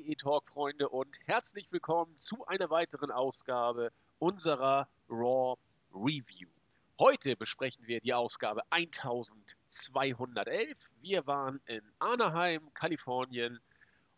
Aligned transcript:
WWE-Talk-Freunde 0.00 0.88
und 0.88 1.14
herzlich 1.26 1.70
willkommen 1.70 2.18
zu 2.18 2.46
einer 2.46 2.70
weiteren 2.70 3.10
Ausgabe 3.10 3.92
unserer 4.18 4.88
Raw 5.10 5.58
Review. 5.92 6.48
Heute 6.98 7.36
besprechen 7.36 7.86
wir 7.86 8.00
die 8.00 8.14
Ausgabe 8.14 8.62
1211. 8.70 10.78
Wir 11.02 11.26
waren 11.26 11.60
in 11.66 11.82
Anaheim, 11.98 12.72
Kalifornien 12.72 13.60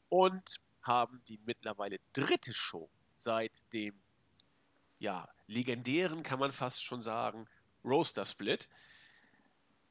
und 0.08 0.60
haben 0.82 1.20
die 1.26 1.40
mittlerweile 1.44 1.98
dritte 2.12 2.54
Show 2.54 2.88
seit 3.16 3.50
dem 3.72 4.00
ja, 5.00 5.28
legendären, 5.48 6.22
kann 6.22 6.38
man 6.38 6.52
fast 6.52 6.84
schon 6.84 7.02
sagen, 7.02 7.48
Roaster 7.84 8.24
Split. 8.24 8.68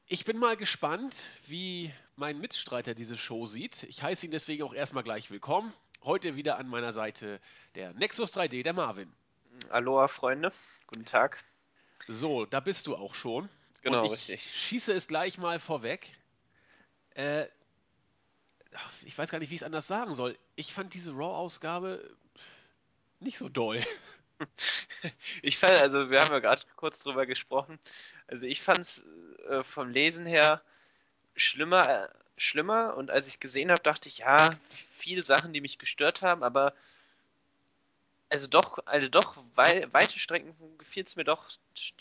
Ich 0.06 0.24
bin 0.24 0.38
mal 0.38 0.56
gespannt, 0.56 1.16
wie 1.46 1.92
mein 2.16 2.38
Mitstreiter 2.38 2.94
diese 2.94 3.16
Show 3.16 3.46
sieht. 3.46 3.84
Ich 3.84 4.02
heiße 4.02 4.26
ihn 4.26 4.32
deswegen 4.32 4.62
auch 4.62 4.74
erstmal 4.74 5.04
gleich 5.04 5.30
willkommen. 5.30 5.72
Heute 6.04 6.36
wieder 6.36 6.58
an 6.58 6.68
meiner 6.68 6.92
Seite 6.92 7.40
der 7.74 7.94
Nexus 7.94 8.34
3D, 8.34 8.62
der 8.62 8.72
Marvin. 8.74 9.10
Aloha, 9.70 10.08
Freunde. 10.08 10.52
Guten 10.88 11.04
Tag. 11.04 11.42
So, 12.08 12.44
da 12.44 12.60
bist 12.60 12.86
du 12.86 12.96
auch 12.96 13.14
schon. 13.14 13.48
Genau, 13.82 14.04
ich 14.04 14.12
richtig. 14.12 14.42
schieße 14.42 14.92
es 14.92 15.08
gleich 15.08 15.38
mal 15.38 15.58
vorweg. 15.58 16.10
Äh, 17.14 17.46
ich 19.04 19.16
weiß 19.16 19.30
gar 19.30 19.38
nicht, 19.38 19.50
wie 19.50 19.54
ich 19.54 19.62
es 19.62 19.66
anders 19.66 19.86
sagen 19.86 20.14
soll. 20.14 20.38
Ich 20.56 20.74
fand 20.74 20.94
diese 20.94 21.12
Raw-Ausgabe 21.12 22.16
nicht 23.20 23.38
so 23.38 23.48
doll. 23.48 23.80
Ich 25.42 25.58
fand, 25.58 25.72
also 25.74 26.10
wir 26.10 26.20
haben 26.20 26.32
ja 26.32 26.40
gerade 26.40 26.62
kurz 26.74 27.00
drüber 27.00 27.26
gesprochen. 27.26 27.78
Also 28.26 28.46
ich 28.46 28.60
fand 28.60 28.80
es 28.80 29.04
äh, 29.48 29.64
vom 29.64 29.90
Lesen 29.90 30.26
her 30.26 30.62
schlimmer, 31.36 31.88
äh, 31.88 32.08
schlimmer. 32.36 32.96
Und 32.96 33.10
als 33.10 33.28
ich 33.28 33.40
gesehen 33.40 33.70
habe, 33.70 33.82
dachte 33.82 34.08
ich, 34.08 34.18
ja, 34.18 34.56
viele 34.96 35.22
Sachen, 35.22 35.52
die 35.52 35.60
mich 35.60 35.78
gestört 35.78 36.22
haben, 36.22 36.42
aber 36.42 36.74
also 38.32 38.46
doch, 38.46 38.78
also 38.86 39.08
doch, 39.08 39.36
wei 39.56 39.86
weite 39.92 40.18
Strecken 40.18 40.54
gefiel 40.78 41.04
es 41.04 41.16
mir 41.16 41.24
doch 41.24 41.50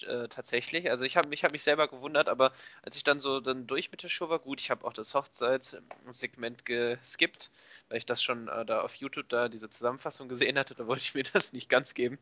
äh, 0.08 0.30
tatsächlich. 0.30 0.90
Also 0.90 1.04
ich 1.04 1.18
habe 1.18 1.28
mich, 1.28 1.44
hab 1.44 1.52
mich 1.52 1.62
selber 1.62 1.90
gewundert, 1.90 2.30
aber 2.30 2.54
als 2.84 2.96
ich 2.96 3.04
dann 3.04 3.20
so 3.20 3.42
dann 3.42 3.68
durch 3.68 3.92
mit 3.92 4.02
der 4.02 4.08
Show 4.08 4.30
war, 4.30 4.40
gut, 4.40 4.62
ich 4.62 4.72
habe 4.72 4.86
auch 4.86 4.94
das 4.94 5.14
Hochzeitssegment 5.14 6.64
geskippt, 6.64 7.52
weil 7.90 7.98
ich 7.98 8.06
das 8.06 8.24
schon 8.24 8.48
äh, 8.48 8.66
da 8.66 8.80
auf 8.80 8.96
YouTube 8.96 9.28
da 9.28 9.50
diese 9.50 9.70
Zusammenfassung 9.70 10.30
gesehen 10.30 10.58
hatte, 10.58 10.74
da 10.74 10.88
wollte 10.88 11.04
ich 11.04 11.14
mir 11.16 11.24
das 11.24 11.52
nicht 11.52 11.68
ganz 11.68 11.94
geben. 11.96 12.18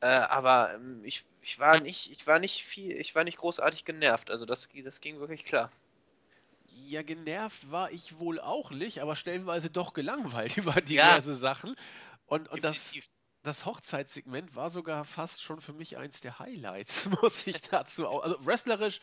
Äh, 0.00 0.06
aber 0.06 0.74
ähm, 0.74 1.04
ich, 1.04 1.26
ich 1.40 1.58
war 1.58 1.80
nicht, 1.80 2.10
ich 2.10 2.26
war 2.26 2.38
nicht 2.38 2.64
viel, 2.64 2.92
ich 2.98 3.14
war 3.14 3.24
nicht 3.24 3.38
großartig 3.38 3.84
genervt. 3.84 4.30
Also 4.30 4.44
das, 4.46 4.68
das 4.84 5.00
ging 5.00 5.18
wirklich 5.20 5.44
klar. 5.44 5.72
Ja, 6.68 7.02
genervt 7.02 7.70
war 7.70 7.90
ich 7.92 8.18
wohl 8.18 8.38
auch 8.40 8.70
nicht, 8.70 9.00
aber 9.00 9.16
stellenweise 9.16 9.70
doch 9.70 9.92
gelangweilt 9.94 10.56
über 10.58 10.80
diverse 10.80 11.34
Sachen. 11.34 11.74
Und, 12.26 12.48
und 12.48 12.64
das, 12.64 12.96
definitiv. 12.96 13.08
das 13.42 13.64
Hochzeitssegment 13.64 14.54
war 14.54 14.70
sogar 14.70 15.04
fast 15.04 15.42
schon 15.42 15.60
für 15.60 15.72
mich 15.72 15.96
eins 15.96 16.20
der 16.20 16.38
Highlights, 16.38 17.06
muss 17.22 17.46
ich 17.46 17.60
dazu 17.62 18.06
auch. 18.08 18.22
Also 18.22 18.36
wrestlerisch 18.44 19.00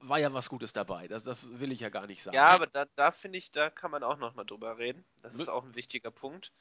war 0.00 0.18
ja 0.18 0.32
was 0.32 0.48
Gutes 0.48 0.72
dabei, 0.72 1.06
das, 1.08 1.24
das 1.24 1.58
will 1.60 1.70
ich 1.72 1.80
ja 1.80 1.88
gar 1.90 2.06
nicht 2.06 2.22
sagen. 2.22 2.36
Ja, 2.36 2.48
aber 2.48 2.66
da, 2.66 2.86
da 2.94 3.12
finde 3.12 3.38
ich, 3.38 3.50
da 3.52 3.70
kann 3.70 3.90
man 3.90 4.02
auch 4.02 4.16
noch 4.16 4.34
mal 4.34 4.44
drüber 4.44 4.78
reden. 4.78 5.04
Das 5.22 5.36
ist 5.36 5.48
Ne? 5.48 5.48
auch 5.48 5.64
ein 5.64 5.74
wichtiger 5.74 6.10
Punkt. 6.10 6.52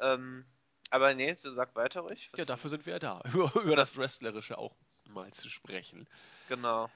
Ähm, 0.00 0.46
aber 0.92 1.14
nee, 1.14 1.32
so 1.34 1.52
sag 1.54 1.74
weiter 1.74 2.02
ruhig. 2.02 2.28
Was 2.32 2.38
Ja, 2.38 2.44
dafür 2.44 2.70
sind 2.70 2.84
wir 2.86 2.94
ja 2.94 2.98
da, 2.98 3.22
über, 3.32 3.54
über 3.62 3.76
das 3.76 3.96
Wrestlerische 3.96 4.58
auch 4.58 4.76
mal 5.08 5.32
zu 5.32 5.48
sprechen. 5.48 6.06
Genau. 6.48 6.90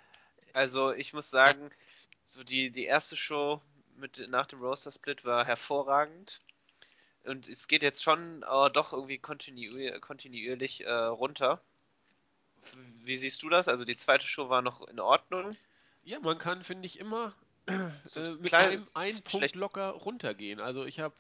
Also 0.53 0.93
ich 0.93 1.13
muss 1.13 1.31
sagen, 1.31 1.71
so 2.27 2.43
die, 2.45 2.71
die 2.71 2.85
erste 2.85 3.17
Show 3.17 3.61
mit, 3.97 4.29
nach 4.29 4.47
dem 4.47 4.61
Roster 4.61 4.93
Split 4.93 5.25
war 5.25 5.45
hervorragend. 5.45 6.41
Und 7.25 7.49
es 7.49 7.67
geht 7.69 7.83
jetzt 7.83 8.05
schon 8.05 8.43
äh, 8.43 8.71
doch 8.71 8.93
irgendwie 8.93 9.19
kontinuier 9.19 9.99
kontinuierlich 10.01 10.87
äh, 10.87 10.93
runter. 10.93 11.61
Wie 13.03 13.17
siehst 13.17 13.43
du 13.43 13.49
das? 13.49 13.69
Also 13.69 13.85
die 13.85 13.97
zweite 13.97 14.27
Show 14.27 14.49
war 14.49 14.63
noch 14.63 14.87
in 14.89 15.01
Ordnung. 15.01 15.57
Ja, 16.05 16.21
man 16.21 16.39
kann, 16.39 16.63
finde 16.63 16.87
ich, 16.87 16.99
immer 16.99 17.35
äh, 17.67 18.31
mit 18.39 18.55
einem, 18.55 18.85
einen 18.95 19.23
Punkt 19.23 19.55
locker 19.55 19.91
runtergehen. 19.91 20.61
Also 20.61 20.85
ich 20.85 21.01
habe 21.01 21.15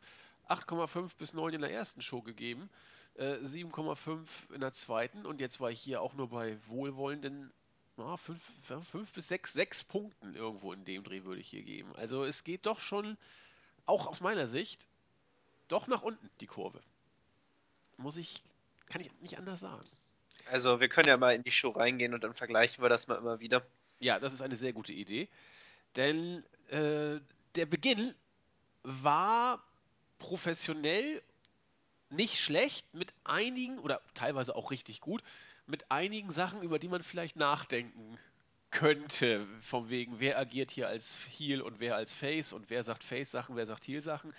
8,5 0.48 1.10
bis 1.18 1.34
9 1.34 1.54
in 1.54 1.60
der 1.60 1.72
ersten 1.72 2.02
Show 2.02 2.22
gegeben, 2.22 2.70
äh, 3.14 3.36
7,5 3.44 4.28
in 4.54 4.60
der 4.60 4.72
zweiten 4.72 5.26
und 5.26 5.40
jetzt 5.40 5.60
war 5.60 5.70
ich 5.70 5.80
hier 5.80 6.00
auch 6.00 6.14
nur 6.14 6.28
bei 6.28 6.56
wohlwollenden 6.66 7.52
5, 7.96 9.12
bis 9.12 9.28
6, 9.28 9.52
6 9.54 9.84
Punkten 9.84 10.34
irgendwo 10.34 10.72
in 10.72 10.84
dem 10.84 11.02
Dreh 11.02 11.24
würde 11.24 11.40
ich 11.40 11.48
hier 11.48 11.62
geben. 11.62 11.94
Also 11.96 12.24
es 12.24 12.44
geht 12.44 12.66
doch 12.66 12.78
schon, 12.78 13.16
auch 13.86 14.06
aus 14.06 14.20
meiner 14.20 14.46
Sicht, 14.46 14.86
doch 15.68 15.86
nach 15.86 16.02
unten 16.02 16.28
die 16.40 16.46
Kurve. 16.46 16.80
Muss 17.96 18.16
ich, 18.16 18.42
kann 18.88 19.00
ich 19.00 19.10
nicht 19.20 19.38
anders 19.38 19.60
sagen. 19.60 19.88
Also 20.50 20.80
wir 20.80 20.88
können 20.88 21.08
ja 21.08 21.16
mal 21.16 21.34
in 21.34 21.42
die 21.42 21.50
Show 21.50 21.70
reingehen 21.70 22.12
und 22.12 22.22
dann 22.22 22.34
vergleichen 22.34 22.82
wir 22.82 22.88
das 22.88 23.08
mal 23.08 23.16
immer 23.16 23.40
wieder. 23.40 23.66
Ja, 23.98 24.20
das 24.20 24.32
ist 24.32 24.42
eine 24.42 24.56
sehr 24.56 24.72
gute 24.72 24.92
Idee. 24.92 25.28
Denn 25.96 26.44
äh, 26.68 27.20
der 27.54 27.66
Beginn 27.66 28.14
war 28.82 29.64
professionell 30.18 31.22
nicht 32.10 32.38
schlecht, 32.38 32.94
mit 32.94 33.12
einigen, 33.24 33.78
oder 33.78 34.00
teilweise 34.14 34.54
auch 34.54 34.70
richtig 34.70 35.00
gut, 35.00 35.22
mit 35.66 35.90
einigen 35.90 36.30
Sachen, 36.30 36.62
über 36.62 36.78
die 36.78 36.88
man 36.88 37.02
vielleicht 37.02 37.36
nachdenken 37.36 38.18
könnte. 38.70 39.46
Von 39.62 39.90
wegen, 39.90 40.20
wer 40.20 40.38
agiert 40.38 40.70
hier 40.70 40.88
als 40.88 41.18
Heel 41.28 41.62
und 41.62 41.80
wer 41.80 41.96
als 41.96 42.14
Face 42.14 42.52
und 42.52 42.70
wer 42.70 42.82
sagt 42.82 43.02
Face-Sachen, 43.02 43.56
wer 43.56 43.66
sagt 43.66 43.86
Heel-Sachen. 43.86 44.32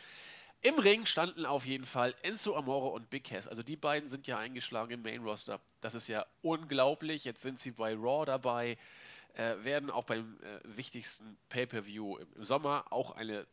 Im 0.62 0.80
Ring 0.80 1.06
standen 1.06 1.46
auf 1.46 1.66
jeden 1.66 1.86
Fall 1.86 2.16
Enzo 2.24 2.56
Amore 2.56 2.90
und 2.90 3.10
Big 3.10 3.26
Cass. 3.26 3.48
Also 3.48 3.62
die 3.62 3.76
beiden 3.76 4.10
sind 4.10 4.26
ja 4.26 4.40
eingeschlagen 4.40 4.92
im 4.92 5.02
Main 5.04 5.22
Roster. 5.22 5.60
Das 5.82 5.94
ist 5.94 6.08
ja 6.08 6.26
unglaublich. 6.42 7.26
Jetzt 7.26 7.44
sind 7.44 7.60
sie 7.60 7.72
bei 7.72 7.94
Raw 7.94 8.26
dabei, 8.26 8.78
äh, 9.36 9.56
werden 9.64 9.92
auch 9.92 10.06
beim 10.06 10.40
äh, 10.42 10.60
wichtigsten 10.64 11.38
Pay-per-View 11.50 12.18
im, 12.18 12.28
im 12.36 12.46
Sommer 12.46 12.86
auch 12.92 13.12
eine 13.12 13.46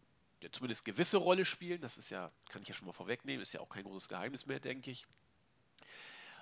ja, 0.44 0.52
zumindest 0.52 0.84
gewisse 0.84 1.16
Rolle 1.16 1.44
spielen. 1.44 1.80
Das 1.80 1.98
ist 1.98 2.10
ja, 2.10 2.30
kann 2.50 2.62
ich 2.62 2.68
ja 2.68 2.74
schon 2.74 2.86
mal 2.86 2.92
vorwegnehmen, 2.92 3.40
ist 3.40 3.54
ja 3.54 3.60
auch 3.60 3.68
kein 3.68 3.84
großes 3.84 4.08
Geheimnis 4.08 4.46
mehr, 4.46 4.60
denke 4.60 4.90
ich. 4.90 5.06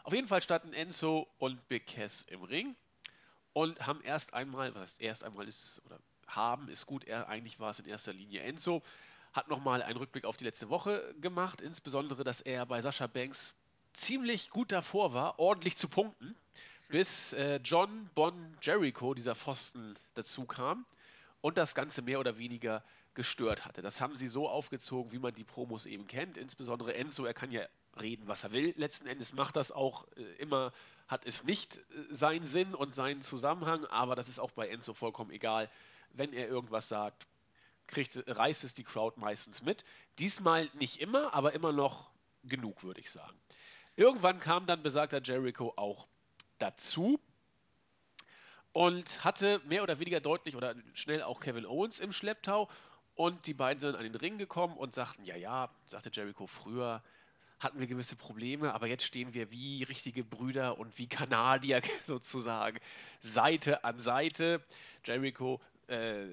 Auf 0.03 0.13
jeden 0.13 0.27
Fall 0.27 0.43
standen 0.43 0.73
Enzo 0.73 1.29
und 1.39 1.69
Big 1.69 1.87
Cass 1.87 2.23
im 2.23 2.43
Ring 2.43 2.75
und 3.53 3.87
haben 3.87 4.03
erst 4.03 4.35
einmal, 4.35 4.75
was 4.75 4.83
heißt 4.83 5.01
erst 5.01 5.25
einmal 5.25 5.47
ist, 5.47 5.81
oder 5.87 6.01
haben 6.27 6.69
ist 6.69 6.87
gut, 6.87 7.05
er, 7.05 7.29
eigentlich 7.29 7.61
war 7.61 7.71
es 7.71 7.79
in 7.79 7.87
erster 7.87 8.13
Linie 8.13 8.43
Enzo, 8.43 8.83
hat 9.33 9.49
nochmal 9.49 9.83
einen 9.83 9.97
Rückblick 9.97 10.25
auf 10.25 10.37
die 10.37 10.45
letzte 10.45 10.69
Woche 10.69 11.15
gemacht, 11.21 11.61
insbesondere, 11.61 12.25
dass 12.25 12.41
er 12.41 12.67
bei 12.67 12.81
Sascha 12.81 13.07
Banks 13.07 13.55
ziemlich 13.93 14.51
gut 14.51 14.73
davor 14.73 15.15
war, 15.15 15.39
ordentlich 15.39 15.77
zu 15.77 15.89
punkten, 15.89 16.35
bis 16.89 17.33
äh, 17.35 17.61
John 17.63 18.11
Bon 18.15 18.57
Jericho, 18.61 19.15
dieser 19.15 19.37
Pfosten, 19.37 19.97
dazu 20.15 20.45
kam 20.45 20.85
und 21.41 21.57
das 21.59 21.75
Ganze 21.75 22.03
mehr 22.03 22.19
oder 22.19 22.39
weniger 22.39 22.83
gestört 23.15 23.65
hatte. 23.65 23.83
Das 23.83 24.01
haben 24.01 24.17
sie 24.17 24.29
so 24.29 24.49
aufgezogen, 24.49 25.13
wie 25.13 25.19
man 25.19 25.35
die 25.35 25.45
Promos 25.45 25.87
eben 25.87 26.07
kennt. 26.07 26.37
Insbesondere 26.37 26.95
Enzo, 26.95 27.25
er 27.25 27.35
kann 27.35 27.51
ja 27.51 27.67
reden, 28.01 28.27
was 28.27 28.45
er 28.45 28.53
will. 28.53 28.75
Letzten 28.77 29.07
Endes 29.07 29.35
macht 29.35 29.57
das 29.57 29.71
auch 29.73 30.07
äh, 30.17 30.23
immer, 30.39 30.73
hat 31.09 31.27
es 31.27 31.45
nicht 31.45 31.77
äh, 31.77 31.81
seinen 32.11 32.47
Sinn 32.47 32.75
und 32.75 32.95
seinen 32.95 33.23
Zusammenhang, 33.23 33.85
aber 33.87 34.15
das 34.15 34.29
ist 34.29 34.39
auch 34.39 34.53
bei 34.53 34.69
Enzo 34.69 34.95
vollkommen 34.95 35.31
egal. 35.31 35.71
Wenn 36.11 36.33
er 36.33 36.49
irgendwas 36.49 36.89
sagt, 36.89 37.27
kriegt, 37.87 38.23
reißt 38.27 38.65
es 38.65 38.75
die 38.75 38.85
Crowd 38.85 39.21
meistens 39.21 39.63
mit. 39.63 39.85
Diesmal 40.19 40.71
nicht 40.75 41.01
immer, 41.01 41.35
aber 41.35 41.53
immer 41.53 41.73
noch 41.73 42.11
genug, 42.45 42.83
würde 42.83 43.01
ich 43.01 43.11
sagen. 43.11 43.39
Irgendwann 43.97 44.41
kam 44.41 44.67
dann 44.67 44.83
besagter 44.83 45.21
Jericho 45.23 45.75
auch 45.77 46.07
dazu 46.59 47.21
und 48.73 49.23
hatte 49.25 49.61
mehr 49.67 49.83
oder 49.83 49.99
weniger 49.99 50.21
deutlich 50.21 50.57
oder 50.57 50.75
schnell 50.95 51.23
auch 51.23 51.41
Kevin 51.41 51.67
Owens 51.67 52.01
im 52.01 52.13
Schlepptau. 52.13 52.71
Und 53.15 53.47
die 53.47 53.55
beiden 53.55 53.79
sind 53.79 53.97
an 53.97 54.05
den 54.05 54.15
Ring 54.15 54.39
gekommen 54.39 54.77
und 54.77 54.95
sagten, 54.95 55.25
ja, 55.25 55.37
ja, 55.37 55.71
sagte 55.85 56.11
Jericho, 56.13 56.47
früher 56.47 57.03
hatten 57.61 57.79
wir 57.79 57.87
gewisse 57.87 58.17
Probleme, 58.17 58.75
aber 58.75 58.87
jetzt 58.87 59.05
stehen 59.05 59.35
wir 59.35 59.51
wie 59.51 59.85
richtige 59.85 60.25
Brüder 60.25 60.79
und 60.79 60.99
wie 60.99 61.07
Kanadier 61.07 61.81
sozusagen 62.07 62.79
Seite 63.21 63.85
an 63.85 63.99
Seite. 63.99 64.65
Jericho, 65.05 65.61
äh, 65.89 66.27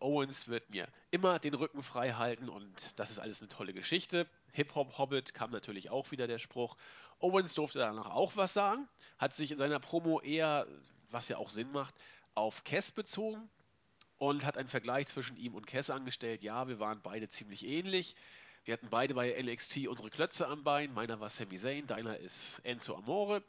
Owens 0.00 0.48
wird 0.48 0.70
mir 0.70 0.86
immer 1.10 1.38
den 1.38 1.54
Rücken 1.54 1.82
frei 1.82 2.12
halten 2.12 2.48
und 2.48 2.92
das 2.96 3.10
ist 3.10 3.18
alles 3.18 3.40
eine 3.40 3.48
tolle 3.48 3.74
Geschichte. 3.74 4.26
Hip-Hop-Hobbit 4.52 5.34
kam 5.34 5.50
natürlich 5.50 5.90
auch 5.90 6.10
wieder 6.10 6.26
der 6.26 6.38
Spruch. 6.38 6.76
Owens 7.18 7.54
durfte 7.54 7.80
danach 7.80 8.06
auch 8.06 8.36
was 8.36 8.54
sagen, 8.54 8.88
hat 9.18 9.34
sich 9.34 9.50
in 9.52 9.58
seiner 9.58 9.80
Promo 9.80 10.20
eher, 10.20 10.66
was 11.10 11.28
ja 11.28 11.36
auch 11.36 11.50
Sinn 11.50 11.70
macht, 11.72 11.94
auf 12.34 12.64
Cass 12.64 12.92
bezogen 12.92 13.50
und 14.22 14.44
hat 14.44 14.56
einen 14.56 14.68
Vergleich 14.68 15.08
zwischen 15.08 15.36
ihm 15.36 15.52
und 15.56 15.66
Cass 15.66 15.90
angestellt. 15.90 16.44
Ja, 16.44 16.68
wir 16.68 16.78
waren 16.78 17.00
beide 17.02 17.28
ziemlich 17.28 17.66
ähnlich. 17.66 18.14
Wir 18.64 18.74
hatten 18.74 18.88
beide 18.88 19.14
bei 19.14 19.34
NXT 19.42 19.88
unsere 19.88 20.10
Klötze 20.10 20.46
am 20.46 20.62
Bein. 20.62 20.94
Meiner 20.94 21.18
war 21.18 21.28
Sami 21.28 21.56
Zayn, 21.56 21.88
deiner 21.88 22.18
ist 22.18 22.60
Enzo 22.62 22.94
Amore. 22.94 23.42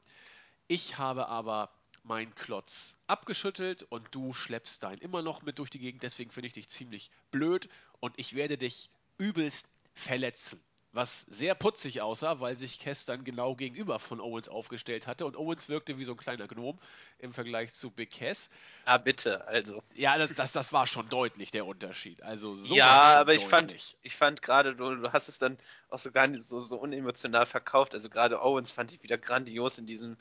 Ich 0.68 0.98
habe 0.98 1.28
aber 1.28 1.70
meinen 2.02 2.34
Klotz 2.34 2.96
abgeschüttelt 3.06 3.84
und 3.84 4.08
du 4.16 4.34
schleppst 4.34 4.82
deinen 4.82 4.98
immer 4.98 5.22
noch 5.22 5.44
mit 5.44 5.60
durch 5.60 5.70
die 5.70 5.78
Gegend. 5.78 6.02
Deswegen 6.02 6.32
finde 6.32 6.48
ich 6.48 6.54
dich 6.54 6.70
ziemlich 6.70 7.12
blöd 7.30 7.70
und 8.00 8.18
ich 8.18 8.34
werde 8.34 8.58
dich 8.58 8.90
übelst 9.20 9.68
verletzen. 9.94 10.60
Was 10.94 11.22
sehr 11.22 11.56
putzig 11.56 12.02
aussah, 12.02 12.40
weil 12.40 12.58
sich 12.58 12.80
Cass 12.80 13.06
dann 13.06 13.24
genau 13.24 13.56
gegenüber 13.56 13.98
von 13.98 14.22
Owens 14.22 14.48
aufgestellt 14.48 15.08
hatte 15.08 15.26
und 15.26 15.36
Owens 15.36 15.68
wirkte 15.68 15.98
wie 15.98 16.04
so 16.04 16.12
ein 16.12 16.18
kleiner 16.18 16.48
Gnom 16.48 16.80
im 17.18 17.34
Vergleich 17.34 17.74
zu 17.74 17.90
Big 17.90 18.12
Cass. 18.14 18.52
Ah, 18.86 19.00
bitte, 19.00 19.46
also. 19.48 19.82
Ja, 19.96 20.18
das, 20.20 20.34
das, 20.34 20.52
das 20.52 20.72
war 20.72 20.86
schon 20.86 21.10
deutlich 21.10 21.50
der 21.50 21.66
Unterschied. 21.66 22.22
Also 22.22 22.54
so 22.54 22.76
ja, 22.76 23.16
aber 23.16 23.34
ich 23.34 23.46
fand, 23.46 23.76
ich 24.04 24.16
fand 24.16 24.44
gerade, 24.44 24.76
du, 24.76 24.96
du 24.96 25.12
hast 25.12 25.30
es 25.30 25.40
dann 25.40 25.58
auch 25.90 26.00
so 26.00 26.12
gar 26.12 26.28
nicht 26.28 26.44
so, 26.44 26.62
so 26.62 26.78
unemotional 26.78 27.48
verkauft. 27.48 27.94
Also 27.96 28.10
gerade 28.10 28.42
Owens 28.44 28.70
fand 28.70 28.94
ich 28.94 29.02
wieder 29.02 29.18
grandios 29.18 29.80
in 29.80 29.88
diesem 29.88 30.16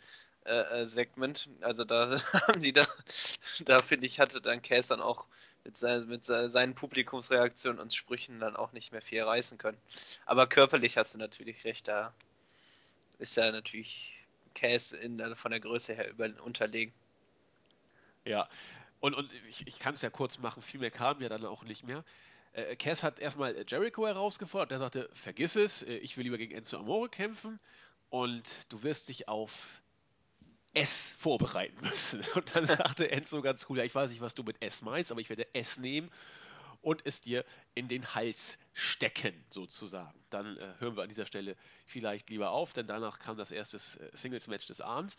äh, 0.44 0.81
äh 0.81 0.87
Segment. 0.87 1.49
Also 1.61 1.85
da 1.85 2.21
haben 2.33 2.61
die 2.61 2.73
da, 2.73 2.87
da 3.65 3.79
finde 3.81 4.06
ich, 4.06 4.21
hatte 4.21 4.41
dann 4.41 4.62
Cass 4.62 4.89
dann 4.89 5.00
auch 5.00 5.27
mit, 5.65 5.77
sein, 5.77 6.06
mit 6.06 6.25
seinen 6.25 6.75
Publikumsreaktionen 6.75 7.81
und 7.81 7.94
Sprüchen 7.94 8.41
dann 8.41 8.56
auch 8.56 8.73
nicht 8.73 8.93
mehr 8.93 9.03
viel 9.03 9.23
reißen 9.23 9.59
können. 9.59 9.79
Aber 10.27 10.47
körperlich 10.47 10.99
hast 10.99 11.15
du 11.15 11.19
natürlich 11.19 11.65
recht, 11.65 11.89
da 11.89 12.12
ist 13.19 13.37
ja 13.37 13.50
natürlich 13.53 14.12
Cass 14.55 14.93
in, 14.93 15.21
von 15.37 15.50
der 15.50 15.61
Größe 15.61 15.94
her 15.94 16.11
über, 16.11 16.29
unterlegen. 16.43 16.93
Ja, 18.25 18.49
und, 19.00 19.15
und 19.15 19.33
ich, 19.49 19.67
ich 19.67 19.79
kann 19.79 19.94
es 19.94 20.03
ja 20.03 20.11
kurz 20.11 20.39
machen, 20.39 20.62
viel 20.62 20.81
mehr 20.81 20.91
kam 20.91 21.21
ja 21.21 21.29
dann 21.29 21.44
auch 21.44 21.65
nicht 21.65 21.85
mehr. 21.85 22.05
Äh, 22.53 22.77
Cass 22.77 23.03
hat 23.03 23.19
erstmal 23.19 23.65
Jericho 23.67 24.06
herausgefordert, 24.06 24.71
der 24.71 24.79
sagte, 24.79 25.11
vergiss 25.15 25.56
es, 25.56 25.83
äh, 25.83 25.97
ich 25.97 26.17
will 26.17 26.25
lieber 26.25 26.39
gegen 26.39 26.55
Enzo 26.55 26.79
Amore 26.79 27.09
kämpfen 27.09 27.59
und 28.11 28.44
du 28.69 28.83
wirst 28.83 29.09
dich 29.09 29.29
auf 29.29 29.81
S 30.74 31.14
vorbereiten 31.19 31.80
müssen. 31.82 32.24
Und 32.34 32.54
dann 32.54 32.66
sagte 32.66 33.10
Enzo 33.10 33.42
ganz 33.42 33.66
cool, 33.69 33.78
ja, 33.78 33.84
ich 33.84 33.94
weiß 33.94 34.10
nicht, 34.10 34.20
was 34.20 34.34
du 34.34 34.42
mit 34.42 34.62
S 34.62 34.82
meinst, 34.82 35.10
aber 35.10 35.20
ich 35.20 35.28
werde 35.28 35.54
S 35.54 35.78
nehmen 35.78 36.10
und 36.82 37.02
es 37.04 37.20
dir 37.20 37.44
in 37.74 37.88
den 37.88 38.14
Hals 38.14 38.58
stecken, 38.72 39.34
sozusagen. 39.50 40.19
Dann 40.30 40.56
äh, 40.56 40.74
hören 40.78 40.96
wir 40.96 41.04
an 41.04 41.08
dieser 41.08 41.26
Stelle 41.26 41.56
vielleicht 41.86 42.28
lieber 42.28 42.50
auf, 42.50 42.72
denn 42.72 42.88
danach 42.88 43.20
kam 43.20 43.36
das 43.36 43.52
erste 43.52 43.78
Singles-Match 43.78 44.66
des 44.66 44.80
Abends. 44.80 45.16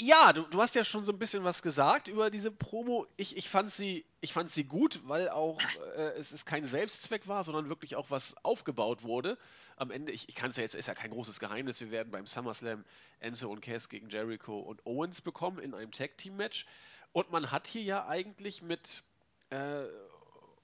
Ja, 0.00 0.32
du, 0.32 0.42
du, 0.42 0.62
hast 0.62 0.76
ja 0.76 0.84
schon 0.84 1.04
so 1.04 1.10
ein 1.10 1.18
bisschen 1.18 1.42
was 1.42 1.60
gesagt 1.60 2.06
über 2.06 2.30
diese 2.30 2.52
Promo. 2.52 3.08
Ich, 3.16 3.36
ich, 3.36 3.48
fand, 3.48 3.68
sie, 3.68 4.06
ich 4.20 4.32
fand 4.32 4.48
sie 4.48 4.62
gut, 4.62 5.00
weil 5.08 5.28
auch 5.28 5.58
äh, 5.96 6.12
es 6.16 6.30
ist 6.30 6.46
kein 6.46 6.64
Selbstzweck 6.66 7.26
war, 7.26 7.42
sondern 7.42 7.68
wirklich 7.68 7.96
auch 7.96 8.08
was 8.08 8.36
aufgebaut 8.44 9.02
wurde. 9.02 9.36
Am 9.74 9.90
Ende, 9.90 10.12
ich, 10.12 10.28
ich 10.28 10.36
kann 10.36 10.52
es 10.52 10.56
ja 10.56 10.62
jetzt, 10.62 10.76
ist 10.76 10.86
ja 10.86 10.94
kein 10.94 11.10
großes 11.10 11.40
Geheimnis, 11.40 11.80
wir 11.80 11.90
werden 11.90 12.12
beim 12.12 12.28
SummerSlam 12.28 12.84
Enzo 13.18 13.50
und 13.50 13.60
Cass 13.60 13.88
gegen 13.88 14.08
Jericho 14.08 14.60
und 14.60 14.86
Owens 14.86 15.20
bekommen 15.20 15.58
in 15.58 15.74
einem 15.74 15.90
Tag-Team-Match. 15.90 16.64
Und 17.10 17.32
man 17.32 17.50
hat 17.50 17.66
hier 17.66 17.82
ja 17.82 18.06
eigentlich 18.06 18.62
mit 18.62 19.02
äh, 19.50 19.82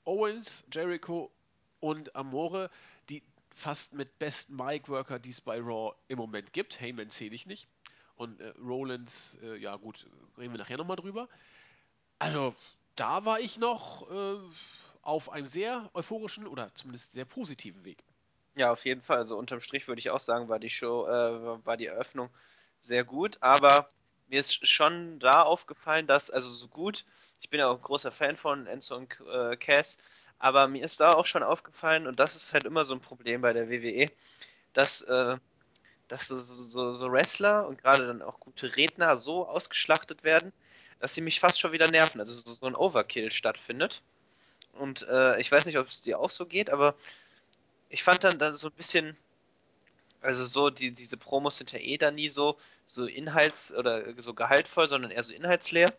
Owens, 0.05 0.63
Jericho 0.73 1.33
und 1.81 2.15
Amore 2.15 2.71
die 3.09 3.25
fast 3.53 3.95
mit 3.95 4.17
besten 4.21 4.55
Mic-Worker, 4.55 5.19
die 5.19 5.31
es 5.31 5.41
bei 5.41 5.59
Raw 5.59 5.97
im 6.07 6.19
Moment 6.19 6.53
gibt. 6.53 6.81
Heyman 6.81 7.11
zähle 7.11 7.35
ich 7.35 7.47
nicht. 7.47 7.67
Und 8.17 8.41
äh, 8.41 8.53
Rollins, 8.61 9.39
äh, 9.43 9.57
ja 9.57 9.77
gut, 9.77 10.07
reden 10.39 10.53
wir 10.53 10.59
nachher 10.59 10.77
nochmal 10.77 10.97
drüber. 10.97 11.29
Also, 12.19 12.55
da 12.97 13.25
war 13.25 13.41
ich 13.41 13.59
noch 13.59 14.11
äh, 14.11 14.39
auf 15.03 15.31
einem 15.31 15.49
sehr 15.49 15.91
euphorischen 15.95 16.47
oder 16.47 16.75
zumindest 16.75 17.13
sehr 17.13 17.25
positiven 17.25 17.85
Weg. 17.85 18.05
Ja, 18.57 18.73
auf 18.73 18.85
jeden 18.85 19.03
Fall. 19.03 19.19
Also 19.19 19.37
unterm 19.37 19.61
Strich 19.61 19.89
würde 19.89 19.99
ich 19.99 20.11
auch 20.11 20.21
sagen, 20.21 20.49
war 20.49 20.61
die 20.61 20.71
Show, 20.71 21.07
äh, 21.07 21.67
war 21.67 21.77
die 21.77 21.87
Eröffnung 21.87 22.31
sehr 22.79 23.05
gut. 23.05 23.37
Aber 23.41 23.89
mir 24.29 24.41
ist 24.41 24.67
schon 24.67 25.19
da 25.19 25.43
aufgefallen, 25.43 26.07
dass, 26.07 26.31
also 26.31 26.49
so 26.49 26.69
gut, 26.69 27.05
ich 27.41 27.51
bin 27.51 27.61
ja 27.61 27.69
auch 27.69 27.77
ein 27.77 27.83
großer 27.83 28.13
Fan 28.13 28.37
von 28.37 28.67
Enzo 28.67 28.97
und 28.97 29.21
äh, 29.33 29.57
Cass, 29.57 29.99
aber 30.39 30.69
mir 30.69 30.85
ist 30.85 31.01
da 31.01 31.13
auch 31.13 31.27
schon 31.27 31.43
aufgefallen, 31.43 32.07
und 32.07 32.19
das 32.19 32.35
ist 32.35 32.53
halt 32.53 32.65
immer 32.65 32.85
so 32.85 32.95
ein 32.95 33.01
Problem 33.01 33.41
bei 33.41 33.53
der 33.53 33.71
WWE, 33.71 34.11
dass 34.73 35.03
äh, 35.03 35.37
dass 36.15 36.29
so, 36.29 36.41
so, 36.41 36.95
so 36.95 37.11
Wrestler 37.11 37.67
und 37.67 37.83
gerade 37.83 38.07
dann 38.07 38.23
auch 38.23 38.39
gute 38.39 38.77
Redner 38.77 39.17
so 39.17 39.49
ausgeschlachtet 39.49 40.23
werden, 40.23 40.53
dass 41.01 41.13
sie 41.13 41.21
mich 41.21 41.41
fast 41.41 41.59
schon 41.59 41.73
wieder 41.73 41.91
nerven. 41.91 42.21
Also 42.21 42.33
so, 42.35 42.53
so 42.53 42.67
ein 42.67 42.77
Overkill 42.77 43.33
stattfindet. 43.33 44.01
Und 44.75 45.09
äh, 45.09 45.41
ich 45.41 45.51
weiß 45.51 45.67
nicht, 45.67 45.77
ob 45.77 45.89
es 45.89 46.03
dir 46.03 46.21
auch 46.21 46.31
so 46.31 46.47
geht, 46.47 46.71
aber 46.71 46.95
ich 47.89 48.05
fand 48.05 48.23
dann, 48.23 48.39
dann 48.39 48.55
so 48.55 48.69
ein 48.69 48.75
bisschen, 48.75 49.17
also 50.21 50.47
so, 50.47 50.71
die, 50.71 50.93
diese 50.93 51.17
Promos 51.17 51.59
sind 51.59 51.73
ja 51.73 51.81
eh 51.81 51.99
da 51.99 52.13
nie 52.13 52.29
so, 52.29 52.59
so 52.87 53.07
inhalts- 53.07 53.75
oder 53.75 54.05
so 54.19 54.35
gehaltvoll, 54.35 54.89
sondern 54.89 55.11
eher 55.11 55.25
so 55.25 55.33
inhaltsleer. 55.33 55.93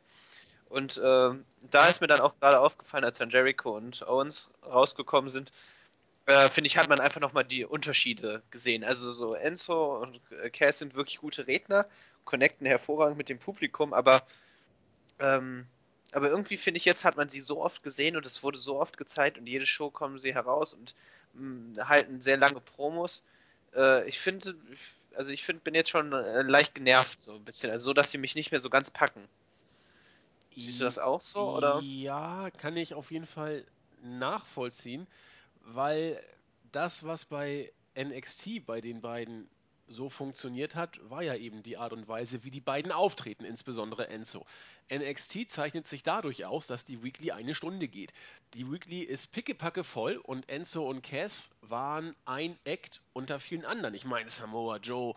Und 0.69 0.95
äh, 0.97 1.31
da 1.71 1.87
ist 1.89 1.99
mir 1.99 2.07
dann 2.07 2.21
auch 2.21 2.39
gerade 2.39 2.61
aufgefallen, 2.61 3.03
als 3.03 3.17
dann 3.17 3.29
Jericho 3.29 3.75
und 3.75 4.07
Owens 4.07 4.49
rausgekommen 4.65 5.29
sind, 5.29 5.51
äh, 6.27 6.49
finde 6.49 6.67
ich, 6.67 6.77
hat 6.77 6.89
man 6.89 6.99
einfach 6.99 7.21
nochmal 7.21 7.45
die 7.45 7.65
Unterschiede 7.65 8.41
gesehen. 8.49 8.83
Also 8.83 9.11
so 9.11 9.35
Enzo 9.35 10.01
und 10.01 10.19
äh, 10.31 10.49
Cass 10.49 10.79
sind 10.79 10.95
wirklich 10.95 11.19
gute 11.19 11.47
Redner, 11.47 11.85
connecten 12.23 12.65
hervorragend 12.65 13.17
mit 13.17 13.29
dem 13.29 13.37
Publikum, 13.37 13.93
aber, 13.93 14.23
ähm, 15.19 15.67
aber 16.13 16.29
irgendwie 16.29 16.57
finde 16.57 16.79
ich, 16.79 16.85
jetzt 16.85 17.05
hat 17.05 17.17
man 17.17 17.29
sie 17.29 17.41
so 17.41 17.61
oft 17.61 17.83
gesehen 17.83 18.17
und 18.17 18.25
es 18.25 18.41
wurde 18.41 18.57
so 18.57 18.79
oft 18.79 18.97
gezeigt 18.97 19.37
und 19.37 19.45
jede 19.45 19.65
Show 19.67 19.91
kommen 19.91 20.17
sie 20.17 20.33
heraus 20.33 20.73
und 20.73 20.95
mh, 21.33 21.43
mm, 21.83 21.87
halten 21.87 22.21
sehr 22.21 22.37
lange 22.37 22.59
Promos. 22.59 23.23
Äh, 23.75 24.07
ich 24.07 24.19
finde, 24.19 24.55
also 25.15 25.31
ich 25.31 25.43
finde, 25.43 25.61
bin 25.61 25.75
jetzt 25.75 25.91
schon 25.91 26.11
äh, 26.11 26.41
leicht 26.41 26.73
genervt, 26.73 27.21
so 27.21 27.35
ein 27.35 27.45
bisschen, 27.45 27.69
also 27.69 27.85
so, 27.85 27.93
dass 27.93 28.09
sie 28.09 28.17
mich 28.17 28.33
nicht 28.35 28.51
mehr 28.51 28.61
so 28.61 28.71
ganz 28.71 28.89
packen. 28.89 29.27
Siehst 30.57 30.79
du 30.79 30.85
das 30.85 30.97
auch 30.97 31.21
so, 31.21 31.57
oder? 31.57 31.81
Ja, 31.81 32.49
kann 32.57 32.77
ich 32.77 32.93
auf 32.93 33.11
jeden 33.11 33.25
Fall 33.25 33.65
nachvollziehen 34.01 35.05
weil 35.65 36.21
das, 36.71 37.03
was 37.03 37.25
bei 37.25 37.71
NXT 37.97 38.65
bei 38.65 38.81
den 38.81 39.01
beiden 39.01 39.49
so 39.87 40.09
funktioniert 40.09 40.75
hat, 40.75 40.99
war 41.09 41.21
ja 41.21 41.35
eben 41.35 41.61
die 41.61 41.77
Art 41.77 41.93
und 41.93 42.07
Weise, 42.07 42.43
wie 42.43 42.49
die 42.49 42.61
beiden 42.61 42.91
auftreten, 42.91 43.45
insbesondere 43.45 44.07
Enzo. 44.07 44.45
NXT 44.91 45.51
zeichnet 45.51 45.85
sich 45.85 46.03
dadurch 46.03 46.45
aus, 46.45 46.67
dass 46.67 46.85
die 46.85 47.03
Weekly 47.03 47.31
eine 47.31 47.55
Stunde 47.55 47.87
geht. 47.87 48.11
Die 48.53 48.69
Weekly 48.71 49.01
ist 49.01 49.31
pickepacke 49.31 49.83
voll 49.83 50.17
und 50.17 50.49
Enzo 50.49 50.89
und 50.89 51.03
Cass 51.03 51.51
waren 51.61 52.15
ein 52.25 52.57
Act 52.63 53.01
unter 53.13 53.39
vielen 53.39 53.65
anderen. 53.65 53.93
Ich 53.93 54.05
meine, 54.05 54.29
Samoa 54.29 54.77
Joe 54.77 55.13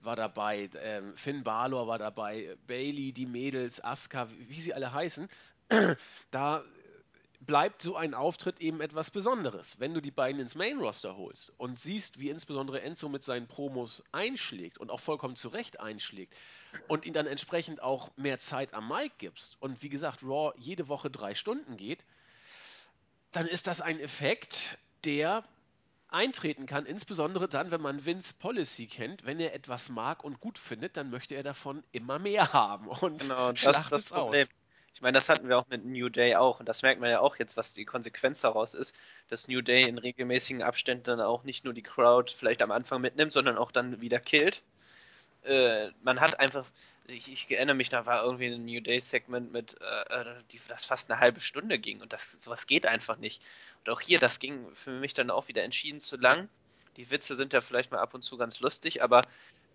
war 0.00 0.16
dabei, 0.16 0.70
ähm, 0.80 1.16
Finn 1.16 1.42
Balor 1.42 1.86
war 1.86 1.98
dabei, 1.98 2.56
Bailey, 2.66 3.12
die 3.12 3.26
Mädels, 3.26 3.82
Asuka, 3.82 4.28
wie 4.30 4.60
sie 4.60 4.74
alle 4.74 4.92
heißen. 4.92 5.28
da 6.30 6.64
bleibt 7.46 7.80
so 7.80 7.96
ein 7.96 8.14
Auftritt 8.14 8.60
eben 8.60 8.80
etwas 8.80 9.10
Besonderes. 9.10 9.78
Wenn 9.78 9.94
du 9.94 10.00
die 10.00 10.10
beiden 10.10 10.40
ins 10.40 10.54
Main 10.54 10.78
Roster 10.78 11.16
holst 11.16 11.52
und 11.56 11.78
siehst, 11.78 12.18
wie 12.18 12.30
insbesondere 12.30 12.82
Enzo 12.82 13.08
mit 13.08 13.22
seinen 13.22 13.46
Promos 13.46 14.02
einschlägt 14.12 14.78
und 14.78 14.90
auch 14.90 15.00
vollkommen 15.00 15.36
zu 15.36 15.48
Recht 15.48 15.80
einschlägt 15.80 16.34
und 16.88 17.06
ihn 17.06 17.12
dann 17.12 17.26
entsprechend 17.26 17.80
auch 17.82 18.10
mehr 18.16 18.40
Zeit 18.40 18.74
am 18.74 18.88
Mic 18.88 19.12
gibst 19.18 19.56
und 19.60 19.82
wie 19.82 19.88
gesagt 19.88 20.22
Raw 20.22 20.52
jede 20.58 20.88
Woche 20.88 21.10
drei 21.10 21.34
Stunden 21.34 21.76
geht, 21.76 22.04
dann 23.32 23.46
ist 23.46 23.66
das 23.66 23.80
ein 23.80 24.00
Effekt, 24.00 24.78
der 25.04 25.44
eintreten 26.08 26.66
kann, 26.66 26.86
insbesondere 26.86 27.48
dann, 27.48 27.70
wenn 27.70 27.80
man 27.80 28.04
Vince 28.06 28.34
Policy 28.38 28.86
kennt. 28.86 29.26
Wenn 29.26 29.40
er 29.40 29.54
etwas 29.54 29.88
mag 29.88 30.24
und 30.24 30.40
gut 30.40 30.58
findet, 30.58 30.96
dann 30.96 31.10
möchte 31.10 31.34
er 31.34 31.42
davon 31.42 31.82
immer 31.92 32.18
mehr 32.18 32.52
haben 32.52 32.88
und 32.88 33.22
genau, 33.22 33.52
das 33.52 33.82
ist 33.82 33.92
das 33.92 34.04
Problem. 34.06 34.46
Aus. 34.46 34.65
Ich 34.96 35.02
meine, 35.02 35.16
das 35.16 35.28
hatten 35.28 35.50
wir 35.50 35.58
auch 35.58 35.68
mit 35.68 35.84
New 35.84 36.08
Day 36.08 36.36
auch. 36.36 36.58
Und 36.58 36.70
das 36.70 36.80
merkt 36.80 37.02
man 37.02 37.10
ja 37.10 37.20
auch 37.20 37.36
jetzt, 37.36 37.58
was 37.58 37.74
die 37.74 37.84
Konsequenz 37.84 38.40
daraus 38.40 38.72
ist, 38.72 38.96
dass 39.28 39.46
New 39.46 39.60
Day 39.60 39.86
in 39.86 39.98
regelmäßigen 39.98 40.62
Abständen 40.62 41.04
dann 41.04 41.20
auch 41.20 41.44
nicht 41.44 41.66
nur 41.66 41.74
die 41.74 41.82
Crowd 41.82 42.32
vielleicht 42.34 42.62
am 42.62 42.70
Anfang 42.70 43.02
mitnimmt, 43.02 43.30
sondern 43.30 43.58
auch 43.58 43.70
dann 43.70 44.00
wieder 44.00 44.18
killt. 44.18 44.62
Äh, 45.42 45.90
man 46.02 46.18
hat 46.20 46.40
einfach, 46.40 46.64
ich, 47.08 47.30
ich, 47.30 47.50
erinnere 47.50 47.76
mich, 47.76 47.90
da 47.90 48.06
war 48.06 48.24
irgendwie 48.24 48.46
ein 48.46 48.64
New 48.64 48.80
Day-Segment 48.80 49.52
mit, 49.52 49.76
äh, 49.82 50.14
äh, 50.14 50.34
die, 50.50 50.60
das 50.66 50.86
fast 50.86 51.10
eine 51.10 51.20
halbe 51.20 51.40
Stunde 51.40 51.78
ging. 51.78 52.00
Und 52.00 52.14
das, 52.14 52.32
sowas 52.32 52.66
geht 52.66 52.86
einfach 52.86 53.18
nicht. 53.18 53.42
Und 53.84 53.92
auch 53.92 54.00
hier, 54.00 54.18
das 54.18 54.38
ging 54.38 54.74
für 54.74 54.92
mich 54.92 55.12
dann 55.12 55.30
auch 55.30 55.46
wieder 55.48 55.62
entschieden 55.62 56.00
zu 56.00 56.16
lang. 56.16 56.48
Die 56.96 57.10
Witze 57.10 57.36
sind 57.36 57.52
ja 57.52 57.60
vielleicht 57.60 57.92
mal 57.92 58.00
ab 58.00 58.14
und 58.14 58.22
zu 58.22 58.38
ganz 58.38 58.60
lustig, 58.60 59.02
aber 59.02 59.20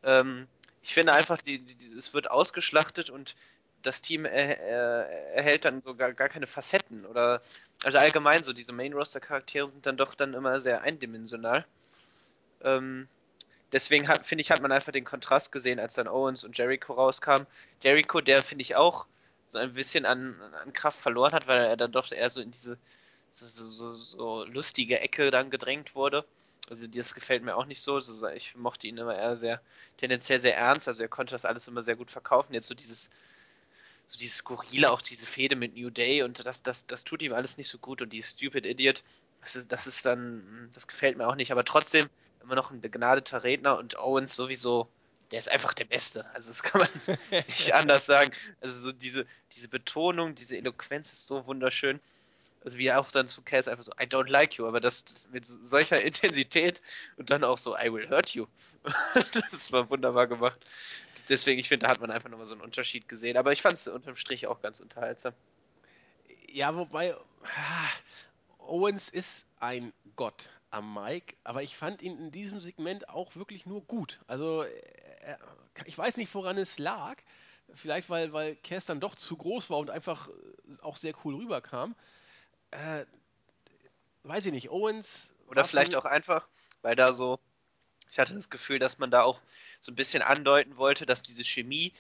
ähm, 0.01 0.47
ich 0.81 0.95
finde 0.95 1.13
einfach, 1.13 1.39
die, 1.43 1.59
die, 1.59 1.95
es 1.95 2.15
wird 2.15 2.31
ausgeschlachtet 2.31 3.11
und 3.11 3.35
das 3.83 4.01
Team 4.01 4.25
er, 4.25 4.59
er, 4.59 5.35
erhält 5.35 5.65
dann 5.65 5.81
sogar 5.81 6.13
gar 6.13 6.29
keine 6.29 6.47
Facetten 6.47 7.05
oder 7.05 7.41
also 7.83 7.97
allgemein 7.97 8.43
so 8.43 8.53
diese 8.53 8.71
Main 8.71 8.93
Roster 8.93 9.19
Charaktere 9.19 9.69
sind 9.69 9.85
dann 9.85 9.97
doch 9.97 10.15
dann 10.15 10.33
immer 10.33 10.59
sehr 10.59 10.81
eindimensional. 10.81 11.65
Ähm, 12.63 13.07
deswegen 13.71 14.07
finde 14.23 14.41
ich 14.41 14.51
hat 14.51 14.61
man 14.61 14.71
einfach 14.71 14.91
den 14.91 15.05
Kontrast 15.05 15.51
gesehen, 15.51 15.79
als 15.79 15.95
dann 15.95 16.07
Owens 16.07 16.43
und 16.43 16.57
Jericho 16.57 16.93
rauskamen. 16.93 17.47
Jericho, 17.81 18.21
der 18.21 18.43
finde 18.43 18.61
ich 18.61 18.75
auch 18.75 19.07
so 19.49 19.57
ein 19.57 19.73
bisschen 19.73 20.05
an, 20.05 20.35
an 20.63 20.73
Kraft 20.73 20.99
verloren 20.99 21.33
hat, 21.33 21.47
weil 21.47 21.65
er 21.65 21.77
dann 21.77 21.91
doch 21.91 22.11
eher 22.11 22.29
so 22.29 22.41
in 22.41 22.51
diese 22.51 22.77
so, 23.31 23.47
so, 23.47 23.65
so, 23.65 23.93
so 23.93 24.45
lustige 24.45 24.99
Ecke 24.99 25.31
dann 25.31 25.49
gedrängt 25.49 25.95
wurde. 25.95 26.25
Also 26.69 26.87
das 26.87 27.13
gefällt 27.13 27.43
mir 27.43 27.55
auch 27.55 27.65
nicht 27.65 27.81
so. 27.81 27.99
Ich 28.33 28.55
mochte 28.55 28.87
ihn 28.87 28.97
immer 28.97 29.17
eher 29.17 29.35
sehr 29.35 29.61
tendenziell 29.97 30.39
sehr 30.39 30.55
ernst. 30.55 30.87
Also 30.87 31.01
er 31.01 31.09
konnte 31.09 31.33
das 31.33 31.45
alles 31.45 31.67
immer 31.67 31.83
sehr 31.83 31.95
gut 31.95 32.11
verkaufen. 32.11 32.53
Jetzt 32.53 32.67
so 32.67 32.75
dieses 32.75 33.09
so 34.11 34.17
dieses 34.17 34.37
Skurrile, 34.37 34.91
auch 34.91 35.01
diese 35.01 35.25
Fehde 35.25 35.55
mit 35.55 35.75
New 35.75 35.89
Day 35.89 36.21
und 36.21 36.45
das, 36.45 36.61
das, 36.63 36.85
das 36.85 37.05
tut 37.05 37.21
ihm 37.21 37.33
alles 37.33 37.57
nicht 37.57 37.69
so 37.69 37.77
gut 37.77 38.01
und 38.01 38.11
die 38.11 38.21
Stupid 38.21 38.65
Idiot, 38.65 39.03
das 39.39 39.55
ist, 39.55 39.71
das 39.71 39.87
ist 39.87 40.05
dann, 40.05 40.69
das 40.73 40.85
gefällt 40.87 41.17
mir 41.17 41.27
auch 41.27 41.35
nicht, 41.35 41.51
aber 41.51 41.63
trotzdem 41.63 42.07
immer 42.43 42.55
noch 42.55 42.71
ein 42.71 42.81
begnadeter 42.81 43.43
Redner 43.43 43.77
und 43.77 43.97
Owens 43.97 44.35
sowieso, 44.35 44.89
der 45.31 45.39
ist 45.39 45.49
einfach 45.49 45.73
der 45.73 45.85
Beste. 45.85 46.25
Also 46.33 46.49
das 46.49 46.61
kann 46.61 46.81
man 46.81 47.17
nicht 47.47 47.73
anders 47.73 48.05
sagen. 48.05 48.31
Also 48.59 48.77
so 48.77 48.91
diese, 48.91 49.25
diese 49.53 49.69
Betonung, 49.69 50.35
diese 50.35 50.57
Eloquenz 50.57 51.13
ist 51.13 51.27
so 51.27 51.45
wunderschön. 51.47 52.01
Also 52.65 52.77
wie 52.77 52.91
auch 52.91 53.09
dann 53.11 53.27
zu 53.27 53.41
Cass 53.41 53.69
einfach 53.69 53.83
so, 53.83 53.91
I 53.93 54.05
don't 54.05 54.29
like 54.29 54.55
you, 54.55 54.67
aber 54.67 54.81
das, 54.81 55.05
das 55.05 55.27
mit 55.29 55.47
solcher 55.47 56.01
Intensität 56.01 56.81
und 57.15 57.29
dann 57.29 57.43
auch 57.43 57.57
so, 57.57 57.77
I 57.77 57.91
will 57.91 58.09
hurt 58.09 58.31
you. 58.31 58.45
das 59.51 59.71
war 59.71 59.89
wunderbar 59.89 60.27
gemacht. 60.27 60.59
Deswegen, 61.31 61.59
ich 61.61 61.69
finde, 61.69 61.85
da 61.85 61.91
hat 61.91 62.01
man 62.01 62.11
einfach 62.11 62.29
nochmal 62.29 62.45
so 62.45 62.53
einen 62.53 62.61
Unterschied 62.61 63.07
gesehen. 63.07 63.37
Aber 63.37 63.53
ich 63.53 63.61
fand 63.61 63.75
es 63.75 63.87
unterm 63.87 64.17
Strich 64.17 64.47
auch 64.47 64.61
ganz 64.61 64.81
unterhaltsam. 64.81 65.33
Ja, 66.47 66.75
wobei 66.75 67.15
ah, 67.15 67.89
Owens 68.59 69.07
ist 69.07 69.47
ein 69.61 69.93
Gott 70.17 70.49
am 70.71 70.93
Mike, 70.93 71.37
aber 71.45 71.63
ich 71.63 71.77
fand 71.77 72.01
ihn 72.01 72.17
in 72.17 72.31
diesem 72.31 72.59
Segment 72.59 73.07
auch 73.07 73.33
wirklich 73.37 73.65
nur 73.65 73.81
gut. 73.81 74.19
Also 74.27 74.63
äh, 74.63 75.37
ich 75.85 75.97
weiß 75.97 76.17
nicht, 76.17 76.35
woran 76.35 76.57
es 76.57 76.79
lag. 76.79 77.15
Vielleicht, 77.75 78.09
weil, 78.09 78.33
weil 78.33 78.57
Cass 78.57 78.85
dann 78.85 78.99
doch 78.99 79.15
zu 79.15 79.37
groß 79.37 79.69
war 79.69 79.77
und 79.77 79.89
einfach 79.89 80.27
auch 80.81 80.97
sehr 80.97 81.13
cool 81.23 81.35
rüberkam. 81.35 81.95
Äh, 82.71 83.05
weiß 84.23 84.47
ich 84.47 84.51
nicht, 84.51 84.69
Owens. 84.69 85.33
Oder 85.47 85.63
vielleicht 85.63 85.95
auch 85.95 86.03
einfach, 86.03 86.49
weil 86.81 86.97
da 86.97 87.13
so, 87.13 87.39
ich 88.11 88.19
hatte 88.19 88.33
das 88.35 88.49
Gefühl, 88.49 88.77
dass 88.77 88.99
man 88.99 89.09
da 89.09 89.23
auch 89.23 89.39
so 89.79 89.91
ein 89.91 89.95
bisschen 89.95 90.21
andeuten 90.21 90.77
wollte, 90.77 91.05
dass 91.05 91.23
diese 91.23 91.43
Chemie, 91.43 91.93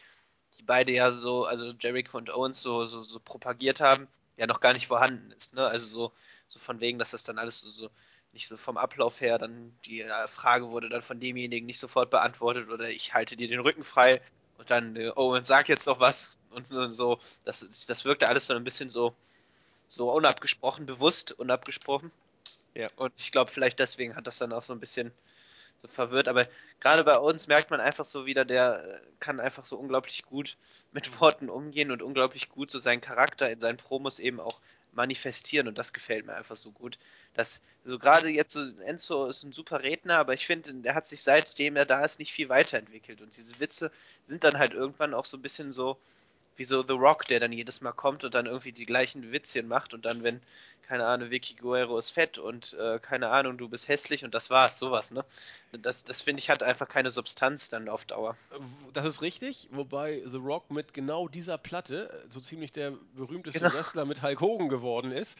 die 0.57 0.63
beide 0.63 0.91
ja 0.91 1.11
so, 1.11 1.45
also 1.45 1.71
Jericho 1.79 2.17
und 2.17 2.29
Owens 2.29 2.61
so, 2.61 2.85
so, 2.85 3.03
so 3.03 3.19
propagiert 3.19 3.79
haben, 3.79 4.07
ja 4.37 4.45
noch 4.45 4.59
gar 4.59 4.73
nicht 4.73 4.87
vorhanden 4.87 5.31
ist. 5.31 5.55
Ne? 5.55 5.65
Also 5.65 5.87
so, 5.87 6.11
so 6.47 6.59
von 6.59 6.81
wegen, 6.81 6.99
dass 6.99 7.11
das 7.11 7.23
dann 7.23 7.37
alles 7.37 7.61
so, 7.61 7.69
so 7.69 7.89
nicht 8.33 8.47
so 8.47 8.57
vom 8.57 8.77
Ablauf 8.77 9.21
her, 9.21 9.37
dann 9.37 9.73
die 9.85 10.01
äh, 10.01 10.27
Frage 10.27 10.71
wurde 10.71 10.89
dann 10.89 11.01
von 11.01 11.19
demjenigen 11.19 11.65
nicht 11.65 11.79
sofort 11.79 12.09
beantwortet 12.09 12.69
oder 12.69 12.89
ich 12.89 13.13
halte 13.13 13.35
dir 13.35 13.47
den 13.47 13.59
Rücken 13.59 13.83
frei 13.83 14.21
und 14.57 14.69
dann 14.69 14.95
äh, 14.95 15.11
Owens 15.15 15.47
sagt 15.47 15.69
jetzt 15.69 15.87
noch 15.87 15.99
was 15.99 16.37
und, 16.49 16.71
und 16.71 16.93
so. 16.93 17.19
Das, 17.45 17.85
das 17.87 18.05
wirkte 18.05 18.27
alles 18.27 18.47
so 18.47 18.53
ein 18.53 18.63
bisschen 18.63 18.89
so, 18.89 19.15
so 19.87 20.11
unabgesprochen, 20.11 20.85
bewusst 20.85 21.31
unabgesprochen. 21.33 22.11
Ja. 22.73 22.87
Und 22.95 23.13
ich 23.17 23.31
glaube, 23.31 23.51
vielleicht 23.51 23.79
deswegen 23.79 24.15
hat 24.15 24.27
das 24.27 24.37
dann 24.37 24.53
auch 24.53 24.63
so 24.63 24.73
ein 24.73 24.79
bisschen 24.79 25.11
so 25.81 25.87
verwirrt. 25.87 26.27
Aber 26.27 26.47
gerade 26.79 27.03
bei 27.03 27.17
uns 27.17 27.47
merkt 27.47 27.71
man 27.71 27.81
einfach 27.81 28.05
so 28.05 28.25
wieder, 28.25 28.45
der 28.45 28.83
äh, 28.83 29.01
kann 29.19 29.39
einfach 29.39 29.65
so 29.65 29.77
unglaublich 29.77 30.23
gut 30.23 30.57
mit 30.91 31.19
Worten 31.19 31.49
umgehen 31.49 31.91
und 31.91 32.01
unglaublich 32.01 32.49
gut 32.49 32.71
so 32.71 32.79
seinen 32.79 33.01
Charakter 33.01 33.49
in 33.49 33.59
seinen 33.59 33.77
Promos 33.77 34.19
eben 34.19 34.39
auch 34.39 34.61
manifestieren 34.93 35.69
und 35.69 35.77
das 35.77 35.93
gefällt 35.93 36.25
mir 36.25 36.35
einfach 36.35 36.57
so 36.57 36.71
gut. 36.71 36.99
Dass 37.33 37.61
so 37.85 37.97
gerade 37.97 38.27
jetzt 38.29 38.53
so 38.53 38.59
Enzo 38.81 39.27
ist 39.27 39.43
ein 39.43 39.53
super 39.53 39.81
Redner, 39.83 40.17
aber 40.17 40.33
ich 40.33 40.45
finde, 40.45 40.73
der 40.73 40.95
hat 40.95 41.07
sich 41.07 41.23
seitdem 41.23 41.75
er 41.77 41.85
da 41.85 42.03
ist 42.03 42.19
nicht 42.19 42.33
viel 42.33 42.49
weiterentwickelt 42.49 43.21
und 43.21 43.35
diese 43.35 43.59
Witze 43.59 43.91
sind 44.23 44.43
dann 44.43 44.57
halt 44.57 44.73
irgendwann 44.73 45.13
auch 45.13 45.25
so 45.25 45.37
ein 45.37 45.41
bisschen 45.41 45.71
so 45.71 45.97
wie 46.57 46.65
so 46.65 46.83
The 46.83 46.93
Rock, 46.93 47.25
der 47.25 47.39
dann 47.39 47.51
jedes 47.51 47.81
Mal 47.81 47.91
kommt 47.91 48.23
und 48.23 48.35
dann 48.35 48.45
irgendwie 48.45 48.71
die 48.71 48.85
gleichen 48.85 49.31
Witzchen 49.31 49.67
macht 49.67 49.93
und 49.93 50.05
dann, 50.05 50.23
wenn, 50.23 50.41
keine 50.87 51.05
Ahnung, 51.05 51.31
Vicky 51.31 51.55
Guerrero 51.55 51.97
ist 51.97 52.11
fett 52.11 52.37
und 52.37 52.73
äh, 52.73 52.99
keine 52.99 53.29
Ahnung, 53.29 53.57
du 53.57 53.69
bist 53.69 53.87
hässlich 53.87 54.23
und 54.25 54.33
das 54.33 54.49
war's, 54.49 54.77
sowas, 54.77 55.11
ne? 55.11 55.23
Das, 55.71 56.03
das 56.03 56.21
finde 56.21 56.41
ich 56.41 56.49
hat 56.49 56.63
einfach 56.63 56.87
keine 56.87 57.11
Substanz 57.11 57.69
dann 57.69 57.87
auf 57.87 58.05
Dauer. 58.05 58.35
Das 58.93 59.05
ist 59.05 59.21
richtig, 59.21 59.69
wobei 59.71 60.21
The 60.25 60.37
Rock 60.37 60.69
mit 60.69 60.93
genau 60.93 61.27
dieser 61.27 61.57
Platte 61.57 62.09
äh, 62.09 62.31
so 62.31 62.39
ziemlich 62.39 62.71
der 62.71 62.93
berühmteste 63.15 63.59
genau. 63.59 63.73
Wrestler 63.73 64.05
mit 64.05 64.21
Hulk 64.21 64.41
Hogan 64.41 64.69
geworden 64.69 65.11
ist 65.11 65.37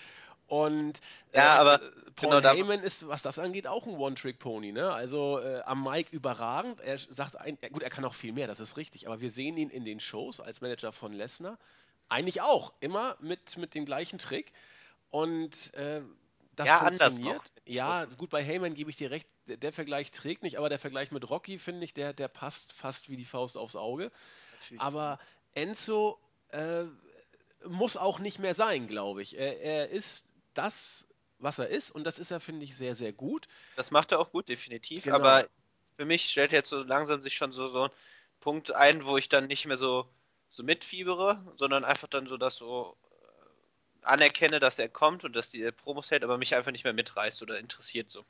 und 0.51 0.99
ja, 1.33 1.55
äh, 1.55 1.59
aber 1.59 1.79
Paul 2.17 2.41
genau 2.41 2.53
Heyman 2.53 2.83
ist, 2.83 3.07
was 3.07 3.21
das 3.21 3.39
angeht, 3.39 3.67
auch 3.67 3.87
ein 3.87 3.95
One-Trick-Pony. 3.95 4.73
Ne? 4.73 4.91
Also 4.91 5.39
äh, 5.39 5.61
am 5.61 5.79
Mike 5.79 6.13
überragend. 6.13 6.81
Er 6.81 6.97
sagt, 6.97 7.37
ein, 7.37 7.57
gut, 7.71 7.81
er 7.83 7.89
kann 7.89 8.03
auch 8.03 8.13
viel 8.13 8.33
mehr, 8.33 8.47
das 8.47 8.59
ist 8.59 8.75
richtig. 8.75 9.07
Aber 9.07 9.21
wir 9.21 9.31
sehen 9.31 9.55
ihn 9.55 9.69
in 9.69 9.85
den 9.85 10.01
Shows 10.01 10.41
als 10.41 10.59
Manager 10.59 10.91
von 10.91 11.13
Lesnar 11.13 11.57
eigentlich 12.09 12.41
auch 12.41 12.73
immer 12.81 13.15
mit, 13.21 13.55
mit 13.55 13.75
dem 13.75 13.85
gleichen 13.85 14.19
Trick. 14.19 14.51
Und 15.09 15.73
äh, 15.73 16.01
das 16.57 16.67
ja, 16.67 16.79
funktioniert. 16.79 17.37
Noch, 17.37 17.45
ja, 17.65 18.03
gut, 18.17 18.29
bei 18.29 18.43
Heyman 18.43 18.73
gebe 18.73 18.89
ich 18.89 18.97
dir 18.97 19.09
recht, 19.09 19.29
der, 19.47 19.55
der, 19.55 19.71
Vergleich 19.71 20.11
trägt 20.11 20.43
nicht, 20.43 20.57
aber 20.57 20.67
der 20.67 20.79
Vergleich 20.79 21.11
mit 21.11 21.29
Rocky, 21.29 21.59
finde 21.59 21.85
ich, 21.85 21.93
der, 21.93 22.11
der 22.11 22.27
passt 22.27 22.73
fast 22.73 23.07
wie 23.07 23.15
die 23.15 23.23
Faust 23.23 23.55
aufs 23.55 23.77
Auge. 23.77 24.11
Natürlich. 24.59 24.81
Aber 24.81 25.17
Enzo 25.53 26.19
äh, 26.49 26.83
muss 27.65 27.95
auch 27.95 28.19
nicht 28.19 28.39
mehr 28.39 28.53
sein, 28.53 28.87
glaube 28.87 29.21
ich. 29.21 29.37
Er, 29.37 29.61
er 29.61 29.87
ist 29.87 30.27
das, 30.53 31.07
was 31.39 31.59
er 31.59 31.67
ist. 31.67 31.91
Und 31.91 32.03
das 32.03 32.19
ist 32.19 32.31
er, 32.31 32.39
finde 32.39 32.65
ich, 32.65 32.75
sehr, 32.75 32.95
sehr 32.95 33.13
gut. 33.13 33.47
Das 33.75 33.91
macht 33.91 34.11
er 34.11 34.19
auch 34.19 34.31
gut, 34.31 34.49
definitiv. 34.49 35.05
Genau. 35.05 35.15
Aber 35.15 35.45
für 35.97 36.05
mich 36.05 36.29
stellt 36.29 36.51
jetzt 36.51 36.69
so 36.69 36.83
langsam 36.83 37.21
sich 37.21 37.35
schon 37.35 37.51
so, 37.51 37.67
so 37.67 37.85
ein 37.85 37.91
Punkt 38.39 38.71
ein, 38.71 39.05
wo 39.05 39.17
ich 39.17 39.29
dann 39.29 39.47
nicht 39.47 39.65
mehr 39.67 39.77
so, 39.77 40.07
so 40.49 40.63
mitfiebere, 40.63 41.43
sondern 41.57 41.83
einfach 41.85 42.07
dann 42.07 42.27
so 42.27 42.37
das 42.37 42.55
so 42.55 42.97
äh, 43.03 44.05
anerkenne, 44.05 44.59
dass 44.59 44.79
er 44.79 44.89
kommt 44.89 45.23
und 45.23 45.35
dass 45.35 45.49
die 45.49 45.71
Promos 45.71 46.11
hält, 46.11 46.23
aber 46.23 46.37
mich 46.37 46.55
einfach 46.55 46.71
nicht 46.71 46.83
mehr 46.83 46.93
mitreißt 46.93 47.41
oder 47.41 47.59
interessiert 47.59 48.11
so. 48.11 48.25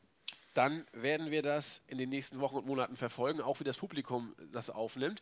Dann 0.53 0.85
werden 0.91 1.31
wir 1.31 1.41
das 1.41 1.81
in 1.87 1.97
den 1.97 2.09
nächsten 2.09 2.41
Wochen 2.41 2.57
und 2.57 2.65
Monaten 2.65 2.97
verfolgen, 2.97 3.41
auch 3.41 3.59
wie 3.61 3.63
das 3.63 3.77
Publikum 3.77 4.35
das 4.51 4.69
aufnimmt. 4.69 5.21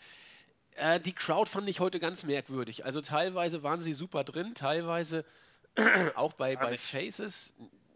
Äh, 0.75 0.99
die 0.99 1.13
Crowd 1.13 1.49
fand 1.49 1.69
ich 1.69 1.79
heute 1.79 1.99
ganz 1.99 2.23
merkwürdig. 2.23 2.85
Also 2.85 3.01
teilweise 3.01 3.63
waren 3.63 3.81
sie 3.81 3.93
super 3.93 4.23
drin, 4.23 4.55
teilweise 4.55 5.23
auch 6.15 6.33
bei, 6.33 6.55
bei 6.55 6.77
Faces 6.77 7.53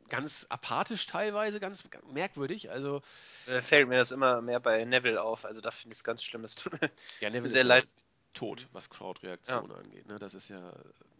ganz 0.10 0.46
apathisch 0.50 1.06
teilweise, 1.08 1.60
ganz 1.60 1.84
merkwürdig. 2.12 2.70
Also 2.70 3.02
äh, 3.48 3.62
fällt 3.62 3.88
mir 3.88 3.98
das 3.98 4.12
immer 4.12 4.42
mehr 4.42 4.60
bei 4.60 4.86
Neville 4.86 5.22
auf. 5.22 5.46
Also 5.46 5.62
da 5.62 5.72
finde 5.72 5.94
ich 5.94 6.00
es 6.00 6.04
ganz 6.04 6.24
schlimm. 6.24 6.44
Es 6.44 6.56
tut 6.56 6.80
mir 6.82 6.92
ja, 7.20 7.30
Neville 7.30 7.50
sehr 7.50 7.64
leid. 7.64 7.86
Tot, 8.34 8.68
was 8.72 8.90
Crowd-Reaktion 8.90 9.70
ja. 9.70 9.76
angeht. 9.76 10.08
Ne? 10.08 10.18
Das 10.18 10.34
ist 10.34 10.50
ja 10.50 10.70
äh, 10.70 10.74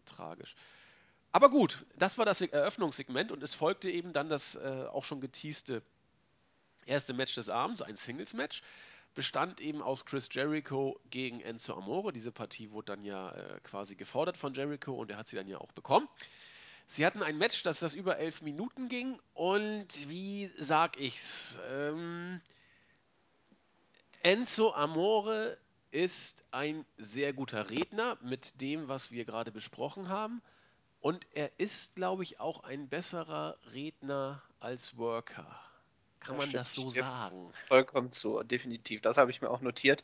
tragisch. 0.04 0.56
Aber 1.32 1.48
gut, 1.48 1.84
das 1.96 2.18
war 2.18 2.24
das 2.24 2.40
Eröffnungssegment 2.40 3.32
und 3.32 3.42
es 3.42 3.54
folgte 3.54 3.90
eben 3.90 4.12
dann 4.12 4.28
das 4.28 4.54
äh, 4.56 4.86
auch 4.90 5.04
schon 5.04 5.20
geteaste 5.20 5.82
erste 6.86 7.14
Match 7.14 7.34
des 7.34 7.48
Abends, 7.48 7.82
ein 7.82 7.96
Singles-Match. 7.96 8.62
Bestand 9.14 9.60
eben 9.60 9.80
aus 9.80 10.04
Chris 10.04 10.28
Jericho 10.30 11.00
gegen 11.10 11.40
Enzo 11.40 11.74
Amore. 11.74 12.12
Diese 12.12 12.32
Partie 12.32 12.70
wurde 12.72 12.92
dann 12.96 13.04
ja 13.04 13.30
äh, 13.30 13.60
quasi 13.62 13.94
gefordert 13.94 14.36
von 14.36 14.54
Jericho 14.54 14.92
und 14.92 15.10
er 15.10 15.16
hat 15.16 15.28
sie 15.28 15.36
dann 15.36 15.48
ja 15.48 15.58
auch 15.58 15.72
bekommen. 15.72 16.08
Sie 16.86 17.04
hatten 17.04 17.22
ein 17.22 17.38
Match, 17.38 17.62
das 17.62 17.80
das 17.80 17.94
über 17.94 18.18
elf 18.18 18.42
Minuten 18.42 18.88
ging 18.88 19.18
und 19.32 20.08
wie 20.08 20.50
sag 20.58 20.98
ich's? 20.98 21.58
Ähm, 21.70 22.40
Enzo 24.22 24.72
Amore 24.72 25.58
ist 25.90 26.44
ein 26.50 26.84
sehr 26.98 27.32
guter 27.32 27.70
Redner 27.70 28.18
mit 28.22 28.60
dem, 28.60 28.88
was 28.88 29.10
wir 29.10 29.24
gerade 29.24 29.52
besprochen 29.52 30.08
haben. 30.08 30.42
Und 31.00 31.26
er 31.34 31.50
ist, 31.58 31.94
glaube 31.94 32.22
ich, 32.22 32.40
auch 32.40 32.64
ein 32.64 32.88
besserer 32.88 33.58
Redner 33.72 34.42
als 34.58 34.96
Worker. 34.96 35.60
Kann 36.20 36.38
man 36.38 36.50
das 36.50 36.74
so 36.74 36.88
sagen? 36.88 37.52
Vollkommen 37.68 38.10
zu, 38.10 38.42
definitiv. 38.42 39.02
Das 39.02 39.18
habe 39.18 39.30
ich 39.30 39.42
mir 39.42 39.50
auch 39.50 39.60
notiert. 39.60 40.02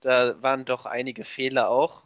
Da 0.00 0.40
waren 0.40 0.64
doch 0.64 0.86
einige 0.86 1.24
Fehler 1.24 1.68
auch, 1.68 2.04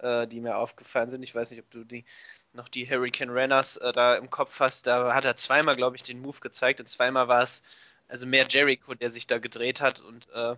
äh, 0.00 0.26
die 0.26 0.40
mir 0.40 0.56
aufgefallen 0.56 1.08
sind. 1.08 1.22
Ich 1.22 1.34
weiß 1.34 1.50
nicht, 1.52 1.60
ob 1.60 1.70
du 1.70 1.84
die 1.84 2.04
noch 2.52 2.68
die 2.68 2.88
Hurricane 2.88 3.30
Runners 3.30 3.76
äh, 3.76 3.92
da 3.92 4.16
im 4.16 4.30
Kopf 4.30 4.60
hast, 4.60 4.86
da 4.86 5.14
hat 5.14 5.24
er 5.24 5.36
zweimal, 5.36 5.76
glaube 5.76 5.96
ich, 5.96 6.02
den 6.02 6.20
Move 6.20 6.40
gezeigt 6.40 6.80
und 6.80 6.88
zweimal 6.88 7.28
war 7.28 7.42
es 7.42 7.62
also 8.08 8.26
mehr 8.26 8.46
Jericho, 8.48 8.94
der 8.94 9.10
sich 9.10 9.26
da 9.26 9.38
gedreht 9.38 9.80
hat 9.80 10.00
und 10.00 10.28
äh, 10.32 10.56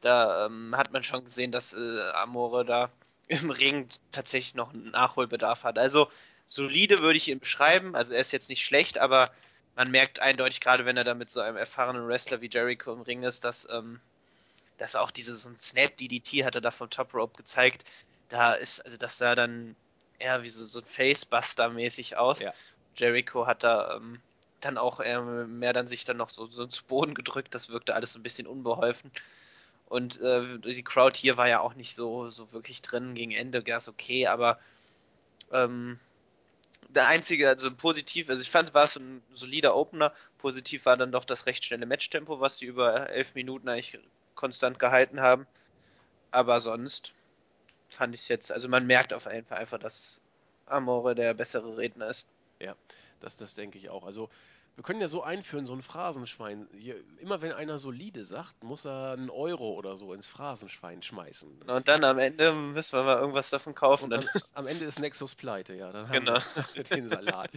da 0.00 0.46
ähm, 0.46 0.74
hat 0.76 0.92
man 0.92 1.04
schon 1.04 1.24
gesehen, 1.24 1.52
dass 1.52 1.74
äh, 1.74 2.10
Amore 2.12 2.64
da 2.64 2.90
im 3.28 3.50
Ring 3.50 3.88
tatsächlich 4.12 4.54
noch 4.54 4.72
einen 4.72 4.90
Nachholbedarf 4.90 5.64
hat. 5.64 5.78
Also 5.78 6.10
solide 6.46 6.98
würde 6.98 7.16
ich 7.16 7.28
ihn 7.28 7.38
beschreiben, 7.38 7.94
also 7.94 8.12
er 8.12 8.20
ist 8.20 8.32
jetzt 8.32 8.48
nicht 8.48 8.64
schlecht, 8.64 8.98
aber 8.98 9.30
man 9.76 9.90
merkt 9.90 10.20
eindeutig, 10.20 10.60
gerade 10.60 10.84
wenn 10.84 10.96
er 10.96 11.04
da 11.04 11.14
mit 11.14 11.30
so 11.30 11.40
einem 11.40 11.56
erfahrenen 11.56 12.06
Wrestler 12.08 12.40
wie 12.40 12.50
Jericho 12.50 12.92
im 12.92 13.02
Ring 13.02 13.22
ist, 13.22 13.44
dass, 13.44 13.68
ähm, 13.70 14.00
dass 14.78 14.96
auch 14.96 15.10
dieses 15.10 15.42
so 15.42 15.48
ein 15.48 15.56
Snap 15.56 15.96
DDT 15.96 16.44
hat 16.44 16.54
er 16.54 16.60
da 16.60 16.70
vom 16.70 16.90
Top 16.90 17.14
Rope 17.14 17.36
gezeigt. 17.36 17.84
Da 18.30 18.54
ist, 18.54 18.80
also 18.84 18.96
dass 18.96 19.18
da 19.18 19.34
dann 19.34 19.76
eher 20.20 20.42
wie 20.42 20.48
so, 20.48 20.66
so 20.66 20.80
Facebuster-mäßig 20.80 22.16
aus. 22.16 22.40
Ja. 22.40 22.52
Jericho 22.94 23.46
hat 23.46 23.64
da 23.64 23.96
ähm, 23.96 24.20
dann 24.60 24.78
auch 24.78 25.00
äh, 25.00 25.20
mehr 25.20 25.72
dann 25.72 25.86
sich 25.86 26.04
dann 26.04 26.18
noch 26.18 26.30
so, 26.30 26.46
so 26.46 26.66
zu 26.66 26.84
Boden 26.84 27.14
gedrückt. 27.14 27.54
Das 27.54 27.68
wirkte 27.68 27.94
alles 27.94 28.12
so 28.12 28.18
ein 28.18 28.22
bisschen 28.22 28.46
unbeholfen. 28.46 29.10
Und 29.86 30.20
äh, 30.20 30.58
die 30.58 30.84
Crowd 30.84 31.18
hier 31.18 31.36
war 31.36 31.48
ja 31.48 31.60
auch 31.60 31.74
nicht 31.74 31.96
so, 31.96 32.30
so 32.30 32.52
wirklich 32.52 32.80
drin 32.80 33.14
gegen 33.14 33.32
Ende, 33.32 33.62
ganz 33.62 33.88
okay, 33.88 34.28
aber 34.28 34.60
ähm, 35.50 35.98
der 36.88 37.08
einzige, 37.08 37.48
also 37.48 37.74
positiv, 37.74 38.28
also 38.28 38.40
ich 38.40 38.50
fand, 38.50 38.72
war 38.74 38.84
es 38.84 38.96
ein 38.96 39.22
solider 39.34 39.76
Opener. 39.76 40.12
Positiv 40.38 40.86
war 40.86 40.96
dann 40.96 41.12
doch 41.12 41.24
das 41.24 41.46
recht 41.46 41.64
schnelle 41.64 41.86
Matchtempo, 41.86 42.40
was 42.40 42.58
die 42.58 42.66
über 42.66 43.10
elf 43.10 43.34
Minuten 43.34 43.68
eigentlich 43.68 43.98
konstant 44.34 44.78
gehalten 44.78 45.20
haben. 45.20 45.46
Aber 46.30 46.60
sonst 46.60 47.12
fand 47.90 48.14
ich 48.14 48.22
es 48.22 48.28
jetzt, 48.28 48.52
also 48.52 48.68
man 48.68 48.86
merkt 48.86 49.12
auf 49.12 49.26
jeden 49.30 49.46
Fall 49.46 49.58
einfach, 49.58 49.78
dass 49.78 50.20
Amore 50.66 51.14
der 51.14 51.34
bessere 51.34 51.76
Redner 51.76 52.06
ist. 52.08 52.28
Ja, 52.60 52.76
das, 53.20 53.36
das 53.36 53.54
denke 53.54 53.78
ich 53.78 53.90
auch. 53.90 54.04
Also 54.04 54.28
Wir 54.76 54.84
können 54.84 55.00
ja 55.00 55.08
so 55.08 55.22
einführen, 55.22 55.66
so 55.66 55.74
ein 55.74 55.82
Phrasenschwein. 55.82 56.68
Hier, 56.72 56.96
immer 57.18 57.42
wenn 57.42 57.52
einer 57.52 57.78
solide 57.78 58.24
sagt, 58.24 58.62
muss 58.64 58.86
er 58.86 59.12
einen 59.12 59.28
Euro 59.28 59.74
oder 59.74 59.96
so 59.96 60.14
ins 60.14 60.26
Phrasenschwein 60.26 61.02
schmeißen. 61.02 61.60
Das 61.66 61.76
Und 61.76 61.88
dann 61.88 62.04
am 62.04 62.18
Ende 62.18 62.52
müssen 62.54 62.96
wir 62.96 63.02
mal 63.02 63.18
irgendwas 63.18 63.50
davon 63.50 63.74
kaufen. 63.74 64.08
Dann. 64.10 64.26
am, 64.54 64.66
Ende 64.66 64.86
ist 64.86 65.00
Nexus 65.00 65.34
pleite, 65.34 65.74
ja. 65.74 65.92
Dann 65.92 66.10
Genau. 66.10 66.38
den 66.90 67.08
Salat. 67.08 67.50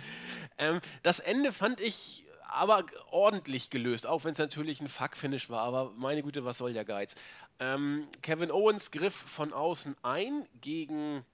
Ähm, 0.58 0.82
das 1.04 1.20
Ende 1.20 1.54
fand 1.54 1.80
ich 1.80 2.25
aber 2.53 2.86
ordentlich 3.12 3.69
gelöst, 3.69 4.07
auch 4.07 4.24
wenn 4.24 4.33
es 4.33 4.38
natürlich 4.38 4.81
ein 4.81 4.88
Fuck-Finish 4.88 5.50
war. 5.50 5.62
Aber 5.62 5.91
meine 5.98 6.24
Güte, 6.24 6.45
was 6.45 6.57
soll 6.57 6.74
der 6.74 6.86
Geiz? 6.86 7.15
Ähm, 7.60 8.07
Kevin 8.22 8.51
Owens 8.51 8.91
griff 8.91 9.15
von 9.15 9.53
außen 9.53 9.95
ein 10.03 10.48
gegen 10.62 11.25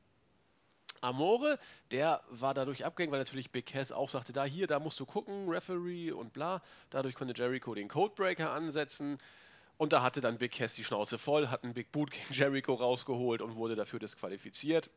Amore. 1.01 1.59
Der 1.91 2.21
war 2.29 2.53
dadurch 2.53 2.85
abgehängt, 2.85 3.11
weil 3.11 3.19
natürlich 3.19 3.51
Big 3.51 3.67
Cass 3.67 3.91
auch 3.91 4.09
sagte, 4.09 4.33
da 4.33 4.45
hier, 4.45 4.67
da 4.67 4.79
musst 4.79 4.99
du 4.99 5.05
gucken, 5.05 5.49
Referee 5.49 6.11
und 6.11 6.33
bla. 6.33 6.61
Dadurch 6.89 7.15
konnte 7.15 7.33
Jericho 7.35 7.73
den 7.73 7.87
Codebreaker 7.87 8.51
ansetzen. 8.51 9.17
Und 9.77 9.93
da 9.93 10.01
hatte 10.01 10.19
dann 10.19 10.37
Big 10.37 10.51
Cass 10.51 10.73
die 10.73 10.83
Schnauze 10.83 11.17
voll, 11.17 11.47
hat 11.47 11.63
einen 11.63 11.73
Big 11.73 11.91
Boot 11.91 12.11
gegen 12.11 12.33
Jericho 12.33 12.73
rausgeholt 12.73 13.41
und 13.41 13.55
wurde 13.55 13.75
dafür 13.75 13.99
disqualifiziert. 13.99 14.89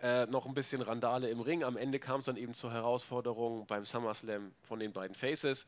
Äh, 0.00 0.26
noch 0.26 0.46
ein 0.46 0.54
bisschen 0.54 0.82
Randale 0.82 1.30
im 1.30 1.40
Ring. 1.40 1.64
Am 1.64 1.76
Ende 1.76 1.98
kam 1.98 2.20
es 2.20 2.26
dann 2.26 2.36
eben 2.36 2.54
zur 2.54 2.72
Herausforderung 2.72 3.66
beim 3.66 3.84
SummerSlam 3.84 4.52
von 4.62 4.78
den 4.78 4.92
beiden 4.92 5.14
Faces. 5.14 5.66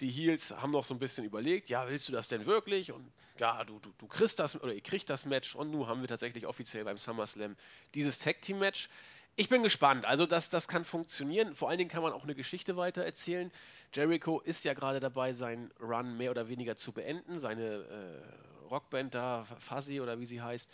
Die 0.00 0.10
Heels 0.10 0.52
haben 0.52 0.70
noch 0.70 0.84
so 0.84 0.94
ein 0.94 1.00
bisschen 1.00 1.24
überlegt, 1.24 1.70
ja, 1.70 1.88
willst 1.88 2.08
du 2.08 2.12
das 2.12 2.28
denn 2.28 2.46
wirklich? 2.46 2.92
Und 2.92 3.10
ja, 3.38 3.64
du, 3.64 3.78
du, 3.80 3.90
du 3.98 4.06
kriegst 4.06 4.38
das 4.38 4.60
oder 4.60 4.72
ihr 4.72 4.80
kriegt 4.80 5.08
das 5.10 5.26
Match. 5.26 5.54
Und 5.54 5.70
nun 5.70 5.86
haben 5.86 6.00
wir 6.00 6.08
tatsächlich 6.08 6.46
offiziell 6.46 6.84
beim 6.84 6.98
SummerSlam 6.98 7.56
dieses 7.94 8.18
Tag 8.18 8.42
Team 8.42 8.58
Match. 8.58 8.88
Ich 9.36 9.48
bin 9.48 9.62
gespannt. 9.62 10.04
Also 10.04 10.26
das, 10.26 10.50
das 10.50 10.66
kann 10.66 10.84
funktionieren. 10.84 11.54
Vor 11.54 11.68
allen 11.68 11.78
Dingen 11.78 11.90
kann 11.90 12.02
man 12.02 12.12
auch 12.12 12.24
eine 12.24 12.34
Geschichte 12.34 12.76
weiter 12.76 13.04
erzählen. 13.04 13.52
Jericho 13.94 14.40
ist 14.40 14.64
ja 14.64 14.74
gerade 14.74 15.00
dabei, 15.00 15.32
seinen 15.32 15.70
Run 15.80 16.16
mehr 16.16 16.32
oder 16.32 16.48
weniger 16.48 16.76
zu 16.76 16.92
beenden. 16.92 17.38
Seine 17.38 17.62
äh, 17.64 18.64
Rockband 18.68 19.14
da, 19.14 19.44
Fuzzy 19.60 20.00
oder 20.00 20.18
wie 20.18 20.26
sie 20.26 20.42
heißt, 20.42 20.68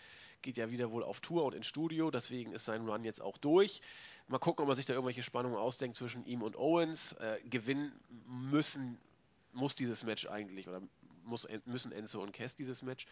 geht 0.44 0.56
ja 0.58 0.70
wieder 0.70 0.92
wohl 0.92 1.02
auf 1.02 1.20
Tour 1.20 1.44
und 1.44 1.54
ins 1.54 1.66
Studio. 1.66 2.10
Deswegen 2.10 2.52
ist 2.52 2.66
sein 2.66 2.88
Run 2.88 3.02
jetzt 3.02 3.20
auch 3.20 3.38
durch. 3.38 3.80
Mal 4.28 4.38
gucken, 4.38 4.62
ob 4.62 4.68
man 4.68 4.76
sich 4.76 4.86
da 4.86 4.92
irgendwelche 4.92 5.24
Spannungen 5.24 5.56
ausdenkt 5.58 5.96
zwischen 5.96 6.24
ihm 6.26 6.42
und 6.42 6.56
Owens. 6.56 7.14
Äh, 7.14 7.38
gewinnen 7.48 7.92
müssen, 8.28 8.98
muss 9.52 9.74
dieses 9.74 10.04
Match 10.04 10.26
eigentlich 10.26 10.68
oder 10.68 10.80
muss, 11.24 11.48
müssen 11.64 11.90
Enzo 11.90 12.22
und 12.22 12.32
Cass 12.32 12.54
dieses 12.54 12.82
Match. 12.82 13.06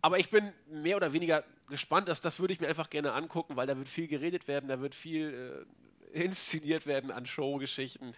Aber 0.00 0.18
ich 0.18 0.30
bin 0.30 0.52
mehr 0.70 0.96
oder 0.96 1.12
weniger 1.12 1.44
gespannt, 1.68 2.08
dass 2.08 2.20
das 2.20 2.38
würde 2.40 2.52
ich 2.52 2.60
mir 2.60 2.68
einfach 2.68 2.90
gerne 2.90 3.12
angucken, 3.12 3.56
weil 3.56 3.66
da 3.66 3.76
wird 3.76 3.88
viel 3.88 4.08
geredet 4.08 4.48
werden, 4.48 4.68
da 4.68 4.80
wird 4.80 4.94
viel 4.94 5.66
äh, 6.14 6.24
inszeniert 6.24 6.86
werden 6.86 7.10
an 7.10 7.26
Showgeschichten. 7.26 8.14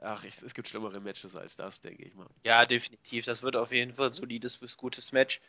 Ach, 0.00 0.24
ich, 0.24 0.40
es 0.42 0.54
gibt 0.54 0.68
schlimmere 0.68 1.00
Matches 1.00 1.34
als 1.34 1.56
das, 1.56 1.80
denke 1.80 2.04
ich 2.04 2.14
mal. 2.14 2.28
Ja, 2.44 2.64
definitiv. 2.64 3.24
Das 3.24 3.42
wird 3.42 3.56
auf 3.56 3.72
jeden 3.72 3.94
Fall 3.94 4.08
ein 4.08 4.12
solides 4.12 4.58
bis 4.58 4.76
gutes 4.76 5.12
Match. 5.12 5.40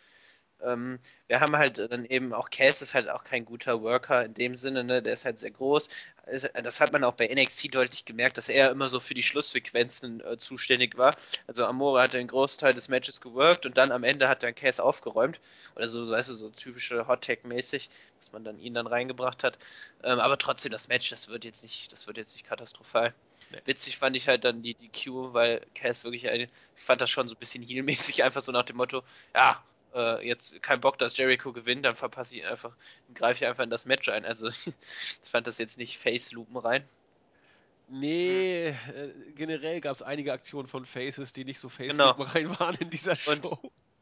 Ähm, 0.62 1.00
wir 1.28 1.40
haben 1.42 1.56
halt 1.56 1.78
dann 1.78 2.06
eben 2.06 2.34
auch 2.34 2.50
Cass 2.50 2.82
ist 2.82 2.94
halt 2.94 3.10
auch 3.10 3.24
kein 3.24 3.46
guter 3.46 3.82
Worker 3.82 4.24
in 4.26 4.34
dem 4.34 4.56
Sinne, 4.56 4.84
ne? 4.84 5.02
Der 5.04 5.14
ist 5.14 5.26
halt 5.26 5.40
sehr 5.40 5.52
groß. 5.52 5.90
Ist- 6.28 6.50
Das 6.64 6.80
hat 6.82 6.92
man 6.94 7.04
auch 7.04 7.14
bei 7.14 7.28
NXT 7.28 7.68
deutlich 7.70 8.06
gemerkt, 8.06 8.38
dass 8.38 8.50
er 8.50 8.72
immer 8.72 8.90
so 8.90 9.00
für 9.00 9.14
die 9.14 9.24
Schlusssequenzen 9.24 10.22
äh, 10.22 10.38
zuständig 10.38 10.98
war. 10.98 11.16
Also 11.48 11.66
Amore 11.66 12.02
hat 12.02 12.14
den 12.14 12.28
Großteil 12.28 12.74
des 12.74 12.90
Matches 12.90 13.22
geworkt 13.22 13.66
und 13.66 13.78
dann 13.78 13.92
am 13.92 14.04
Ende 14.04 14.28
hat 14.30 14.44
dann 14.44 14.56
Cass 14.56 14.80
aufgeräumt. 14.80 15.40
Oder 15.76 15.88
so, 15.90 16.10
weißt 16.10 16.30
du, 16.30 16.34
so 16.36 16.50
typische 16.50 17.08
Hot 17.08 17.24
Tag 17.26 17.44
mäßig, 17.46 17.90
dass 18.20 18.32
man 18.32 18.44
dann 18.44 18.58
ihn 18.60 18.74
dann 18.74 18.88
reingebracht 18.88 19.44
hat. 19.44 19.58
Ähm, 20.04 20.20
aber 20.20 20.38
trotzdem, 20.38 20.72
das 20.72 20.88
Match, 20.88 21.10
das 21.10 21.28
wird 21.28 21.44
jetzt 21.44 21.64
nicht, 21.64 21.92
das 21.94 22.08
wird 22.08 22.18
jetzt 22.18 22.34
nicht 22.34 22.46
katastrophal. 22.46 23.14
Nee. 23.50 23.62
Witzig 23.66 23.98
fand 23.98 24.16
ich 24.16 24.28
halt 24.28 24.44
dann 24.44 24.62
die, 24.64 24.74
die 24.76 24.90
Q, 24.92 25.34
weil 25.34 25.62
Cass 25.76 26.04
wirklich 26.04 26.30
eine, 26.30 26.44
ich 26.76 26.84
fand 26.84 27.00
das 27.02 27.10
schon 27.10 27.28
so 27.28 27.36
ein 27.36 27.40
bisschen 27.40 27.64
heel-mäßig, 27.64 28.24
einfach 28.24 28.42
so 28.42 28.52
nach 28.52 28.64
dem 28.66 28.78
Motto, 28.78 29.04
ja, 29.34 29.64
äh, 29.96 30.28
jetzt 30.28 30.62
kein 30.62 30.82
Bock, 30.82 30.98
dass 30.98 31.18
Jericho 31.18 31.54
gewinnt, 31.54 31.86
dann 31.86 31.96
verpasse 31.96 32.36
ich 32.36 32.46
einfach, 32.46 32.76
greife 33.14 33.44
ich 33.44 33.50
einfach 33.50 33.64
in 33.64 33.70
das 33.70 33.86
Match 33.86 34.10
ein. 34.10 34.26
Also 34.26 34.50
ich 34.50 34.74
fand 35.24 35.48
das 35.48 35.58
jetzt 35.58 35.78
nicht 35.78 35.98
Face-Loopen 35.98 36.58
rein. 36.58 36.88
Nee, 37.88 38.68
äh, 38.68 38.74
generell 39.36 39.80
gab 39.80 39.96
es 39.96 40.02
einige 40.02 40.34
Aktionen 40.34 40.68
von 40.68 40.86
Faces, 40.86 41.34
die 41.34 41.46
nicht 41.46 41.60
so 41.60 41.70
Genau. 41.70 42.14
face 42.16 42.36
rein 42.36 42.60
waren 42.60 42.76
in 42.80 42.90
dieser 42.90 43.16
Show. 43.16 43.32
Und 43.32 43.48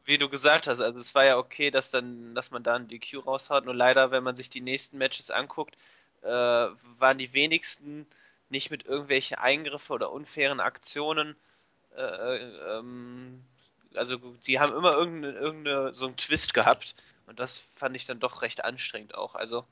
wie 0.06 0.18
du 0.18 0.28
gesagt 0.28 0.66
hast, 0.66 0.80
also 0.80 0.98
es 0.98 1.14
war 1.14 1.24
ja 1.24 1.38
okay, 1.38 1.70
dass 1.70 1.90
dann, 1.90 2.34
dass 2.34 2.50
man 2.50 2.62
da 2.62 2.74
einen 2.74 2.88
DQ 2.88 3.26
raushaut. 3.26 3.64
Nur 3.64 3.74
leider, 3.74 4.10
wenn 4.10 4.24
man 4.24 4.36
sich 4.36 4.48
die 4.48 4.60
nächsten 4.60 4.98
Matches 4.98 5.30
anguckt, 5.30 5.76
äh, 6.22 6.28
waren 6.28 7.18
die 7.18 7.32
wenigsten 7.32 8.06
nicht 8.48 8.70
mit 8.70 8.84
irgendwelchen 8.84 9.36
Eingriffen 9.38 9.92
oder 9.92 10.12
unfairen 10.12 10.60
Aktionen. 10.60 11.36
Äh, 11.96 12.36
ähm, 12.78 13.42
also 13.96 14.18
sie 14.40 14.58
haben 14.60 14.74
immer 14.76 14.94
irgendeine, 14.94 15.34
irgendeine 15.38 15.94
so 15.94 16.06
einen 16.06 16.16
Twist 16.16 16.54
gehabt 16.54 16.94
und 17.26 17.38
das 17.40 17.64
fand 17.74 17.96
ich 17.96 18.06
dann 18.06 18.20
doch 18.20 18.42
recht 18.42 18.64
anstrengend 18.64 19.14
auch. 19.14 19.34
Also 19.34 19.64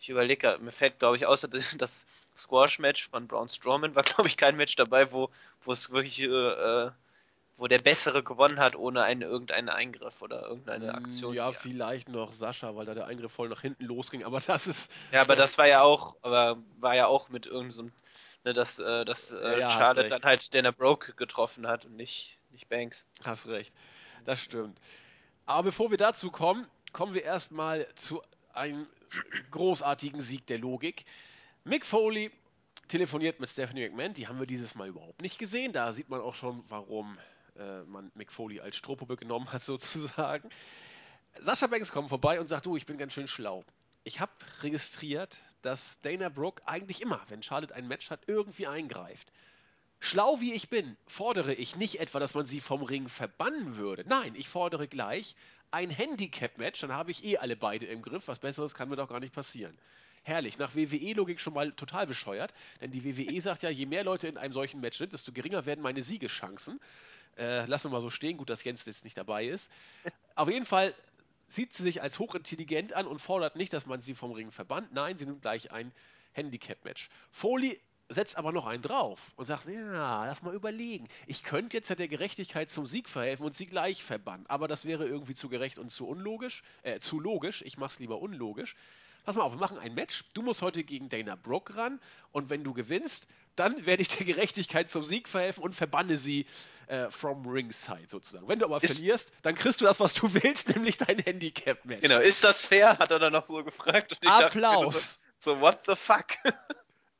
ich 0.00 0.08
überlege, 0.08 0.58
mir 0.60 0.72
fällt 0.72 0.98
glaube 0.98 1.16
ich 1.16 1.26
außer 1.26 1.48
das 1.78 2.06
Squash-Match 2.36 3.08
von 3.08 3.26
Braun 3.28 3.48
Strowman 3.48 3.94
war 3.94 4.02
glaube 4.02 4.28
ich 4.28 4.36
kein 4.36 4.56
Match 4.56 4.76
dabei, 4.76 5.12
wo 5.12 5.30
wo 5.64 5.72
es 5.72 5.90
wirklich 5.90 6.20
äh, 6.20 6.26
äh, 6.26 6.90
wo 7.56 7.66
der 7.68 7.78
Bessere 7.78 8.22
gewonnen 8.22 8.58
hat, 8.58 8.74
ohne 8.74 9.02
einen, 9.02 9.20
irgendeinen 9.20 9.68
Eingriff 9.68 10.22
oder 10.22 10.40
irgendeine 10.46 10.94
Aktion. 10.94 11.32
Mm, 11.32 11.36
Ja, 11.36 11.50
die- 11.52 11.58
vielleicht 11.58 12.08
noch 12.08 12.32
Sascha, 12.32 12.74
weil 12.74 12.86
da 12.86 12.94
der 12.94 13.06
Eingriff 13.06 13.32
voll 13.32 13.50
nach 13.50 13.60
hinten 13.60 13.84
losging, 13.84 14.24
aber 14.24 14.40
das 14.46 14.66
ist. 14.66 14.90
ja, 15.12 15.20
aber 15.20 15.36
das 15.36 15.58
war 15.58 15.68
ja 15.68 15.82
auch, 15.82 16.16
aber 16.22 16.56
war 16.78 16.96
ja 16.96 17.06
auch 17.06 17.28
mit 17.28 17.44
irgendeinem, 17.44 17.88
so 17.88 17.90
ne, 18.44 18.52
dass, 18.52 18.78
äh, 18.78 19.04
dass 19.04 19.32
äh, 19.32 19.60
Ja, 19.60 19.70
Charlotte 19.70 20.08
dann 20.08 20.22
halt 20.22 20.54
Dana 20.54 20.70
Broke 20.70 21.14
getroffen 21.14 21.66
hat 21.66 21.84
und 21.84 21.96
nicht, 21.96 22.38
nicht 22.50 22.68
Banks. 22.68 23.06
Hast 23.24 23.46
recht. 23.48 23.72
Das 24.24 24.40
stimmt. 24.40 24.78
Aber 25.46 25.64
bevor 25.64 25.90
wir 25.90 25.98
dazu 25.98 26.30
kommen, 26.30 26.66
kommen 26.92 27.14
wir 27.14 27.24
erstmal 27.24 27.86
zu 27.94 28.22
einem 28.52 28.86
großartigen 29.50 30.20
Sieg 30.20 30.46
der 30.46 30.58
Logik. 30.58 31.04
Mick 31.64 31.84
Foley 31.86 32.30
telefoniert 32.88 33.40
mit 33.40 33.48
Stephanie 33.48 33.88
McMahon. 33.88 34.14
Die 34.14 34.28
haben 34.28 34.38
wir 34.38 34.46
dieses 34.46 34.74
Mal 34.74 34.88
überhaupt 34.88 35.22
nicht 35.22 35.38
gesehen. 35.38 35.72
Da 35.72 35.92
sieht 35.92 36.08
man 36.08 36.20
auch 36.20 36.34
schon, 36.34 36.64
warum 36.68 37.18
äh, 37.56 37.82
man 37.82 38.10
Mick 38.14 38.32
Foley 38.32 38.60
als 38.60 38.76
Strohpuppe 38.76 39.16
genommen 39.16 39.52
hat, 39.52 39.64
sozusagen. 39.64 40.50
Sascha 41.40 41.66
Banks 41.68 41.92
kommt 41.92 42.08
vorbei 42.08 42.40
und 42.40 42.48
sagt: 42.48 42.66
Du, 42.66 42.76
ich 42.76 42.86
bin 42.86 42.98
ganz 42.98 43.12
schön 43.12 43.28
schlau. 43.28 43.64
Ich 44.02 44.20
habe 44.20 44.32
registriert, 44.62 45.40
dass 45.62 46.00
Dana 46.00 46.28
Brooke 46.28 46.62
eigentlich 46.66 47.00
immer, 47.00 47.20
wenn 47.28 47.42
Charlotte 47.42 47.74
ein 47.74 47.88
Match 47.88 48.10
hat, 48.10 48.20
irgendwie 48.26 48.66
eingreift. 48.66 49.32
Schlau 50.02 50.40
wie 50.40 50.54
ich 50.54 50.70
bin, 50.70 50.96
fordere 51.06 51.52
ich 51.52 51.76
nicht 51.76 52.00
etwa, 52.00 52.18
dass 52.18 52.34
man 52.34 52.46
sie 52.46 52.60
vom 52.60 52.82
Ring 52.82 53.08
verbannen 53.08 53.76
würde. 53.76 54.04
Nein, 54.08 54.34
ich 54.34 54.48
fordere 54.48 54.88
gleich 54.88 55.36
ein 55.70 55.90
Handicap-Match, 55.90 56.80
dann 56.80 56.92
habe 56.92 57.10
ich 57.10 57.22
eh 57.24 57.36
alle 57.36 57.56
beide 57.56 57.86
im 57.86 58.02
Griff. 58.02 58.26
Was 58.26 58.38
Besseres 58.38 58.74
kann 58.74 58.88
mir 58.88 58.96
doch 58.96 59.08
gar 59.08 59.20
nicht 59.20 59.34
passieren. 59.34 59.76
Herrlich, 60.22 60.58
nach 60.58 60.74
WWE-Logik 60.74 61.40
schon 61.40 61.54
mal 61.54 61.72
total 61.72 62.06
bescheuert, 62.06 62.52
denn 62.80 62.90
die 62.90 63.04
WWE 63.04 63.40
sagt 63.40 63.62
ja, 63.62 63.70
je 63.70 63.86
mehr 63.86 64.04
Leute 64.04 64.28
in 64.28 64.36
einem 64.36 64.52
solchen 64.52 64.80
Match 64.80 64.98
sind, 64.98 65.12
desto 65.12 65.32
geringer 65.32 65.64
werden 65.66 65.80
meine 65.82 66.02
Siegeschancen. 66.02 66.80
Äh, 67.38 67.64
lassen 67.66 67.86
wir 67.86 67.92
mal 67.92 68.00
so 68.00 68.10
stehen, 68.10 68.36
gut, 68.36 68.50
dass 68.50 68.64
Jens 68.64 68.84
jetzt 68.84 69.04
nicht 69.04 69.16
dabei 69.16 69.46
ist. 69.46 69.70
Auf 70.34 70.50
jeden 70.50 70.66
Fall 70.66 70.92
sieht 71.50 71.74
sie 71.74 71.82
sich 71.82 72.02
als 72.02 72.18
hochintelligent 72.18 72.92
an 72.92 73.06
und 73.06 73.20
fordert 73.20 73.56
nicht, 73.56 73.72
dass 73.72 73.86
man 73.86 74.00
sie 74.00 74.14
vom 74.14 74.32
Ring 74.32 74.50
verbannt. 74.52 74.92
Nein, 74.92 75.18
sie 75.18 75.26
nimmt 75.26 75.42
gleich 75.42 75.72
ein 75.72 75.92
Handicap-Match. 76.32 77.08
Foley 77.32 77.80
setzt 78.08 78.36
aber 78.36 78.52
noch 78.52 78.66
einen 78.66 78.82
drauf 78.82 79.20
und 79.36 79.44
sagt, 79.44 79.68
ja, 79.68 80.26
lass 80.26 80.42
mal 80.42 80.54
überlegen. 80.54 81.08
Ich 81.26 81.42
könnte 81.42 81.76
jetzt 81.76 81.90
der 81.90 82.08
Gerechtigkeit 82.08 82.70
zum 82.70 82.86
Sieg 82.86 83.08
verhelfen 83.08 83.46
und 83.46 83.54
sie 83.54 83.66
gleich 83.66 84.02
verbannen, 84.02 84.46
aber 84.48 84.68
das 84.68 84.84
wäre 84.84 85.06
irgendwie 85.06 85.34
zu 85.34 85.48
gerecht 85.48 85.78
und 85.78 85.90
zu 85.90 86.06
unlogisch, 86.06 86.62
äh, 86.82 87.00
zu 87.00 87.20
logisch. 87.20 87.62
Ich 87.62 87.78
mach's 87.78 87.98
lieber 87.98 88.20
unlogisch. 88.20 88.74
Pass 89.24 89.36
mal 89.36 89.42
auf, 89.42 89.52
wir 89.52 89.60
machen 89.60 89.78
ein 89.78 89.94
Match. 89.94 90.24
Du 90.34 90.42
musst 90.42 90.62
heute 90.62 90.82
gegen 90.82 91.08
Dana 91.08 91.36
Brooke 91.36 91.76
ran 91.76 92.00
und 92.32 92.50
wenn 92.50 92.64
du 92.64 92.72
gewinnst, 92.72 93.26
dann 93.54 93.86
werde 93.86 94.02
ich 94.02 94.08
der 94.08 94.26
Gerechtigkeit 94.26 94.90
zum 94.90 95.04
Sieg 95.04 95.28
verhelfen 95.28 95.62
und 95.62 95.74
verbanne 95.74 96.16
sie 96.16 96.46
äh, 96.90 97.10
from 97.10 97.46
ringside 97.46 98.06
sozusagen. 98.08 98.48
Wenn 98.48 98.58
du 98.58 98.64
aber 98.66 98.82
Ist- 98.82 98.96
verlierst, 98.96 99.32
dann 99.42 99.54
kriegst 99.54 99.80
du 99.80 99.84
das, 99.84 100.00
was 100.00 100.14
du 100.14 100.32
willst, 100.42 100.68
nämlich 100.68 100.96
dein 100.98 101.18
Handicap-Match. 101.18 102.02
Genau, 102.02 102.18
ist 102.18 102.42
das 102.42 102.64
fair? 102.64 102.98
Hat 102.98 103.10
er 103.10 103.18
dann 103.18 103.32
noch 103.32 103.46
so 103.46 103.62
gefragt. 103.62 104.12
Ich 104.12 104.18
dachte 104.18 104.46
Applaus. 104.46 105.20
So, 105.38 105.54
so, 105.54 105.60
what 105.60 105.78
the 105.86 105.94
fuck? 105.96 106.26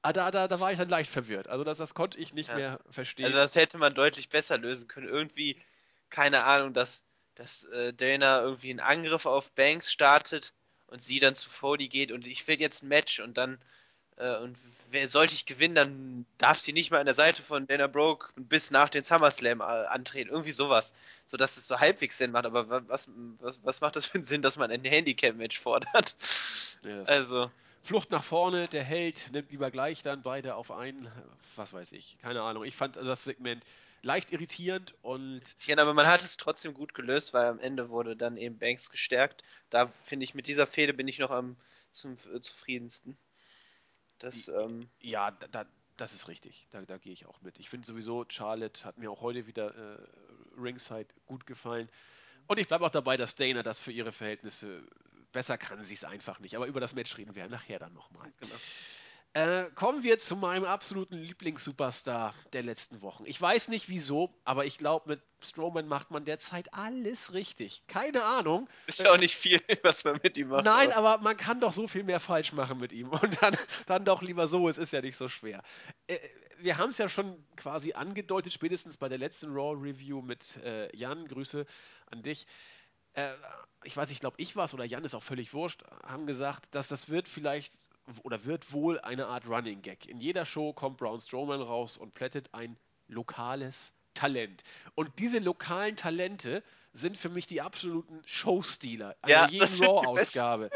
Ah, 0.03 0.13
da, 0.13 0.31
da, 0.31 0.49
da 0.49 0.59
war 0.61 0.73
ich 0.73 0.79
dann 0.79 0.89
leicht 0.89 1.11
verwirrt. 1.11 1.47
Also 1.49 1.63
das, 1.63 1.79
das 1.79 1.95
konnte 1.95 2.19
ich 2.19 2.33
nicht 2.35 2.49
Ja. 2.51 2.57
mehr 2.57 2.81
verstehen. 2.91 3.27
Also 3.27 3.37
das 3.39 3.55
hätte 3.55 3.79
man 3.79 3.95
deutlich 3.95 4.29
besser 4.29 4.59
lösen 4.59 4.89
können. 4.89 5.09
Irgendwie, 5.09 5.61
keine 6.09 6.43
Ahnung, 6.45 6.75
dass, 6.75 7.05
dass 7.35 7.65
äh, 7.65 7.93
Dana 7.93 8.43
irgendwie 8.43 8.71
einen 8.71 8.81
Angriff 8.81 9.25
auf 9.27 9.53
Banks 9.53 9.93
startet 9.93 10.53
und 10.87 11.03
sie 11.03 11.21
dann 11.21 11.35
zu 11.35 11.49
Foley 11.51 11.89
geht 11.89 12.11
und 12.13 12.27
ich 12.27 12.49
will 12.49 12.61
jetzt 12.61 12.83
ein 12.83 12.89
Match 12.89 13.21
und 13.21 13.37
dann 13.37 13.59
und 14.17 14.57
wer 14.91 15.09
sollte 15.09 15.33
ich 15.35 15.47
gewinnen, 15.47 15.75
dann 15.75 16.27
darf 16.39 16.59
sie 16.59 16.73
nicht 16.73 16.91
mal 16.91 16.99
an 16.99 17.07
der 17.07 17.15
Seite 17.15 17.43
von 17.43 17.67
Dana 17.67 17.87
Brooke 17.87 18.29
bis 18.37 18.71
nach 18.71 18.89
den 18.89 19.03
SummerSlam 19.05 19.61
äh, 19.61 19.65
antreten. 19.65 20.31
Irgendwie 20.31 20.51
sowas. 20.53 20.95
So 21.27 21.37
dass 21.37 21.57
es 21.57 21.67
so 21.67 21.79
halbwegs 21.79 22.19
Sinn 22.19 22.31
macht. 22.33 22.45
Aber 22.47 22.69
wa- 22.69 22.83
was, 22.87 23.09
was, 23.39 23.61
was 23.63 23.81
macht 23.81 23.97
das 23.97 24.07
für 24.07 24.17
einen 24.17 24.25
Sinn, 24.25 24.43
dass 24.43 24.57
man 24.57 24.71
ein 24.71 24.85
Handicap-Match 24.85 25.59
fordert? 25.61 26.17
Ja, 26.83 27.03
Also, 27.05 27.51
Flucht 27.83 28.11
nach 28.11 28.25
vorne, 28.25 28.69
der 28.69 28.85
Held 28.85 29.31
nimmt 29.33 29.51
lieber 29.51 29.71
gleich 29.71 30.03
dann 30.03 30.23
beide 30.23 30.55
auf 30.55 30.71
einen, 30.71 31.11
was 31.57 31.73
weiß 31.73 31.93
ich, 31.93 32.19
keine 32.21 32.43
Ahnung. 32.43 32.65
Ich 32.65 32.77
fand 32.77 32.97
das 32.97 33.25
Segment 33.25 33.65
leicht 34.03 34.33
irritierend 34.33 34.95
und. 35.03 35.43
Ja, 35.67 35.79
aber 35.79 35.95
man 35.95 36.07
hat 36.07 36.21
es 36.23 36.37
trotzdem 36.37 36.75
gut 36.75 36.95
gelöst, 36.95 37.33
weil 37.33 37.47
am 37.47 37.59
Ende 37.59 37.89
wurde 37.89 38.17
dann 38.17 38.37
eben 38.37 38.59
Banks 38.59 38.91
gestärkt. 38.91 39.43
Da 39.71 39.91
finde 40.05 40.25
ich, 40.25 40.35
mit 40.35 40.47
dieser 40.47 40.67
Fehde 40.67 40.93
bin 40.93 41.09
ich 41.09 41.19
noch 41.19 41.31
am 41.31 41.57
zum, 41.93 42.17
äh, 42.35 42.41
zufriedensten. 42.41 43.17
Das, 44.21 44.49
ähm, 44.49 44.89
ja, 45.01 45.33
da, 45.33 45.67
das 45.97 46.15
ist 46.15 46.29
richtig. 46.29 46.67
Da, 46.71 46.83
da 46.83 46.99
gehe 46.99 47.13
ich 47.13 47.27
auch 47.27 47.41
mit. 47.43 47.59
Ich 47.59 47.69
finde 47.69 47.87
sowieso, 47.87 48.25
Charlotte 48.29 48.85
hat 48.85 48.99
mir 48.99 49.11
auch 49.11 49.21
heute 49.21 49.47
wieder 49.47 49.75
äh, 49.75 49.99
Ringside 50.57 51.09
gut 51.27 51.47
gefallen. 51.47 51.89
Und 52.47 52.59
ich 52.59 52.69
bleibe 52.69 52.87
auch 52.87 52.91
dabei, 52.91 53.17
dass 53.17 53.35
Dana 53.35 53.63
das 53.63 53.81
für 53.81 53.93
ihre 53.93 54.13
Verhältnisse 54.13 54.83
besser 55.33 55.59
kann 55.59 55.85
sie 55.85 55.95
es 55.95 56.05
einfach 56.05 56.41
nicht. 56.41 56.57
Aber 56.57 56.67
über 56.67 56.81
das 56.81 56.95
Match 56.95 57.17
reden 57.17 57.35
wir 57.35 57.49
nachher 57.49 57.79
dann 57.79 57.93
nochmal. 57.93 58.33
Genau. 58.41 58.55
Äh, 59.33 59.67
kommen 59.77 60.03
wir 60.03 60.19
zu 60.19 60.35
meinem 60.35 60.65
absoluten 60.65 61.17
Lieblings-Superstar 61.17 62.35
der 62.53 62.65
letzten 62.65 63.01
Wochen. 63.01 63.25
Ich 63.27 63.41
weiß 63.41 63.69
nicht 63.69 63.89
wieso, 63.89 64.35
aber 64.45 64.65
ich 64.65 64.77
glaube, 64.77 65.09
mit 65.09 65.23
Strowman 65.41 65.87
macht 65.87 66.11
man 66.11 66.25
derzeit 66.25 66.75
alles 66.75 67.33
richtig. 67.33 67.85
Keine 67.87 68.25
Ahnung. 68.25 68.69
Ist 68.89 69.01
ja 69.01 69.13
auch 69.13 69.19
nicht 69.19 69.37
viel, 69.37 69.61
was 69.85 70.03
man 70.03 70.19
mit 70.21 70.37
ihm 70.37 70.49
macht. 70.49 70.65
Nein, 70.65 70.91
aber, 70.91 71.11
aber 71.11 71.23
man 71.23 71.37
kann 71.37 71.61
doch 71.61 71.73
so 71.73 71.87
viel 71.87 72.03
mehr 72.03 72.19
falsch 72.19 72.53
machen 72.53 72.79
mit 72.79 72.91
ihm. 72.93 73.09
Und 73.23 73.41
dann, 73.41 73.57
dann 73.87 74.05
doch 74.05 74.21
lieber 74.21 74.49
so, 74.49 74.69
es 74.69 74.79
ist 74.79 74.93
ja 74.93 75.01
nicht 75.01 75.17
so 75.17 75.29
schwer. 75.29 75.63
Äh, 76.09 76.19
wir 76.59 76.77
haben 76.79 76.91
es 76.91 76.99
ja 76.99 77.09
schon 77.09 77.47
quasi 77.57 77.93
angedeutet, 77.93 78.53
spätestens 78.53 78.97
bei 78.97 79.09
der 79.09 79.19
letzten 79.19 79.53
Raw-Review 79.53 80.23
mit 80.23 80.57
äh, 80.65 80.95
Jan. 80.97 81.29
Grüße 81.29 81.67
an 82.11 82.23
dich. 82.25 82.49
Äh, 83.13 83.33
ich 83.85 83.97
weiß 83.97 84.09
nicht, 84.09 84.17
ich 84.17 84.21
glaube, 84.21 84.37
ich 84.39 84.57
war 84.57 84.65
es 84.65 84.75
oder 84.75 84.85
Jan 84.85 85.05
ist 85.05 85.15
auch 85.15 85.23
völlig 85.23 85.55
wurscht, 85.55 85.85
haben 86.05 86.27
gesagt, 86.27 86.67
dass 86.73 86.89
das 86.89 87.09
wird 87.09 87.29
vielleicht 87.29 87.79
oder 88.23 88.45
wird 88.45 88.73
wohl 88.73 89.01
eine 89.01 89.27
Art 89.27 89.49
Running 89.49 89.83
Gag. 89.83 90.07
In 90.07 90.21
jeder 90.21 90.45
Show 90.45 90.73
kommt 90.73 90.99
Braun 90.99 91.21
Strowman 91.21 91.63
raus 91.63 91.97
und 91.97 92.15
plättet 92.15 92.53
ein 92.53 92.77
lokales 93.09 93.93
Talent. 94.15 94.63
Und 94.95 95.11
diese 95.19 95.39
lokalen 95.39 95.97
Talente 95.97 96.63
sind 96.93 97.17
für 97.17 97.29
mich 97.29 97.47
die 97.47 97.61
absoluten 97.61 98.21
Showstealer 98.27 99.17
einer 99.23 99.33
ja, 99.33 99.49
jeden 99.49 99.85
Raw-Ausgabe. 99.85 100.71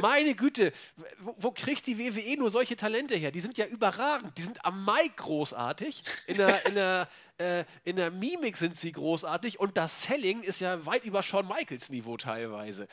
Meine 0.00 0.34
Güte, 0.34 0.72
wo, 1.18 1.34
wo, 1.38 1.50
kriegt 1.50 1.86
die 1.86 1.98
WWE 1.98 2.36
nur 2.38 2.50
solche 2.50 2.76
Talente 2.76 3.16
her? 3.16 3.30
Die 3.30 3.40
sind 3.40 3.58
ja 3.58 3.66
überragend. 3.66 4.36
Die 4.38 4.42
sind 4.42 4.64
am 4.64 4.84
Mic 4.84 5.16
großartig. 5.16 6.02
In 6.26 6.36
der, 6.36 6.66
in 6.66 6.74
der, 6.74 7.08
äh, 7.38 7.64
in 7.84 7.96
der 7.96 8.10
Mimik 8.10 8.56
sind 8.56 8.76
sie 8.76 8.92
großartig. 8.92 9.60
Und 9.60 9.76
das 9.76 10.02
Selling 10.02 10.42
ist 10.42 10.60
ja 10.60 10.84
weit 10.86 11.04
über 11.04 11.22
Shawn 11.22 11.46
Michaels 11.46 11.90
Niveau 11.90 12.16
teilweise. 12.16 12.88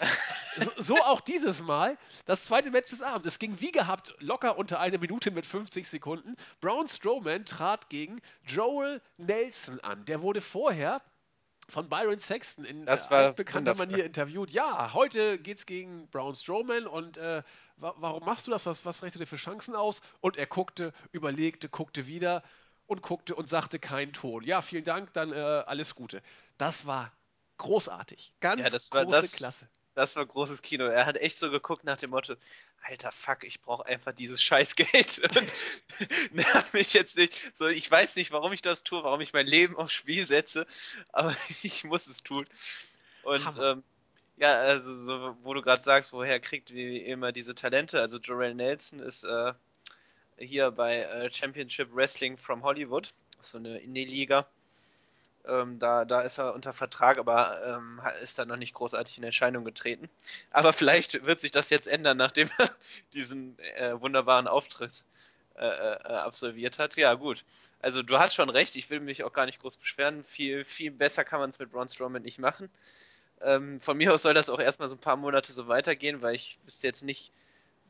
so, 0.58 0.72
so, 0.78 0.96
auch 0.98 1.22
dieses 1.22 1.62
Mal. 1.62 1.98
Das 2.26 2.46
zweite 2.46 2.72
Match 2.72 2.90
des 2.90 3.02
Abends. 3.02 3.28
Es 3.28 3.40
ging 3.40 3.60
wie 3.60 3.72
gehabt 3.72 4.14
locker 4.20 4.58
unter 4.58 4.80
eine 4.80 4.98
Minute 4.98 5.32
mit 5.32 5.46
50 5.46 5.88
Sekunden. 5.88 6.36
Braun 6.62 6.88
Strowman 6.88 7.46
trat 7.46 7.90
gegen 7.90 8.22
Joel 8.46 9.02
Nelson 9.18 9.80
an. 9.82 10.06
Der 10.06 10.22
wurde 10.22 10.42
vorher 10.42 11.02
von 11.68 11.90
Byron 11.90 12.20
Sexton 12.20 12.66
in 12.66 12.86
das 12.86 13.10
war 13.10 13.34
bekannter 13.34 13.76
Manier 13.76 14.06
interviewt. 14.06 14.52
Ja, 14.52 14.94
heute 14.94 15.40
geht's 15.40 15.66
gegen 15.66 16.08
Braun 16.10 16.36
Strowman 16.36 16.88
und 16.88 17.18
äh, 17.18 17.44
wa 17.78 17.96
warum 17.98 18.24
machst 18.24 18.48
du 18.48 18.52
das? 18.52 18.66
Was, 18.66 18.86
was 18.86 19.02
rechnest 19.02 19.16
du 19.16 19.20
dir 19.20 19.28
für 19.28 19.36
Chancen 19.38 19.76
aus? 19.76 20.02
Und 20.22 20.38
er 20.38 20.46
guckte, 20.46 20.94
überlegte, 21.12 21.70
guckte 21.70 22.08
wieder 22.08 22.44
und 22.88 23.02
guckte 23.02 23.36
und 23.36 23.50
sagte 23.50 23.80
keinen 23.80 24.14
Ton. 24.14 24.44
Ja, 24.44 24.62
vielen 24.62 24.84
Dank, 24.84 25.14
dann 25.14 25.32
äh, 25.32 25.36
alles 25.36 25.96
Gute. 25.96 26.22
Das 26.58 26.86
war 26.86 27.12
großartig. 27.58 28.34
Ganz 28.40 28.62
ja, 28.62 28.70
das 28.70 28.90
große 28.90 29.10
das, 29.10 29.32
Klasse. 29.32 29.70
Das 29.96 30.16
war 30.16 30.26
großes 30.26 30.62
Kino. 30.62 30.86
Er 30.86 31.06
hat 31.06 31.18
echt 31.18 31.38
so 31.38 31.50
geguckt 31.50 31.86
nach 31.86 31.98
dem 31.98 32.10
Motto, 32.12 32.36
alter 32.82 33.12
Fuck, 33.12 33.44
ich 33.44 33.62
brauche 33.62 33.86
einfach 33.86 34.14
dieses 34.14 34.42
Scheißgeld 34.44 35.20
und 35.36 35.54
nerv 36.34 36.74
mich 36.74 36.94
jetzt 36.94 37.18
nicht. 37.18 37.56
So, 37.56 37.68
ich 37.68 37.90
weiß 37.90 38.16
nicht, 38.16 38.32
warum 38.32 38.54
ich 38.54 38.62
das 38.62 38.84
tue, 38.84 39.04
warum 39.04 39.22
ich 39.22 39.34
mein 39.34 39.48
Leben 39.48 39.76
aufs 39.76 39.94
Spiel 39.94 40.26
setze, 40.26 40.66
aber 41.12 41.36
ich 41.64 41.84
muss 41.84 42.08
es 42.08 42.24
tun. 42.24 42.46
Und 43.24 43.58
ähm, 43.60 43.84
ja, 44.38 44.54
also 44.54 44.96
so, 44.96 45.38
wo 45.42 45.54
du 45.54 45.62
gerade 45.62 45.82
sagst, 45.82 46.14
woher 46.14 46.40
kriegt 46.40 46.74
wie 46.74 46.98
immer 46.98 47.32
diese 47.32 47.56
Talente? 47.56 48.02
Also 48.02 48.18
Jorel 48.18 48.54
Nelson 48.54 49.00
ist 49.00 49.24
äh, 49.24 49.54
hier 50.38 50.72
bei 50.72 50.98
äh, 50.98 51.34
Championship 51.34 51.90
Wrestling 51.96 52.38
from 52.38 52.64
Hollywood, 52.64 53.14
so 53.42 53.58
eine 53.58 53.80
Indie-Liga. 53.80 54.48
Ähm, 55.48 55.80
da, 55.80 56.06
da 56.06 56.22
ist 56.22 56.38
er 56.38 56.54
unter 56.56 56.74
Vertrag, 56.74 57.18
aber 57.18 57.62
ähm, 57.66 58.02
ist 58.22 58.40
da 58.40 58.46
noch 58.46 58.58
nicht 58.58 58.74
großartig 58.74 59.18
in 59.18 59.24
Erscheinung 59.24 59.64
getreten. 59.64 60.10
Aber 60.52 60.74
vielleicht 60.74 61.26
wird 61.26 61.40
sich 61.40 61.52
das 61.52 61.70
jetzt 61.70 61.88
ändern, 61.88 62.18
nachdem 62.18 62.50
er 62.58 62.70
diesen 63.14 63.58
äh, 63.78 64.00
wunderbaren 64.00 64.48
Auftritt 64.48 65.04
äh, 65.56 65.66
äh, 65.66 65.98
absolviert 65.98 66.80
hat. 66.80 66.96
Ja, 66.98 67.14
gut. 67.14 67.46
Also 67.82 68.02
du 68.02 68.18
hast 68.18 68.36
schon 68.36 68.50
recht, 68.50 68.76
ich 68.76 68.90
will 68.90 69.00
mich 69.00 69.24
auch 69.24 69.34
gar 69.34 69.46
nicht 69.46 69.60
groß 69.62 69.78
beschweren. 69.78 70.24
Viel, 70.26 70.66
viel 70.66 70.92
besser 70.92 71.24
kann 71.24 71.40
man 71.40 71.50
es 71.50 71.60
mit 71.60 71.72
Braun 71.72 71.88
Strowman 71.88 72.24
nicht 72.24 72.40
machen. 72.40 72.70
Ähm, 73.42 73.80
von 73.80 73.98
mir 73.98 74.14
aus 74.14 74.24
soll 74.24 74.34
das 74.34 74.50
auch 74.50 74.60
erstmal 74.60 74.90
so 74.90 74.96
ein 74.96 75.00
paar 75.00 75.18
Monate 75.18 75.52
so 75.54 75.68
weitergehen, 75.68 76.24
weil 76.24 76.36
ich 76.36 76.58
wüsste 76.66 76.88
jetzt 76.88 77.04
nicht, 77.04 77.32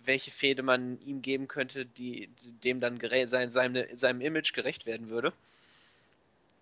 welche 0.03 0.31
Fehde 0.31 0.63
man 0.63 0.99
ihm 1.01 1.21
geben 1.21 1.47
könnte, 1.47 1.85
die, 1.85 2.29
dem 2.63 2.79
dann 2.79 2.99
sein, 3.27 3.49
seine, 3.49 3.87
seinem 3.95 4.21
Image 4.21 4.53
gerecht 4.53 4.85
werden 4.85 5.09
würde. 5.09 5.33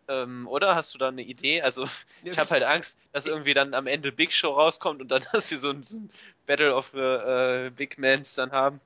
Ähm, 0.07 0.47
oder 0.47 0.75
hast 0.75 0.93
du 0.93 0.97
da 0.97 1.09
eine 1.09 1.21
Idee? 1.21 1.61
Also, 1.61 1.87
ich 2.23 2.37
habe 2.37 2.49
halt 2.49 2.63
Angst, 2.63 2.97
dass 3.11 3.25
irgendwie 3.25 3.53
dann 3.53 3.73
am 3.73 3.87
Ende 3.87 4.11
Big 4.11 4.33
Show 4.33 4.51
rauskommt 4.51 5.01
und 5.01 5.09
dann, 5.09 5.23
dass 5.33 5.49
wir 5.51 5.57
so 5.57 5.69
ein, 5.69 5.83
so 5.83 5.97
ein 5.97 6.09
Battle 6.45 6.75
of 6.75 6.91
the 6.93 6.99
äh, 6.99 7.69
Big 7.69 7.97
Mans 7.97 8.35
dann 8.35 8.51
haben. 8.51 8.79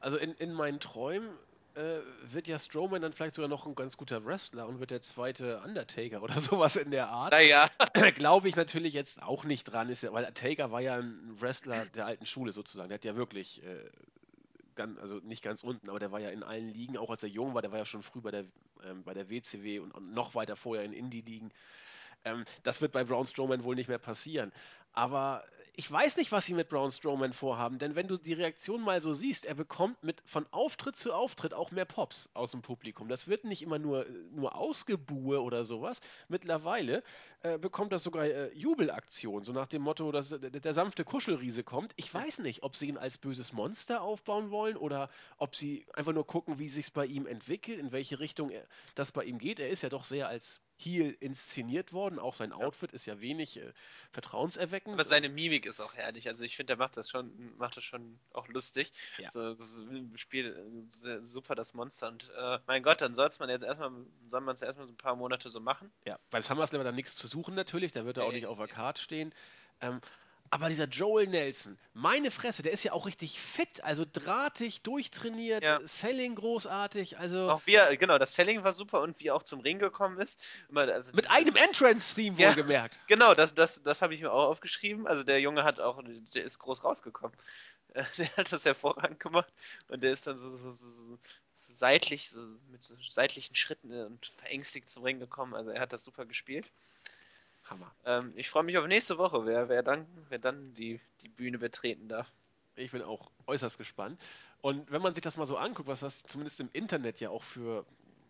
Also, 0.00 0.16
in, 0.16 0.34
in 0.34 0.52
meinen 0.52 0.80
Träumen 0.80 1.30
äh, 1.76 2.00
wird 2.32 2.48
ja 2.48 2.58
Strowman 2.58 3.02
dann 3.02 3.12
vielleicht 3.12 3.34
sogar 3.34 3.48
noch 3.48 3.66
ein 3.66 3.74
ganz 3.74 3.96
guter 3.96 4.24
Wrestler 4.24 4.66
und 4.66 4.80
wird 4.80 4.90
der 4.90 5.02
zweite 5.02 5.60
Undertaker 5.60 6.22
oder 6.22 6.40
sowas 6.40 6.76
in 6.76 6.90
der 6.90 7.08
Art. 7.08 7.32
Naja. 7.32 7.68
Glaube 8.14 8.48
ich 8.48 8.56
natürlich 8.56 8.94
jetzt 8.94 9.22
auch 9.22 9.44
nicht 9.44 9.64
dran, 9.64 9.90
ist 9.90 10.02
ja, 10.02 10.12
weil 10.12 10.24
Taker 10.32 10.70
war 10.72 10.80
ja 10.80 10.96
ein 10.96 11.36
Wrestler 11.38 11.84
der 11.86 12.06
alten 12.06 12.24
Schule 12.24 12.52
sozusagen. 12.52 12.88
Der 12.88 12.96
hat 12.96 13.04
ja 13.04 13.16
wirklich 13.16 13.62
äh, 13.62 13.90
ganz, 14.76 14.98
also 14.98 15.16
nicht 15.16 15.42
ganz 15.42 15.62
unten, 15.64 15.88
aber 15.88 15.98
der 15.98 16.12
war 16.12 16.20
ja 16.20 16.30
in 16.30 16.42
allen 16.42 16.68
Ligen, 16.68 16.96
auch 16.96 17.10
als 17.10 17.22
er 17.22 17.28
jung 17.28 17.54
war, 17.54 17.62
der 17.62 17.72
war 17.72 17.78
ja 17.78 17.84
schon 17.84 18.02
früh 18.02 18.20
bei 18.20 18.30
der, 18.30 18.44
ähm, 18.84 19.02
bei 19.04 19.14
der 19.14 19.28
WCW 19.30 19.80
und, 19.80 20.12
noch 20.12 20.34
weiter 20.34 20.56
vorher 20.56 20.84
in 20.84 20.92
Indie-Ligen. 20.92 21.50
Ähm, 22.24 22.44
das 22.62 22.80
wird 22.80 22.92
bei 22.92 23.04
Braun 23.04 23.26
Strowman 23.26 23.64
wohl 23.64 23.74
nicht 23.74 23.88
mehr 23.88 23.98
passieren. 23.98 24.52
Aber 24.92 25.44
ich 25.78 25.90
weiß 25.90 26.16
nicht, 26.16 26.32
was 26.32 26.46
sie 26.46 26.54
mit 26.54 26.70
Braun 26.70 26.90
Strowman 26.90 27.34
vorhaben, 27.34 27.78
denn 27.78 27.94
wenn 27.94 28.08
du 28.08 28.16
die 28.16 28.32
Reaktion 28.32 28.80
mal 28.80 29.02
so 29.02 29.12
siehst, 29.12 29.44
er 29.44 29.54
bekommt 29.54 30.02
mit 30.02 30.22
von 30.24 30.46
Auftritt 30.50 30.96
zu 30.96 31.12
Auftritt 31.12 31.52
auch 31.52 31.70
mehr 31.70 31.84
Pops 31.84 32.30
aus 32.32 32.52
dem 32.52 32.62
Publikum. 32.62 33.08
Das 33.08 33.28
wird 33.28 33.44
nicht 33.44 33.60
immer 33.60 33.78
nur, 33.78 34.06
nur 34.30 34.56
Ausgebuhe 34.56 35.42
oder 35.42 35.66
sowas. 35.66 36.00
Mittlerweile 36.28 37.02
äh, 37.42 37.58
bekommt 37.58 37.92
das 37.92 38.04
sogar 38.04 38.24
äh, 38.24 38.50
Jubelaktionen, 38.54 39.44
so 39.44 39.52
nach 39.52 39.66
dem 39.66 39.82
Motto, 39.82 40.10
dass 40.12 40.30
der, 40.30 40.38
der, 40.38 40.74
sanfte 40.74 41.04
Kuschelriese 41.04 41.62
kommt. 41.62 41.92
Ich 41.96 42.12
weiß 42.12 42.38
nicht, 42.38 42.62
ob 42.62 42.74
sie 42.74 42.88
ihn 42.88 42.96
als 42.96 43.18
böses 43.18 43.52
Monster 43.52 44.00
aufbauen 44.00 44.50
wollen 44.50 44.78
oder 44.78 45.10
ob 45.36 45.54
sie 45.54 45.84
einfach 45.92 46.14
nur 46.14 46.26
gucken, 46.26 46.58
wie 46.58 46.70
sich 46.70 46.90
bei 46.94 47.04
ihm 47.04 47.26
entwickelt, 47.26 47.78
in 47.78 47.92
welche 47.92 48.18
Richtung 48.18 48.48
er, 48.48 48.64
das 48.94 49.12
bei 49.12 49.24
ihm 49.24 49.38
geht. 49.38 49.60
Er 49.60 49.68
ist 49.68 49.82
ja 49.82 49.90
doch 49.90 50.04
sehr 50.04 50.26
als 50.26 50.62
Heel 50.78 51.16
inszeniert 51.20 51.92
worden. 51.92 52.18
Auch 52.18 52.34
sein 52.34 52.52
Outfit 52.52 52.92
ist 52.92 53.06
ja 53.06 53.20
wenig 53.20 53.58
äh, 53.58 53.72
vertrauenserweckend. 54.10 54.94
Aber 54.94 55.04
seine 55.04 55.28
Mimik 55.28 55.64
ist 55.66 55.80
auch 55.80 55.94
herrlich. 55.94 56.28
Also 56.28 56.44
ich 56.44 56.56
finde, 56.56 56.72
der 56.72 56.76
macht 56.76 56.96
das 56.96 57.08
schon, 57.08 57.56
macht 57.56 57.76
das 57.76 57.84
schon 57.84 58.18
auch 58.32 58.48
lustig. 58.48 58.92
Ja. 59.18 59.30
So, 59.30 59.54
das 59.54 59.82
spielt 60.16 60.56
äh, 60.56 61.22
super 61.22 61.54
das 61.54 61.74
Monster. 61.74 62.08
Und 62.08 62.30
äh, 62.36 62.58
mein 62.66 62.82
Gott, 62.82 63.00
dann 63.00 63.14
soll 63.14 63.30
man 63.38 63.48
jetzt 63.48 63.62
erstmal, 63.62 63.90
soll 64.26 64.40
man 64.42 64.54
es 64.54 64.62
erstmal 64.62 64.86
so 64.86 64.92
ein 64.92 64.98
paar 64.98 65.16
Monate 65.16 65.48
so 65.50 65.60
machen. 65.60 65.90
Ja, 66.04 66.18
beim 66.30 66.42
SummerSlam 66.42 66.80
hat 66.80 66.86
er 66.86 66.92
nichts 66.92 67.16
zu 67.16 67.26
suchen 67.26 67.54
natürlich, 67.54 67.92
da 67.92 68.04
wird 68.04 68.18
er 68.18 68.24
auch 68.24 68.32
nicht 68.32 68.46
auf 68.46 68.58
der 68.58 68.68
Card 68.68 68.98
stehen. 68.98 69.34
Ähm, 69.80 70.00
aber 70.50 70.68
dieser 70.68 70.86
Joel 70.86 71.26
Nelson, 71.26 71.78
meine 71.92 72.30
Fresse, 72.30 72.62
der 72.62 72.72
ist 72.72 72.84
ja 72.84 72.92
auch 72.92 73.06
richtig 73.06 73.40
fit, 73.40 73.82
also 73.82 74.04
drahtig, 74.10 74.82
durchtrainiert, 74.82 75.62
ja. 75.62 75.80
Selling 75.84 76.34
großartig, 76.34 77.18
also. 77.18 77.50
Auch 77.50 77.62
wie 77.66 77.74
er, 77.74 77.96
genau, 77.96 78.18
das 78.18 78.34
Selling 78.34 78.64
war 78.64 78.74
super 78.74 79.02
und 79.02 79.18
wie 79.20 79.28
er 79.28 79.34
auch 79.34 79.42
zum 79.42 79.60
Ring 79.60 79.78
gekommen 79.78 80.18
ist. 80.20 80.40
Also 80.74 81.14
Mit 81.14 81.30
einem 81.30 81.56
Entrance-Theme 81.56 82.38
ja, 82.38 82.48
wohlgemerkt. 82.48 82.98
Genau, 83.06 83.34
das, 83.34 83.54
das, 83.54 83.82
das 83.82 84.02
habe 84.02 84.14
ich 84.14 84.20
mir 84.20 84.32
auch 84.32 84.48
aufgeschrieben. 84.48 85.06
Also 85.06 85.22
der 85.22 85.40
Junge 85.40 85.64
hat 85.64 85.80
auch, 85.80 86.02
der 86.34 86.44
ist 86.44 86.58
groß 86.58 86.84
rausgekommen. 86.84 87.36
Der 88.18 88.36
hat 88.36 88.52
das 88.52 88.66
hervorragend 88.66 89.20
gemacht 89.20 89.50
und 89.88 90.02
der 90.02 90.12
ist 90.12 90.26
dann 90.26 90.38
so, 90.38 90.50
so, 90.50 90.70
so, 90.70 90.84
so 90.92 91.18
seitlich, 91.54 92.28
so 92.28 92.40
mit 92.70 92.84
so 92.84 92.94
seitlichen 93.06 93.56
Schritten 93.56 93.90
und 93.90 94.32
verängstigt 94.36 94.90
zum 94.90 95.02
Ring 95.02 95.18
gekommen. 95.18 95.54
Also 95.54 95.70
er 95.70 95.80
hat 95.80 95.94
das 95.94 96.04
super 96.04 96.26
gespielt. 96.26 96.66
Hammer. 97.70 97.94
Ähm, 98.04 98.32
ich 98.36 98.48
freue 98.50 98.62
mich 98.62 98.78
auf 98.78 98.86
nächste 98.86 99.18
Woche, 99.18 99.46
wer, 99.46 99.68
wer 99.68 99.82
dann, 99.82 100.06
wer 100.28 100.38
dann 100.38 100.74
die, 100.74 101.00
die 101.22 101.28
Bühne 101.28 101.58
betreten 101.58 102.08
darf. 102.08 102.32
Ich 102.76 102.90
bin 102.90 103.02
auch 103.02 103.30
äußerst 103.46 103.78
gespannt. 103.78 104.22
Und 104.60 104.90
wenn 104.90 105.02
man 105.02 105.14
sich 105.14 105.22
das 105.22 105.36
mal 105.36 105.46
so 105.46 105.56
anguckt, 105.56 105.88
was 105.88 106.00
das 106.00 106.22
zumindest 106.24 106.60
im 106.60 106.68
Internet 106.72 107.20
ja 107.20 107.30
auch 107.30 107.42
für, 107.42 107.86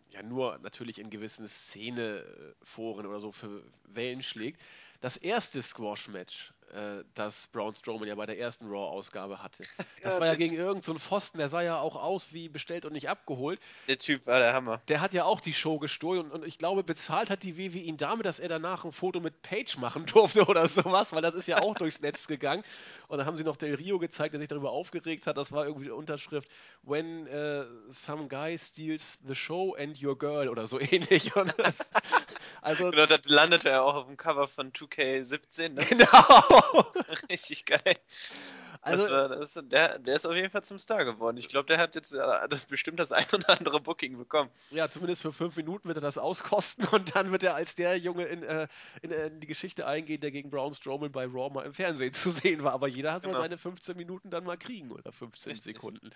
ja 0.09 0.23
nur 0.23 0.57
natürlich 0.59 0.99
in 0.99 1.09
gewissen 1.09 1.47
Szeneforen 1.47 3.05
oder 3.05 3.19
so 3.19 3.31
für 3.31 3.63
Wellen 3.85 4.23
schlägt, 4.23 4.61
das 5.01 5.17
erste 5.17 5.61
Squash-Match 5.61 6.53
äh, 6.73 7.03
das 7.13 7.47
Braun 7.47 7.73
Strowman 7.73 8.07
ja 8.07 8.15
bei 8.15 8.25
der 8.25 8.37
ersten 8.39 8.67
Raw-Ausgabe 8.67 9.41
hatte. 9.41 9.67
Das 10.01 10.13
Ja, 10.13 10.19
war 10.19 10.27
ja 10.27 10.35
gegen 10.35 10.55
irgendeinen 10.55 10.81
so 10.83 10.91
einen 10.91 10.99
Pfosten, 10.99 11.37
der 11.37 11.49
sah 11.49 11.61
ja 11.61 11.79
auch 11.79 11.95
aus 11.95 12.33
wie 12.33 12.49
bestellt 12.49 12.85
und 12.85 12.93
nicht 12.93 13.09
abgeholt. 13.09 13.59
Der 13.87 13.97
Typ 13.97 14.25
war 14.27 14.39
der 14.39 14.53
Hammer. 14.53 14.81
Der 14.87 15.01
hat 15.01 15.13
ja 15.13 15.25
auch 15.25 15.41
die 15.41 15.53
Show 15.53 15.79
gestohlen 15.79 16.25
und, 16.25 16.31
und 16.31 16.45
ich 16.45 16.57
glaube, 16.57 16.83
bezahlt 16.83 17.29
hat 17.29 17.43
die 17.43 17.57
WWE 17.57 17.79
ihn 17.79 17.97
damit, 17.97 18.25
dass 18.25 18.39
er 18.39 18.49
danach 18.49 18.85
ein 18.85 18.91
Foto 18.91 19.19
mit 19.19 19.41
Paige 19.41 19.77
machen 19.79 20.05
durfte 20.07 20.45
oder 20.45 20.67
sowas, 20.67 21.11
weil 21.13 21.21
das 21.21 21.33
ist 21.35 21.47
ja 21.47 21.59
auch 21.59 21.75
durchs 21.77 22.01
Netz 22.01 22.27
gegangen. 22.27 22.63
Und 23.07 23.17
dann 23.17 23.27
haben 23.27 23.37
sie 23.37 23.43
noch 23.43 23.57
Del 23.57 23.75
Rio 23.75 23.99
gezeigt, 23.99 24.33
der 24.33 24.39
sich 24.39 24.49
darüber 24.49 24.71
aufgeregt 24.71 25.27
hat. 25.27 25.37
Das 25.37 25.51
war 25.51 25.65
irgendwie 25.65 25.85
die 25.85 25.91
Unterschrift: 25.91 26.49
When 26.83 27.27
äh, 27.27 27.65
some 27.89 28.27
guy 28.27 28.57
steals 28.57 29.19
the 29.25 29.35
show 29.35 29.75
and 29.75 30.01
your 30.01 30.17
girl 30.17 30.49
oder 30.49 30.67
so 30.67 30.79
ähnlich. 30.81 31.35
Und 31.35 31.53
das, 31.57 31.75
also, 32.61 32.89
Genau, 32.91 33.05
da 33.05 33.17
landete 33.25 33.69
er 33.69 33.83
auch 33.83 33.95
auf 33.95 34.05
dem 34.07 34.17
Cover 34.17 34.47
von 34.47 34.71
2K17. 34.89 35.69
Ne? 35.69 35.85
genau. 35.85 36.91
Richtig 37.29 37.65
geil. 37.65 37.81
Also, 38.81 39.07
das 39.09 39.53
das, 39.53 39.67
der, 39.67 39.99
der 39.99 40.15
ist 40.15 40.25
auf 40.25 40.35
jeden 40.35 40.49
Fall 40.49 40.63
zum 40.63 40.79
Star 40.79 41.03
geworden. 41.03 41.37
Ich 41.37 41.49
glaube, 41.49 41.67
der 41.67 41.77
hat 41.77 41.95
jetzt 41.95 42.13
äh, 42.13 42.47
das 42.49 42.65
bestimmt 42.65 42.99
das 42.99 43.11
ein 43.11 43.25
oder 43.33 43.49
andere 43.49 43.81
Booking 43.81 44.17
bekommen. 44.17 44.49
Ja, 44.69 44.89
zumindest 44.89 45.21
für 45.21 45.33
fünf 45.33 45.55
Minuten 45.55 45.87
wird 45.87 45.97
er 45.97 46.01
das 46.01 46.17
auskosten 46.17 46.85
und 46.91 47.15
dann 47.15 47.31
wird 47.31 47.43
er 47.43 47.55
als 47.55 47.75
der 47.75 47.97
Junge 47.97 48.25
in, 48.25 48.43
äh, 48.43 48.67
in, 49.01 49.11
äh, 49.11 49.27
in 49.27 49.39
die 49.39 49.47
Geschichte 49.47 49.87
eingehen, 49.87 50.21
der 50.21 50.31
gegen 50.31 50.49
Braun 50.49 50.73
Strowman 50.73 51.11
bei 51.11 51.25
Raw 51.25 51.49
mal 51.53 51.65
im 51.65 51.73
Fernsehen 51.73 52.13
zu 52.13 52.29
sehen 52.31 52.63
war. 52.63 52.73
Aber 52.73 52.87
jeder 52.87 53.19
soll 53.19 53.31
Genau. 53.31 53.41
seine 53.41 53.57
15 53.57 53.97
Minuten 53.97 54.29
dann 54.29 54.43
mal 54.45 54.57
kriegen 54.57 54.91
oder 54.91 55.11
15 55.11 55.51
Richtig. 55.51 55.73
Sekunden. 55.73 56.11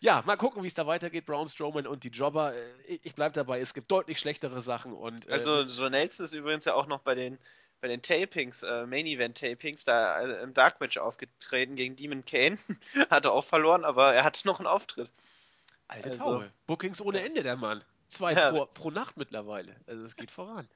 Ja, 0.00 0.22
mal 0.26 0.36
gucken, 0.36 0.62
wie 0.62 0.66
es 0.66 0.74
da 0.74 0.86
weitergeht. 0.86 1.26
Braun 1.26 1.48
Strowman 1.48 1.86
und 1.86 2.04
die 2.04 2.08
Jobber. 2.08 2.54
Äh, 2.54 2.60
Ich, 2.86 3.00
ich 3.04 3.14
bleib 3.14 3.34
dabei, 3.34 3.60
es 3.60 3.74
gibt 3.74 3.90
deutlich 3.90 4.18
schlechtere 4.18 4.60
Sachen 4.60 4.92
und 4.92 5.28
äh, 5.28 5.32
Also, 5.32 5.66
so 5.66 5.88
Nelson 5.88 6.24
ist 6.24 6.32
übrigens 6.34 6.64
ja 6.64 6.74
auch 6.74 6.86
noch 6.86 7.00
bei 7.00 7.14
den, 7.14 7.38
bei 7.80 7.88
den 7.88 8.02
Tapings, 8.02 8.62
äh, 8.62 8.86
Main 8.86 9.06
Event 9.06 9.38
Tapings, 9.38 9.84
da 9.84 10.20
äh, 10.20 10.42
im 10.42 10.54
Dark 10.54 10.80
Match 10.80 10.98
aufgetreten 10.98 11.76
gegen 11.76 11.96
Demon 11.96 12.24
Kane. 12.24 12.58
Hatte 13.10 13.32
auch 13.32 13.44
verloren, 13.44 13.84
aber 13.84 14.14
er 14.14 14.24
hatte 14.24 14.46
noch 14.46 14.58
einen 14.58 14.66
Auftritt. 14.66 15.10
alte 15.88 16.10
also- 16.10 16.24
Taube. 16.24 16.52
Bookings 16.66 17.00
ohne 17.00 17.22
Ende, 17.22 17.42
der 17.42 17.56
Mann. 17.56 17.82
Zwei 18.08 18.32
Ja, 18.32 18.50
pro, 18.50 18.66
pro 18.66 18.90
Nacht 18.90 19.16
mittlerweile. 19.16 19.76
Also 19.86 20.02
es 20.04 20.16
geht 20.16 20.30
voran. 20.30 20.68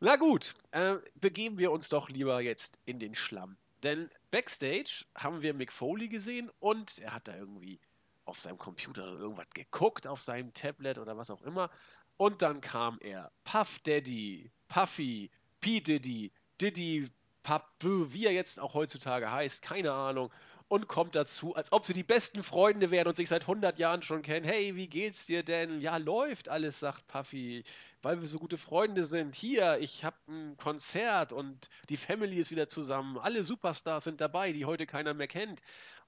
Na 0.00 0.16
gut, 0.16 0.54
äh, 0.72 0.96
begeben 1.14 1.58
wir 1.58 1.70
uns 1.70 1.88
doch 1.88 2.08
lieber 2.08 2.40
jetzt 2.40 2.76
in 2.84 2.98
den 2.98 3.14
Schlamm. 3.14 3.56
Denn 3.84 4.10
backstage 4.30 5.04
haben 5.14 5.42
wir 5.42 5.54
Mick 5.54 5.72
Foley 5.72 6.08
gesehen 6.08 6.50
und 6.58 6.98
er 6.98 7.14
hat 7.14 7.28
da 7.28 7.36
irgendwie 7.36 7.78
auf 8.24 8.38
seinem 8.38 8.58
Computer 8.58 9.06
irgendwas 9.06 9.48
geguckt, 9.54 10.06
auf 10.06 10.20
seinem 10.20 10.52
Tablet 10.54 10.98
oder 10.98 11.16
was 11.16 11.30
auch 11.30 11.42
immer. 11.42 11.70
Und 12.16 12.42
dann 12.42 12.60
kam 12.60 12.98
er. 13.00 13.30
Puff 13.44 13.78
Daddy, 13.80 14.50
Puffy, 14.68 15.30
P. 15.64 15.80
Diddy, 15.80 16.30
Diddy, 16.60 17.10
Puff, 17.42 17.62
wie 17.80 18.26
er 18.26 18.32
jetzt 18.32 18.60
auch 18.60 18.74
heutzutage 18.74 19.32
heißt, 19.32 19.62
keine 19.62 19.92
Ahnung. 19.92 20.30
Und 20.68 20.88
kommt 20.88 21.14
dazu, 21.14 21.54
als 21.54 21.72
ob 21.72 21.86
sie 21.86 21.94
die 21.94 22.02
besten 22.02 22.42
Freunde 22.42 22.90
wären 22.90 23.08
und 23.08 23.16
sich 23.16 23.30
seit 23.30 23.42
100 23.44 23.78
Jahren 23.78 24.02
schon 24.02 24.20
kennen. 24.20 24.44
Hey, 24.44 24.76
wie 24.76 24.88
geht's 24.88 25.24
dir 25.24 25.42
denn? 25.42 25.80
Ja, 25.80 25.96
läuft 25.96 26.50
alles, 26.50 26.80
sagt 26.80 27.06
Puffy, 27.06 27.64
weil 28.02 28.20
wir 28.20 28.28
so 28.28 28.38
gute 28.38 28.58
Freunde 28.58 29.04
sind. 29.04 29.34
Hier, 29.34 29.78
ich 29.80 30.04
habe 30.04 30.16
ein 30.28 30.58
Konzert 30.58 31.32
und 31.32 31.70
die 31.88 31.96
Family 31.96 32.36
ist 32.36 32.50
wieder 32.50 32.68
zusammen. 32.68 33.16
Alle 33.16 33.42
Superstars 33.42 34.04
sind 34.04 34.20
dabei, 34.20 34.52
die 34.52 34.66
heute 34.66 34.84
keiner 34.84 35.14
mehr 35.14 35.28
kennt. 35.28 35.62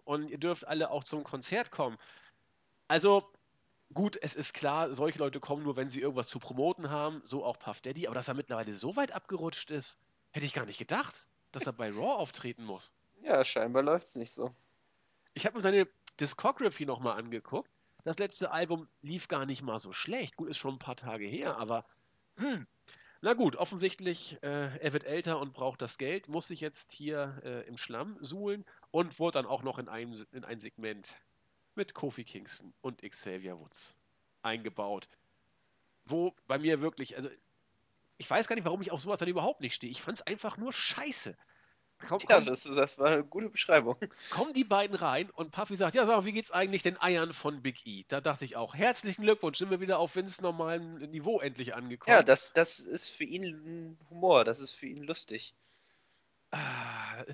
Und 0.05 0.29
ihr 0.29 0.38
dürft 0.38 0.66
alle 0.66 0.90
auch 0.90 1.03
zum 1.03 1.25
Konzert 1.25 1.71
kommen. 1.71 1.97
Also, 2.88 3.27
gut, 3.92 4.18
es 4.20 4.35
ist 4.35 4.53
klar, 4.53 4.94
solche 4.94 5.18
Leute 5.18 5.40
kommen 5.40 5.62
nur, 5.62 5.77
wenn 5.77 5.90
sie 5.90 6.01
irgendwas 6.01 6.29
zu 6.29 6.38
promoten 6.38 6.90
haben. 6.90 7.22
So 7.25 7.44
auch 7.44 7.59
Puff 7.59 7.81
Daddy. 7.81 8.07
Aber 8.07 8.14
dass 8.14 8.29
er 8.29 8.35
mittlerweile 8.35 8.72
so 8.72 8.96
weit 8.96 9.12
abgerutscht 9.12 9.70
ist, 9.70 9.99
hätte 10.33 10.46
ich 10.46 10.53
gar 10.53 10.66
nicht 10.66 10.79
gedacht, 10.79 11.27
dass 11.53 11.66
er 11.66 11.72
bei 11.72 11.90
Raw 11.90 12.14
auftreten 12.20 12.64
muss. 12.64 12.92
Ja, 13.22 13.44
scheinbar 13.44 13.83
läuft's 13.83 14.16
nicht 14.16 14.33
so. 14.33 14.55
Ich 15.35 15.46
habe 15.46 15.57
mir 15.57 15.62
seine 15.62 15.88
Discography 16.20 16.87
nochmal 16.87 17.18
angeguckt. 17.18 17.70
Das 18.05 18.18
letzte 18.18 18.53
Album 18.53 18.88
lief 19.03 19.29
gar 19.29 19.46
nicht 19.46 19.62
mal 19.62 19.79
so 19.79 19.92
schlecht. 19.92 20.37
Gut, 20.37 20.49
ist 20.49 20.59
schon 20.59 20.75
ein 20.75 20.79
paar 20.79 20.96
Tage 20.96 21.27
her, 21.27 21.57
aber 21.57 21.85
hm. 22.37 22.66
Na 23.22 23.33
gut, 23.33 23.57
offensichtlich, 23.57 24.38
äh, 24.42 24.79
er 24.79 24.92
wird 24.92 25.05
älter 25.05 25.40
und 25.40 25.55
braucht 25.55 25.81
das 25.81 25.96
Geld, 25.99 26.29
muss 26.29 26.49
sich 26.49 26.61
jetzt 26.61 26.92
hier 26.92 27.40
äh, 27.42 27.66
im 27.66 27.79
Schlamm 27.79 28.18
suhlen 28.20 28.64
und 28.90 29.18
wurde 29.18 29.38
dann 29.38 29.46
auch 29.46 29.62
noch 29.62 29.79
in 29.79 29.88
ein, 29.88 30.14
in 30.33 30.44
ein 30.44 30.61
Segment 30.61 31.14
mit 31.76 31.94
Kofi 31.94 32.24
Kingston 32.24 32.74
und 32.80 33.02
Xavier 33.02 33.58
Woods 33.58 33.94
eingebaut. 34.42 35.08
Wo 36.04 36.34
bei 36.46 36.58
mir 36.58 36.80
wirklich, 36.80 37.16
also 37.16 37.28
ich 38.18 38.30
weiß 38.30 38.48
gar 38.48 38.56
nicht, 38.56 38.64
warum 38.64 38.82
ich 38.82 38.92
auf 38.92 39.00
sowas 39.00 39.18
dann 39.18 39.28
überhaupt 39.28 39.60
nicht 39.60 39.74
stehe. 39.74 39.90
Ich 39.90 40.02
fand 40.02 40.18
es 40.18 40.26
einfach 40.26 40.56
nur 40.56 40.72
scheiße. 40.72 41.36
Komm, 42.08 42.20
Ja, 42.28 42.40
komm, 42.40 42.44
das, 42.44 42.64
das 42.64 42.98
war 42.98 43.10
eine 43.10 43.24
gute 43.24 43.48
Beschreibung. 43.50 43.96
kommen 44.28 44.52
die 44.54 44.64
beiden 44.64 44.96
rein 44.96 45.30
und 45.30 45.50
Puffy 45.50 45.74
sagt, 45.76 45.94
ja, 45.94 46.06
sag 46.06 46.16
mal, 46.18 46.24
wie 46.24 46.32
geht's 46.32 46.50
eigentlich 46.52 46.82
den 46.82 47.00
Eiern 47.00 47.32
von 47.32 47.62
Big 47.62 47.86
E? 47.86 48.04
Da 48.08 48.20
dachte 48.20 48.44
ich 48.44 48.54
auch, 48.56 48.74
herzlichen 48.74 49.22
Glückwunsch, 49.22 49.58
sind 49.58 49.70
wir 49.70 49.80
wieder 49.80 49.98
auf 49.98 50.14
Vince 50.16 50.42
normalem 50.42 50.98
Niveau 51.10 51.40
endlich 51.40 51.74
angekommen. 51.74 52.16
Ja, 52.16 52.22
das, 52.22 52.52
das 52.52 52.78
ist 52.80 53.08
für 53.10 53.24
ihn 53.24 53.98
Humor, 54.10 54.44
das 54.44 54.60
ist 54.60 54.72
für 54.72 54.86
ihn 54.86 55.02
lustig. 55.04 55.54
Ah, 56.52 57.24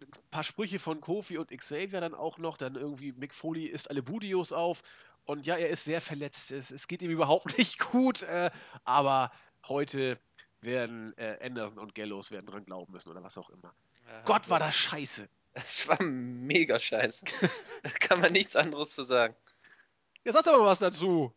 ein 0.00 0.30
paar 0.30 0.44
Sprüche 0.44 0.78
von 0.78 1.00
Kofi 1.00 1.38
und 1.38 1.50
Xavier 1.50 2.00
dann 2.00 2.14
auch 2.14 2.38
noch, 2.38 2.56
dann 2.56 2.74
irgendwie 2.74 3.12
Mick 3.12 3.34
Foley 3.34 3.66
isst 3.66 3.90
alle 3.90 4.02
Budios 4.02 4.52
auf 4.52 4.82
und 5.24 5.46
ja, 5.46 5.56
er 5.56 5.70
ist 5.70 5.84
sehr 5.84 6.00
verletzt, 6.00 6.50
es, 6.50 6.70
es 6.70 6.86
geht 6.88 7.02
ihm 7.02 7.10
überhaupt 7.12 7.58
nicht 7.58 7.78
gut, 7.78 8.22
äh, 8.22 8.50
aber 8.84 9.32
heute 9.68 10.18
werden 10.60 11.16
äh, 11.18 11.38
Anderson 11.42 11.78
und 11.78 11.94
Gallows 11.94 12.30
werden 12.30 12.46
dran 12.46 12.64
glauben 12.64 12.92
müssen 12.92 13.10
oder 13.10 13.22
was 13.22 13.36
auch 13.36 13.50
immer. 13.50 13.74
Gott, 14.24 14.48
war 14.48 14.60
das 14.60 14.74
scheiße. 14.74 15.28
Das 15.52 15.88
war 15.88 16.00
mega 16.02 16.78
scheiße. 16.78 17.24
da 17.82 17.90
kann 17.90 18.20
man 18.20 18.32
nichts 18.32 18.56
anderes 18.56 18.90
zu 18.90 19.02
sagen. 19.02 19.34
Ja, 20.24 20.32
sag 20.32 20.44
doch 20.44 20.58
mal 20.58 20.66
was 20.66 20.80
dazu. 20.80 21.34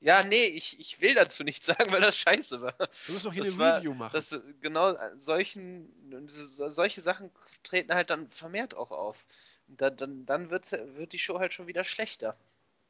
Ja, 0.00 0.22
nee, 0.22 0.44
ich, 0.46 0.78
ich 0.78 1.00
will 1.00 1.14
dazu 1.14 1.42
nichts 1.44 1.66
sagen, 1.66 1.90
weil 1.90 2.00
das 2.00 2.16
scheiße 2.16 2.60
war. 2.60 2.72
Du 2.72 3.12
musst 3.12 3.24
doch 3.24 3.32
hier 3.32 3.42
Das 3.42 3.52
eine 3.54 3.58
war- 3.60 3.76
Review 3.78 3.94
machen. 3.94 4.12
Das, 4.12 4.32
äh, 4.32 4.40
genau, 4.60 4.92
äh, 4.92 5.10
solchen, 5.16 5.92
so- 6.28 6.70
solche 6.70 7.00
Sachen 7.00 7.30
treten 7.62 7.92
halt 7.94 8.10
dann 8.10 8.28
vermehrt 8.30 8.74
auch 8.74 8.90
auf. 8.90 9.24
Da, 9.66 9.90
dann 9.90 10.24
dann 10.24 10.50
wird's, 10.50 10.72
wird 10.72 11.12
die 11.12 11.18
Show 11.18 11.38
halt 11.40 11.52
schon 11.52 11.66
wieder 11.66 11.84
schlechter. 11.84 12.36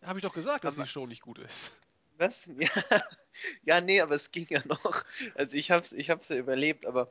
Habe 0.03 0.19
ich 0.19 0.23
doch 0.23 0.35
gesagt, 0.35 0.65
dass 0.65 0.75
Aber- 0.77 0.85
die 0.85 0.91
Show 0.91 1.07
nicht 1.07 1.23
gut 1.23 1.39
ist. 1.39 1.73
Was? 2.19 2.51
Ja, 2.59 3.77
ja, 3.77 3.81
nee, 3.81 4.01
aber 4.01 4.17
es 4.17 4.33
ging 4.33 4.47
ja 4.51 4.61
noch. 4.67 5.05
Also 5.37 5.57
ich 5.57 5.71
hab's, 5.71 5.93
ich 5.93 6.11
hab's 6.11 6.29
ja 6.29 6.37
überlebt, 6.37 6.85
aber 6.87 7.09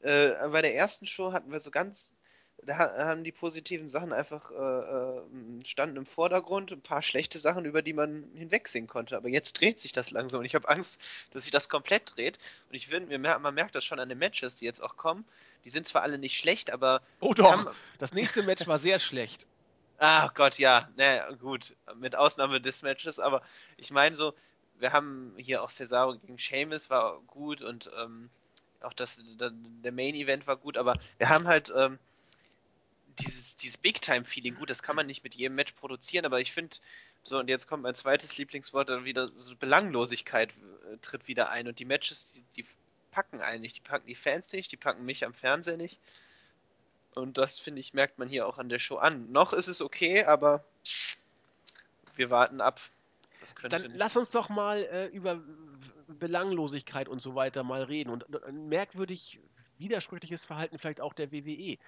äh, 0.00 0.30
bei 0.48 0.60
der 0.60 0.74
ersten 0.74 1.06
Show 1.06 1.32
hatten 1.32 1.50
wir 1.50 1.58
so 1.58 1.70
ganz, 1.70 2.14
da 2.62 2.78
ha- 2.78 3.04
haben 3.06 3.24
die 3.24 3.32
positiven 3.32 3.88
Sachen 3.88 4.12
einfach 4.12 4.50
äh, 4.50 4.54
äh, 4.54 5.64
standen 5.64 5.96
im 5.96 6.06
Vordergrund, 6.06 6.70
ein 6.72 6.80
paar 6.82 7.02
schlechte 7.02 7.38
Sachen, 7.38 7.64
über 7.64 7.82
die 7.82 7.92
man 7.92 8.30
hinwegsehen 8.34 8.86
konnte. 8.86 9.16
Aber 9.16 9.28
jetzt 9.28 9.60
dreht 9.60 9.80
sich 9.80 9.92
das 9.92 10.10
langsam 10.10 10.40
und 10.40 10.46
ich 10.46 10.54
habe 10.54 10.68
Angst, 10.68 11.00
dass 11.32 11.42
sich 11.42 11.52
das 11.52 11.68
komplett 11.68 12.16
dreht. 12.16 12.38
Und 12.68 12.74
ich 12.74 12.88
finde, 12.88 13.18
man 13.18 13.54
merkt 13.54 13.74
das 13.74 13.84
schon 13.84 13.98
an 14.00 14.08
den 14.08 14.18
Matches, 14.18 14.56
die 14.56 14.64
jetzt 14.64 14.82
auch 14.82 14.96
kommen. 14.96 15.24
Die 15.64 15.70
sind 15.70 15.86
zwar 15.86 16.02
alle 16.02 16.18
nicht 16.18 16.38
schlecht, 16.38 16.70
aber 16.70 17.02
Oh 17.20 17.34
doch, 17.34 17.50
haben, 17.52 17.66
das 17.98 18.12
nächste 18.12 18.42
Match 18.42 18.66
war 18.66 18.78
sehr 18.78 18.98
schlecht. 18.98 19.46
Ach 19.98 20.32
Gott, 20.34 20.58
ja, 20.58 20.88
naja, 20.96 21.30
gut, 21.32 21.74
mit 21.96 22.16
Ausnahme 22.16 22.60
des 22.60 22.82
Matches, 22.82 23.18
aber 23.18 23.42
ich 23.76 23.90
meine 23.90 24.16
so, 24.16 24.34
wir 24.78 24.92
haben 24.92 25.34
hier 25.36 25.62
auch 25.62 25.70
Cesaro 25.70 26.16
gegen 26.16 26.38
Sheamus 26.38 26.88
war 26.88 27.20
gut 27.26 27.60
und 27.60 27.90
ähm, 27.98 28.30
auch 28.80 28.94
das, 28.94 29.22
der, 29.38 29.50
der 29.52 29.92
Main 29.92 30.14
Event 30.14 30.46
war 30.46 30.56
gut, 30.56 30.78
aber 30.78 30.98
wir 31.18 31.28
haben 31.28 31.46
halt 31.46 31.70
ähm, 31.76 31.98
dieses, 33.18 33.56
dieses 33.56 33.78
Big-Time-Feeling, 33.78 34.54
gut, 34.54 34.70
das 34.70 34.82
kann 34.82 34.96
man 34.96 35.06
nicht 35.06 35.24
mit 35.24 35.34
jedem 35.34 35.54
Match 35.54 35.72
produzieren, 35.72 36.24
aber 36.24 36.40
ich 36.40 36.52
finde, 36.52 36.76
so, 37.22 37.38
und 37.38 37.48
jetzt 37.48 37.66
kommt 37.66 37.82
mein 37.82 37.94
zweites 37.94 38.36
Lieblingswort, 38.38 38.88
dann 38.88 39.04
wieder 39.04 39.28
so 39.28 39.54
Belanglosigkeit 39.56 40.50
äh, 40.50 40.96
tritt 41.02 41.28
wieder 41.28 41.50
ein 41.50 41.68
und 41.68 41.78
die 41.78 41.84
Matches, 41.84 42.32
die, 42.32 42.42
die 42.56 42.66
packen 43.10 43.40
einen 43.40 43.62
nicht, 43.62 43.76
die 43.76 43.80
packen 43.80 44.06
die 44.06 44.14
Fans 44.14 44.52
nicht, 44.52 44.72
die 44.72 44.76
packen 44.76 45.04
mich 45.04 45.24
am 45.24 45.34
Fernseher 45.34 45.76
nicht. 45.76 46.00
Und 47.14 47.38
das, 47.38 47.58
finde 47.58 47.80
ich, 47.80 47.92
merkt 47.92 48.18
man 48.18 48.28
hier 48.28 48.46
auch 48.46 48.58
an 48.58 48.68
der 48.68 48.78
Show 48.78 48.96
an. 48.96 49.30
Noch 49.32 49.52
ist 49.52 49.66
es 49.66 49.80
okay, 49.80 50.24
aber 50.24 50.64
wir 52.14 52.30
warten 52.30 52.60
ab. 52.60 52.80
Das 53.40 53.54
könnte 53.54 53.76
Dann 53.76 53.92
lass 53.96 54.16
uns 54.16 54.30
doch 54.30 54.48
mal 54.48 54.82
äh, 54.84 55.06
über 55.06 55.42
Belanglosigkeit 56.06 57.08
und 57.08 57.20
so 57.20 57.34
weiter 57.34 57.62
mal 57.62 57.82
reden 57.82 58.10
und 58.10 58.24
äh, 58.32 58.46
ein 58.46 58.68
merkwürdig 58.68 59.40
widersprüchliches 59.78 60.44
Verhalten 60.44 60.78
vielleicht 60.78 61.00
auch 61.00 61.14
der 61.14 61.32
WWE. 61.32 61.78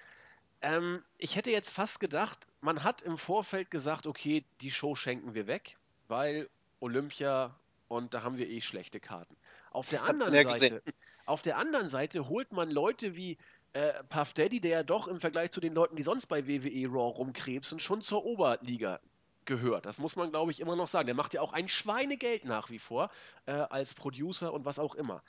Ähm, 0.63 1.03
ich 1.17 1.35
hätte 1.35 1.51
jetzt 1.51 1.71
fast 1.71 1.99
gedacht, 1.99 2.47
man 2.61 2.83
hat 2.83 3.01
im 3.01 3.17
Vorfeld 3.17 3.69
gesagt, 3.69 4.07
okay, 4.07 4.45
die 4.61 4.71
Show 4.71 4.95
schenken 4.95 5.33
wir 5.33 5.45
weg, 5.45 5.77
weil 6.07 6.49
Olympia 6.79 7.53
und 7.89 8.13
da 8.13 8.23
haben 8.23 8.37
wir 8.37 8.49
eh 8.49 8.61
schlechte 8.61 9.01
Karten. 9.01 9.35
Auf 9.71 9.89
der 9.89 10.03
anderen 10.09 10.33
ja 10.33 10.47
Seite, 10.47 10.81
auf 11.25 11.41
der 11.41 11.57
anderen 11.57 11.89
Seite 11.89 12.29
holt 12.29 12.53
man 12.53 12.71
Leute 12.71 13.17
wie 13.17 13.37
äh, 13.73 14.03
Puff 14.05 14.31
Daddy, 14.31 14.61
der 14.61 14.71
ja 14.71 14.83
doch 14.83 15.09
im 15.09 15.19
Vergleich 15.19 15.51
zu 15.51 15.59
den 15.59 15.73
Leuten, 15.73 15.97
die 15.97 16.03
sonst 16.03 16.27
bei 16.27 16.47
WWE 16.47 16.87
Raw 16.87 17.17
rumkrebsen, 17.17 17.81
schon 17.81 18.01
zur 18.01 18.23
Oberliga 18.23 19.01
gehört. 19.43 19.85
Das 19.85 19.99
muss 19.99 20.15
man, 20.15 20.31
glaube 20.31 20.51
ich, 20.51 20.61
immer 20.61 20.77
noch 20.77 20.87
sagen. 20.87 21.07
Der 21.07 21.15
macht 21.15 21.33
ja 21.33 21.41
auch 21.41 21.51
ein 21.51 21.67
Schweinegeld 21.67 22.45
nach 22.45 22.69
wie 22.69 22.79
vor 22.79 23.11
äh, 23.47 23.51
als 23.51 23.93
Producer 23.93 24.53
und 24.53 24.63
was 24.63 24.79
auch 24.79 24.95
immer. 24.95 25.21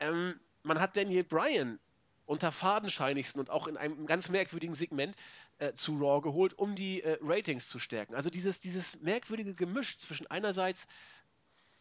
Ähm, 0.00 0.40
man 0.64 0.80
hat 0.80 0.96
Daniel 0.96 1.22
Bryan 1.22 1.78
unter 2.26 2.52
fadenscheinigsten 2.52 3.40
und 3.40 3.50
auch 3.50 3.66
in 3.66 3.76
einem 3.76 4.06
ganz 4.06 4.28
merkwürdigen 4.28 4.74
Segment 4.74 5.16
äh, 5.58 5.72
zu 5.72 5.96
Raw 5.96 6.20
geholt, 6.20 6.58
um 6.58 6.74
die 6.74 7.02
äh, 7.02 7.18
Ratings 7.22 7.68
zu 7.68 7.78
stärken. 7.78 8.14
Also 8.14 8.30
dieses, 8.30 8.60
dieses 8.60 9.00
merkwürdige 9.00 9.54
Gemisch 9.54 9.98
zwischen 9.98 10.26
einerseits 10.26 10.86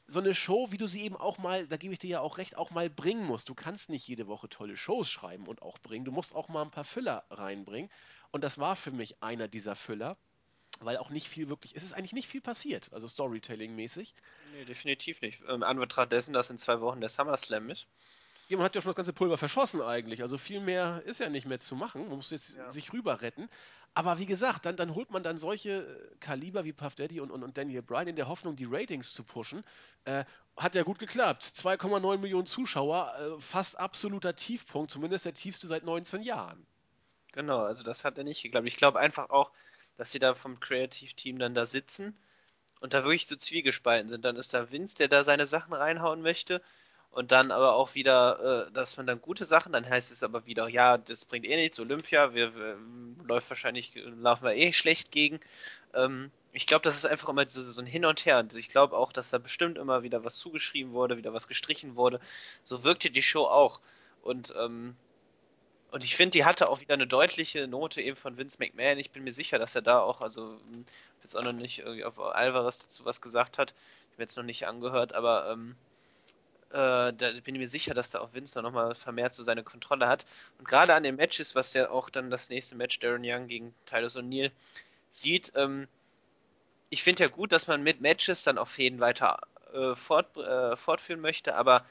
so 0.07 0.19
eine 0.19 0.35
Show, 0.35 0.71
wie 0.71 0.77
du 0.77 0.87
sie 0.87 1.01
eben 1.01 1.17
auch 1.17 1.39
mal, 1.39 1.67
da 1.67 1.77
gebe 1.77 1.93
ich 1.93 1.99
dir 1.99 2.09
ja 2.09 2.19
auch 2.19 2.37
recht, 2.37 2.57
auch 2.57 2.69
mal 2.69 2.89
bringen 2.89 3.25
musst. 3.25 3.49
Du 3.49 3.55
kannst 3.55 3.89
nicht 3.89 4.07
jede 4.07 4.27
Woche 4.27 4.47
tolle 4.47 4.77
Shows 4.77 5.09
schreiben 5.09 5.47
und 5.47 5.61
auch 5.61 5.79
bringen. 5.79 6.05
Du 6.05 6.11
musst 6.11 6.35
auch 6.35 6.47
mal 6.47 6.61
ein 6.61 6.71
paar 6.71 6.83
Füller 6.83 7.25
reinbringen. 7.31 7.89
Und 8.31 8.43
das 8.43 8.59
war 8.59 8.75
für 8.75 8.91
mich 8.91 9.23
einer 9.23 9.47
dieser 9.47 9.75
Füller, 9.75 10.17
weil 10.79 10.97
auch 10.97 11.09
nicht 11.09 11.27
viel 11.27 11.49
wirklich, 11.49 11.75
es 11.75 11.83
ist 11.83 11.93
eigentlich 11.93 12.13
nicht 12.13 12.27
viel 12.27 12.41
passiert, 12.41 12.89
also 12.91 13.07
Storytelling-mäßig. 13.07 14.13
Nee, 14.53 14.65
definitiv 14.65 15.21
nicht. 15.21 15.43
Ähm, 15.47 15.63
Anbetracht 15.63 16.11
dessen, 16.11 16.33
dass 16.33 16.49
in 16.49 16.57
zwei 16.57 16.81
Wochen 16.81 16.99
der 16.99 17.09
SummerSlam 17.09 17.69
ist. 17.69 17.87
Ja, 18.47 18.57
man 18.57 18.65
hat 18.65 18.75
ja 18.75 18.81
schon 18.81 18.89
das 18.89 18.95
ganze 18.95 19.13
Pulver 19.13 19.37
verschossen 19.37 19.81
eigentlich. 19.81 20.21
Also 20.21 20.37
viel 20.37 20.59
mehr 20.59 21.01
ist 21.05 21.19
ja 21.19 21.29
nicht 21.29 21.47
mehr 21.47 21.59
zu 21.59 21.75
machen. 21.75 22.07
Man 22.07 22.17
muss 22.17 22.29
jetzt 22.31 22.57
Ja. 22.57 22.69
sich 22.69 22.93
rüber 22.93 23.21
retten. 23.21 23.49
Aber 23.95 24.19
wie 24.19 24.25
gesagt, 24.27 24.65
dann, 24.65 24.75
dann 24.77 24.93
holt 24.93 25.09
man 25.09 25.23
dann 25.23 25.37
solche 25.37 26.11
äh, 26.13 26.15
Kaliber 26.19 26.63
wie 26.65 26.73
Puff 26.73 26.95
Daddy 26.95 27.19
und, 27.21 27.31
und, 27.31 27.43
und 27.43 27.57
Daniel 27.57 27.81
Bryan 27.81 28.07
in 28.09 28.15
der 28.15 28.27
Hoffnung, 28.27 28.55
die 28.55 28.65
Ratings 28.65 29.13
zu 29.13 29.23
pushen. 29.23 29.63
Äh, 30.05 30.25
hat 30.57 30.75
ja 30.75 30.83
gut 30.83 30.99
geklappt. 30.99 31.43
2,9 31.43 32.21
Millionen 32.21 32.45
Zuschauer, 32.47 33.15
äh, 33.37 33.41
fast 33.41 33.79
absoluter 33.79 34.35
Tiefpunkt, 34.35 34.91
zumindest 34.91 35.25
der 35.25 35.33
tiefste 35.33 35.65
seit 35.67 35.83
19 35.83 36.21
Jahren. 36.21 36.67
Genau, 37.33 37.59
also 37.63 37.83
das 37.83 38.03
hat 38.03 38.17
er 38.17 38.23
nicht 38.23 38.41
geglaubt. 38.43 38.65
Ich 38.67 38.75
glaube 38.77 38.99
einfach 38.99 39.29
auch, 39.29 39.51
dass 39.97 40.11
sie 40.11 40.17
da 40.19 40.33
vom 40.35 40.59
Creative 40.59 41.13
Team 41.13 41.37
dann 41.39 41.53
da 41.53 41.65
sitzen 41.67 42.17
und 42.81 42.93
da 42.95 43.03
wirklich 43.03 43.27
so 43.27 43.35
zwiegespalten 43.37 44.09
sind. 44.09 44.25
Dann 44.25 44.35
ist 44.37 44.53
da 44.53 44.71
Vince, 44.71 44.95
der 44.97 45.07
da 45.09 45.23
seine 45.23 45.47
Sachen 45.47 45.73
reinhauen 45.73 46.21
möchte. 46.21 46.61
Und 47.15 47.31
dann 47.31 47.51
aber 47.51 47.75
auch 47.75 47.95
wieder, 47.95 48.67
äh, 48.67 48.71
dass 48.73 48.97
man 48.97 49.07
dann 49.07 49.21
gute 49.21 49.45
Sachen, 49.45 49.71
dann 49.71 49.87
heißt 49.87 50.11
es 50.11 50.21
aber 50.21 50.45
wieder, 50.45 50.67
ja, 50.67 50.97
das 50.97 51.23
bringt 51.23 51.45
eh 51.45 51.55
nichts, 51.55 51.79
Olympia, 51.79 52.33
wir, 52.33 52.53
wir 52.53 52.77
läuft 53.25 53.49
wahrscheinlich, 53.49 53.93
laufen 54.19 54.43
wir 54.43 54.53
eh 54.53 54.73
schlecht 54.73 55.11
gegen. 55.11 55.39
Ähm, 55.93 56.29
ich 56.51 56.67
glaube, 56.67 56.83
das 56.83 56.95
ist 56.95 57.05
einfach 57.05 57.29
immer 57.29 57.47
so, 57.47 57.61
so 57.61 57.81
ein 57.81 57.87
Hin 57.87 58.03
und 58.03 58.25
Her. 58.25 58.39
Und 58.39 58.53
ich 58.53 58.67
glaube 58.67 58.97
auch, 58.97 59.13
dass 59.13 59.29
da 59.29 59.37
bestimmt 59.37 59.77
immer 59.77 60.03
wieder 60.03 60.25
was 60.25 60.35
zugeschrieben 60.35 60.91
wurde, 60.91 61.15
wieder 61.15 61.33
was 61.33 61.47
gestrichen 61.47 61.95
wurde. 61.95 62.19
So 62.65 62.83
wirkte 62.83 63.09
die 63.09 63.23
Show 63.23 63.45
auch. 63.45 63.79
Und 64.21 64.53
ähm, 64.57 64.97
und 65.91 66.03
ich 66.03 66.17
finde, 66.17 66.31
die 66.31 66.43
hatte 66.43 66.67
auch 66.67 66.81
wieder 66.81 66.95
eine 66.95 67.07
deutliche 67.07 67.69
Note 67.69 68.01
eben 68.01 68.17
von 68.17 68.37
Vince 68.37 68.57
McMahon. 68.59 68.97
Ich 68.97 69.11
bin 69.11 69.23
mir 69.23 69.31
sicher, 69.31 69.57
dass 69.59 69.75
er 69.75 69.81
da 69.81 70.01
auch, 70.01 70.19
also 70.19 70.59
hm, 70.69 70.83
jetzt 71.23 71.37
auch 71.37 71.43
noch 71.43 71.53
nicht 71.53 71.79
irgendwie 71.79 72.03
auf 72.03 72.19
Alvarez 72.19 72.79
dazu 72.79 73.05
was 73.05 73.21
gesagt 73.21 73.57
hat. 73.57 73.73
Ich 74.09 74.15
habe 74.15 74.23
jetzt 74.23 74.35
noch 74.35 74.43
nicht 74.43 74.67
angehört, 74.67 75.13
aber 75.13 75.49
ähm, 75.51 75.77
äh, 75.77 75.94
da 76.75 77.31
bin 77.43 77.55
ich 77.55 77.59
mir 77.59 77.67
sicher, 77.67 77.93
dass 77.93 78.11
da 78.11 78.19
auch 78.19 78.33
Vince 78.33 78.61
noch 78.61 78.71
mal 78.71 78.95
vermehrt 78.95 79.33
so 79.33 79.43
seine 79.43 79.63
Kontrolle 79.63 80.07
hat. 80.07 80.25
Und 80.59 80.67
gerade 80.67 80.93
an 80.93 81.03
den 81.03 81.15
Matches, 81.15 81.55
was 81.55 81.73
ja 81.73 81.89
auch 81.89 82.09
dann 82.09 82.29
das 82.29 82.49
nächste 82.49 82.75
Match 82.75 82.99
Darren 82.99 83.23
Young 83.23 83.47
gegen 83.47 83.73
Tyler 83.85 84.07
O'Neill 84.07 84.51
sieht, 85.09 85.53
ähm, 85.55 85.87
ich 86.89 87.03
finde 87.03 87.23
ja 87.23 87.29
gut, 87.29 87.51
dass 87.51 87.67
man 87.67 87.81
mit 87.81 88.01
Matches 88.01 88.43
dann 88.43 88.57
auch 88.57 88.67
Fäden 88.67 88.99
weiter 88.99 89.39
äh, 89.73 89.95
fort, 89.95 90.35
äh, 90.37 90.75
fortführen 90.75 91.21
möchte, 91.21 91.55
aber 91.55 91.85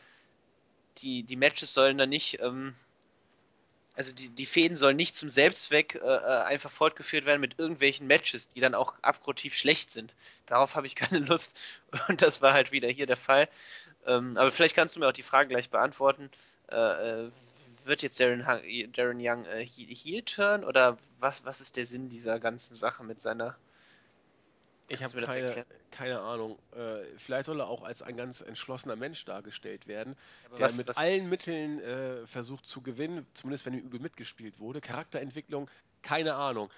die, 0.99 1.23
die 1.23 1.37
Matches 1.37 1.75
sollen 1.75 1.99
dann 1.99 2.11
nicht 2.11 2.41
ähm, 2.41 2.75
also 3.97 4.13
die, 4.13 4.29
die 4.29 4.47
Fäden 4.47 4.77
sollen 4.77 4.97
nicht 4.97 5.17
zum 5.17 5.29
Selbstzweck 5.29 5.95
äh, 5.97 5.99
äh, 5.99 6.43
einfach 6.43 6.71
fortgeführt 6.71 7.27
werden 7.27 7.41
mit 7.41 7.59
irgendwelchen 7.59 8.07
Matches, 8.07 8.49
die 8.49 8.61
dann 8.61 8.75
auch 8.75 8.95
abgrundtief 9.03 9.55
schlecht 9.55 9.91
sind. 9.91 10.15
Darauf 10.47 10.75
habe 10.75 10.87
ich 10.87 10.95
keine 10.97 11.21
Lust. 11.21 11.59
Und 12.09 12.23
das 12.23 12.43
war 12.43 12.53
halt 12.53 12.73
wieder 12.73 12.89
hier 12.89 13.07
der 13.07 13.17
Fall. 13.17 13.49
Ähm, 14.07 14.33
aber 14.37 14.53
vielleicht 14.53 14.75
kannst 14.75 14.97
du 14.97 15.01
mir 15.01 15.09
auch 15.09 15.13
die 15.13 15.23
Frage 15.23 15.49
gleich 15.49 15.71
beantworten. 15.71 16.31
Äh, 16.71 17.27
äh, 17.27 17.31
wird 17.85 18.03
jetzt 18.03 18.19
Darren, 18.19 18.45
Darren 18.93 19.19
Young 19.21 19.45
äh, 19.45 19.65
Heel-Turn 19.67 20.65
oder 20.65 20.99
was, 21.21 21.45
was 21.45 21.61
ist 21.61 21.77
der 21.77 21.85
Sinn 21.85 22.09
dieser 22.09 22.41
ganzen 22.41 22.75
Sache 22.75 23.05
mit 23.05 23.21
seiner 23.21 23.57
Ich 24.89 25.03
habe 25.03 25.23
keine, 25.23 25.67
keine 25.91 26.21
Ahnung. 26.21 26.59
Äh, 26.73 27.05
vielleicht 27.17 27.47
soll 27.47 27.61
er 27.61 27.69
auch 27.69 27.83
als 27.83 28.03
ein 28.03 28.17
ganz 28.17 28.41
entschlossener 28.41 28.97
Mensch 28.97 29.25
dargestellt 29.25 29.87
werden, 29.87 30.15
Aber 30.47 30.57
der 30.57 30.67
was, 30.67 30.77
mit 30.77 30.89
was, 30.89 30.97
allen 30.99 31.29
Mitteln 31.29 31.81
äh, 31.81 32.27
versucht 32.27 32.67
zu 32.67 32.83
gewinnen, 32.83 33.27
zumindest 33.35 33.65
wenn 33.65 33.75
ihm 33.75 33.81
übel 33.81 34.01
mitgespielt 34.01 34.59
wurde. 34.59 34.81
Charakterentwicklung, 34.81 35.71
keine 36.03 36.35
Ahnung. 36.35 36.71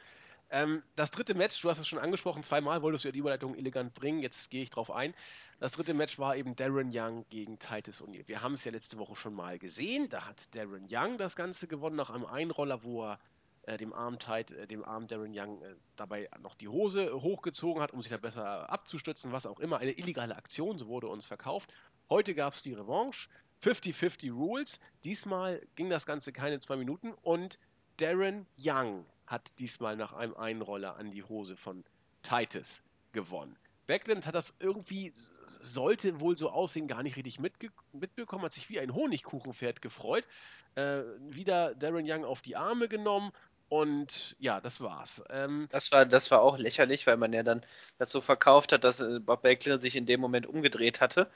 Ähm, 0.51 0.83
das 0.95 1.11
dritte 1.11 1.35
Match, 1.35 1.61
du 1.61 1.69
hast 1.69 1.79
es 1.79 1.89
schon 1.89 1.99
angesprochen, 1.99 2.45
zweimal 2.45 2.81
wolltest 2.83 3.05
du 3.05 3.09
ja 3.09 3.13
die 3.13 3.19
Überleitung 3.19 3.57
elegant 3.57 3.95
bringen, 3.95 4.21
jetzt 4.21 4.49
gehe 4.51 4.63
ich 4.63 4.71
drauf 4.71 4.93
ein. 4.93 5.13
Das 5.59 5.73
dritte 5.73 5.95
Match 5.95 6.19
war 6.19 6.37
eben 6.37 6.55
Darren 6.55 6.91
Young 6.93 7.25
gegen 7.31 7.59
Titus 7.59 8.03
O'Neil. 8.03 8.29
Wir 8.29 8.43
haben 8.43 8.55
es 8.55 8.65
ja 8.65 8.71
letzte 8.71 8.99
Woche 8.99 9.17
schon 9.17 9.35
mal 9.35 9.59
gesehen. 9.59 10.09
Da 10.09 10.27
hat 10.27 10.55
Darren 10.55 10.87
Young 10.89 11.19
das 11.19 11.35
Ganze 11.35 11.67
gewonnen 11.67 11.97
nach 11.97 12.11
einem 12.11 12.27
Einroller, 12.27 12.85
wo 12.85 13.05
er 13.05 13.19
äh, 13.67 13.77
dem 13.77 13.93
armen 13.93 14.19
Tit, 14.19 14.53
äh, 14.53 14.67
dem 14.67 14.85
armen 14.85 15.09
Darren 15.09 15.33
Young 15.35 15.63
äh, 15.63 15.75
dabei 15.97 16.29
noch 16.41 16.55
die 16.55 16.69
Hose 16.69 17.13
hochgezogen 17.21 17.83
hat, 17.83 17.93
um 17.93 18.01
sich 18.01 18.11
da 18.11 18.17
besser 18.17 18.71
abzustützen, 18.71 19.33
was 19.33 19.45
auch 19.47 19.61
immer. 19.61 19.79
Eine 19.79 19.93
illegale 19.93 20.37
Aktion, 20.37 20.79
so 20.79 20.87
wurde 20.87 21.09
uns 21.09 21.27
verkauft. 21.27 21.73
Heute 22.09 22.35
gab 22.35 22.55
es 22.55 22.63
die 22.63 22.73
Revanche. 22.73 23.29
50-50 23.63 24.33
Rules. 24.33 24.81
Diesmal 25.03 25.67
ging 25.75 25.91
das 25.91 26.07
Ganze 26.07 26.33
keine 26.33 26.61
zwei 26.61 26.77
Minuten 26.77 27.13
und 27.23 27.59
Darren 27.97 28.47
Young 28.59 29.07
hat 29.27 29.53
diesmal 29.59 29.97
nach 29.97 30.13
einem 30.13 30.35
Einroller 30.35 30.97
an 30.97 31.11
die 31.11 31.25
Hose 31.25 31.57
von 31.57 31.85
Titus 32.23 32.85
gewonnen. 33.13 33.57
Backlund 33.87 34.27
hat 34.27 34.35
das 34.35 34.55
irgendwie, 34.59 35.11
sollte 35.15 36.21
wohl 36.21 36.37
so 36.37 36.51
aussehen, 36.51 36.89
gar 36.89 37.03
nicht 37.03 37.17
richtig 37.17 37.39
mitbekommen, 37.39 38.45
hat 38.45 38.53
sich 38.53 38.69
wie 38.69 38.81
ein 38.81 38.95
Honigkuchenpferd 38.95 39.81
gefreut. 39.81 40.27
Äh, 40.75 41.03
wieder 41.21 41.75
Darren 41.75 42.05
Young 42.07 42.25
auf 42.25 42.43
die 42.43 42.57
Arme 42.57 42.89
genommen 42.89 43.33
und 43.69 44.37
ja, 44.39 44.61
das 44.61 44.81
war's. 44.81 45.23
Ähm, 45.31 45.69
das 45.71 45.91
war, 45.93 46.07
das 46.07 46.31
war 46.31 46.41
auch 46.41 46.59
lächerlich, 46.59 47.07
weil 47.07 47.17
man 47.17 47.33
ja 47.33 47.43
dann 47.43 47.65
das 47.99 48.11
so 48.11 48.21
verkauft 48.21 48.73
hat, 48.73 48.85
dass 48.85 49.01
äh, 49.01 49.19
Bob 49.21 49.43
Backlund 49.43 49.83
sich 49.83 49.97
in 49.97 50.07
dem 50.07 50.21
Moment 50.21 50.47
umgedreht 50.47 51.01
hatte. 51.01 51.31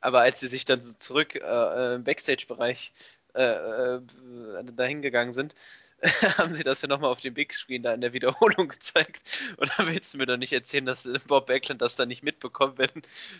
Aber 0.00 0.20
als 0.20 0.40
sie 0.40 0.48
sich 0.48 0.64
dann 0.64 0.80
so 0.80 0.92
zurück 0.94 1.34
äh, 1.36 1.40
äh, 1.40 1.94
im 1.96 2.04
Backstage-Bereich 2.04 2.92
äh, 3.34 3.42
äh, 3.42 4.00
dahin 4.74 5.02
gegangen 5.02 5.32
sind, 5.32 5.54
haben 6.38 6.54
sie 6.54 6.62
das 6.62 6.80
ja 6.82 6.88
nochmal 6.88 7.10
auf 7.10 7.20
dem 7.20 7.34
Big 7.34 7.52
Screen 7.52 7.82
da 7.82 7.92
in 7.92 8.00
der 8.00 8.12
Wiederholung 8.12 8.68
gezeigt. 8.68 9.22
Und 9.56 9.70
dann 9.76 9.86
willst 9.88 10.14
du 10.14 10.18
mir 10.18 10.26
doch 10.26 10.36
nicht 10.36 10.52
erzählen, 10.52 10.86
dass 10.86 11.06
äh, 11.06 11.18
Bob 11.26 11.46
Backlund 11.46 11.82
das 11.82 11.96
dann 11.96 12.08
nicht 12.08 12.22
mitbekommt, 12.22 12.78
wenn, 12.78 12.90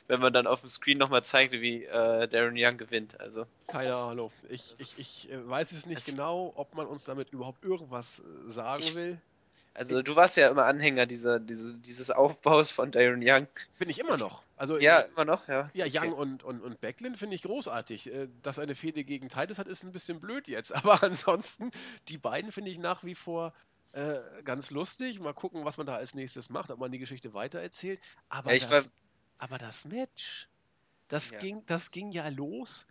wenn 0.09 0.21
man 0.21 0.33
dann 0.33 0.47
auf 0.47 0.61
dem 0.61 0.69
Screen 0.69 0.99
nochmal 0.99 1.25
zeigt, 1.25 1.53
wie 1.53 1.85
äh, 1.85 2.29
Darren 2.29 2.55
Young 2.57 2.77
gewinnt. 2.77 3.19
Also, 3.21 3.47
keine 3.67 3.95
Ahnung. 3.95 4.31
Ich, 4.49 4.75
ich, 4.79 4.99
ich 4.99 5.31
äh, 5.31 5.49
weiß 5.49 5.73
es 5.73 5.87
nicht 5.87 6.05
genau, 6.05 6.53
ob 6.57 6.75
man 6.75 6.87
uns 6.87 7.05
damit 7.05 7.33
überhaupt 7.33 7.65
irgendwas 7.65 8.21
äh, 8.21 8.51
sagen 8.51 8.95
will. 8.95 9.19
also 9.75 10.03
du 10.03 10.17
warst 10.17 10.37
ja 10.37 10.49
immer 10.49 10.67
Anhänger 10.67 11.07
dieser, 11.07 11.41
diese, 11.41 11.77
dieses 11.77 12.11
Aufbaus 12.11 12.71
von 12.71 12.93
Darren 12.93 13.23
Young. 13.23 13.47
Bin 13.79 13.89
ich 13.89 13.99
immer 13.99 14.19
noch. 14.19 14.43
Also 14.61 14.79
ja, 14.79 14.99
immer 15.01 15.25
noch, 15.25 15.49
ja, 15.49 15.71
Ja, 15.73 15.87
Young 15.87 16.13
okay. 16.13 16.21
und, 16.21 16.43
und, 16.43 16.61
und 16.61 16.83
Backlund 16.83 17.17
finde 17.17 17.35
ich 17.35 17.41
großartig. 17.41 18.13
Äh, 18.13 18.29
Dass 18.43 18.59
er 18.59 18.65
eine 18.65 18.75
Fehde 18.75 19.05
gegen 19.05 19.31
Titus 19.31 19.59
hat, 19.59 19.67
ist 19.67 19.83
ein 19.85 19.91
bisschen 19.91 20.21
blöd 20.21 20.49
jetzt. 20.49 20.75
Aber 20.85 21.03
ansonsten, 21.03 21.71
die 22.09 22.19
beiden 22.19 22.53
finde 22.53 22.71
ich 22.71 22.79
nach 22.79 23.03
wie 23.03 23.15
vor 23.15 23.55
äh, 23.93 24.19
ganz 24.45 24.71
lustig. 24.71 25.19
Mal 25.19 25.33
gucken, 25.33 25.65
was 25.65 25.79
man 25.79 25.87
da 25.87 25.97
als 25.97 26.15
nächstes 26.15 26.51
macht, 26.51 26.71
ob 26.71 26.79
man 26.79 26.93
die 26.93 26.99
Geschichte 26.99 27.33
weitererzählt. 27.33 28.01
Ja, 28.03 28.11
Aber 28.29 28.51
war, 28.51 28.59
das, 28.69 28.93
aber 29.39 29.57
das 29.57 29.87
Match, 29.87 30.51
das 31.09 31.31
ja. 31.31 31.39
ging, 31.39 31.65
das 31.65 31.91
ging 31.91 32.13
ja 32.13 32.29
los 32.29 32.87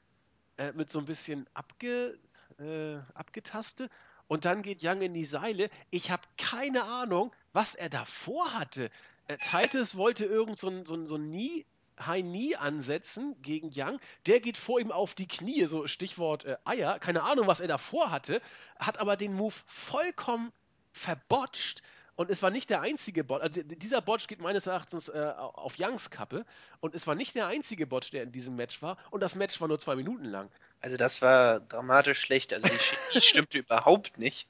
äh, 0.57 0.71
mit 0.71 0.91
so 0.91 0.97
ein 0.97 1.05
bisschen 1.05 1.45
abge, 1.53 2.17
äh, 2.57 2.95
abgetaste. 3.13 3.91
Und 4.27 4.45
dann 4.45 4.63
geht 4.63 4.83
Young 4.83 5.03
in 5.03 5.13
die 5.13 5.23
Seile. 5.25 5.69
Ich 5.91 6.09
habe 6.09 6.23
keine 6.35 6.85
Ahnung, 6.85 7.31
was 7.53 7.75
er 7.75 7.89
davor 7.89 8.53
hatte. 8.53 8.89
Äh, 9.29 9.37
Titus 9.37 9.95
wollte 9.95 10.25
irgend 10.25 10.59
so 10.59 10.69
ein, 10.69 10.85
so 10.85 10.95
ein, 10.95 11.05
so 11.05 11.15
ein 11.15 11.29
Knee, 11.29 11.65
High 11.99 12.23
Knee 12.23 12.55
ansetzen 12.55 13.35
gegen 13.41 13.71
Young. 13.73 13.99
Der 14.25 14.39
geht 14.39 14.57
vor 14.57 14.79
ihm 14.79 14.91
auf 14.91 15.13
die 15.13 15.27
Knie, 15.27 15.65
so 15.65 15.87
Stichwort 15.87 16.45
äh, 16.45 16.57
Eier. 16.65 16.99
Keine 16.99 17.23
Ahnung, 17.23 17.47
was 17.47 17.59
er 17.59 17.67
davor 17.67 18.11
hatte. 18.11 18.41
Hat 18.79 18.99
aber 18.99 19.17
den 19.17 19.33
Move 19.33 19.53
vollkommen 19.67 20.51
verbotcht. 20.93 21.83
Und 22.15 22.29
es 22.31 22.41
war 22.41 22.49
nicht 22.49 22.69
der 22.69 22.81
einzige 22.81 23.23
Bot. 23.23 23.41
Also 23.41 23.61
dieser 23.61 24.01
Botch 24.01 24.27
geht 24.27 24.41
meines 24.41 24.67
Erachtens 24.67 25.07
äh, 25.07 25.31
auf 25.37 25.75
Youngs 25.77 26.09
Kappe. 26.09 26.45
Und 26.79 26.95
es 26.95 27.05
war 27.05 27.15
nicht 27.15 27.35
der 27.35 27.47
einzige 27.47 27.85
Botch, 27.85 28.09
der 28.09 28.23
in 28.23 28.31
diesem 28.31 28.55
Match 28.55 28.81
war. 28.81 28.97
Und 29.11 29.21
das 29.21 29.35
Match 29.35 29.61
war 29.61 29.67
nur 29.67 29.79
zwei 29.79 29.95
Minuten 29.95 30.25
lang. 30.25 30.49
Also 30.81 30.97
das 30.97 31.21
war 31.21 31.59
dramatisch 31.59 32.19
schlecht. 32.19 32.51
Also 32.51 32.67
Chemie 32.67 33.21
stimmte 33.21 33.59
überhaupt 33.59 34.17
nicht. 34.17 34.49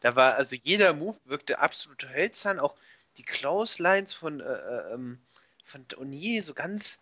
Da 0.00 0.16
war, 0.16 0.34
also 0.34 0.56
jeder 0.62 0.94
Move 0.94 1.18
wirkte 1.26 1.58
absolut 1.58 2.08
hölzern. 2.08 2.58
Auch 2.58 2.74
die 3.18 3.22
Clotheslines 3.22 4.12
von, 4.12 4.40
äh, 4.40 4.44
äh, 4.44 4.92
ähm, 4.94 5.20
von 5.64 5.84
O'Neill 5.88 6.42
so 6.42 6.54
ganz, 6.54 7.00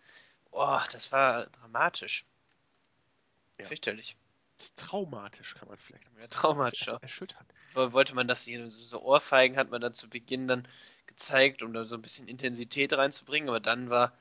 oh, 0.51 0.79
das 0.91 1.11
war 1.11 1.47
dramatisch. 1.47 2.25
Ja. 3.59 3.65
Fürchterlich. 3.65 4.17
Traumatisch, 4.75 5.55
kann 5.55 5.67
man 5.67 5.77
vielleicht 5.77 6.05
sagen. 6.05 6.29
traumatisch. 6.29 6.87
Ja. 6.87 6.97
erschütternd. 7.01 7.53
Wo- 7.73 7.91
Wollte 7.91 8.15
man 8.15 8.27
das 8.27 8.43
hier, 8.45 8.69
so 8.69 9.01
Ohrfeigen 9.01 9.57
hat 9.57 9.69
man 9.69 9.81
dann 9.81 9.93
zu 9.93 10.09
Beginn 10.09 10.47
dann 10.47 10.67
gezeigt, 11.07 11.61
um 11.61 11.73
da 11.73 11.85
so 11.85 11.95
ein 11.95 12.01
bisschen 12.01 12.27
Intensität 12.27 12.93
reinzubringen, 12.93 13.49
aber 13.49 13.59
dann 13.59 13.89
war, 13.89 14.17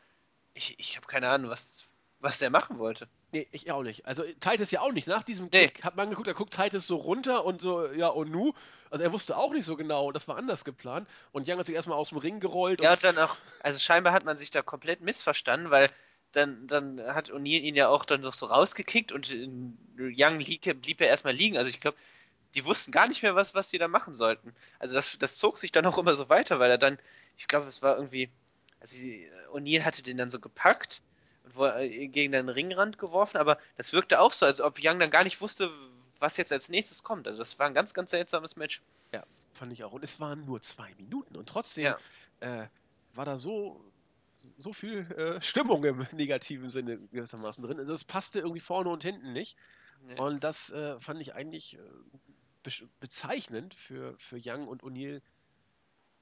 ich, 0.55 0.78
ich 0.78 0.97
habe 0.97 1.07
keine 1.07 1.28
Ahnung, 1.28 1.51
was, 1.51 1.86
was 2.20 2.38
der 2.38 2.51
machen 2.51 2.78
wollte. 2.78 3.09
Nee, 3.35 3.49
ich 3.51 3.68
auch 3.72 3.82
nicht. 3.82 4.07
Also 4.07 4.22
Titus 4.39 4.70
ja 4.70 4.80
auch 4.80 4.93
nicht. 4.93 5.09
Nach 5.09 5.24
diesem 5.24 5.49
Nee. 5.53 5.66
Kick 5.66 5.82
hat 5.82 5.97
man 5.97 6.09
geguckt, 6.09 6.28
da 6.28 6.32
guckt 6.35 6.55
Titus 6.55 6.87
so 6.87 6.95
runter 6.95 7.45
und 7.45 7.61
so, 7.61 7.85
ja, 7.89 8.07
und 8.07 8.30
nu. 8.30 8.53
Also 8.91 9.03
er 9.03 9.12
wusste 9.12 9.37
auch 9.37 9.53
nicht 9.53 9.64
so 9.64 9.74
genau, 9.74 10.12
das 10.12 10.28
war 10.28 10.37
anders 10.37 10.64
geplant. 10.64 11.09
Und 11.32 11.49
Young 11.49 11.59
hat 11.59 11.66
sich 11.66 11.74
erstmal 11.74 11.99
aus 11.99 12.11
dem 12.11 12.18
Ring 12.18 12.39
gerollt. 12.39 12.80
Ja, 12.80 12.93
und 12.93 13.03
und 13.03 13.16
dann 13.16 13.18
auch, 13.18 13.37
also 13.59 13.80
scheinbar 13.80 14.12
hat 14.12 14.24
man 14.24 14.37
sich 14.37 14.51
da 14.51 14.62
komplett 14.62 15.01
missverstanden, 15.01 15.72
weil 15.72 15.91
dann, 16.30 16.68
dann 16.68 17.01
hat 17.01 17.32
O'Neill 17.32 17.61
ihn 17.61 17.74
ja 17.74 17.89
auch 17.89 18.05
dann 18.05 18.20
noch 18.20 18.35
so 18.35 18.47
rausgekickt 18.47 19.11
und 19.11 19.32
äh, 19.32 19.49
Young 19.99 20.39
blieb, 20.39 20.62
blieb 20.80 21.01
ja 21.01 21.09
erstmal 21.09 21.35
liegen. 21.35 21.59
Also 21.59 21.68
ich 21.68 21.80
glaube, 21.80 21.99
die 22.55 22.64
wussten 22.64 22.93
gar 22.93 23.09
nicht 23.09 23.24
mehr, 23.24 23.35
was, 23.35 23.53
was 23.53 23.68
sie 23.68 23.78
da 23.78 23.89
machen 23.89 24.14
sollten. 24.14 24.55
Also 24.78 24.95
das, 24.95 25.18
das 25.18 25.39
zog 25.39 25.59
sich 25.59 25.72
dann 25.72 25.87
auch 25.87 25.99
immer 25.99 26.14
so 26.14 26.28
weiter, 26.28 26.61
weil 26.61 26.70
er 26.70 26.78
dann, 26.78 27.01
ich 27.37 27.49
glaube, 27.49 27.66
es 27.66 27.82
war 27.82 27.97
irgendwie, 27.97 28.30
also 28.78 28.97
O'Neill 29.53 29.82
hatte 29.82 30.05
den 30.05 30.18
dann 30.18 30.30
so 30.30 30.39
gepackt 30.39 31.03
und 31.45 31.61
äh, 31.76 32.09
gegen 32.09 32.32
den 32.32 32.49
Ringrand 32.49 32.99
geworfen, 32.99 33.36
aber 33.36 33.59
das 33.76 33.92
wirkte 33.92 34.20
auch 34.20 34.32
so, 34.32 34.47
als 34.47 34.61
ob 34.61 34.78
Young 34.82 34.99
dann 34.99 35.11
gar 35.11 35.24
nicht 35.24 35.40
wusste, 35.40 35.70
was 36.18 36.36
jetzt 36.36 36.53
als 36.53 36.68
nächstes 36.70 37.03
kommt. 37.03 37.26
Also 37.28 37.38
das 37.38 37.59
war 37.59 37.66
ein 37.66 37.74
ganz, 37.74 37.92
ganz 37.95 38.11
seltsames 38.11 38.57
Match. 38.57 38.80
Ja, 39.12 39.22
fand 39.53 39.72
ich 39.72 39.84
auch. 39.84 39.92
Und 39.92 40.03
es 40.05 40.20
waren 40.20 40.45
nur 40.45 40.62
zwei 40.62 40.95
Minuten. 40.97 41.36
Und 41.36 41.49
trotzdem 41.49 41.84
Ja. 41.84 41.99
äh, 42.40 42.68
war 43.14 43.24
da 43.24 43.36
so, 43.36 43.84
so 44.59 44.72
viel 44.72 45.01
äh, 45.12 45.40
Stimmung 45.42 45.84
im 45.84 46.07
negativen 46.12 46.70
Sinne 46.70 46.99
gewissermaßen 47.12 47.64
drin. 47.64 47.78
Also 47.78 47.92
es 47.92 48.05
passte 48.05 48.40
irgendwie 48.40 48.61
vorne 48.61 48.90
und 48.90 49.03
hinten 49.05 49.32
nicht. 49.32 49.57
Nee. 50.09 50.18
Und 50.18 50.45
das 50.45 50.70
äh, 50.70 50.99
fand 51.01 51.20
ich 51.20 51.34
eigentlich 51.34 51.76
äh, 51.78 51.80
be 52.62 52.70
bezeichnend 53.01 53.74
für, 53.74 54.16
für 54.18 54.40
Young 54.42 54.66
und 54.66 54.82
O'Neill, 54.82 55.20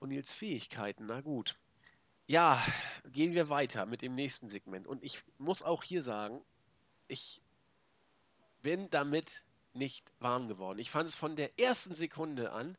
O'Neills 0.00 0.32
Fähigkeiten. 0.34 1.06
Na 1.06 1.20
gut. 1.20 1.56
Ja, 2.26 2.62
gehen 3.12 3.34
wir 3.34 3.48
weiter 3.48 3.84
mit 3.86 4.02
dem 4.02 4.14
nächsten 4.14 4.48
Segment. 4.48 4.86
Und 4.86 5.02
ich 5.02 5.22
muss 5.38 5.62
auch 5.62 5.82
hier 5.82 6.02
sagen, 6.02 6.40
ich 7.08 7.42
bin 8.62 8.88
damit 8.90 9.44
nicht 9.74 10.12
warm 10.20 10.48
geworden. 10.48 10.78
Ich 10.78 10.90
fand 10.90 11.08
es 11.08 11.14
von 11.14 11.36
der 11.36 11.58
ersten 11.58 11.94
Sekunde 11.94 12.52
an 12.52 12.76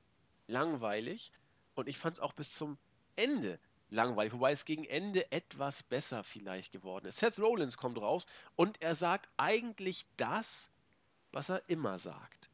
langweilig 0.47 1.31
und 1.75 1.87
ich 1.87 1.97
fand 1.97 2.15
es 2.15 2.19
auch 2.19 2.33
bis 2.33 2.53
zum 2.53 2.77
Ende 3.15 3.59
langweilig, 3.89 4.33
wobei 4.33 4.51
es 4.51 4.65
gegen 4.65 4.85
Ende 4.85 5.31
etwas 5.31 5.83
besser 5.83 6.23
vielleicht 6.23 6.71
geworden 6.71 7.05
ist. 7.05 7.19
Seth 7.19 7.39
Rollins 7.39 7.77
kommt 7.77 7.99
raus 7.99 8.25
und 8.55 8.81
er 8.81 8.95
sagt 8.95 9.29
eigentlich 9.37 10.05
das, 10.17 10.71
was 11.31 11.49
er 11.49 11.61
immer 11.67 11.97
sagt. 11.97 12.49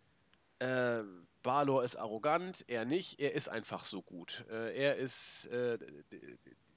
Äh, 0.59 1.03
Balor 1.43 1.83
ist 1.83 1.95
arrogant, 1.95 2.65
er 2.67 2.85
nicht, 2.85 3.19
er 3.19 3.33
ist 3.33 3.47
einfach 3.47 3.85
so 3.85 4.01
gut. 4.01 4.45
Äh, 4.49 4.75
er 4.75 4.95
ist 4.97 5.45
äh, 5.47 5.77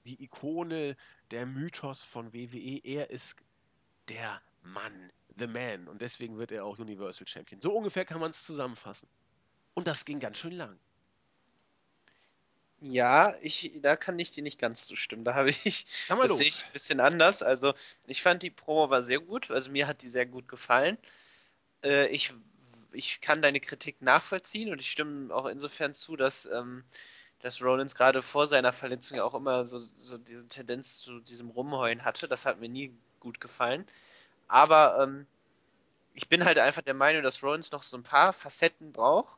die 0.05 0.23
Ikone, 0.23 0.97
der 1.31 1.47
Mythos 1.47 2.05
von 2.05 2.33
WWE, 2.33 2.81
er 2.85 3.11
ist 3.11 3.37
der 4.09 4.41
Mann, 4.63 5.13
the 5.39 5.47
man 5.47 5.89
und 5.89 6.03
deswegen 6.03 6.39
wird 6.39 6.53
er 6.53 6.65
auch 6.65 6.79
Universal 6.79 7.27
Champion. 7.27 7.61
So 7.61 7.73
ungefähr 7.73 8.05
kann 8.05 8.21
man 8.21 8.31
es 8.31 8.45
zusammenfassen. 8.45 9.09
Und 9.75 9.87
das 9.87 10.05
ging 10.05 10.21
ganz 10.21 10.39
schön 10.39 10.53
lang. 10.53 10.79
Ja, 12.81 13.37
ich, 13.41 13.79
da 13.81 13.95
kann 13.95 14.19
ich 14.19 14.33
dir 14.33 14.43
nicht 14.43 14.59
ganz 14.59 14.87
zustimmen. 14.87 15.25
Da 15.25 15.35
habe 15.35 15.51
ich, 15.51 15.87
das 16.09 16.37
sehe 16.37 16.49
ich 16.49 16.65
ein 16.67 16.73
bisschen 16.73 17.01
anders. 17.01 17.41
Also, 17.41 17.75
ich 18.07 18.23
fand 18.23 18.43
die 18.43 18.51
Promo 18.51 18.91
war 18.91 19.05
sehr 19.05 19.21
gut. 19.21 19.53
Also, 19.53 19.71
mir 19.71 19.87
hat 19.87 20.03
die 20.03 20.09
sehr 20.09 20.27
gut 20.27 20.49
gefallen. 20.49 20.99
Äh, 21.85 22.09
ich, 22.09 22.35
ich 22.91 23.21
kann 23.21 23.41
deine 23.41 23.61
Kritik 23.61 24.03
nachvollziehen 24.03 24.73
und 24.73 24.81
ich 24.81 24.91
stimme 24.91 25.33
auch 25.33 25.47
insofern 25.47 25.95
zu, 25.95 26.17
dass, 26.17 26.47
ähm, 26.47 26.83
dass 27.43 27.63
Rollins 27.63 27.95
gerade 27.95 28.23
vor 28.23 28.47
seiner 28.47 28.73
Verletzung 28.73 29.19
ja 29.19 29.25
auch 29.25 29.35
immer 29.35 29.67
so, 29.67 29.79
so 29.79 30.19
diese 30.19 30.49
Tendenz 30.49 30.99
zu 30.99 31.21
diesem 31.21 31.51
Rumheulen 31.51 32.05
hatte. 32.05 32.29
Das 32.29 32.47
hat 32.47 32.61
mir 32.61 32.69
nie 32.69 32.95
gut 33.21 33.41
gefallen. 33.41 33.87
Aber 34.49 35.03
ähm, 35.03 35.27
ich 36.15 36.29
bin 36.29 36.45
halt 36.45 36.59
einfach 36.59 36.83
der 36.83 36.95
Meinung, 36.95 37.23
dass 37.23 37.43
Rollins 37.43 37.73
noch 37.73 37.83
so 37.83 37.97
ein 37.97 38.03
paar 38.03 38.33
Facetten 38.33 38.93
braucht 38.93 39.37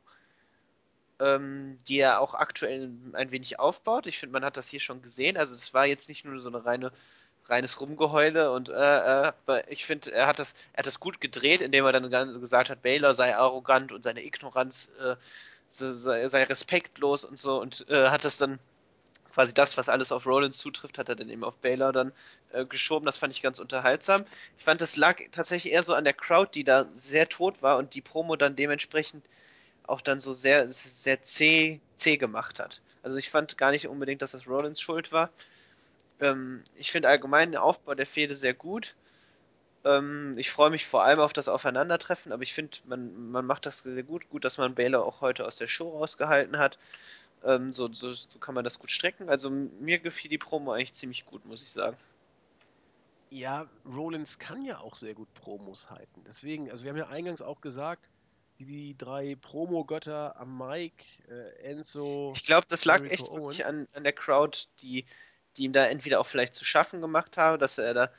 ähm, 1.21 1.79
die 1.89 1.99
er 1.99 2.21
auch 2.21 2.35
aktuell 2.35 2.91
ein 3.13 3.31
wenig 3.31 3.59
aufbaut. 3.59 4.07
Ich 4.07 4.19
finde, 4.19 4.33
man 4.33 4.45
hat 4.45 4.57
das 4.57 4.69
hier 4.69 4.81
schon 4.81 5.03
gesehen. 5.03 5.37
Also 5.37 5.55
es 5.55 5.75
war 5.75 5.87
jetzt 5.87 6.09
nicht 6.09 6.25
nur 6.25 6.39
so 6.41 6.49
eine 6.49 6.65
reine 6.65 6.93
reines 7.47 7.79
Rumgeheule 7.79 8.53
und 8.53 8.71
äh, 8.71 9.29
äh, 9.29 9.33
ich 9.69 9.85
finde, 9.85 10.11
er 10.13 10.27
hat 10.27 10.39
das, 10.39 10.55
er 10.73 10.79
hat 10.79 10.87
das 10.87 10.99
gut 10.99 11.21
gedreht, 11.21 11.61
indem 11.61 11.85
er 11.85 11.93
dann 11.93 12.11
gesagt 12.41 12.71
hat, 12.71 12.81
Baylor 12.81 13.15
sei 13.15 13.37
arrogant 13.37 13.93
und 13.93 14.03
seine 14.03 14.25
Ignoranz 14.25 14.91
äh, 14.99 15.17
sei, 15.77 16.29
sei 16.29 16.45
respektlos 16.45 17.25
und 17.25 17.39
so 17.39 17.61
und 17.61 17.89
äh, 17.89 18.09
hat 18.09 18.25
das 18.25 18.39
dann 18.39 18.59
quasi 19.33 19.53
das, 19.53 19.77
was 19.77 19.89
alles 19.89 20.13
auf 20.13 20.27
Rollins 20.27 20.59
zutrifft, 20.59 20.97
hat 20.97 21.09
er 21.09 21.17
dann 21.17 21.29
eben 21.29 21.43
auf 21.43 21.57
Baylor 21.57 21.93
dann 21.93 22.13
äh, 22.53 22.65
geschoben. 22.65 23.05
Das 23.05 23.19
fand 23.19 23.33
ich 23.33 23.43
ganz 23.43 23.59
unterhaltsam. 23.59 24.25
Ich 24.57 24.65
fand, 24.65 24.81
das 24.81 24.97
lag 24.97 25.21
tatsächlich 25.33 25.73
eher 25.73 25.83
so 25.83 25.93
an 25.95 26.05
der 26.05 26.13
Crowd, 26.13 26.51
die 26.55 26.63
da 26.63 26.85
sehr 26.85 27.29
tot 27.29 27.61
war 27.61 27.79
und 27.79 27.95
die 27.95 28.01
Promo 28.01 28.37
dann 28.37 28.55
dementsprechend 28.55 29.25
auch 29.87 30.01
dann 30.01 30.21
so 30.21 30.33
sehr, 30.33 30.69
sehr 30.69 31.23
zäh, 31.23 31.81
zäh 31.97 32.17
gemacht 32.17 32.61
hat. 32.61 32.81
Also 33.03 33.17
ich 33.17 33.29
fand 33.29 33.59
gar 33.59 33.73
nicht 33.73 33.89
unbedingt, 33.89 34.23
dass 34.23 34.33
das 34.33 34.49
Rollins 34.49 34.81
Schuld 34.81 35.13
war. 35.13 35.31
Ähm, 36.21 36.63
ich 36.77 36.93
finde 36.93 37.09
allgemein 37.09 37.53
den 37.53 37.61
Aufbau 37.61 37.95
der 37.95 38.07
Fehde 38.07 38.37
sehr 38.37 38.55
gut. 38.55 38.95
Ähm, 39.85 40.35
ich 40.37 40.51
freue 40.51 40.71
mich 40.71 40.87
vor 40.87 41.05
allem 41.05 41.21
auf 41.21 41.33
das 41.33 41.49
Aufeinandertreffen, 41.49 42.33
aber 42.33 42.43
ich 42.43 42.55
finde, 42.55 42.79
man, 42.87 43.31
man 43.31 43.47
macht 43.47 43.67
das 43.67 43.79
sehr 43.81 44.03
gut. 44.03 44.29
Gut, 44.31 44.45
dass 44.45 44.59
man 44.59 44.75
Baylor 44.75 45.05
auch 45.05 45.21
heute 45.21 45.47
aus 45.47 45.57
der 45.57 45.67
Show 45.67 45.91
rausgehalten 45.91 46.59
hat. 46.59 46.79
Ähm, 47.45 47.73
so, 47.73 47.93
so, 47.93 48.13
so 48.13 48.39
kann 48.39 48.55
man 48.55 48.65
das 48.65 48.79
gut 48.79 48.91
strecken. 48.91 49.29
Also 49.29 49.51
mir 49.51 49.99
gefiel 49.99 50.31
die 50.31 50.39
Promo 50.39 50.73
eigentlich 50.73 50.95
ziemlich 50.95 51.27
gut, 51.27 51.45
muss 51.45 51.63
ich 51.63 51.71
sagen. 51.71 51.97
Ja, 53.31 53.67
Rollins 53.85 54.39
kann 54.39 54.65
ja 54.65 54.79
auch 54.79 54.95
sehr 54.95 55.15
gut 55.15 55.33
Promos 55.35 55.91
halten. 55.91 56.23
Deswegen, 56.27 56.71
also 56.71 56.85
wir 56.85 56.91
haben 56.91 56.99
ja 56.99 57.09
eingangs 57.09 57.43
auch 57.43 57.61
gesagt, 57.61 58.07
die 58.61 58.97
drei 58.97 59.37
Promo-Götter 59.41 60.37
am 60.39 60.57
Mic, 60.57 60.93
äh, 61.29 61.71
Enzo, 61.71 62.33
Ich 62.37 62.45
glaube, 62.45 62.67
das 62.69 62.85
lag 62.85 63.01
Jericho 63.01 63.51
echt 63.51 63.65
an, 63.65 63.89
an 63.93 64.05
der 64.05 64.13
Crowd, 64.13 64.67
die, 64.81 65.05
die 65.57 65.65
ihm 65.65 65.73
da 65.73 65.87
entweder 65.87 66.21
auch 66.21 66.27
vielleicht 66.27 66.55
zu 66.55 66.65
schaffen 66.65 67.01
gemacht 67.01 67.37
habe, 67.37 67.59
dass 67.59 67.79
er 67.79 67.95
da, 67.95 68.11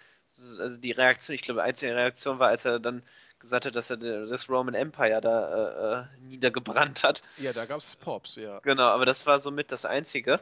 also 0.59 0.77
die 0.77 0.91
Reaktion, 0.91 1.35
ich 1.35 1.41
glaube, 1.41 1.61
die 1.61 1.67
einzige 1.67 1.95
Reaktion 1.95 2.39
war, 2.39 2.49
als 2.49 2.65
er 2.65 2.79
dann 2.79 3.03
gesagt 3.39 3.65
hat, 3.65 3.75
dass 3.75 3.89
er 3.89 3.97
das 3.97 4.49
Roman 4.49 4.73
Empire 4.73 5.21
da 5.21 6.01
äh, 6.01 6.01
äh, 6.01 6.27
niedergebrannt 6.27 7.03
hat. 7.03 7.21
Ja, 7.37 7.53
da 7.53 7.65
gab 7.65 7.79
es 7.79 7.95
Pops, 7.95 8.35
ja. 8.35 8.59
Genau, 8.59 8.87
aber 8.87 9.05
das 9.05 9.25
war 9.25 9.39
somit 9.39 9.71
das 9.71 9.85
Einzige. 9.85 10.41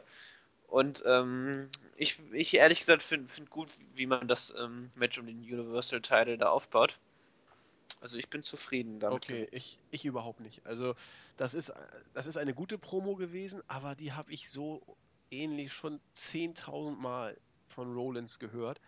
Und 0.68 1.02
ähm, 1.06 1.68
ich, 1.96 2.18
ich 2.32 2.54
ehrlich 2.56 2.80
gesagt 2.80 3.02
finde 3.02 3.32
find 3.32 3.50
gut, 3.50 3.68
wie 3.94 4.06
man 4.06 4.26
das 4.26 4.52
ähm, 4.58 4.90
Match 4.96 5.18
um 5.18 5.26
den 5.26 5.38
Universal 5.38 6.00
Title 6.00 6.38
da 6.38 6.48
aufbaut. 6.48 6.98
Also 8.00 8.18
ich 8.18 8.28
bin 8.28 8.42
zufrieden 8.42 8.98
damit. 9.00 9.24
Okay, 9.24 9.48
ich, 9.52 9.78
ich 9.90 10.04
überhaupt 10.04 10.40
nicht. 10.40 10.66
Also 10.66 10.94
das 11.36 11.54
ist, 11.54 11.72
das 12.12 12.26
ist 12.26 12.36
eine 12.36 12.54
gute 12.54 12.78
Promo 12.78 13.14
gewesen, 13.16 13.62
aber 13.66 13.94
die 13.94 14.12
habe 14.12 14.32
ich 14.32 14.50
so 14.50 14.82
ähnlich 15.30 15.72
schon 15.72 16.00
10.000 16.16 16.96
Mal 16.96 17.36
von 17.68 17.94
Rollins 17.94 18.38
gehört. 18.38 18.80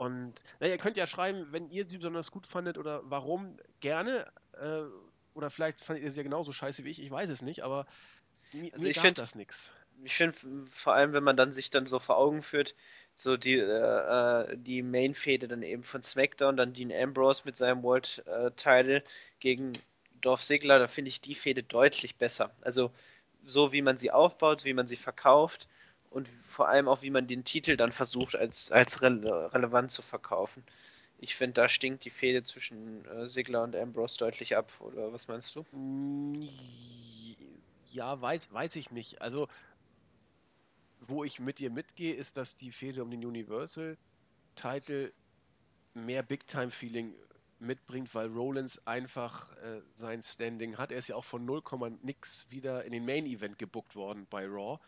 Und 0.00 0.42
naja, 0.60 0.72
ihr 0.72 0.78
könnt 0.78 0.96
ja 0.96 1.06
schreiben, 1.06 1.48
wenn 1.52 1.68
ihr 1.68 1.86
sie 1.86 1.98
besonders 1.98 2.30
gut 2.30 2.46
fandet 2.46 2.78
oder 2.78 3.02
warum, 3.04 3.58
gerne. 3.80 4.32
Äh, 4.52 4.84
oder 5.34 5.50
vielleicht 5.50 5.82
fandet 5.82 6.02
ihr 6.02 6.10
sie 6.10 6.16
ja 6.20 6.22
genauso 6.22 6.52
scheiße 6.52 6.84
wie 6.84 6.90
ich, 6.90 7.02
ich 7.02 7.10
weiß 7.10 7.28
es 7.28 7.42
nicht, 7.42 7.62
aber 7.62 7.84
mi 8.52 8.72
Also 8.72 8.86
mir 8.86 8.88
ich 8.88 8.94
gab 8.94 9.02
finde, 9.02 9.20
das 9.20 9.34
nichts. 9.34 9.70
ich 10.02 10.14
finde 10.16 10.38
vor 10.70 10.94
allem, 10.94 11.12
wenn 11.12 11.22
man 11.22 11.36
dann 11.36 11.52
sich 11.52 11.68
dann 11.68 11.86
so 11.86 11.98
vor 11.98 12.16
Augen 12.16 12.42
führt, 12.42 12.74
so 13.16 13.36
die, 13.36 13.58
äh, 13.58 14.52
äh, 14.52 14.56
die 14.56 14.82
Main-Fehde 14.82 15.48
dann 15.48 15.62
eben 15.62 15.82
von 15.82 16.02
SmackDown, 16.02 16.56
dann 16.56 16.72
Dean 16.72 16.90
Ambrose 16.92 17.42
mit 17.44 17.58
seinem 17.58 17.82
World 17.82 18.22
äh, 18.26 18.50
Title 18.52 19.04
gegen 19.38 19.74
Dolph 20.22 20.42
Ziggler, 20.42 20.78
da 20.78 20.88
finde 20.88 21.10
ich 21.10 21.20
die 21.20 21.34
Fehde 21.34 21.62
deutlich 21.62 22.16
besser. 22.16 22.54
Also 22.62 22.90
so 23.44 23.72
wie 23.72 23.82
man 23.82 23.98
sie 23.98 24.10
aufbaut, 24.10 24.64
wie 24.64 24.72
man 24.72 24.88
sie 24.88 24.96
verkauft 24.96 25.68
und 26.10 26.28
vor 26.42 26.68
allem 26.68 26.88
auch 26.88 27.02
wie 27.02 27.10
man 27.10 27.26
den 27.28 27.44
Titel 27.44 27.76
dann 27.76 27.92
versucht 27.92 28.36
als, 28.36 28.70
als 28.70 29.02
rele 29.02 29.52
relevant 29.54 29.90
zu 29.92 30.02
verkaufen. 30.02 30.64
Ich 31.18 31.36
finde, 31.36 31.54
da 31.54 31.68
stinkt 31.68 32.04
die 32.04 32.10
Fehde 32.10 32.42
zwischen 32.44 33.04
äh, 33.06 33.26
Ziggler 33.28 33.62
und 33.62 33.76
Ambrose 33.76 34.18
deutlich 34.18 34.56
ab, 34.56 34.72
oder 34.80 35.12
was 35.12 35.28
meinst 35.28 35.54
du? 35.56 35.66
Mm, 35.72 36.48
Ja, 37.92 38.20
weiß, 38.20 38.52
weiß 38.52 38.76
ich 38.76 38.90
nicht. 38.90 39.20
Also, 39.20 39.48
wo 41.00 41.24
ich 41.24 41.40
mit 41.40 41.58
dir 41.58 41.70
mitgehe, 41.70 42.14
ist, 42.14 42.36
dass 42.36 42.56
die 42.56 42.72
Fehde 42.72 43.02
um 43.02 43.10
den 43.10 43.24
Universal-Title 43.24 44.14
mehr 45.94 46.22
Big-Time-Feeling 46.22 47.14
mitbringt, 47.58 48.14
weil 48.14 48.28
Rollins 48.28 48.86
einfach 48.86 49.52
äh, 49.58 49.82
sein 49.94 50.22
Standing 50.22 50.78
hat. 50.78 50.92
Er 50.92 50.98
ist 50.98 51.08
ja 51.08 51.16
auch 51.16 51.24
von 51.24 51.44
0, 51.44 51.62
nix 52.02 52.50
wieder 52.50 52.84
in 52.84 52.92
den 52.92 53.04
Main-Event 53.06 53.58
gebuckt 53.58 53.96
worden 53.96 54.26
bei 54.30 54.46
Raw. 54.46 54.78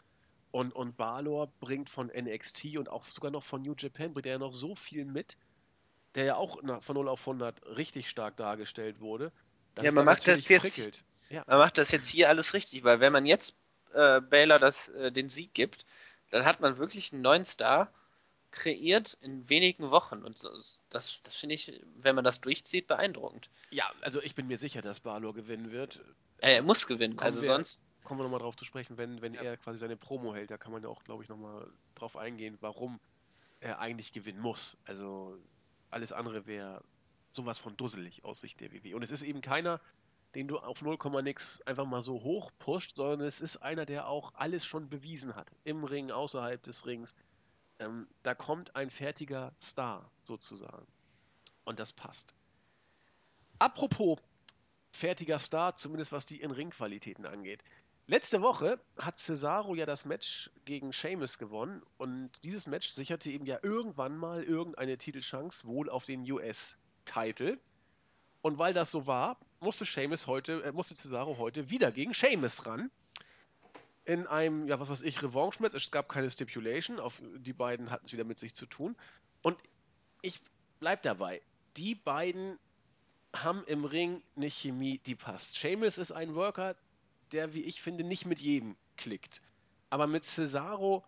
Und, 0.53 0.73
und 0.75 0.97
Balor 0.97 1.49
bringt 1.61 1.89
von 1.91 2.09
NXT 2.09 2.77
und 2.77 2.89
auch 2.89 3.09
sogar 3.09 3.31
noch 3.31 3.43
von 3.43 3.63
New 3.63 3.75
Japan, 3.77 4.13
bringt 4.13 4.27
er 4.27 4.33
ja 4.33 4.39
noch 4.39 4.53
so 4.53 4.77
viel 4.77 5.05
mit, 5.07 5.37
der 6.15 6.25
ja 6.25 6.37
auch 6.37 6.59
von 6.83 6.95
0 6.95 7.09
auf 7.09 7.21
100 7.21 7.65
richtig 7.77 8.09
stark 8.09 8.37
dargestellt 8.37 9.01
wurde, 9.01 9.33
dass 9.75 9.87
Ja, 9.87 9.93
man 9.93 10.05
macht 10.05 10.29
das 10.29 10.49
jetzt. 10.49 11.03
Ja, 11.31 11.43
man 11.47 11.59
macht 11.59 11.79
das 11.79 11.91
jetzt 11.91 12.07
hier 12.07 12.29
alles 12.29 12.53
richtig, 12.53 12.85
weil 12.85 13.01
wenn 13.01 13.13
man 13.13 13.25
jetzt 13.25 13.57
äh, 13.95 14.21
Baylor 14.21 14.59
das, 14.59 14.91
äh, 14.91 15.11
den 15.11 15.31
Sieg 15.31 15.55
gibt, 15.55 15.87
dann 16.31 16.45
hat 16.45 16.61
man 16.61 16.77
wirklich 16.77 17.13
einen 17.15 17.23
neuen 17.23 17.47
Star 17.47 17.91
kreiert 18.51 19.17
in 19.23 19.49
wenigen 19.49 19.91
Wochen. 19.91 20.23
Und 20.23 20.45
das, 20.91 21.23
das 21.23 21.37
finde 21.39 21.55
ich, 21.55 21.81
wenn 21.97 22.15
man 22.15 22.25
das 22.25 22.43
durchzieht, 22.43 22.87
beeindruckend. 22.87 23.49
Ja, 23.71 23.91
also 24.03 24.21
ich 24.21 24.35
bin 24.35 24.47
mir 24.47 24.59
sicher, 24.59 24.83
dass 24.83 25.01
Balor 25.01 25.33
gewinnen 25.33 25.73
wird. 25.73 26.01
Äh, 26.39 26.57
er 26.57 26.63
muss 26.63 26.87
gewinnen, 26.87 27.17
Kommen 27.17 27.25
also 27.27 27.41
wir- 27.41 27.47
sonst. 27.47 27.87
Kommen 28.05 28.21
wir 28.21 28.25
nochmal 28.25 28.41
drauf 28.41 28.57
zu 28.57 28.65
sprechen, 28.65 28.97
wenn, 28.97 29.21
wenn 29.23 29.35
Ja. 29.35 29.43
er 29.43 29.57
quasi 29.57 29.79
seine 29.79 29.97
Promo 29.97 30.35
hält. 30.35 30.51
Da 30.51 30.59
kann 30.59 30.73
man 30.73 30.83
ja 30.83 30.89
auch, 30.89 31.05
glaube 31.05 31.23
ich, 31.23 31.29
nochmal 31.29 31.71
drauf 31.95 32.17
eingehen, 32.17 32.59
warum 32.61 33.01
er 33.61 33.79
eigentlich 33.79 34.13
gewinnen 34.13 34.41
muss. 34.41 34.77
Also 34.85 35.39
alles 35.91 36.13
andere 36.13 36.47
wäre 36.47 36.83
sowas 37.33 37.59
von 37.59 37.77
dusselig 37.77 38.25
aus 38.25 38.41
Sicht 38.41 38.61
der 38.61 38.73
WWE. 38.73 38.97
Und 38.97 39.03
es 39.03 39.11
ist 39.11 39.23
eben 39.23 39.41
keiner, 39.41 39.81
den 40.35 40.49
du 40.49 40.59
auf 40.59 40.83
0, 40.83 40.99
nix 41.23 41.61
einfach 41.63 41.85
mal 41.85 42.03
so 42.03 42.23
hoch 42.23 42.51
pusht, 42.59 42.97
sondern 42.97 43.21
es 43.27 43.41
ist 43.41 43.59
einer, 43.59 43.87
der 43.87 44.09
auch 44.09 44.35
alles 44.35 44.65
schon 44.65 44.89
bewiesen 44.89 45.35
hat. 45.37 45.51
Im 45.65 45.85
Ring, 45.85 46.11
außerhalb 46.11 46.63
des 46.63 46.87
Rings. 46.87 47.15
Ähm, 47.79 48.09
da 48.23 48.35
kommt 48.35 48.75
ein 48.77 48.91
fertiger 48.91 49.53
Star 49.61 50.11
sozusagen. 50.23 50.87
Und 51.65 51.79
das 51.79 51.93
passt. 51.93 52.35
Apropos 53.59 54.19
fertiger 54.93 55.39
Star, 55.39 55.77
zumindest 55.77 56.13
was 56.13 56.27
die 56.27 56.41
In-Ring-Qualitäten 56.41 57.27
angeht. 57.27 57.63
Letzte 58.09 58.43
Woche 58.43 58.81
hat 58.99 59.19
Cesaro 59.19 59.75
ja 59.75 59.87
das 59.87 60.05
Match 60.05 60.51
gegen 60.65 60.93
Sheamus 60.93 61.39
gewonnen 61.39 61.83
und 61.99 62.31
dieses 62.43 62.67
Match 62.67 62.89
sicherte 62.89 63.31
ihm 63.31 63.47
ja 63.47 63.61
irgendwann 63.63 64.17
mal 64.17 64.43
irgendeine 64.43 64.99
Titelchance, 64.99 65.67
wohl 65.67 65.89
auf 65.89 66.05
den 66.05 66.29
US-Titel. 66.31 67.59
Und 68.43 68.59
weil 68.59 68.75
das 68.75 68.91
so 68.91 69.07
war, 69.07 69.39
musste 69.61 69.87
Sheamus 69.87 70.27
heute, 70.27 70.65
äh, 70.65 70.73
musste 70.73 70.97
Cesaro 70.97 71.39
heute 71.39 71.71
wieder 71.71 71.93
gegen 71.93 72.13
Sheamus 72.13 72.67
ran. 72.67 72.91
In 74.05 74.27
einem, 74.27 74.67
ja, 74.67 74.81
was 74.81 74.89
weiß 74.89 75.03
ich, 75.03 75.23
Revanche-Match. 75.23 75.77
Es 75.77 75.93
gab 75.93 76.09
keine 76.09 76.29
Stipulation. 76.29 76.99
Auf, 76.99 77.23
die 77.37 77.53
beiden 77.53 77.91
hatten 77.93 78.07
es 78.07 78.13
wieder 78.13 78.25
mit 78.25 78.41
sich 78.41 78.53
zu 78.53 78.67
tun. 78.67 78.97
Und 79.43 79.57
ich 80.23 80.41
bleib 80.81 81.03
dabei. 81.03 81.41
Die 81.77 81.95
beiden 81.95 82.59
haben 83.33 83.63
im 83.67 83.85
Ring 83.85 84.23
eine 84.35 84.51
Chemie, 84.51 84.99
die 85.07 85.15
passt. 85.15 85.57
Sheamus 85.57 85.99
ist 85.99 86.11
ein 86.11 86.35
Worker, 86.35 86.75
der, 87.33 87.55
wie 87.55 87.63
ich 87.63 87.83
finde, 87.83 88.05
nicht 88.05 88.27
mit 88.27 88.41
jedem 88.41 88.77
klickt. 88.97 89.43
Aber 89.91 90.07
mit 90.07 90.25
Cesaro 90.25 91.05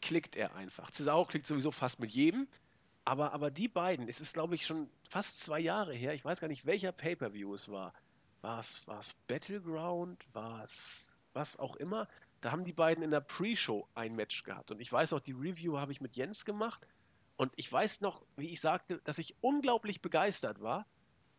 klickt 0.00 0.36
er 0.36 0.54
einfach. 0.54 0.90
Cesaro 0.90 1.24
klickt 1.24 1.46
sowieso 1.46 1.70
fast 1.70 2.00
mit 2.00 2.10
jedem. 2.10 2.48
Aber, 3.04 3.32
aber 3.32 3.50
die 3.50 3.68
beiden, 3.68 4.08
es 4.08 4.20
ist, 4.20 4.32
glaube 4.32 4.54
ich, 4.54 4.64
schon 4.66 4.88
fast 5.10 5.40
zwei 5.40 5.60
Jahre 5.60 5.94
her. 5.94 6.14
Ich 6.14 6.24
weiß 6.24 6.40
gar 6.40 6.48
nicht, 6.48 6.64
welcher 6.64 6.92
Pay-Per-View 6.92 7.54
es 7.54 7.68
war. 7.68 7.92
War 8.40 8.60
es, 8.60 8.86
war 8.86 9.00
es 9.00 9.14
Battleground? 9.26 10.24
War 10.32 10.64
es 10.64 11.14
was 11.34 11.58
auch 11.58 11.76
immer? 11.76 12.08
Da 12.40 12.52
haben 12.52 12.64
die 12.64 12.72
beiden 12.72 13.02
in 13.02 13.10
der 13.10 13.20
Pre-Show 13.20 13.88
ein 13.94 14.14
Match 14.14 14.44
gehabt. 14.44 14.70
Und 14.70 14.80
ich 14.80 14.92
weiß 14.92 15.12
auch, 15.12 15.20
die 15.20 15.32
Review 15.32 15.78
habe 15.78 15.92
ich 15.92 16.00
mit 16.00 16.16
Jens 16.16 16.44
gemacht. 16.44 16.86
Und 17.36 17.52
ich 17.56 17.70
weiß 17.70 18.00
noch, 18.00 18.24
wie 18.36 18.50
ich 18.50 18.60
sagte, 18.60 19.00
dass 19.04 19.18
ich 19.18 19.34
unglaublich 19.40 20.00
begeistert 20.00 20.60
war 20.60 20.86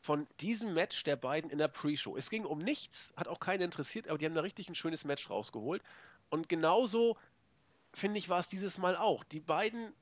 von 0.05 0.27
diesem 0.39 0.75
Match 0.75 1.03
der 1.03 1.15
beiden 1.15 1.49
in 1.49 1.57
der 1.57 1.67
Pre-Show. 1.67 2.15
Es 2.15 2.29
ging 2.29 2.45
um 2.45 2.59
nichts, 2.59 3.11
hat 3.17 3.27
auch 3.27 3.39
keinen 3.39 3.63
interessiert, 3.63 4.07
aber 4.07 4.19
die 4.19 4.25
haben 4.27 4.35
da 4.35 4.41
richtig 4.41 4.69
ein 4.69 4.75
schönes 4.75 5.03
Match 5.03 5.31
rausgeholt. 5.31 5.81
Und 6.29 6.47
genauso, 6.47 7.17
finde 7.91 8.19
ich, 8.19 8.29
war 8.29 8.39
es 8.39 8.47
dieses 8.47 8.77
Mal 8.77 8.95
auch. 8.95 9.23
Die 9.23 9.39
beiden, 9.39 9.93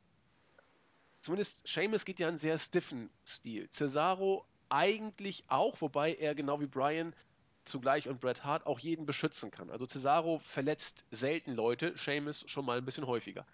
zumindest 1.22 1.66
Seamus 1.66 2.04
geht 2.04 2.20
ja 2.20 2.28
einen 2.28 2.38
sehr 2.38 2.58
stiffen 2.58 3.10
Stil. 3.26 3.70
Cesaro 3.70 4.46
eigentlich 4.68 5.46
auch, 5.48 5.80
wobei 5.80 6.16
er 6.16 6.36
genau 6.36 6.60
wie 6.60 6.68
Brian 6.68 7.16
zugleich 7.64 8.10
und 8.10 8.20
Bret 8.20 8.44
Hart 8.44 8.66
auch 8.66 8.80
jeden 8.80 9.06
beschützen 9.06 9.52
kann. 9.52 9.70
Also 9.70 9.86
Cesaro 9.86 10.40
verletzt 10.40 11.06
selten 11.12 11.54
Leute, 11.54 11.98
Seamus 11.98 12.44
schon 12.46 12.66
mal 12.66 12.78
ein 12.78 12.84
bisschen 12.84 13.08
häufiger. 13.08 13.46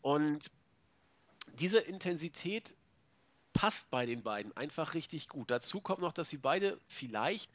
Und 0.00 0.50
diese 1.58 1.80
Intensität 1.80 2.74
passt 3.52 3.90
bei 3.90 4.06
den 4.06 4.22
beiden 4.22 4.56
einfach 4.56 4.94
richtig 4.94 5.28
gut. 5.28 5.50
Dazu 5.50 5.80
kommt 5.80 6.00
noch, 6.00 6.12
dass 6.12 6.28
sie 6.30 6.38
beide 6.38 6.78
vielleicht 6.88 7.50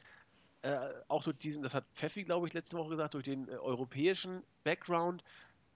äh, 0.62 0.78
auch 1.08 1.22
durch 1.22 1.38
diesen, 1.38 1.62
das 1.62 1.74
hat 1.74 1.84
Pfeffi, 1.94 2.24
glaube 2.24 2.46
ich, 2.46 2.54
letzte 2.54 2.76
Woche 2.76 2.90
gesagt, 2.90 3.14
durch 3.14 3.24
den 3.24 3.48
äh, 3.48 3.52
europäischen 3.52 4.42
Background 4.64 5.22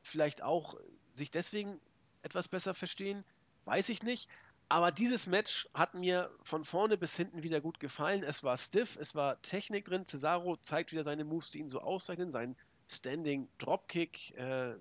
vielleicht 0.02 0.42
auch 0.42 0.76
sich 1.12 1.30
deswegen 1.30 1.80
etwas 2.22 2.48
besser 2.48 2.74
verstehen. 2.74 3.24
Weiß 3.64 3.88
ich 3.88 4.02
nicht. 4.02 4.28
Aber 4.68 4.90
dieses 4.90 5.26
Match 5.26 5.68
hat 5.74 5.94
mir 5.94 6.30
von 6.42 6.64
vorne 6.64 6.96
bis 6.96 7.14
hinten 7.14 7.42
wieder 7.42 7.60
gut 7.60 7.78
gefallen. 7.78 8.22
Es 8.22 8.42
war 8.42 8.56
stiff, 8.56 8.96
es 8.96 9.14
war 9.14 9.40
Technik 9.42 9.84
drin. 9.84 10.06
Cesaro 10.06 10.56
zeigt 10.56 10.92
wieder 10.92 11.04
seine 11.04 11.24
Moves, 11.24 11.50
die 11.50 11.58
ihn 11.58 11.68
so 11.68 11.80
auszeichnen. 11.80 12.30
Sein 12.30 12.56
Standing 12.88 13.48
Dropkick 13.58 14.34
äh, 14.36 14.74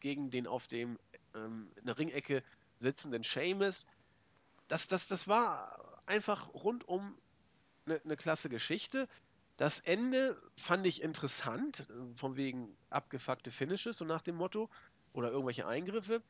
gegen 0.00 0.30
den 0.30 0.46
auf 0.46 0.66
dem 0.66 0.98
ähm, 1.34 1.72
in 1.76 1.86
der 1.86 1.98
Ringecke 1.98 2.42
sitzenden 2.80 3.24
Sheamus. 3.24 3.86
Das, 4.70 4.86
das, 4.86 5.08
das 5.08 5.26
war 5.26 6.00
einfach 6.06 6.54
rundum 6.54 7.18
eine, 7.86 8.00
eine 8.04 8.16
klasse 8.16 8.48
Geschichte. 8.48 9.08
Das 9.56 9.80
Ende 9.80 10.40
fand 10.56 10.86
ich 10.86 11.02
interessant, 11.02 11.88
von 12.14 12.36
wegen 12.36 12.76
abgefuckte 12.88 13.50
Finishes, 13.50 13.98
so 13.98 14.04
nach 14.04 14.22
dem 14.22 14.36
Motto, 14.36 14.70
oder 15.12 15.32
irgendwelche 15.32 15.66
Eingriffe. 15.66 16.22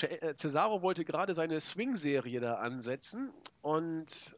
Äh, 0.00 0.34
Cesaro 0.36 0.80
wollte 0.82 1.04
gerade 1.04 1.34
seine 1.34 1.60
Swing-Serie 1.60 2.38
da 2.38 2.54
ansetzen 2.54 3.32
und 3.62 4.36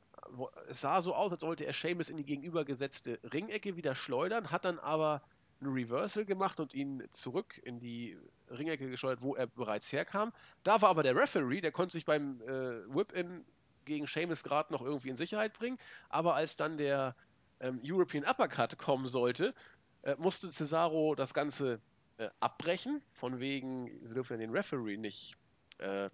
es 0.68 0.80
sah 0.80 1.02
so 1.02 1.14
aus, 1.14 1.30
als 1.30 1.42
wollte 1.42 1.66
er 1.66 1.74
Sheamus 1.74 2.08
in 2.08 2.16
die 2.16 2.24
gegenübergesetzte 2.24 3.20
Ringecke 3.30 3.76
wieder 3.76 3.94
schleudern, 3.94 4.50
hat 4.50 4.64
dann 4.64 4.78
aber 4.78 5.22
ein 5.60 5.66
Reversal 5.66 6.24
gemacht 6.24 6.60
und 6.60 6.72
ihn 6.72 7.06
zurück 7.12 7.60
in 7.62 7.78
die 7.78 8.16
Ringecke 8.50 8.88
geschleudert, 8.90 9.22
wo 9.22 9.34
er 9.34 9.46
bereits 9.46 9.92
herkam. 9.92 10.32
Da 10.62 10.82
war 10.82 10.90
aber 10.90 11.02
der 11.02 11.16
Referee, 11.16 11.60
der 11.60 11.72
konnte 11.72 11.92
sich 11.92 12.04
beim 12.04 12.40
äh, 12.42 12.94
Whip-In 12.94 13.44
gegen 13.84 14.06
Sheamus 14.06 14.44
gerade 14.44 14.72
noch 14.72 14.82
irgendwie 14.82 15.10
in 15.10 15.16
Sicherheit 15.16 15.52
bringen, 15.52 15.78
aber 16.08 16.34
als 16.34 16.56
dann 16.56 16.78
der 16.78 17.14
ähm, 17.60 17.80
European 17.84 18.24
Uppercut 18.24 18.78
kommen 18.78 19.06
sollte, 19.06 19.54
äh, 20.02 20.16
musste 20.16 20.50
Cesaro 20.50 21.14
das 21.14 21.34
Ganze 21.34 21.80
äh, 22.18 22.28
abbrechen, 22.40 23.02
von 23.12 23.40
wegen, 23.40 23.90
wir 24.02 24.14
dürfen 24.14 24.38
den 24.38 24.50
Referee 24.50 24.96
nicht, 24.96 25.36
äh, 25.78 26.08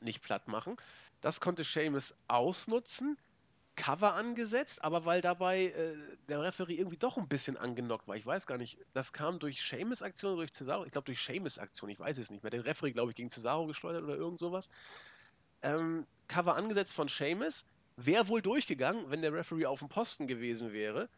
nicht 0.00 0.22
platt 0.22 0.48
machen. 0.48 0.76
Das 1.20 1.40
konnte 1.40 1.64
Sheamus 1.64 2.14
ausnutzen, 2.28 3.18
Cover 3.74 4.14
angesetzt, 4.14 4.84
aber 4.84 5.04
weil 5.04 5.20
dabei 5.22 5.66
äh, 5.66 5.96
der 6.28 6.42
Referee 6.42 6.74
irgendwie 6.74 6.98
doch 6.98 7.16
ein 7.16 7.28
bisschen 7.28 7.56
angenockt 7.56 8.06
war, 8.06 8.16
ich 8.16 8.26
weiß 8.26 8.46
gar 8.46 8.58
nicht, 8.58 8.78
das 8.92 9.12
kam 9.12 9.38
durch 9.38 9.62
Sheamus 9.62 10.02
Aktion 10.02 10.32
oder 10.32 10.42
durch 10.42 10.52
Cesaro, 10.52 10.84
ich 10.84 10.92
glaube 10.92 11.06
durch 11.06 11.20
Sheamus 11.20 11.58
Aktion, 11.58 11.88
ich 11.88 11.98
weiß 11.98 12.18
es 12.18 12.30
nicht 12.30 12.42
mehr. 12.42 12.50
Der 12.50 12.64
Referee, 12.64 12.92
glaube 12.92 13.10
ich, 13.10 13.16
gegen 13.16 13.30
Cesaro 13.30 13.66
geschleudert 13.66 14.04
oder 14.04 14.16
irgend 14.16 14.40
sowas. 14.40 14.68
Ähm, 15.62 16.06
Cover 16.28 16.54
angesetzt 16.54 16.92
von 16.92 17.08
Sheamus, 17.08 17.64
wäre 17.96 18.28
wohl 18.28 18.42
durchgegangen, 18.42 19.10
wenn 19.10 19.22
der 19.22 19.32
Referee 19.32 19.66
auf 19.66 19.78
dem 19.78 19.88
Posten 19.88 20.26
gewesen 20.26 20.72
wäre. 20.72 21.08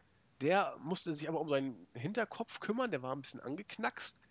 Der 0.41 0.75
musste 0.79 1.13
sich 1.13 1.27
aber 1.27 1.41
um 1.41 1.49
seinen 1.49 1.87
Hinterkopf 1.93 2.59
kümmern, 2.59 2.91
der 2.91 3.01
war 3.01 3.15
ein 3.15 3.21
bisschen 3.21 3.39
angeknackst. 3.41 4.21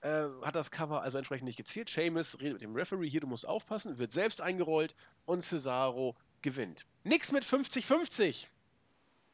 Äh, 0.00 0.26
hat 0.42 0.56
das 0.56 0.70
Cover 0.70 1.02
also 1.02 1.16
entsprechend 1.16 1.46
nicht 1.46 1.56
gezielt. 1.56 1.88
Seamus 1.88 2.38
redet 2.40 2.54
mit 2.54 2.62
dem 2.62 2.74
Referee, 2.74 3.08
hier, 3.08 3.20
du 3.20 3.26
musst 3.26 3.46
aufpassen, 3.46 3.98
wird 3.98 4.12
selbst 4.12 4.40
eingerollt 4.40 4.94
und 5.24 5.42
Cesaro 5.42 6.16
gewinnt. 6.42 6.84
Nix 7.04 7.32
mit 7.32 7.44
50-50. 7.44 8.46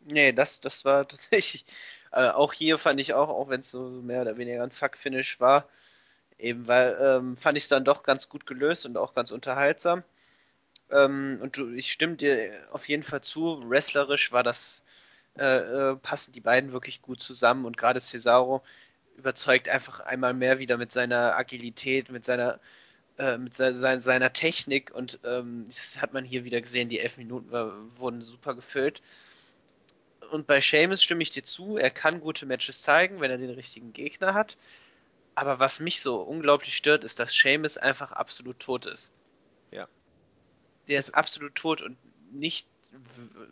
Nee, 0.00 0.32
das, 0.32 0.60
das 0.60 0.84
war 0.84 1.06
tatsächlich. 1.08 1.64
Äh, 2.12 2.28
auch 2.30 2.52
hier 2.52 2.78
fand 2.78 3.00
ich 3.00 3.14
auch, 3.14 3.28
auch 3.28 3.48
wenn 3.48 3.60
es 3.60 3.70
so 3.70 3.88
mehr 3.90 4.22
oder 4.22 4.36
weniger 4.36 4.62
ein 4.62 4.70
Fuck-Finish 4.70 5.40
war, 5.40 5.68
eben 6.38 6.66
weil 6.66 6.96
ähm, 7.00 7.36
fand 7.36 7.58
ich 7.58 7.64
es 7.64 7.68
dann 7.68 7.84
doch 7.84 8.02
ganz 8.02 8.28
gut 8.28 8.46
gelöst 8.46 8.86
und 8.86 8.96
auch 8.96 9.14
ganz 9.14 9.30
unterhaltsam. 9.30 10.04
Ähm, 10.90 11.38
und 11.42 11.56
du, 11.56 11.70
ich 11.72 11.92
stimme 11.92 12.16
dir 12.16 12.52
auf 12.72 12.88
jeden 12.88 13.02
Fall 13.02 13.20
zu, 13.22 13.62
wrestlerisch 13.68 14.32
war 14.32 14.42
das, 14.42 14.84
äh, 15.38 15.92
äh, 15.92 15.96
passen 15.96 16.32
die 16.32 16.40
beiden 16.40 16.72
wirklich 16.72 17.02
gut 17.02 17.20
zusammen 17.22 17.66
und 17.66 17.76
gerade 17.76 18.00
Cesaro 18.00 18.62
überzeugt 19.16 19.68
einfach 19.68 20.00
einmal 20.00 20.34
mehr 20.34 20.58
wieder 20.58 20.76
mit 20.78 20.92
seiner 20.92 21.36
Agilität, 21.36 22.10
mit 22.10 22.24
seiner, 22.24 22.60
äh, 23.18 23.36
mit 23.36 23.54
se 23.54 23.74
se 23.74 24.00
seiner 24.00 24.32
Technik 24.32 24.92
und 24.94 25.20
ähm, 25.24 25.64
das 25.66 26.00
hat 26.00 26.12
man 26.12 26.24
hier 26.24 26.44
wieder 26.44 26.60
gesehen, 26.60 26.88
die 26.88 27.00
elf 27.00 27.16
Minuten 27.16 27.50
war, 27.50 27.74
wurden 27.96 28.22
super 28.22 28.54
gefüllt. 28.54 29.02
Und 30.30 30.46
bei 30.46 30.60
Sheamus 30.60 31.02
stimme 31.02 31.22
ich 31.22 31.30
dir 31.30 31.42
zu, 31.42 31.76
er 31.78 31.90
kann 31.90 32.20
gute 32.20 32.46
Matches 32.46 32.82
zeigen, 32.82 33.20
wenn 33.20 33.30
er 33.30 33.38
den 33.38 33.50
richtigen 33.50 33.92
Gegner 33.92 34.34
hat. 34.34 34.56
Aber 35.34 35.58
was 35.58 35.80
mich 35.80 36.00
so 36.00 36.20
unglaublich 36.20 36.76
stört, 36.76 37.04
ist, 37.04 37.18
dass 37.18 37.34
Sheamus 37.34 37.76
einfach 37.76 38.12
absolut 38.12 38.58
tot 38.60 38.86
ist. 38.86 39.12
Ja. 39.70 39.88
Der 40.88 40.98
ist 40.98 41.14
absolut 41.14 41.54
tot 41.54 41.80
und 41.80 41.96
nicht 42.32 42.66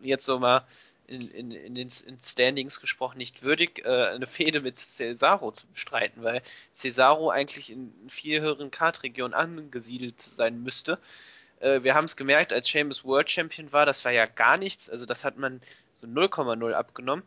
jetzt 0.03 0.25
so 0.25 0.39
mal 0.39 0.67
in, 1.07 1.31
in, 1.31 1.51
in 1.51 1.75
den 1.75 1.89
in 2.07 2.21
Standings 2.21 2.81
gesprochen 2.81 3.19
nicht 3.19 3.43
würdig, 3.43 3.85
äh, 3.85 4.07
eine 4.07 4.27
Fehde 4.27 4.61
mit 4.61 4.79
Cesaro 4.79 5.53
zu 5.53 5.67
bestreiten, 5.69 6.23
weil 6.23 6.43
Cesaro 6.75 7.31
eigentlich 7.31 7.71
in 7.71 7.93
viel 8.09 8.41
höheren 8.41 8.71
Kartregionen 8.71 9.35
angesiedelt 9.35 10.21
sein 10.21 10.63
müsste. 10.63 10.99
Äh, 11.61 11.83
wir 11.83 11.95
haben 11.95 12.07
es 12.07 12.17
gemerkt, 12.17 12.53
als 12.53 12.69
Sheamus 12.69 13.05
World 13.05 13.31
Champion 13.31 13.73
war, 13.73 13.87
das 13.87 14.05
war 14.05 14.13
ja 14.13 14.27
gar 14.27 14.59
nichts, 14.59 14.91
also 14.91 15.07
das 15.07 15.25
hat 15.25 15.37
man 15.39 15.61
so 15.95 16.07
0,0 16.07 16.73
abgenommen. 16.73 17.25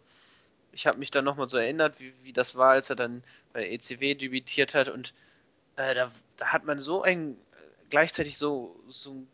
Ich 0.72 0.86
habe 0.86 1.00
mich 1.00 1.12
dann 1.12 1.26
nochmal 1.26 1.48
so 1.48 1.58
erinnert, 1.58 2.00
wie, 2.00 2.14
wie 2.24 2.34
das 2.34 2.56
war, 2.56 2.74
als 2.74 2.90
er 2.90 2.96
dann 2.96 3.24
bei 3.54 3.68
ECW 3.70 4.14
debütiert 4.16 4.76
hat 4.76 4.90
und 4.90 5.14
äh, 5.78 5.96
da, 5.96 6.12
da 6.38 6.48
hat 6.48 6.66
man 6.66 6.82
so 6.82 7.02
ein 7.02 7.38
gleichzeitig 7.90 8.38
so, 8.38 8.80
so 8.88 9.12
ein 9.14 9.28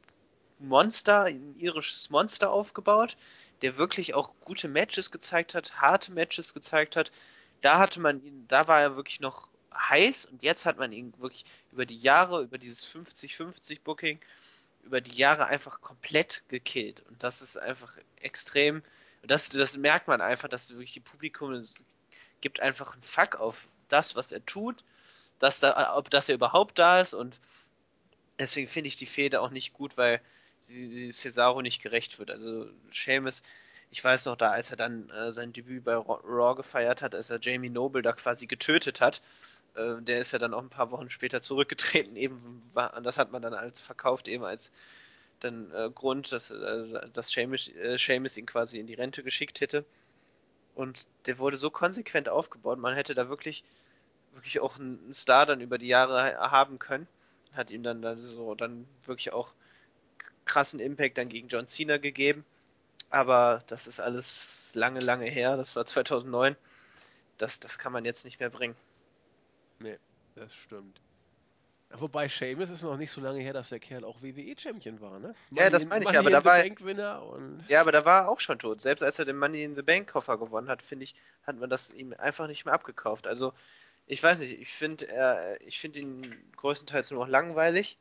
Monster, 0.59 1.23
ein 1.23 1.55
irisches 1.57 2.09
Monster 2.09 2.51
aufgebaut, 2.51 3.17
der 3.61 3.77
wirklich 3.77 4.13
auch 4.13 4.33
gute 4.41 4.67
Matches 4.67 5.11
gezeigt 5.11 5.55
hat, 5.55 5.79
harte 5.81 6.11
Matches 6.11 6.53
gezeigt 6.53 6.95
hat. 6.95 7.11
Da 7.61 7.79
hatte 7.79 7.99
man 7.99 8.23
ihn, 8.23 8.45
da 8.47 8.67
war 8.67 8.81
er 8.81 8.95
wirklich 8.95 9.19
noch 9.19 9.49
heiß 9.73 10.25
und 10.25 10.43
jetzt 10.43 10.65
hat 10.65 10.77
man 10.77 10.91
ihn 10.91 11.13
wirklich 11.17 11.45
über 11.71 11.85
die 11.85 11.99
Jahre, 11.99 12.43
über 12.43 12.57
dieses 12.57 12.85
50-50 12.93 13.81
Booking, 13.83 14.19
über 14.83 15.01
die 15.01 15.15
Jahre 15.15 15.47
einfach 15.47 15.81
komplett 15.81 16.43
gekillt. 16.47 17.01
Und 17.09 17.23
das 17.23 17.41
ist 17.41 17.57
einfach 17.57 17.97
extrem, 18.21 18.83
das, 19.23 19.49
das 19.49 19.77
merkt 19.77 20.07
man 20.07 20.21
einfach, 20.21 20.47
dass 20.47 20.71
wirklich 20.71 20.93
die 20.93 20.99
Publikum 20.99 21.65
gibt 22.41 22.59
einfach 22.59 22.93
einen 22.93 23.03
Fuck 23.03 23.35
auf 23.35 23.67
das, 23.87 24.15
was 24.15 24.31
er 24.31 24.45
tut, 24.45 24.83
dass, 25.39 25.59
da, 25.59 25.95
ob, 25.95 26.09
dass 26.09 26.29
er 26.29 26.35
überhaupt 26.35 26.77
da 26.79 27.01
ist 27.01 27.13
und 27.13 27.39
deswegen 28.39 28.67
finde 28.67 28.87
ich 28.87 28.97
die 28.97 29.05
Fehde 29.05 29.41
auch 29.41 29.49
nicht 29.49 29.73
gut, 29.73 29.97
weil 29.97 30.21
sie 30.67 31.11
Cesaro 31.11 31.61
nicht 31.61 31.81
gerecht 31.81 32.19
wird. 32.19 32.31
Also 32.31 32.67
Seamus, 32.91 33.43
ich 33.91 34.03
weiß 34.03 34.25
noch 34.25 34.35
da, 34.35 34.51
als 34.51 34.71
er 34.71 34.77
dann 34.77 35.09
äh, 35.09 35.31
sein 35.31 35.53
Debüt 35.53 35.83
bei 35.83 35.95
Raw 35.95 36.55
gefeiert 36.55 37.01
hat, 37.01 37.15
als 37.15 37.29
er 37.29 37.39
Jamie 37.41 37.69
Noble 37.69 38.01
da 38.01 38.13
quasi 38.13 38.47
getötet 38.47 39.01
hat, 39.01 39.21
äh, 39.75 40.01
der 40.01 40.19
ist 40.19 40.31
ja 40.31 40.39
dann 40.39 40.53
auch 40.53 40.61
ein 40.61 40.69
paar 40.69 40.91
Wochen 40.91 41.09
später 41.09 41.41
zurückgetreten, 41.41 42.15
eben 42.15 42.63
war, 42.73 42.99
das 43.01 43.17
hat 43.17 43.31
man 43.31 43.41
dann 43.41 43.53
als 43.53 43.79
verkauft, 43.79 44.27
eben 44.27 44.43
als 44.43 44.71
dann 45.39 45.71
äh, 45.71 45.89
Grund, 45.93 46.31
dass, 46.31 46.51
äh, 46.51 47.09
dass 47.13 47.29
Seamus, 47.29 47.69
äh, 47.69 47.97
Seamus 47.97 48.37
ihn 48.37 48.45
quasi 48.45 48.79
in 48.79 48.87
die 48.87 48.93
Rente 48.95 49.23
geschickt 49.23 49.61
hätte. 49.61 49.85
Und 50.75 51.07
der 51.25 51.39
wurde 51.39 51.57
so 51.57 51.69
konsequent 51.69 52.27
aufgebaut, 52.29 52.79
man 52.79 52.95
hätte 52.95 53.15
da 53.15 53.29
wirklich, 53.29 53.63
wirklich 54.33 54.59
auch 54.59 54.77
einen 54.77 55.13
Star 55.13 55.45
dann 55.45 55.61
über 55.61 55.77
die 55.77 55.87
Jahre 55.87 56.37
haben 56.37 56.79
können. 56.79 57.07
Hat 57.53 57.71
ihm 57.71 57.83
dann, 57.83 58.01
dann 58.01 58.19
so 58.19 58.55
dann 58.55 58.85
wirklich 59.05 59.31
auch 59.31 59.53
krassen 60.45 60.79
Impact 60.79 61.17
dann 61.17 61.29
gegen 61.29 61.47
John 61.47 61.67
Cena 61.67 61.97
gegeben. 61.97 62.45
Aber 63.09 63.63
das 63.67 63.87
ist 63.87 63.99
alles 63.99 64.73
lange, 64.75 64.99
lange 64.99 65.25
her. 65.25 65.57
Das 65.57 65.75
war 65.75 65.85
2009. 65.85 66.55
Das, 67.37 67.59
das 67.59 67.77
kann 67.77 67.91
man 67.91 68.05
jetzt 68.05 68.25
nicht 68.25 68.39
mehr 68.39 68.49
bringen. 68.49 68.75
Nee, 69.79 69.97
das 70.35 70.53
stimmt. 70.55 70.99
Wobei 71.91 72.27
Seamus 72.27 72.69
ist 72.69 72.81
noch 72.81 72.97
nicht 72.97 73.11
so 73.11 73.21
lange 73.21 73.39
her, 73.39 73.53
dass 73.53 73.69
der 73.69 73.79
Kerl 73.79 74.03
auch 74.03 74.21
WWE-Champion 74.21 74.99
war, 74.99 75.19
ne? 75.19 75.35
Money 75.49 75.63
ja, 75.63 75.69
das 75.69 75.85
meine 75.85 76.03
ich, 76.03 76.07
Money 76.07 76.17
aber 76.17 76.29
da 76.29 76.43
war 76.43 76.65
Ja, 77.69 77.81
aber 77.81 77.91
da 77.91 78.03
war 78.05 78.23
er 78.23 78.29
auch 78.29 78.39
schon 78.39 78.59
tot. 78.59 78.81
Selbst 78.81 79.01
als 79.01 79.19
er 79.19 79.25
den 79.25 79.37
Money 79.37 79.63
in 79.63 79.75
the 79.75 79.81
Bank 79.81 80.11
Koffer 80.11 80.37
gewonnen 80.37 80.67
hat, 80.67 80.81
finde 80.81 81.03
ich, 81.03 81.15
hat 81.43 81.57
man 81.57 81.69
das 81.69 81.93
ihm 81.93 82.13
einfach 82.17 82.47
nicht 82.47 82.65
mehr 82.65 82.73
abgekauft. 82.73 83.27
Also, 83.27 83.53
ich 84.07 84.21
weiß 84.21 84.39
nicht, 84.39 84.59
ich 84.59 84.73
finde 84.73 85.57
ich 85.65 85.79
finde 85.79 85.99
ihn 85.99 86.35
größtenteils 86.57 87.11
nur 87.11 87.21
noch 87.21 87.29
langweilig. 87.29 87.97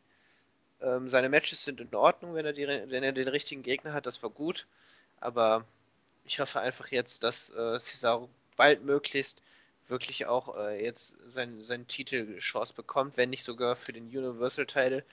Ähm, 0.84 1.08
seine 1.08 1.28
Matches 1.28 1.64
sind 1.64 1.80
in 1.80 1.94
Ordnung, 1.94 2.34
wenn 2.34 2.44
er, 2.44 2.52
die, 2.52 2.66
wenn 2.66 3.02
er 3.02 3.12
den 3.12 3.28
richtigen 3.28 3.62
Gegner 3.62 3.92
hat, 3.92 4.06
das 4.06 4.22
war 4.22 4.30
gut. 4.30 4.66
Aber 5.20 5.64
ich 6.24 6.40
hoffe 6.40 6.60
einfach 6.60 6.88
jetzt, 6.88 7.22
dass 7.24 7.50
äh, 7.50 7.78
Cesaro 7.78 8.28
baldmöglichst 8.56 9.40
wirklich 9.88 10.26
auch 10.26 10.56
äh, 10.56 10.82
jetzt 10.82 11.18
seinen 11.30 11.62
sein 11.62 11.86
Titelchance 11.86 12.74
bekommt, 12.74 13.16
wenn 13.16 13.30
nicht 13.30 13.44
sogar 13.44 13.76
für 13.76 13.92
den 13.92 14.04
Universal-Title. 14.04 15.04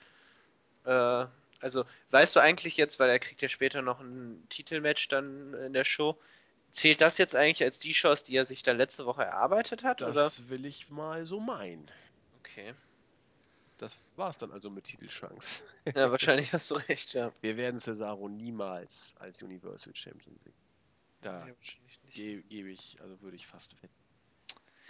Äh, 0.84 1.26
also, 1.60 1.84
weißt 2.10 2.36
du 2.36 2.40
eigentlich 2.40 2.76
jetzt, 2.76 2.98
weil 2.98 3.10
er 3.10 3.18
kriegt 3.18 3.40
ja 3.40 3.48
später 3.48 3.82
noch 3.82 4.00
ein 4.00 4.44
Titelmatch 4.48 5.08
dann 5.08 5.54
in 5.54 5.72
der 5.72 5.84
Show, 5.84 6.18
zählt 6.70 7.00
das 7.00 7.18
jetzt 7.18 7.36
eigentlich 7.36 7.62
als 7.62 7.78
die 7.78 7.92
Chance, 7.92 8.24
die 8.24 8.36
er 8.36 8.46
sich 8.46 8.62
da 8.62 8.72
letzte 8.72 9.06
Woche 9.06 9.22
erarbeitet 9.22 9.84
hat? 9.84 10.00
Das 10.00 10.10
oder? 10.10 10.48
will 10.48 10.64
ich 10.66 10.90
mal 10.90 11.24
so 11.24 11.38
meinen. 11.38 11.88
Okay. 12.40 12.74
Das 13.78 13.98
war's 14.16 14.38
dann 14.38 14.52
also 14.52 14.70
mit 14.70 14.84
Titelchance. 14.84 15.62
Ja, 15.94 16.10
wahrscheinlich 16.10 16.52
hast 16.52 16.70
du 16.70 16.74
recht, 16.74 17.14
ja. 17.14 17.32
Wir 17.40 17.56
werden 17.56 17.80
Cesaro 17.80 18.28
niemals 18.28 19.14
als 19.18 19.42
Universal 19.42 19.94
Champion 19.94 20.38
sehen. 20.44 20.54
Da 21.20 21.46
ja, 21.46 21.54
ge 22.10 22.42
gebe 22.42 22.70
ich, 22.70 23.00
also 23.00 23.20
würde 23.20 23.36
ich 23.36 23.46
fast 23.46 23.74
wetten. 23.82 24.02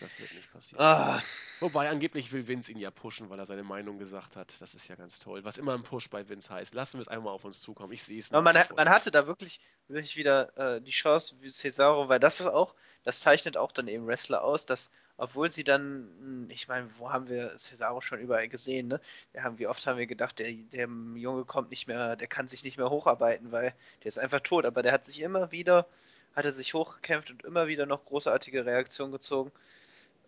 Das 0.01 0.19
wird 0.19 0.35
nicht 0.35 0.53
passieren. 0.53 0.83
Ah. 0.83 1.23
Wobei 1.61 1.89
angeblich 1.89 2.33
will 2.33 2.49
Vince 2.49 2.73
ihn 2.73 2.79
ja 2.79 2.91
pushen, 2.91 3.31
weil 3.31 3.39
er 3.39 3.47
seine 3.47 3.63
Meinung 3.63 3.99
gesagt 3.99 4.37
hat. 4.37 4.53
Das 4.61 4.75
ist 4.75 4.89
ja 4.89 4.97
ganz 4.97 5.19
toll. 5.19 5.45
Was 5.45 5.59
immer 5.59 5.75
ein 5.75 5.83
Push 5.83 6.11
bei 6.11 6.29
Vince 6.29 6.53
heißt. 6.53 6.75
Lassen 6.75 6.99
wir 6.99 7.03
es 7.03 7.09
einmal 7.09 7.33
auf 7.33 7.45
uns 7.45 7.61
zukommen. 7.61 7.93
Ich 7.93 8.03
sehe 8.03 8.19
es 8.19 8.31
nicht. 8.31 8.43
Man, 8.43 8.55
man, 8.55 8.89
hatte 8.89 9.11
da 9.11 9.27
wirklich, 9.27 9.61
wirklich 9.89 10.17
wieder 10.17 10.57
äh, 10.77 10.81
die 10.81 10.91
Chance 10.91 11.37
wie 11.41 11.51
Cesaro, 11.51 12.09
weil 12.09 12.19
das 12.19 12.41
ist 12.41 12.49
auch, 12.49 12.75
das 13.05 13.21
zeichnet 13.21 13.57
auch 13.57 13.71
dann 13.71 13.87
eben 13.87 14.07
Wrestler 14.07 14.43
aus, 14.43 14.67
dass 14.67 14.91
obwohl 15.23 15.53
sie 15.53 15.63
dann, 15.63 16.09
hm, 16.19 16.51
ich 16.51 16.67
meine, 16.67 16.91
wo 16.99 17.13
haben 17.13 17.29
wir 17.29 17.57
Cesaro 17.57 18.01
schon 18.01 18.19
überall 18.21 18.49
gesehen, 18.49 18.89
ne? 18.89 19.01
Wir 19.33 19.45
haben, 19.45 19.57
wie 19.61 19.69
oft 19.69 19.87
haben 19.87 19.97
wir 19.99 20.09
gedacht, 20.09 20.41
der, 20.41 20.53
der 20.53 20.89
Junge 21.15 21.45
kommt 21.45 21.71
nicht 21.71 21.87
mehr, 21.87 22.17
der 22.17 22.27
kann 22.27 22.49
sich 22.49 22.65
nicht 22.65 22.77
mehr 22.77 22.91
hocharbeiten, 22.91 23.53
weil 23.53 23.73
der 24.03 24.09
ist 24.09 24.19
einfach 24.19 24.41
tot, 24.41 24.67
aber 24.67 24.83
der 24.83 24.91
hat 24.93 25.07
sich 25.07 25.21
immer 25.23 25.53
wieder, 25.53 25.87
hat 26.35 26.45
er 26.45 26.53
sich 26.53 26.75
hochgekämpft 26.75 27.31
und 27.31 27.45
immer 27.45 27.69
wieder 27.69 27.87
noch 27.87 28.05
großartige 28.05 28.67
Reaktionen 28.67 29.13
gezogen. 29.13 29.53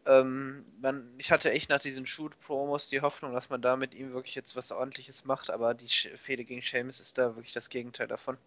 Ähm, 0.06 0.64
man, 0.80 1.12
ich 1.18 1.32
hatte 1.32 1.50
echt 1.50 1.70
nach 1.70 1.80
diesen 1.80 2.06
Shoot-Promos 2.06 2.88
die 2.88 3.00
Hoffnung, 3.00 3.32
dass 3.32 3.50
man 3.50 3.62
da 3.62 3.76
mit 3.76 3.94
ihm 3.94 4.12
wirklich 4.12 4.36
jetzt 4.36 4.54
was 4.54 4.70
ordentliches 4.70 5.24
macht, 5.24 5.50
aber 5.50 5.74
die 5.74 5.88
Fehde 5.88 6.44
gegen 6.44 6.62
Seamus 6.62 7.00
ist 7.00 7.18
da 7.18 7.34
wirklich 7.36 7.52
das 7.54 7.68
Gegenteil 7.70 8.06
davon. 8.06 8.38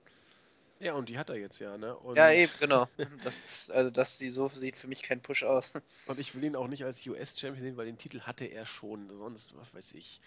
Ja, 0.79 0.93
und 0.93 1.09
die 1.09 1.17
hat 1.17 1.29
er 1.29 1.37
jetzt 1.37 1.59
ja, 1.59 1.77
ne? 1.77 1.95
Und 1.95 2.17
ja, 2.17 2.31
eben, 2.31 2.51
genau. 2.59 2.87
Das 3.23 3.43
ist, 3.43 3.71
also 3.71 3.89
das 3.89 4.19
so 4.19 4.47
sieht 4.49 4.77
für 4.77 4.87
mich 4.87 5.01
kein 5.01 5.21
Push 5.21 5.43
aus. 5.43 5.73
Und 6.05 6.19
ich 6.19 6.35
will 6.35 6.43
ihn 6.43 6.55
auch 6.55 6.67
nicht 6.67 6.83
als 6.83 7.05
US-Champion 7.05 7.63
sehen, 7.63 7.77
weil 7.77 7.87
den 7.87 7.97
Titel 7.97 8.21
hatte 8.21 8.45
er 8.45 8.65
schon. 8.65 9.09
Sonst, 9.09 9.55
was 9.57 9.73
weiß 9.73 9.93
ich, 9.93 10.21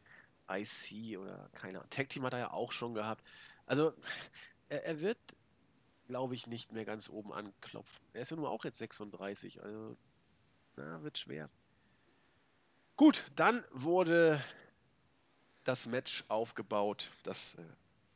IC 0.50 1.18
oder 1.18 1.48
keine 1.52 1.78
Ahnung. 1.78 1.90
Tag 1.90 2.08
Team 2.08 2.24
hat 2.24 2.32
er 2.32 2.38
ja 2.40 2.50
auch 2.50 2.72
schon 2.72 2.94
gehabt. 2.94 3.24
Also, 3.66 3.92
er, 4.68 4.84
er 4.84 5.00
wird, 5.00 5.18
glaube 6.08 6.34
ich, 6.34 6.48
nicht 6.48 6.72
mehr 6.72 6.84
ganz 6.84 7.08
oben 7.08 7.32
anklopfen. 7.32 8.00
Er 8.12 8.22
ist 8.22 8.30
ja 8.30 8.36
nur 8.36 8.50
auch 8.50 8.64
jetzt 8.64 8.78
36, 8.78 9.62
also, 9.62 9.96
na, 10.76 11.02
wird 11.02 11.18
schwer. 11.18 11.48
Gut, 12.96 13.24
dann 13.36 13.64
wurde 13.70 14.44
das 15.64 15.86
Match 15.86 16.24
aufgebaut, 16.28 17.10
das 17.22 17.54
äh, 17.54 17.62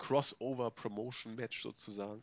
Crossover 0.07 0.71
Promotion 0.71 1.35
Match 1.35 1.63
sozusagen. 1.63 2.23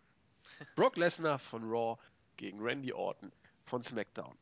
Brock 0.76 0.98
Lesnar 0.98 1.40
von 1.40 1.64
Raw 1.64 1.98
gegen 2.38 2.62
Randy 2.62 2.94
Orton 2.94 3.32
von 3.66 3.82
SmackDown. 3.82 4.38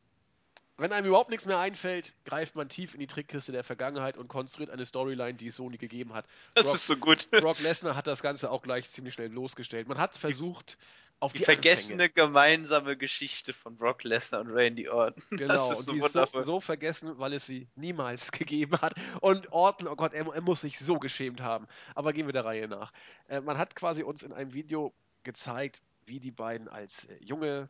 Wenn 0.76 0.92
einem 0.92 1.06
überhaupt 1.06 1.30
nichts 1.30 1.46
mehr 1.46 1.58
einfällt, 1.58 2.14
greift 2.24 2.54
man 2.54 2.68
tief 2.68 2.94
in 2.94 3.00
die 3.00 3.06
Trickkiste 3.06 3.52
der 3.52 3.64
Vergangenheit 3.64 4.18
und 4.18 4.28
konstruiert 4.28 4.70
eine 4.70 4.84
Storyline, 4.84 5.34
die 5.34 5.46
es 5.46 5.56
so 5.56 5.68
nie 5.70 5.78
gegeben 5.78 6.12
hat. 6.12 6.26
Das 6.54 6.66
Brock, 6.66 6.74
ist 6.74 6.86
so 6.86 6.96
gut. 6.96 7.30
Brock 7.30 7.60
Lesnar 7.60 7.96
hat 7.96 8.06
das 8.06 8.22
Ganze 8.22 8.50
auch 8.50 8.62
gleich 8.62 8.88
ziemlich 8.88 9.14
schnell 9.14 9.30
losgestellt. 9.30 9.88
Man 9.88 9.98
hat 9.98 10.16
versucht, 10.16 10.78
auf 11.20 11.32
die, 11.32 11.38
die 11.38 11.44
vergessene 11.44 12.04
Anfänge. 12.04 12.28
gemeinsame 12.28 12.96
Geschichte 12.96 13.52
von 13.52 13.76
Brock 13.76 14.04
Lesnar 14.04 14.40
und 14.40 14.50
Randy 14.50 14.88
Orton. 14.88 15.22
Genau, 15.30 15.54
das 15.54 15.70
ist 15.70 15.84
so 15.84 15.92
und 15.92 15.98
die 15.98 16.04
ist 16.04 16.12
so, 16.12 16.40
so, 16.40 16.60
vergessen, 16.60 17.18
weil 17.18 17.34
es 17.34 17.46
sie 17.46 17.68
niemals 17.76 18.32
gegeben 18.32 18.80
hat. 18.80 18.94
Und 19.20 19.52
Orton, 19.52 19.86
oh 19.88 19.96
Gott, 19.96 20.14
er, 20.14 20.26
er, 20.26 20.40
muss 20.40 20.62
sich 20.62 20.78
so 20.78 20.98
geschämt 20.98 21.42
haben. 21.42 21.66
Aber 21.94 22.12
gehen 22.12 22.26
wir 22.26 22.32
der 22.32 22.44
Reihe 22.44 22.68
nach. 22.68 22.92
Äh, 23.28 23.40
man 23.40 23.58
hat 23.58 23.76
quasi 23.76 24.02
uns 24.02 24.22
in 24.22 24.32
einem 24.32 24.54
Video 24.54 24.94
gezeigt, 25.22 25.82
wie 26.06 26.20
die 26.20 26.30
beiden 26.30 26.68
als 26.68 27.04
äh, 27.04 27.16
junge 27.20 27.68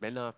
Männer 0.00 0.34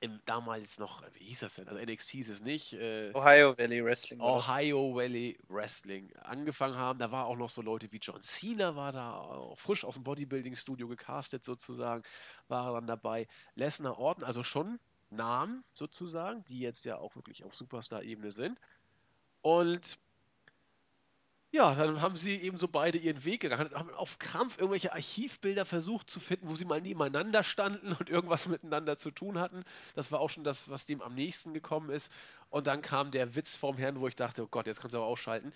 im 0.00 0.20
damals 0.24 0.78
noch, 0.78 1.02
wie 1.14 1.24
hieß 1.24 1.40
das 1.40 1.54
denn? 1.54 1.68
Also 1.68 1.80
NXT 1.80 2.10
hieß 2.10 2.28
es 2.30 2.40
nicht. 2.42 2.72
Äh, 2.72 3.12
Ohio 3.14 3.56
Valley 3.56 3.84
Wrestling. 3.84 4.20
Ohio 4.20 4.94
Valley 4.94 5.38
Wrestling 5.48 6.10
angefangen 6.16 6.76
haben. 6.76 6.98
Da 6.98 7.12
war 7.12 7.26
auch 7.26 7.36
noch 7.36 7.50
so 7.50 7.60
Leute 7.60 7.92
wie 7.92 7.98
John 7.98 8.22
Cena 8.22 8.74
war 8.76 8.92
da, 8.92 9.12
auch 9.12 9.58
frisch 9.58 9.84
aus 9.84 9.94
dem 9.94 10.04
Bodybuilding-Studio 10.04 10.88
gecastet 10.88 11.44
sozusagen, 11.44 12.02
war 12.48 12.68
er 12.68 12.74
dann 12.74 12.86
dabei. 12.86 13.28
Lesnar 13.54 13.98
Orton, 13.98 14.24
also 14.24 14.42
schon 14.42 14.80
Namen 15.10 15.64
sozusagen, 15.74 16.44
die 16.44 16.60
jetzt 16.60 16.86
ja 16.86 16.96
auch 16.96 17.14
wirklich 17.14 17.44
auf 17.44 17.54
Superstar-Ebene 17.54 18.32
sind. 18.32 18.58
Und 19.42 19.98
ja, 21.52 21.74
dann 21.74 22.00
haben 22.00 22.16
sie 22.16 22.36
eben 22.36 22.58
so 22.58 22.68
beide 22.68 22.98
ihren 22.98 23.24
Weg 23.24 23.40
gegangen, 23.40 23.74
haben 23.74 23.92
auf 23.94 24.18
Krampf 24.18 24.56
irgendwelche 24.58 24.92
Archivbilder 24.92 25.66
versucht 25.66 26.08
zu 26.08 26.20
finden, 26.20 26.48
wo 26.48 26.54
sie 26.54 26.64
mal 26.64 26.80
nebeneinander 26.80 27.42
standen 27.42 27.92
und 27.92 28.08
irgendwas 28.08 28.46
miteinander 28.48 28.98
zu 28.98 29.10
tun 29.10 29.38
hatten. 29.38 29.64
Das 29.96 30.12
war 30.12 30.20
auch 30.20 30.30
schon 30.30 30.44
das, 30.44 30.68
was 30.68 30.86
dem 30.86 31.02
am 31.02 31.14
nächsten 31.14 31.52
gekommen 31.52 31.90
ist. 31.90 32.12
Und 32.50 32.66
dann 32.68 32.82
kam 32.82 33.10
der 33.10 33.34
Witz 33.34 33.56
vom 33.56 33.76
Herrn, 33.76 34.00
wo 34.00 34.06
ich 34.06 34.16
dachte, 34.16 34.44
oh 34.44 34.48
Gott, 34.48 34.66
jetzt 34.66 34.80
kannst 34.80 34.94
du 34.94 34.98
aber 34.98 35.06
ausschalten. 35.06 35.52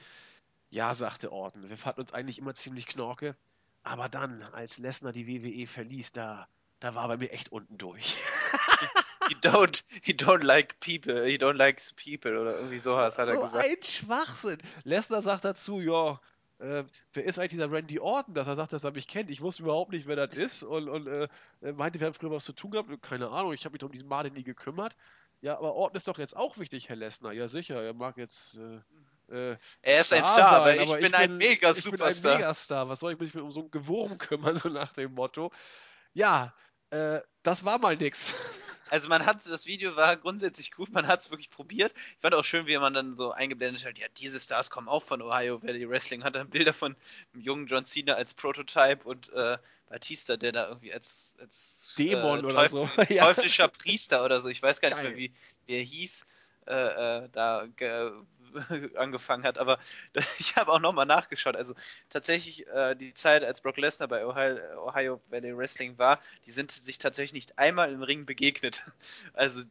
Ja, 0.71 0.95
sagte 0.95 1.31
Orton, 1.33 1.69
wir 1.71 1.79
fanden 1.79 2.01
uns 2.01 2.13
eigentlich 2.13 2.39
immer 2.39 2.55
ziemlich 2.55 2.87
knorke. 2.87 3.37
Aber 3.85 4.09
dann, 4.09 4.43
als 4.43 4.79
Lesnar 4.79 5.13
die 5.13 5.29
WWE 5.29 5.67
verließ, 5.69 6.13
da, 6.13 6.49
da 6.81 6.95
war 6.97 7.07
bei 7.07 7.19
mir 7.19 7.31
echt 7.31 7.53
unten 7.53 7.79
durch. 7.79 8.17
he 9.43 9.49
don't, 9.49 9.83
he 10.03 10.13
don't 10.13 10.43
like 10.43 10.79
people, 10.81 11.25
he 11.25 11.37
don't 11.37 11.57
like 11.57 11.81
people 11.97 12.39
oder 12.39 12.57
irgendwie 12.57 12.79
sowas 12.79 13.19
hat 13.19 13.27
so 13.27 13.33
er 13.33 13.41
gesagt. 13.41 13.65
ein 13.65 13.83
Schwachsinn. 13.83 14.59
Lesnar 14.85 15.23
sagt 15.23 15.45
dazu, 15.45 15.81
ja, 15.81 16.21
äh, 16.59 16.85
wer 17.13 17.25
ist 17.25 17.39
eigentlich 17.39 17.51
dieser 17.51 17.71
Randy 17.71 17.99
Orton, 17.99 18.35
dass 18.35 18.47
er 18.47 18.57
sagt, 18.57 18.73
dass 18.73 18.85
er 18.85 18.93
mich 18.93 19.09
kennt? 19.09 19.31
Ich 19.31 19.41
wusste 19.41 19.63
überhaupt 19.63 19.93
nicht, 19.93 20.07
wer 20.07 20.17
das 20.17 20.35
ist 20.35 20.63
und, 20.63 20.89
und 20.89 21.07
äh, 21.07 21.29
meinte, 21.73 22.01
wir 22.01 22.07
haben 22.07 22.15
früher 22.15 22.31
was 22.31 22.45
zu 22.45 22.53
tun 22.53 22.71
gehabt. 22.71 22.91
Keine 23.03 23.29
Ahnung, 23.31 23.53
ich 23.53 23.65
habe 23.65 23.73
mich 23.73 23.83
um 23.83 23.93
diesen 23.93 24.09
Martin 24.09 24.35
nie 24.35 24.45
gekümmert. 24.45 24.95
Ja, 25.41 25.59
aber 25.59 25.75
Orton 25.75 25.97
ist 25.97 26.09
doch 26.09 26.19
jetzt 26.19 26.37
auch 26.37 26.57
wichtig, 26.59 26.89
Herr 26.89 26.97
Lesnar. 26.97 27.33
Ja, 27.33 27.49
sicher, 27.49 27.83
er 27.83 27.93
mag 27.93 28.17
jetzt 28.17 28.57
äh, 28.57 28.81
äh, 29.29 29.57
Er 29.83 30.01
ist 30.01 30.13
ein 30.13 30.25
Star 30.25 30.33
Star, 30.33 30.53
aber 30.53 30.75
sein, 30.75 30.85
ich 30.85 30.97
bin 30.97 31.15
ein 31.15 31.37
mega 31.37 31.71
Ich 31.71 31.85
bin 31.85 31.93
ein 31.93 31.99
Superstar. 31.99 32.37
Megastar. 32.37 32.89
Was 32.89 33.01
soll 33.01 33.13
ich 33.13 33.19
mich 33.19 33.35
um 33.37 33.53
so 33.53 33.61
ein 33.61 33.71
Gewurm 33.71 34.17
kümmern, 34.19 34.57
so 34.57 34.69
nach 34.69 34.93
dem 34.93 35.15
Motto? 35.15 35.51
Ja, 36.13 36.55
äh, 36.95 37.21
das 37.43 37.65
war 37.65 37.79
mal 37.79 37.97
nix. 37.97 38.35
Also 38.91 39.09
man 39.09 39.25
hat, 39.25 39.45
das 39.47 39.67
Video 39.67 39.97
war 39.97 40.17
grundsätzlich 40.17 40.71
gut, 40.71 40.93
man 40.93 41.09
hat 41.09 41.19
es 41.19 41.31
wirklich 41.31 41.51
probiert. 41.51 41.93
Ich 41.97 42.21
fand 42.21 42.35
auch 42.35 42.45
schön, 42.45 42.67
wie 42.67 42.77
man 42.77 42.93
dann 42.93 43.17
so 43.17 43.33
eingeblendet 43.33 43.85
hat, 43.85 43.99
ja, 43.99 44.07
diese 44.19 44.39
Stars 44.39 44.71
kommen 44.71 44.89
auch 44.89 45.03
von 45.03 45.23
Ohio 45.23 45.61
Valley 45.63 45.89
Wrestling, 45.89 46.23
hat 46.23 46.37
dann 46.37 46.51
Bilder 46.51 46.73
von 46.75 46.95
dem 47.33 47.41
jungen 47.41 47.67
John 47.67 47.87
Cena 47.87 48.13
als 48.13 48.35
Prototype 48.35 49.03
und 49.03 49.33
äh, 49.33 49.57
Batista, 49.89 50.37
der 50.37 50.53
da 50.53 50.69
irgendwie 50.69 50.93
als, 50.93 51.35
als 51.41 51.95
Dämon 51.99 52.41
äh, 52.41 52.47
oder 52.47 52.69
so. 52.69 52.87
Teufel, 52.95 53.17
teuflischer 53.17 53.69
Priester 53.69 54.25
oder 54.25 54.41
so, 54.41 54.49
ich 54.49 54.63
weiß 54.63 54.81
gar 54.81 54.91
nicht 54.91 54.99
Geil. 54.99 55.09
mehr, 55.09 55.17
wie, 55.17 55.33
wie 55.67 55.75
er 55.75 55.83
hieß, 55.83 56.25
äh, 56.67 57.25
äh, 57.25 57.29
da 57.33 57.67
ge 57.77 58.13
angefangen 58.97 59.45
hat. 59.45 59.59
Aber 59.59 59.79
ich 60.39 60.57
habe 60.57 60.73
auch 60.73 60.81
nochmal 60.81 61.07
nachgeschaut. 61.07 61.57
Also 61.57 61.75
tatsächlich 62.09 62.67
äh, 62.69 62.95
die 62.95 63.15
Zeit, 63.15 63.45
als 63.45 63.61
Brock 63.61 63.77
Lesnar 63.77 64.09
bei 64.09 64.27
Ohio, 64.27 64.59
Ohio 64.87 65.21
Valley 65.29 65.57
Wrestling 65.57 65.99
war, 65.99 66.21
die 66.47 66.51
sind 66.51 66.71
sich 66.71 66.99
tatsächlich 66.99 67.33
nicht 67.33 67.59
einmal 67.59 67.93
im 67.93 68.03
Ring 68.03 68.27
begegnet. 68.27 68.83
Also 69.33 69.63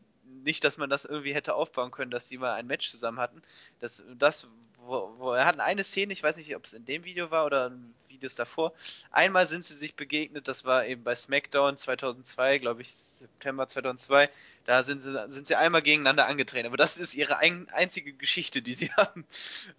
nicht, 0.44 0.64
dass 0.64 0.78
man 0.78 0.90
das 0.90 1.06
irgendwie 1.06 1.34
hätte 1.34 1.56
aufbauen 1.56 1.92
können, 1.92 2.12
dass 2.12 2.28
die 2.28 2.38
mal 2.38 2.54
ein 2.54 2.68
Match 2.68 2.90
zusammen 2.92 3.20
hatten. 3.20 3.42
Das, 3.80 4.04
das 4.18 4.48
wo, 4.86 5.14
wo 5.18 5.36
hatten 5.36 5.60
eine 5.60 5.84
Szene, 5.84 6.14
ich 6.14 6.24
weiß 6.24 6.38
nicht, 6.38 6.56
ob 6.56 6.66
es 6.66 6.74
in 6.74 6.86
dem 6.86 7.04
Video 7.06 7.32
war 7.32 7.46
oder 7.46 7.68
in 7.68 7.94
Videos 8.10 8.36
davor. 8.36 8.74
Einmal 9.12 9.48
sind 9.48 9.64
sie 9.64 9.76
sich 9.76 9.96
begegnet, 9.96 10.48
das 10.48 10.66
war 10.66 10.86
eben 10.86 11.04
bei 11.04 11.16
SmackDown 11.16 11.78
2002, 11.78 12.60
glaube 12.60 12.82
ich, 12.82 12.94
September 12.94 13.68
2002. 13.68 14.30
Da 14.66 14.82
sind 14.84 15.02
sie, 15.02 15.12
sind 15.30 15.46
sie 15.46 15.56
einmal 15.56 15.82
gegeneinander 15.82 16.28
angetreten. 16.28 16.68
Aber 16.68 16.78
das 16.78 16.98
ist 16.98 17.16
ihre 17.16 17.38
ein, 17.38 17.68
einzige 17.74 18.14
Geschichte, 18.14 18.62
die 18.62 18.74
sie 18.74 18.92
haben. 18.98 19.26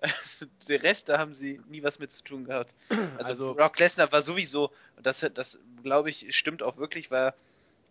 Also, 0.01 0.47
der 0.69 0.83
Rest, 0.83 1.09
da 1.09 1.19
haben 1.19 1.35
sie 1.35 1.61
nie 1.69 1.83
was 1.83 1.99
mit 1.99 2.11
zu 2.13 2.23
tun 2.23 2.45
gehabt. 2.45 2.75
Also, 3.19 3.29
Also- 3.31 3.55
Brock 3.55 3.79
Lesnar 3.79 4.13
war 4.13 4.23
sowieso, 4.23 4.71
und 4.97 5.07
das, 5.07 5.21
das 5.35 5.59
glaube 5.83 6.11
ich, 6.11 6.37
stimmt 6.37 6.63
auch 6.63 6.77
wirklich, 6.77 7.11
war, 7.11 7.35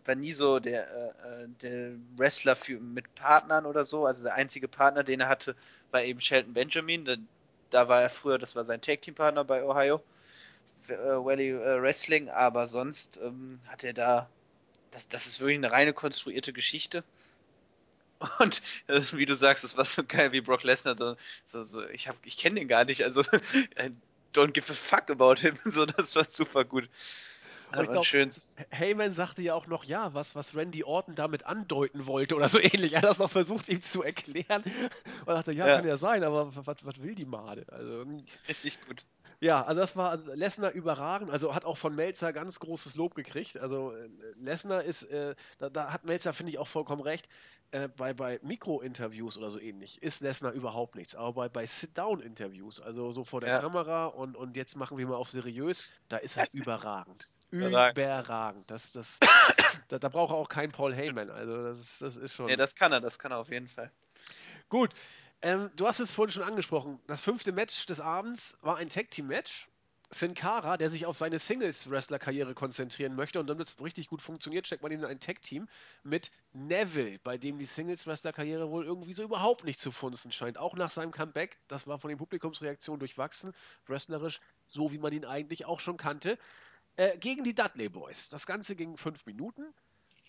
war 0.04 0.14
nie 0.14 0.32
so 0.32 0.60
der, 0.60 0.88
äh, 0.88 1.44
äh, 1.44 1.48
der 1.62 1.90
Wrestler 2.16 2.54
für, 2.56 2.78
mit 2.78 3.12
Partnern 3.16 3.66
oder 3.66 3.84
so. 3.84 4.06
Also 4.06 4.22
der 4.22 4.34
einzige 4.34 4.68
Partner, 4.68 5.02
den 5.02 5.20
er 5.20 5.28
hatte, 5.28 5.56
war 5.90 6.02
eben 6.04 6.20
Shelton 6.20 6.54
Benjamin. 6.54 7.04
Da, 7.04 7.16
da 7.70 7.88
war 7.88 8.02
er 8.02 8.10
früher, 8.10 8.38
das 8.38 8.54
war 8.54 8.64
sein 8.64 8.80
Tag-Team-Partner 8.80 9.44
bei 9.44 9.64
Ohio 9.64 10.00
äh, 10.88 10.94
Valley 10.96 11.50
äh, 11.50 11.82
Wrestling, 11.82 12.28
aber 12.28 12.66
sonst 12.68 13.18
ähm, 13.22 13.58
hat 13.66 13.82
er 13.82 13.94
da 13.94 14.28
das, 14.94 15.08
das 15.08 15.26
ist 15.26 15.40
wirklich 15.40 15.58
eine 15.58 15.72
reine 15.72 15.92
konstruierte 15.92 16.52
Geschichte. 16.52 17.04
Und 18.38 18.62
das, 18.86 19.04
ist, 19.04 19.16
wie 19.16 19.26
du 19.26 19.34
sagst, 19.34 19.64
das 19.64 19.76
war 19.76 19.84
so 19.84 20.04
geil 20.04 20.32
wie 20.32 20.40
Brock 20.40 20.62
Lesnar. 20.62 20.96
So, 21.44 21.62
so, 21.62 21.86
ich 21.88 22.08
hab, 22.08 22.16
ich 22.24 22.36
kenne 22.36 22.60
den 22.60 22.68
gar 22.68 22.84
nicht, 22.84 23.02
also 23.04 23.22
don't 24.34 24.52
give 24.52 24.70
a 24.70 24.74
fuck 24.74 25.10
about 25.10 25.36
him. 25.40 25.58
So, 25.64 25.84
das 25.84 26.14
war 26.16 26.26
super 26.30 26.64
gut. 26.64 26.88
Und 27.72 27.82
ich 27.82 27.90
glaub, 27.90 28.06
schön. 28.06 28.30
Heyman 28.70 29.12
sagte 29.12 29.42
ja 29.42 29.54
auch 29.54 29.66
noch, 29.66 29.82
ja, 29.82 30.14
was, 30.14 30.36
was 30.36 30.54
Randy 30.54 30.84
Orton 30.84 31.16
damit 31.16 31.44
andeuten 31.44 32.06
wollte 32.06 32.36
oder 32.36 32.48
so 32.48 32.60
ähnlich. 32.60 32.92
Er 32.92 33.02
hat 33.02 33.08
das 33.08 33.18
noch 33.18 33.32
versucht, 33.32 33.68
ihm 33.68 33.82
zu 33.82 34.04
erklären. 34.04 34.62
Und 34.62 35.26
dachte, 35.26 35.50
ja, 35.50 35.66
Ja. 35.66 35.76
kann 35.76 35.88
ja 35.88 35.96
sein, 35.96 36.22
aber 36.22 36.54
was, 36.54 36.84
was 36.84 37.02
will 37.02 37.16
die 37.16 37.24
Made? 37.24 37.66
Also, 37.72 38.06
Richtig 38.48 38.80
gut. 38.86 39.04
Ja, 39.44 39.62
also 39.64 39.80
das 39.80 39.94
war 39.96 40.10
also 40.10 40.32
Lesnar 40.32 40.72
überragend. 40.72 41.30
Also 41.30 41.54
hat 41.54 41.64
auch 41.64 41.76
von 41.76 41.94
Melzer 41.94 42.32
ganz 42.32 42.58
großes 42.60 42.96
Lob 42.96 43.14
gekriegt. 43.14 43.58
Also 43.58 43.92
äh, 43.94 44.08
Lesnar 44.36 44.82
ist, 44.82 45.02
äh, 45.04 45.34
da, 45.58 45.68
da 45.70 45.92
hat 45.92 46.04
Melzer, 46.04 46.32
finde 46.32 46.50
ich, 46.52 46.58
auch 46.58 46.66
vollkommen 46.68 47.02
recht. 47.02 47.28
Äh, 47.70 47.88
bei, 47.88 48.14
bei 48.14 48.40
Mikro-Interviews 48.42 49.36
oder 49.36 49.50
so 49.50 49.58
ähnlich 49.58 50.02
ist 50.02 50.20
Lesnar 50.20 50.52
überhaupt 50.52 50.94
nichts. 50.94 51.14
Aber 51.14 51.32
bei, 51.32 51.48
bei 51.48 51.66
Sit-Down-Interviews, 51.66 52.80
also 52.80 53.12
so 53.12 53.24
vor 53.24 53.40
der 53.40 53.50
Ja. 53.50 53.60
Kamera 53.60 54.06
und, 54.06 54.36
und 54.36 54.56
jetzt 54.56 54.76
machen 54.76 54.96
wir 54.96 55.06
mal 55.06 55.16
auf 55.16 55.28
seriös, 55.30 55.92
da 56.08 56.16
ist 56.16 56.36
er 56.36 56.46
überragend. 56.52 57.28
Überragend. 57.50 58.70
Das, 58.70 58.92
das, 58.92 59.18
da, 59.88 59.98
da 59.98 60.08
braucht 60.08 60.32
er 60.32 60.36
auch 60.36 60.48
keinen 60.48 60.72
Paul 60.72 60.94
Heyman. 60.94 61.30
Also 61.30 61.62
das, 61.64 61.78
ist- 61.78 62.02
das 62.02 62.16
ist 62.16 62.32
schon. 62.34 62.46
Nee, 62.46 62.56
das 62.56 62.74
kann 62.74 62.92
er, 62.92 63.00
das 63.00 63.18
kann 63.18 63.32
er 63.32 63.38
auf 63.38 63.50
jeden 63.50 63.68
Fall. 63.68 63.90
Gut. 64.68 64.90
Ähm, 65.44 65.70
du 65.76 65.86
hast 65.86 66.00
es 66.00 66.10
vorhin 66.10 66.32
schon 66.32 66.42
angesprochen. 66.42 66.98
Das 67.06 67.20
fünfte 67.20 67.52
Match 67.52 67.84
des 67.84 68.00
Abends 68.00 68.56
war 68.62 68.78
ein 68.78 68.88
Tag 68.88 69.10
Team 69.10 69.26
Match. 69.26 69.68
Sin 70.08 70.32
Cara, 70.32 70.78
der 70.78 70.88
sich 70.88 71.04
auf 71.04 71.18
seine 71.18 71.38
Singles-Wrestler-Karriere 71.38 72.54
konzentrieren 72.54 73.14
möchte 73.14 73.40
und 73.40 73.48
damit 73.48 73.68
es 73.68 73.78
richtig 73.78 74.08
gut 74.08 74.22
funktioniert, 74.22 74.66
steckt 74.66 74.82
man 74.82 74.92
ihn 74.92 75.00
in 75.00 75.04
ein 75.04 75.20
Tag-Team 75.20 75.68
mit 76.02 76.30
Neville, 76.52 77.18
bei 77.18 77.36
dem 77.36 77.58
die 77.58 77.64
Singles-Wrestler-Karriere 77.66 78.70
wohl 78.70 78.86
irgendwie 78.86 79.12
so 79.12 79.22
überhaupt 79.22 79.64
nicht 79.64 79.80
zu 79.80 79.90
funzen 79.90 80.32
scheint. 80.32 80.56
Auch 80.56 80.76
nach 80.76 80.90
seinem 80.90 81.10
Comeback, 81.10 81.58
das 81.68 81.86
war 81.86 81.98
von 81.98 82.08
den 82.08 82.18
Publikumsreaktionen 82.18 83.00
durchwachsen, 83.00 83.52
wrestlerisch, 83.86 84.40
so 84.66 84.92
wie 84.92 84.98
man 84.98 85.12
ihn 85.12 85.26
eigentlich 85.26 85.66
auch 85.66 85.80
schon 85.80 85.96
kannte, 85.98 86.38
äh, 86.96 87.18
gegen 87.18 87.44
die 87.44 87.54
Dudley 87.54 87.88
Boys. 87.90 88.30
Das 88.30 88.46
Ganze 88.46 88.76
ging 88.76 88.96
fünf 88.96 89.26
Minuten 89.26 89.74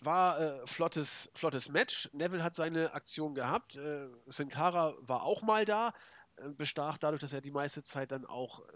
war 0.06 0.40
äh, 0.40 0.66
flottes, 0.66 1.30
flottes 1.34 1.68
Match. 1.68 2.08
Neville 2.12 2.42
hat 2.42 2.54
seine 2.54 2.94
Aktion 2.94 3.34
gehabt. 3.34 3.76
Äh, 3.76 4.08
Sin 4.26 4.50
war 4.54 5.22
auch 5.22 5.42
mal 5.42 5.64
da. 5.64 5.92
Äh, 6.36 6.48
bestach 6.50 6.98
dadurch, 6.98 7.20
dass 7.20 7.32
er 7.32 7.40
die 7.40 7.50
meiste 7.50 7.82
Zeit 7.82 8.12
dann 8.12 8.24
auch 8.24 8.60
äh, 8.60 8.72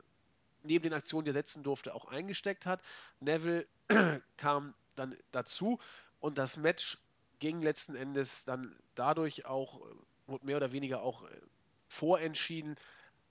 neben 0.62 0.83
den 0.83 0.93
Aktionen, 0.93 1.24
die 1.24 1.31
er 1.31 1.35
setzen 1.35 1.62
durfte, 1.62 1.95
auch 1.95 2.07
eingesteckt 2.07 2.66
hat. 2.66 2.83
Neville 3.20 3.66
kam 4.37 4.74
dann 4.97 5.16
dazu 5.31 5.78
und 6.18 6.39
das 6.39 6.57
Match 6.57 6.99
ging 7.39 7.62
letzten 7.62 7.95
Endes 7.95 8.45
dann 8.45 8.76
dadurch 8.95 9.47
auch, 9.47 9.81
äh, 9.81 9.95
wurde 10.26 10.47
mehr 10.47 10.57
oder 10.57 10.72
weniger 10.72 11.03
auch 11.03 11.24
äh, 11.24 11.41
vorentschieden, 11.89 12.76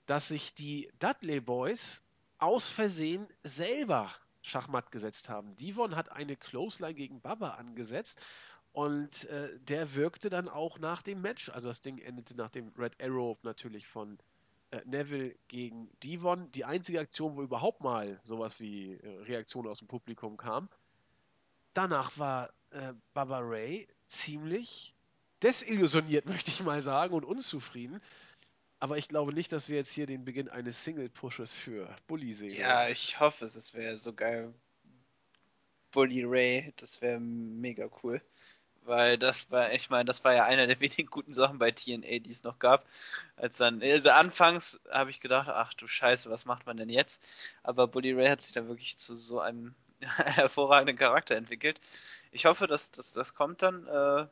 dass 0.06 0.28
sich 0.28 0.54
die 0.54 0.90
Dudley 0.98 1.40
Boys 1.40 2.04
aus 2.38 2.68
Versehen 2.68 3.28
selber 3.44 4.12
Schachmatt 4.42 4.90
gesetzt 4.90 5.28
haben. 5.28 5.56
Devon 5.56 5.96
hat 5.96 6.10
eine 6.12 6.36
Clothesline 6.36 6.94
gegen 6.94 7.20
Baba 7.20 7.50
angesetzt 7.50 8.20
und 8.72 9.24
äh, 9.26 9.58
der 9.60 9.94
wirkte 9.94 10.30
dann 10.30 10.48
auch 10.48 10.78
nach 10.78 11.02
dem 11.02 11.20
Match. 11.20 11.48
Also 11.48 11.68
das 11.68 11.80
Ding 11.80 11.98
endete 11.98 12.34
nach 12.34 12.50
dem 12.50 12.72
Red 12.78 13.02
Arrow 13.02 13.36
natürlich 13.42 13.86
von 13.86 14.18
äh, 14.70 14.80
Neville 14.84 15.34
gegen 15.48 15.90
Devon. 16.02 16.50
Die 16.52 16.64
einzige 16.64 17.00
Aktion, 17.00 17.36
wo 17.36 17.42
überhaupt 17.42 17.80
mal 17.80 18.20
sowas 18.24 18.60
wie 18.60 18.94
äh, 18.94 19.22
Reaktion 19.22 19.66
aus 19.66 19.78
dem 19.78 19.88
Publikum 19.88 20.36
kam. 20.36 20.68
Danach 21.74 22.16
war 22.18 22.50
äh, 22.70 22.92
Baba 23.14 23.38
Ray 23.40 23.88
ziemlich 24.06 24.94
desillusioniert, 25.42 26.26
möchte 26.26 26.50
ich 26.50 26.62
mal 26.62 26.80
sagen, 26.80 27.14
und 27.14 27.24
unzufrieden. 27.24 28.00
Aber 28.80 28.96
ich 28.96 29.08
glaube 29.08 29.34
nicht, 29.34 29.52
dass 29.52 29.68
wir 29.68 29.76
jetzt 29.76 29.92
hier 29.92 30.06
den 30.06 30.24
Beginn 30.24 30.48
eines 30.48 30.82
Single-Pushes 30.84 31.54
für 31.54 31.94
Bully 32.06 32.32
sehen. 32.32 32.58
Ja, 32.58 32.84
oder? 32.84 32.90
ich 32.90 33.20
hoffe 33.20 33.44
es. 33.44 33.54
Es 33.54 33.74
wäre 33.74 33.98
so 33.98 34.14
geil. 34.14 34.54
Bully 35.90 36.24
Ray, 36.24 36.72
das 36.76 37.02
wäre 37.02 37.20
mega 37.20 37.90
cool. 38.02 38.22
Weil 38.82 39.18
das 39.18 39.50
war, 39.50 39.72
ich 39.72 39.90
meine, 39.90 40.06
das 40.06 40.24
war 40.24 40.34
ja 40.34 40.44
einer 40.44 40.66
der 40.66 40.80
wenigen 40.80 41.10
guten 41.10 41.34
Sachen 41.34 41.58
bei 41.58 41.70
TNA, 41.72 42.20
die 42.20 42.30
es 42.30 42.42
noch 42.42 42.58
gab. 42.58 42.86
Als 43.36 43.58
dann, 43.58 43.82
also 43.82 44.08
anfangs 44.08 44.80
habe 44.90 45.10
ich 45.10 45.20
gedacht, 45.20 45.48
ach 45.50 45.74
du 45.74 45.86
Scheiße, 45.86 46.30
was 46.30 46.46
macht 46.46 46.64
man 46.64 46.78
denn 46.78 46.88
jetzt? 46.88 47.22
Aber 47.62 47.86
Bully 47.86 48.12
Ray 48.12 48.28
hat 48.28 48.40
sich 48.40 48.52
dann 48.54 48.68
wirklich 48.68 48.96
zu 48.96 49.14
so 49.14 49.40
einem 49.40 49.74
hervorragenden 50.00 50.96
Charakter 50.96 51.36
entwickelt. 51.36 51.80
Ich 52.32 52.46
hoffe, 52.46 52.66
dass, 52.66 52.90
dass 52.90 53.12
das 53.12 53.34
kommt 53.34 53.60
dann, 53.60 53.86
äh, 53.86 54.26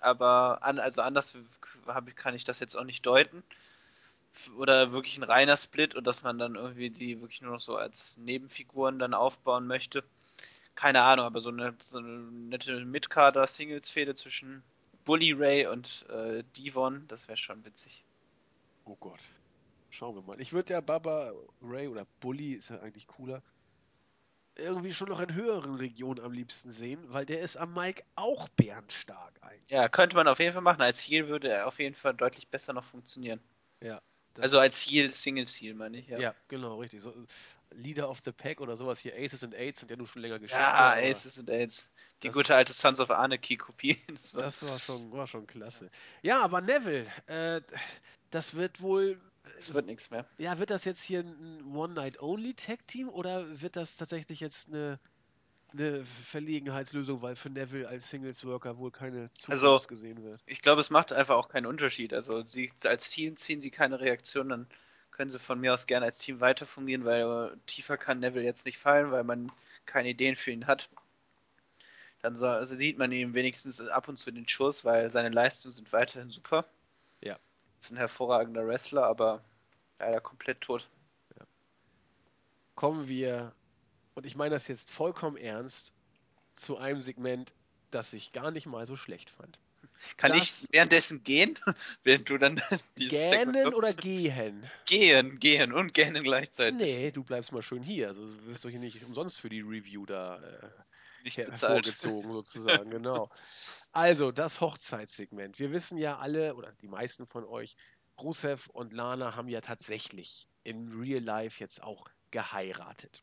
aber 0.00 0.62
an, 0.62 0.78
also 0.78 1.00
anders 1.00 1.38
hab, 1.86 2.14
kann 2.16 2.34
ich 2.34 2.44
das 2.44 2.60
jetzt 2.60 2.76
auch 2.76 2.84
nicht 2.84 3.06
deuten. 3.06 3.42
Oder 4.56 4.92
wirklich 4.92 5.16
ein 5.16 5.22
reiner 5.22 5.56
Split 5.56 5.94
und 5.94 6.06
dass 6.06 6.22
man 6.22 6.38
dann 6.38 6.54
irgendwie 6.54 6.90
die 6.90 7.20
wirklich 7.20 7.40
nur 7.42 7.52
noch 7.52 7.60
so 7.60 7.76
als 7.76 8.16
Nebenfiguren 8.18 8.98
dann 8.98 9.14
aufbauen 9.14 9.66
möchte. 9.66 10.04
Keine 10.74 11.02
Ahnung, 11.02 11.24
aber 11.24 11.40
so 11.40 11.48
eine, 11.48 11.74
so 11.88 11.98
eine 11.98 12.08
nette 12.08 12.84
Mid-Kader-Singles-Fehde 12.84 14.14
zwischen 14.14 14.62
Bully 15.04 15.32
Ray 15.32 15.66
und 15.66 16.04
äh, 16.10 16.44
Devon, 16.56 17.04
das 17.08 17.28
wäre 17.28 17.36
schon 17.36 17.64
witzig. 17.64 18.04
Oh 18.84 18.96
Gott. 18.96 19.20
Schauen 19.90 20.14
wir 20.14 20.22
mal. 20.22 20.40
Ich 20.40 20.52
würde 20.52 20.74
ja 20.74 20.80
Baba 20.80 21.32
Ray 21.62 21.88
oder 21.88 22.06
Bully, 22.20 22.52
ist 22.52 22.68
ja 22.68 22.80
eigentlich 22.80 23.06
cooler, 23.06 23.42
irgendwie 24.56 24.92
schon 24.92 25.08
noch 25.08 25.20
in 25.20 25.34
höheren 25.34 25.74
Regionen 25.76 26.20
am 26.20 26.32
liebsten 26.32 26.70
sehen, 26.70 27.00
weil 27.08 27.26
der 27.26 27.40
ist 27.40 27.56
am 27.56 27.74
Mike 27.74 28.02
auch 28.14 28.48
bärenstark 28.50 29.38
eigentlich. 29.42 29.70
Ja, 29.70 29.88
könnte 29.88 30.16
man 30.16 30.28
auf 30.28 30.38
jeden 30.38 30.52
Fall 30.52 30.62
machen. 30.62 30.82
Als 30.82 31.00
Heal 31.00 31.28
würde 31.28 31.48
er 31.48 31.66
auf 31.66 31.78
jeden 31.78 31.94
Fall 31.94 32.14
deutlich 32.14 32.48
besser 32.48 32.72
noch 32.72 32.84
funktionieren. 32.84 33.40
Ja. 33.82 34.00
Also 34.42 34.58
als 34.58 34.80
Heal, 34.86 35.10
Singles-Heal, 35.10 35.74
meine 35.74 35.98
ich, 35.98 36.08
ja. 36.08 36.18
ja, 36.18 36.34
genau, 36.48 36.78
richtig. 36.80 37.00
So, 37.02 37.14
Leader 37.72 38.08
of 38.08 38.20
the 38.24 38.32
Pack 38.32 38.60
oder 38.60 38.76
sowas 38.76 39.00
hier, 39.00 39.12
Aces 39.16 39.42
and 39.42 39.54
Aids 39.54 39.80
sind 39.80 39.90
ja 39.90 39.96
nun 39.96 40.06
schon 40.06 40.22
länger 40.22 40.38
Geschichte. 40.38 40.60
Ja, 40.60 40.72
aber 40.72 41.02
Aces 41.02 41.38
und 41.38 41.50
Aids. 41.50 41.90
Die 42.22 42.28
das- 42.28 42.34
gute 42.36 42.54
alte 42.54 42.72
Sons 42.72 43.00
of 43.00 43.10
Anarchy-Kopie. 43.10 43.98
Das 44.14 44.34
war- 44.34 44.42
Das 44.42 44.62
war 44.62 44.78
schon, 44.78 45.10
war 45.12 45.26
schon 45.26 45.46
klasse. 45.46 45.90
Ja, 46.22 46.40
aber 46.42 46.60
Neville, 46.60 47.06
äh, 47.26 47.60
das 48.30 48.54
wird 48.54 48.80
wohl 48.80 49.20
Es 49.56 49.72
wird 49.74 49.86
nichts 49.86 50.10
mehr. 50.10 50.26
Ja, 50.38 50.58
wird 50.58 50.70
das 50.70 50.84
jetzt 50.84 51.02
hier 51.02 51.20
ein 51.20 51.62
One-Night-Only-Tag-Team 51.74 53.08
oder 53.08 53.60
wird 53.60 53.76
das 53.76 53.96
tatsächlich 53.96 54.40
jetzt 54.40 54.68
eine, 54.68 54.98
eine 55.78 56.04
Verlegenheitslösung, 56.04 57.22
weil 57.22 57.36
für 57.36 57.50
Neville 57.50 57.88
als 57.88 58.08
Singles 58.10 58.44
Worker 58.44 58.78
wohl 58.78 58.90
keine 58.90 59.32
Zukunft 59.34 59.50
Also- 59.64 59.86
gesehen 59.86 60.22
wird. 60.22 60.40
Ich 60.46 60.62
glaube, 60.62 60.80
es 60.80 60.90
macht 60.90 61.12
einfach 61.12 61.36
auch 61.36 61.48
keinen 61.48 61.66
Unterschied. 61.66 62.12
Also 62.14 62.42
sie 62.42 62.70
als 62.84 63.10
Team 63.10 63.36
ziehen 63.36 63.60
sie 63.60 63.70
keine 63.70 64.00
Reaktion, 64.00 64.48
dann 64.48 64.66
können 65.10 65.30
sie 65.30 65.38
von 65.38 65.60
mir 65.60 65.72
aus 65.72 65.86
gerne 65.86 66.06
als 66.06 66.18
Team 66.18 66.40
weiter 66.40 66.66
fungieren, 66.66 67.04
weil 67.04 67.22
äh, 67.22 67.56
tiefer 67.66 67.96
kann 67.96 68.20
Neville 68.20 68.44
jetzt 68.44 68.66
nicht 68.66 68.78
fallen, 68.78 69.10
weil 69.10 69.24
man 69.24 69.50
keine 69.86 70.10
Ideen 70.10 70.36
für 70.36 70.50
ihn 70.50 70.66
hat. 70.66 70.90
Dann 72.22 72.36
so, 72.36 72.46
also 72.46 72.74
sieht 72.76 72.98
man 72.98 73.12
ihm 73.12 73.34
wenigstens 73.34 73.80
ab 73.88 74.08
und 74.08 74.16
zu 74.16 74.30
den 74.30 74.48
Schuss, 74.48 74.84
weil 74.84 75.10
seine 75.10 75.30
Leistungen 75.30 75.72
sind 75.72 75.92
weiterhin 75.92 76.30
super. 76.30 76.66
Ja. 77.22 77.38
Ist 77.78 77.92
ein 77.92 77.96
hervorragender 77.98 78.66
Wrestler, 78.66 79.04
aber 79.04 79.42
leider 79.98 80.20
komplett 80.20 80.60
tot. 80.60 80.88
Kommen 82.74 83.08
wir, 83.08 83.52
und 84.16 84.26
ich 84.26 84.34
meine 84.34 84.50
das 84.54 84.66
jetzt 84.66 84.90
vollkommen 84.90 85.36
ernst, 85.36 85.92
zu 86.54 86.78
einem 86.78 87.02
Segment, 87.02 87.52
das 87.90 88.12
ich 88.12 88.32
gar 88.32 88.50
nicht 88.50 88.66
mal 88.66 88.86
so 88.86 88.96
schlecht 88.96 89.30
fand. 89.30 89.58
Kann 90.16 90.32
Das- 90.32 90.42
ich 90.62 90.68
währenddessen 90.72 91.22
gehen, 91.22 91.58
während 92.02 92.28
du 92.28 92.38
dann 92.38 92.56
dieses 92.98 93.28
Segment 93.30 93.54
Gähnen 93.54 93.74
oder 93.74 93.92
gehen? 93.94 94.70
Gehen, 94.86 95.38
gehen 95.38 95.72
und 95.72 95.94
gähnen 95.94 96.22
gleichzeitig. 96.22 96.80
Nee, 96.80 97.10
du 97.12 97.22
bleibst 97.24 97.52
mal 97.52 97.62
schön 97.62 97.82
hier. 97.82 98.08
Also 98.08 98.26
du 98.26 98.46
wirst 98.46 98.64
doch 98.64 98.70
hier 98.70 98.80
nicht 98.80 99.02
umsonst 99.04 99.38
für 99.40 99.48
die 99.48 99.60
Review 99.60 100.06
da 100.06 100.36
äh, 100.42 100.70
Nicht 101.22 101.36
her- 101.38 101.44
bezahlt. 101.46 101.86
hervorgezogen, 101.86 102.30
sozusagen, 102.32 102.90
genau. 102.90 103.30
Also, 103.92 104.30
das 104.32 104.60
Hochzeitssegment. 104.60 105.58
Wir 105.58 105.72
wissen 105.72 105.96
ja 105.96 106.18
alle, 106.18 106.54
oder 106.54 106.72
die 106.72 106.88
meisten 106.88 107.26
von 107.26 107.44
euch, 107.44 107.76
Rusev 108.18 108.68
und 108.68 108.92
Lana 108.92 109.36
haben 109.36 109.48
ja 109.48 109.60
tatsächlich 109.62 110.48
in 110.64 110.88
Real 110.92 111.22
Life 111.22 111.60
jetzt 111.62 111.82
auch 111.82 112.08
geheiratet. 112.30 113.22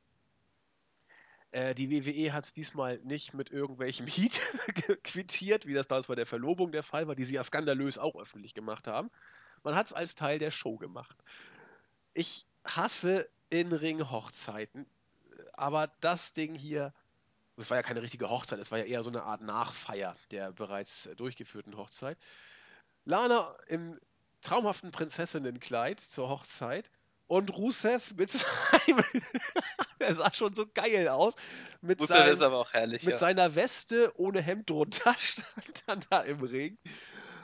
Äh, 1.53 1.75
die 1.75 1.91
WWE 1.91 2.33
hat 2.33 2.45
es 2.45 2.53
diesmal 2.53 2.97
nicht 3.03 3.35
mit 3.35 3.51
irgendwelchem 3.51 4.07
Heat 4.07 4.41
quittiert, 5.03 5.67
wie 5.67 5.75
das 5.75 5.87
damals 5.87 6.07
bei 6.07 6.15
der 6.15 6.25
Verlobung 6.25 6.71
der 6.71 6.81
Fall 6.81 7.07
war, 7.07 7.13
die 7.13 7.23
sie 7.23 7.35
ja 7.35 7.43
skandalös 7.43 7.99
auch 7.99 8.15
öffentlich 8.15 8.55
gemacht 8.55 8.87
haben. 8.87 9.11
Man 9.61 9.75
hat 9.75 9.85
es 9.85 9.93
als 9.93 10.15
Teil 10.15 10.39
der 10.39 10.49
Show 10.49 10.77
gemacht. 10.77 11.15
Ich 12.15 12.47
hasse 12.65 13.29
In-Ring-Hochzeiten, 13.51 14.87
aber 15.53 15.91
das 16.01 16.33
Ding 16.33 16.55
hier, 16.55 16.91
es 17.57 17.69
war 17.69 17.77
ja 17.77 17.83
keine 17.83 18.01
richtige 18.01 18.31
Hochzeit, 18.31 18.57
es 18.57 18.71
war 18.71 18.79
ja 18.79 18.85
eher 18.85 19.03
so 19.03 19.11
eine 19.11 19.21
Art 19.21 19.41
Nachfeier 19.41 20.15
der 20.31 20.51
bereits 20.53 21.07
durchgeführten 21.17 21.77
Hochzeit. 21.77 22.17
Lana 23.05 23.55
im 23.67 23.99
traumhaften 24.41 24.91
Prinzessinnenkleid 24.91 25.99
zur 25.99 26.29
Hochzeit 26.29 26.89
und 27.33 27.55
Rusev 27.57 28.13
mit 28.15 28.31
seinem, 28.31 29.03
er 29.99 30.15
sah 30.15 30.33
schon 30.33 30.53
so 30.53 30.65
geil 30.71 31.07
aus, 31.07 31.35
mit, 31.81 31.99
Rusev 31.99 32.17
seinem, 32.17 32.33
ist 32.33 32.41
aber 32.41 32.57
auch 32.59 32.73
herrlich, 32.73 33.03
mit 33.03 33.13
ja. 33.13 33.17
seiner 33.17 33.55
Weste 33.55 34.11
ohne 34.15 34.41
Hemd 34.41 34.69
drunter 34.69 35.15
stand 35.19 35.83
dann 35.87 36.05
da 36.09 36.21
im 36.21 36.41
Ring. 36.41 36.77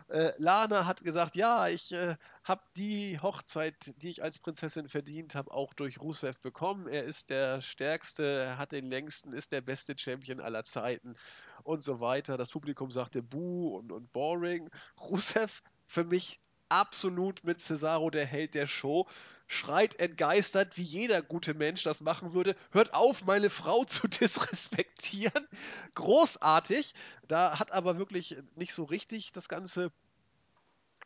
Äh, 0.10 0.34
Lana 0.38 0.86
hat 0.86 1.04
gesagt, 1.04 1.36
ja, 1.36 1.68
ich 1.68 1.92
äh, 1.92 2.16
habe 2.44 2.64
die 2.78 3.20
Hochzeit, 3.20 3.76
die 4.02 4.10
ich 4.10 4.24
als 4.24 4.40
Prinzessin 4.40 4.90
verdient 4.90 5.36
habe, 5.36 5.52
auch 5.52 5.74
durch 5.74 6.00
Rusev 6.00 6.40
bekommen. 6.40 6.88
Er 6.88 7.04
ist 7.04 7.30
der 7.30 7.62
Stärkste, 7.62 8.24
er 8.24 8.58
hat 8.58 8.72
den 8.72 8.86
längsten, 8.86 9.34
ist 9.34 9.52
der 9.52 9.62
beste 9.62 9.96
Champion 9.98 10.40
aller 10.40 10.64
Zeiten 10.64 11.16
und 11.64 11.84
so 11.84 12.00
weiter. 12.00 12.38
Das 12.38 12.50
Publikum 12.50 12.90
sagte 12.90 13.22
Buh 13.22 13.78
und, 13.78 13.92
und 13.92 14.12
boring. 14.12 14.72
Rusev 15.00 15.62
für 15.86 16.04
mich 16.04 16.40
absolut 16.70 17.44
mit 17.44 17.60
Cesaro 17.60 18.10
der 18.10 18.26
Held 18.26 18.56
der 18.56 18.68
Show. 18.68 19.08
Schreit 19.52 20.00
entgeistert, 20.00 20.78
wie 20.78 20.84
jeder 20.84 21.24
gute 21.24 21.56
Mensch 21.56 21.82
das 21.82 22.02
machen 22.02 22.34
würde. 22.34 22.56
Hört 22.72 22.93
auf, 22.93 23.26
meine 23.26 23.50
Frau 23.50 23.84
zu 23.84 24.08
disrespektieren. 24.08 25.47
Großartig. 25.95 26.93
Da 27.28 27.58
hat 27.58 27.72
aber 27.72 27.97
wirklich 27.97 28.38
nicht 28.56 28.76
so 28.76 28.84
richtig 28.84 29.32
das 29.32 29.50
Ganze 29.50 29.91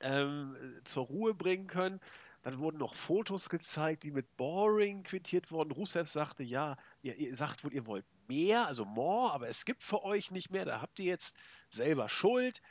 ähm, 0.01 0.57
zur 0.83 1.05
Ruhe 1.05 1.33
bringen 1.33 1.67
können. 1.67 2.01
Dann 2.41 2.59
wurden 2.59 2.79
noch 2.79 2.95
Fotos 2.95 3.47
gezeigt, 3.47 4.03
die 4.03 4.11
mit 4.11 4.35
Boring 4.35 5.03
quittiert 5.03 5.49
wurden. 5.49 5.71
Rusev 5.71 6.09
sagte, 6.09 6.43
ja, 6.43 6.75
ihr, 7.01 7.15
ihr 7.15 7.37
sagt 7.37 7.63
wohl, 7.63 7.73
ihr 7.73 7.85
wollt 7.85 8.05
mehr, 8.27 8.67
also 8.67 8.83
more, 8.83 9.31
aber 9.31 9.47
es 9.47 9.63
gibt 9.63 9.83
für 9.83 10.03
euch 10.03 10.31
nicht 10.31 10.51
mehr. 10.51 10.65
Da 10.65 10.81
habt 10.81 10.99
ihr 10.99 11.05
jetzt 11.05 11.33
selber 11.69 12.09
Schuld. 12.09 12.61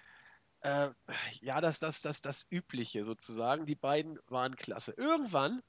Äh, 0.62 0.90
ja, 1.40 1.60
das, 1.60 1.78
das, 1.80 2.02
das, 2.02 2.20
das 2.20 2.46
Übliche 2.50 3.04
sozusagen. 3.04 3.66
Die 3.66 3.74
beiden 3.74 4.18
waren 4.28 4.56
klasse. 4.56 4.92
Irgendwann 4.96 5.62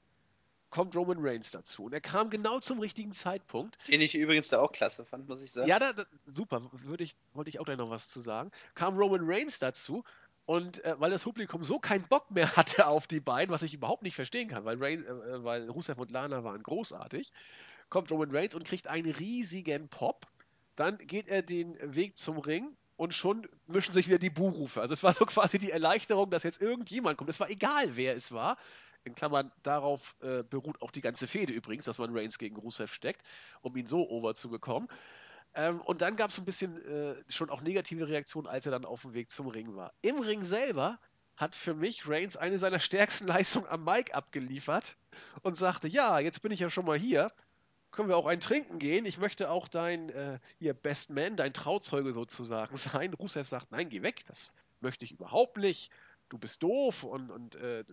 kommt 0.70 0.96
Roman 0.96 1.18
Reigns 1.20 1.52
dazu 1.52 1.84
und 1.84 1.92
er 1.92 2.00
kam 2.00 2.30
genau 2.30 2.58
zum 2.58 2.80
richtigen 2.80 3.12
Zeitpunkt. 3.12 3.76
Den 3.88 4.00
ich 4.00 4.14
übrigens 4.16 4.48
da 4.48 4.58
auch 4.58 4.72
klasse 4.72 5.04
fand, 5.04 5.28
muss 5.28 5.42
ich 5.42 5.52
sagen. 5.52 5.68
Ja, 5.68 5.78
da, 5.78 5.92
da, 5.92 6.04
super, 6.26 6.68
würde 6.72 7.04
ich, 7.04 7.14
wollte 7.32 7.48
ich 7.48 7.60
auch 7.60 7.64
gleich 7.64 7.76
noch 7.76 7.90
was 7.90 8.08
zu 8.10 8.20
sagen. 8.20 8.50
Kam 8.74 8.96
Roman 8.96 9.20
Reigns 9.22 9.60
dazu 9.60 10.02
und 10.46 10.84
äh, 10.84 10.98
weil 10.98 11.10
das 11.10 11.22
Publikum 11.22 11.64
so 11.64 11.78
keinen 11.78 12.06
Bock 12.08 12.30
mehr 12.30 12.56
hatte 12.56 12.86
auf 12.86 13.06
die 13.06 13.20
beiden, 13.20 13.52
was 13.52 13.62
ich 13.62 13.74
überhaupt 13.74 14.02
nicht 14.02 14.16
verstehen 14.16 14.48
kann, 14.48 14.64
weil, 14.64 14.82
Reign, 14.82 15.04
äh, 15.04 15.44
weil 15.44 15.70
Rusev 15.70 16.00
und 16.00 16.10
Lana 16.10 16.42
waren 16.42 16.62
großartig, 16.62 17.30
kommt 17.88 18.10
Roman 18.10 18.34
Reigns 18.34 18.54
und 18.54 18.64
kriegt 18.64 18.88
einen 18.88 19.10
riesigen 19.12 19.88
Pop. 19.88 20.26
Dann 20.74 20.98
geht 20.98 21.28
er 21.28 21.42
den 21.42 21.76
Weg 21.94 22.16
zum 22.16 22.38
Ring 22.38 22.76
und 23.04 23.14
schon 23.14 23.46
mischen 23.66 23.92
sich 23.92 24.08
wieder 24.08 24.18
die 24.18 24.30
Buhrufe. 24.30 24.80
Also 24.80 24.94
es 24.94 25.02
war 25.02 25.12
so 25.12 25.26
quasi 25.26 25.58
die 25.58 25.70
Erleichterung, 25.70 26.30
dass 26.30 26.42
jetzt 26.42 26.60
irgendjemand 26.60 27.18
kommt. 27.18 27.30
Es 27.30 27.38
war 27.38 27.50
egal, 27.50 27.96
wer 27.96 28.16
es 28.16 28.32
war. 28.32 28.56
In 29.04 29.14
Klammern, 29.14 29.52
darauf 29.62 30.16
äh, 30.22 30.42
beruht 30.42 30.80
auch 30.80 30.90
die 30.90 31.02
ganze 31.02 31.26
Fehde 31.26 31.52
übrigens, 31.52 31.84
dass 31.84 31.98
man 31.98 32.16
Reigns 32.16 32.38
gegen 32.38 32.56
Rusev 32.56 32.92
steckt, 32.92 33.22
um 33.60 33.76
ihn 33.76 33.86
so 33.86 34.08
over 34.08 34.34
zu 34.34 34.48
bekommen. 34.48 34.88
Ähm, 35.54 35.82
und 35.82 36.00
dann 36.00 36.16
gab 36.16 36.30
es 36.30 36.38
ein 36.38 36.46
bisschen 36.46 36.82
äh, 36.86 37.14
schon 37.28 37.50
auch 37.50 37.60
negative 37.60 38.08
Reaktionen, 38.08 38.46
als 38.46 38.64
er 38.64 38.72
dann 38.72 38.86
auf 38.86 39.02
dem 39.02 39.12
Weg 39.12 39.30
zum 39.30 39.48
Ring 39.48 39.76
war. 39.76 39.92
Im 40.00 40.20
Ring 40.20 40.42
selber 40.42 40.98
hat 41.36 41.54
für 41.54 41.74
mich 41.74 42.08
Reigns 42.08 42.38
eine 42.38 42.58
seiner 42.58 42.80
stärksten 42.80 43.26
Leistungen 43.26 43.66
am 43.66 43.84
Mic 43.84 44.14
abgeliefert 44.14 44.96
und 45.42 45.58
sagte, 45.58 45.88
ja, 45.88 46.18
jetzt 46.20 46.40
bin 46.40 46.52
ich 46.52 46.60
ja 46.60 46.70
schon 46.70 46.86
mal 46.86 46.96
hier, 46.96 47.30
können 47.94 48.08
wir 48.08 48.16
auch 48.16 48.26
ein 48.26 48.40
Trinken 48.40 48.78
gehen. 48.78 49.06
Ich 49.06 49.18
möchte 49.18 49.50
auch 49.50 49.68
dein 49.68 50.10
äh, 50.10 50.38
hier 50.58 50.74
Best 50.74 51.10
Man, 51.10 51.36
dein 51.36 51.54
Trauzeuge 51.54 52.12
sozusagen 52.12 52.76
sein. 52.76 53.14
Rusev 53.14 53.46
sagt, 53.48 53.70
nein, 53.72 53.88
geh 53.88 54.02
weg, 54.02 54.24
das 54.26 54.54
möchte 54.80 55.04
ich 55.04 55.12
überhaupt 55.12 55.56
nicht. 55.56 55.90
Du 56.30 56.38
bist 56.38 56.62
doof 56.62 57.04
und, 57.04 57.30
und 57.30 57.54
äh, 57.56 57.84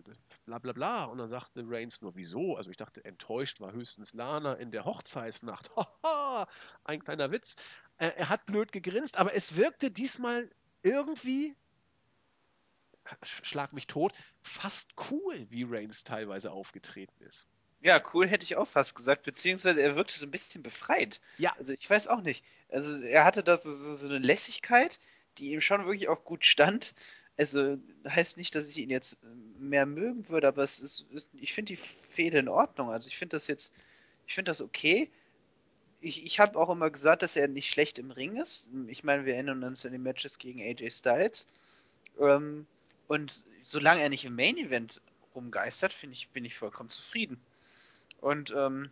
bla 0.46 0.58
bla 0.58 0.72
bla. 0.72 1.04
Und 1.04 1.18
dann 1.18 1.28
sagte 1.28 1.62
Reigns 1.66 2.00
nur, 2.00 2.16
wieso? 2.16 2.56
Also 2.56 2.70
ich 2.70 2.76
dachte, 2.76 3.04
enttäuscht 3.04 3.60
war 3.60 3.72
höchstens 3.72 4.14
Lana 4.14 4.54
in 4.54 4.70
der 4.72 4.84
Hochzeitsnacht. 4.84 5.70
Haha, 6.02 6.48
ein 6.84 7.04
kleiner 7.04 7.30
Witz. 7.30 7.56
Äh, 7.98 8.10
er 8.16 8.28
hat 8.28 8.46
blöd 8.46 8.72
gegrinst, 8.72 9.18
aber 9.18 9.34
es 9.34 9.56
wirkte 9.56 9.90
diesmal 9.90 10.50
irgendwie, 10.82 11.54
sch- 13.22 13.44
schlag 13.44 13.72
mich 13.72 13.86
tot, 13.86 14.12
fast 14.42 14.92
cool, 15.10 15.46
wie 15.50 15.64
Reigns 15.64 16.02
teilweise 16.02 16.50
aufgetreten 16.50 17.22
ist. 17.24 17.46
Ja, 17.82 18.00
cool 18.14 18.28
hätte 18.28 18.44
ich 18.44 18.56
auch 18.56 18.68
fast 18.68 18.94
gesagt, 18.94 19.24
beziehungsweise 19.24 19.82
er 19.82 19.96
wirkte 19.96 20.16
so 20.16 20.24
ein 20.24 20.30
bisschen 20.30 20.62
befreit. 20.62 21.20
Ja. 21.38 21.52
Also 21.58 21.72
ich 21.72 21.88
weiß 21.88 22.06
auch 22.06 22.20
nicht. 22.20 22.44
Also 22.70 23.02
er 23.02 23.24
hatte 23.24 23.42
da 23.42 23.56
so, 23.56 23.72
so, 23.72 23.92
so 23.92 24.08
eine 24.08 24.18
Lässigkeit, 24.18 25.00
die 25.38 25.52
ihm 25.52 25.60
schon 25.60 25.84
wirklich 25.84 26.08
auch 26.08 26.24
gut 26.24 26.44
stand. 26.44 26.94
Also 27.36 27.78
heißt 28.06 28.36
nicht, 28.36 28.54
dass 28.54 28.68
ich 28.68 28.78
ihn 28.78 28.90
jetzt 28.90 29.18
mehr 29.58 29.84
mögen 29.84 30.28
würde, 30.28 30.46
aber 30.46 30.62
es 30.62 30.78
ist, 30.78 31.06
ist 31.10 31.28
ich 31.34 31.54
finde 31.54 31.72
die 31.72 31.76
Fehde 31.76 32.38
in 32.38 32.48
Ordnung. 32.48 32.90
Also 32.90 33.08
ich 33.08 33.18
finde 33.18 33.36
das 33.36 33.48
jetzt, 33.48 33.74
ich 34.28 34.34
finde 34.34 34.50
das 34.50 34.62
okay. 34.62 35.10
Ich, 36.00 36.24
ich 36.24 36.38
habe 36.38 36.58
auch 36.58 36.70
immer 36.70 36.90
gesagt, 36.90 37.22
dass 37.22 37.34
er 37.34 37.48
nicht 37.48 37.68
schlecht 37.68 37.98
im 37.98 38.12
Ring 38.12 38.36
ist. 38.36 38.70
Ich 38.86 39.02
meine, 39.02 39.24
wir 39.24 39.34
erinnern 39.34 39.64
uns 39.64 39.84
an 39.84 39.92
die 39.92 39.98
Matches 39.98 40.38
gegen 40.38 40.60
AJ 40.60 40.90
Styles. 40.90 41.46
Ähm, 42.20 42.66
und 43.08 43.44
solange 43.60 44.02
er 44.02 44.08
nicht 44.08 44.24
im 44.24 44.36
Main 44.36 44.56
Event 44.56 45.00
rumgeistert, 45.34 45.92
finde 45.92 46.14
ich, 46.14 46.28
bin 46.28 46.44
ich 46.44 46.56
vollkommen 46.56 46.90
zufrieden. 46.90 47.40
Und 48.22 48.54
ähm, 48.56 48.90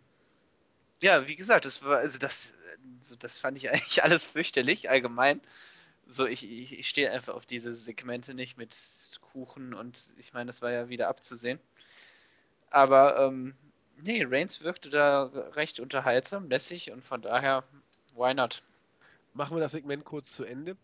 ja, 1.01 1.27
wie 1.27 1.35
gesagt, 1.37 1.65
das 1.65 1.83
war, 1.83 1.97
also 1.99 2.19
das, 2.19 2.53
so, 2.99 3.15
das 3.15 3.39
fand 3.39 3.57
ich 3.57 3.69
eigentlich 3.71 4.03
alles 4.03 4.23
fürchterlich, 4.25 4.89
allgemein. 4.89 5.41
So, 6.07 6.27
ich, 6.27 6.49
ich, 6.49 6.77
ich 6.77 6.89
stehe 6.89 7.11
einfach 7.11 7.33
auf 7.35 7.45
diese 7.45 7.73
Segmente 7.73 8.33
nicht 8.33 8.57
mit 8.57 8.75
Kuchen 9.31 9.73
und 9.73 10.13
ich 10.17 10.33
meine, 10.33 10.47
das 10.47 10.61
war 10.61 10.71
ja 10.71 10.89
wieder 10.89 11.07
abzusehen. 11.07 11.59
Aber 12.69 13.17
ähm, 13.19 13.55
nee, 14.01 14.25
Reigns 14.27 14.61
wirkte 14.63 14.89
da 14.89 15.23
recht 15.55 15.79
unterhaltsam, 15.79 16.49
lässig 16.49 16.91
und 16.91 17.03
von 17.03 17.21
daher, 17.21 17.63
why 18.15 18.33
not? 18.33 18.63
Machen 19.33 19.55
wir 19.55 19.61
das 19.61 19.71
Segment 19.71 20.03
kurz 20.03 20.33
zu 20.33 20.43
Ende. 20.43 20.75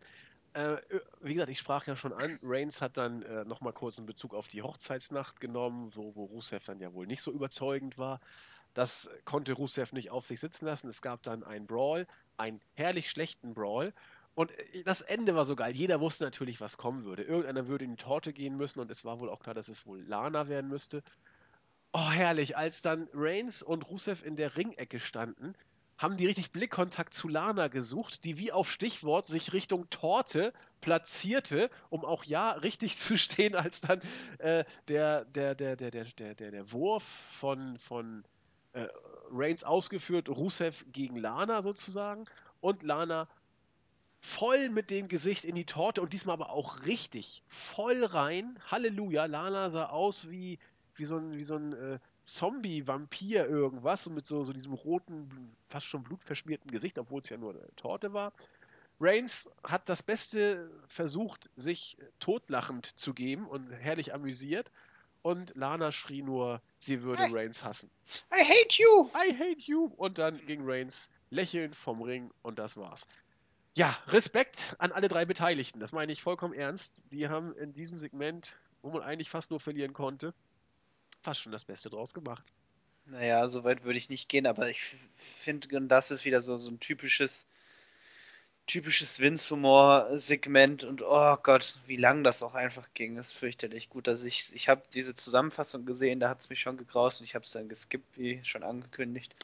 Äh, 0.57 0.81
wie 1.21 1.35
gesagt, 1.35 1.51
ich 1.51 1.59
sprach 1.59 1.85
ja 1.85 1.95
schon 1.95 2.13
an, 2.13 2.39
Reigns 2.41 2.81
hat 2.81 2.97
dann 2.97 3.21
äh, 3.21 3.45
nochmal 3.45 3.73
kurz 3.73 3.99
einen 3.99 4.07
Bezug 4.07 4.33
auf 4.33 4.47
die 4.47 4.63
Hochzeitsnacht 4.63 5.39
genommen, 5.39 5.91
so, 5.91 6.15
wo 6.15 6.25
Rusev 6.25 6.65
dann 6.65 6.79
ja 6.79 6.91
wohl 6.93 7.05
nicht 7.05 7.21
so 7.21 7.31
überzeugend 7.31 7.99
war. 7.99 8.19
Das 8.73 9.07
konnte 9.23 9.53
Rusev 9.53 9.93
nicht 9.93 10.09
auf 10.09 10.25
sich 10.25 10.39
sitzen 10.39 10.65
lassen. 10.65 10.87
Es 10.87 11.03
gab 11.03 11.21
dann 11.21 11.43
einen 11.43 11.67
Brawl, 11.67 12.07
einen 12.37 12.59
herrlich 12.73 13.11
schlechten 13.11 13.53
Brawl. 13.53 13.93
Und 14.33 14.51
äh, 14.51 14.83
das 14.83 15.01
Ende 15.01 15.35
war 15.35 15.45
so 15.45 15.55
geil. 15.55 15.75
Jeder 15.75 16.01
wusste 16.01 16.23
natürlich, 16.23 16.59
was 16.59 16.77
kommen 16.77 17.05
würde. 17.05 17.21
Irgendeiner 17.21 17.67
würde 17.67 17.85
in 17.85 17.91
die 17.91 18.03
Torte 18.03 18.33
gehen 18.33 18.57
müssen 18.57 18.79
und 18.79 18.89
es 18.89 19.05
war 19.05 19.19
wohl 19.19 19.29
auch 19.29 19.41
klar, 19.41 19.53
dass 19.53 19.67
es 19.67 19.85
wohl 19.85 20.01
Lana 20.01 20.47
werden 20.47 20.71
müsste. 20.71 21.03
Oh, 21.93 22.09
herrlich, 22.09 22.57
als 22.57 22.81
dann 22.81 23.07
Reigns 23.13 23.61
und 23.61 23.87
Rusev 23.87 24.25
in 24.25 24.35
der 24.35 24.57
Ringecke 24.57 24.99
standen 24.99 25.53
haben 25.97 26.17
die 26.17 26.27
richtig 26.27 26.51
Blickkontakt 26.51 27.13
zu 27.13 27.27
Lana 27.27 27.67
gesucht, 27.67 28.23
die 28.23 28.37
wie 28.37 28.51
auf 28.51 28.71
Stichwort 28.71 29.25
sich 29.25 29.53
Richtung 29.53 29.89
Torte 29.89 30.53
platzierte, 30.79 31.69
um 31.89 32.05
auch 32.05 32.23
ja 32.23 32.51
richtig 32.51 32.97
zu 32.97 33.17
stehen, 33.17 33.55
als 33.55 33.81
dann 33.81 34.01
äh, 34.37 34.63
der, 34.87 35.25
der, 35.25 35.55
der, 35.55 35.75
der, 35.75 35.91
der, 35.91 36.05
der, 36.05 36.35
der, 36.35 36.51
der 36.51 36.71
Wurf 36.71 37.03
von, 37.39 37.77
von 37.79 38.23
äh, 38.73 38.87
Reigns 39.31 39.63
ausgeführt, 39.63 40.29
Rusev 40.29 40.85
gegen 40.91 41.17
Lana 41.17 41.61
sozusagen 41.61 42.25
und 42.61 42.83
Lana 42.83 43.27
voll 44.19 44.69
mit 44.69 44.89
dem 44.89 45.07
Gesicht 45.07 45.45
in 45.45 45.55
die 45.55 45.65
Torte 45.65 46.01
und 46.01 46.13
diesmal 46.13 46.33
aber 46.33 46.49
auch 46.49 46.85
richtig 46.85 47.43
voll 47.47 48.03
rein. 48.03 48.59
Halleluja, 48.69 49.25
Lana 49.25 49.69
sah 49.69 49.87
aus 49.87 50.29
wie, 50.29 50.59
wie 50.95 51.05
so 51.05 51.17
ein, 51.17 51.33
wie 51.33 51.43
so 51.43 51.55
ein 51.55 51.73
äh, 51.73 51.99
Zombie-Vampir 52.27 53.47
irgendwas 53.47 54.05
und 54.05 54.13
mit 54.13 54.27
so, 54.27 54.43
so 54.43 54.53
diesem 54.53 54.73
roten, 54.73 55.55
fast 55.69 55.87
schon 55.87 56.03
blutverschmierten 56.03 56.69
Gesicht, 56.69 56.99
obwohl 56.99 57.21
es 57.21 57.29
ja 57.29 57.37
nur 57.37 57.51
eine 57.51 57.75
Torte 57.77 58.13
war. 58.13 58.33
Reigns 58.99 59.49
hat 59.63 59.87
das 59.89 60.03
Beste 60.03 60.69
versucht, 60.87 61.49
sich 61.55 61.97
totlachend 62.19 62.97
zu 62.99 63.13
geben 63.13 63.47
und 63.47 63.71
herrlich 63.71 64.13
amüsiert. 64.13 64.71
Und 65.21 65.53
Lana 65.55 65.91
schrie 65.91 66.21
nur, 66.21 66.61
sie 66.79 67.01
würde 67.01 67.23
I, 67.23 67.33
Reigns 67.33 67.63
hassen. 67.63 67.89
I 68.31 68.43
hate 68.43 68.81
you! 68.81 69.09
I 69.13 69.33
hate 69.33 69.61
you! 69.61 69.91
Und 69.97 70.17
dann 70.17 70.45
ging 70.45 70.61
Reigns 70.63 71.09
lächelnd 71.29 71.75
vom 71.75 72.01
Ring 72.01 72.31
und 72.43 72.59
das 72.59 72.77
war's. 72.77 73.07
Ja, 73.75 73.97
Respekt 74.07 74.75
an 74.79 74.91
alle 74.91 75.07
drei 75.07 75.25
Beteiligten. 75.25 75.79
Das 75.79 75.91
meine 75.91 76.11
ich 76.11 76.23
vollkommen 76.23 76.53
ernst. 76.53 77.03
Die 77.11 77.29
haben 77.29 77.55
in 77.57 77.73
diesem 77.73 77.97
Segment, 77.97 78.55
wo 78.81 78.89
man 78.89 79.01
eigentlich 79.01 79.29
fast 79.29 79.51
nur 79.51 79.59
verlieren 79.59 79.93
konnte, 79.93 80.33
fast 81.27 81.41
schon 81.41 81.51
das 81.51 81.65
Beste 81.65 81.89
draus 81.89 82.13
gemacht. 82.13 82.45
Naja, 83.05 83.49
so 83.49 83.65
weit 83.65 83.83
würde 83.83 83.97
ich 83.97 84.07
nicht 84.07 84.29
gehen, 84.29 84.47
aber 84.47 84.69
ich 84.69 84.95
finde, 85.17 85.67
das 85.81 86.09
ist 86.09 86.23
wieder 86.23 86.39
so, 86.39 86.55
so 86.55 86.71
ein 86.71 86.79
typisches 86.79 87.45
typisches 88.65 89.19
Vince-Humor-Segment 89.19 90.85
und 90.85 91.01
oh 91.01 91.35
Gott, 91.43 91.79
wie 91.85 91.97
lang 91.97 92.23
das 92.23 92.43
auch 92.43 92.53
einfach 92.53 92.87
ging, 92.93 93.17
ist 93.17 93.33
fürchterlich. 93.33 93.89
Gut, 93.89 94.07
dass 94.07 94.23
ich, 94.23 94.53
ich 94.53 94.69
habe 94.69 94.83
diese 94.93 95.15
Zusammenfassung 95.15 95.85
gesehen, 95.85 96.21
da 96.21 96.29
hat 96.29 96.41
es 96.41 96.49
mich 96.49 96.61
schon 96.61 96.77
gegraust 96.77 97.19
und 97.19 97.25
ich 97.25 97.35
habe 97.35 97.43
es 97.43 97.51
dann 97.51 97.67
geskippt, 97.67 98.17
wie 98.17 98.41
schon 98.43 98.63
angekündigt. 98.63 99.35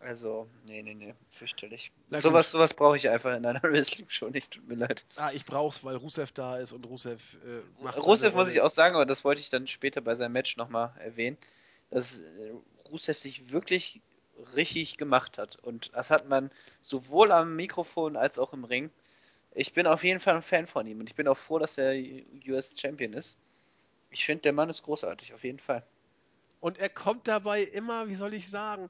Also, 0.00 0.48
nee, 0.66 0.82
nee, 0.82 0.94
nee, 0.94 1.14
fürchterlich. 1.28 1.92
Na 2.08 2.18
sowas 2.18 2.46
gut. 2.46 2.52
sowas 2.52 2.72
brauche 2.72 2.96
ich 2.96 3.10
einfach 3.10 3.36
in 3.36 3.44
einer 3.44 3.62
Wrestling-Show 3.62 4.30
nicht, 4.30 4.52
tut 4.52 4.66
mir 4.66 4.76
leid. 4.76 5.04
Ah, 5.16 5.30
ich 5.32 5.44
brauch's, 5.44 5.84
weil 5.84 5.96
Rusev 5.96 6.32
da 6.32 6.56
ist 6.56 6.72
und 6.72 6.86
Rusev 6.86 7.20
äh, 7.44 7.82
macht 7.82 7.98
Rusev 7.98 8.34
muss 8.34 8.50
ich 8.50 8.62
auch 8.62 8.70
sagen, 8.70 8.94
aber 8.94 9.04
das 9.04 9.24
wollte 9.24 9.42
ich 9.42 9.50
dann 9.50 9.66
später 9.66 10.00
bei 10.00 10.14
seinem 10.14 10.32
Match 10.32 10.56
nochmal 10.56 10.94
erwähnen, 11.00 11.36
dass 11.90 12.20
äh, 12.20 12.52
Rusev 12.90 13.18
sich 13.18 13.52
wirklich 13.52 14.00
richtig 14.56 14.96
gemacht 14.96 15.36
hat. 15.36 15.56
Und 15.56 15.90
das 15.94 16.10
hat 16.10 16.26
man 16.26 16.50
sowohl 16.80 17.30
am 17.30 17.54
Mikrofon 17.56 18.16
als 18.16 18.38
auch 18.38 18.54
im 18.54 18.64
Ring. 18.64 18.90
Ich 19.52 19.74
bin 19.74 19.86
auf 19.86 20.02
jeden 20.02 20.20
Fall 20.20 20.36
ein 20.36 20.42
Fan 20.42 20.66
von 20.66 20.86
ihm 20.86 21.00
und 21.00 21.10
ich 21.10 21.14
bin 21.16 21.28
auch 21.28 21.36
froh, 21.36 21.58
dass 21.58 21.76
er 21.76 21.92
US 22.48 22.74
Champion 22.80 23.12
ist. 23.12 23.38
Ich 24.10 24.24
finde, 24.24 24.42
der 24.42 24.52
Mann 24.54 24.70
ist 24.70 24.82
großartig, 24.82 25.34
auf 25.34 25.44
jeden 25.44 25.58
Fall. 25.58 25.84
Und 26.60 26.78
er 26.78 26.88
kommt 26.88 27.28
dabei 27.28 27.62
immer, 27.62 28.08
wie 28.08 28.14
soll 28.14 28.34
ich 28.34 28.48
sagen, 28.48 28.88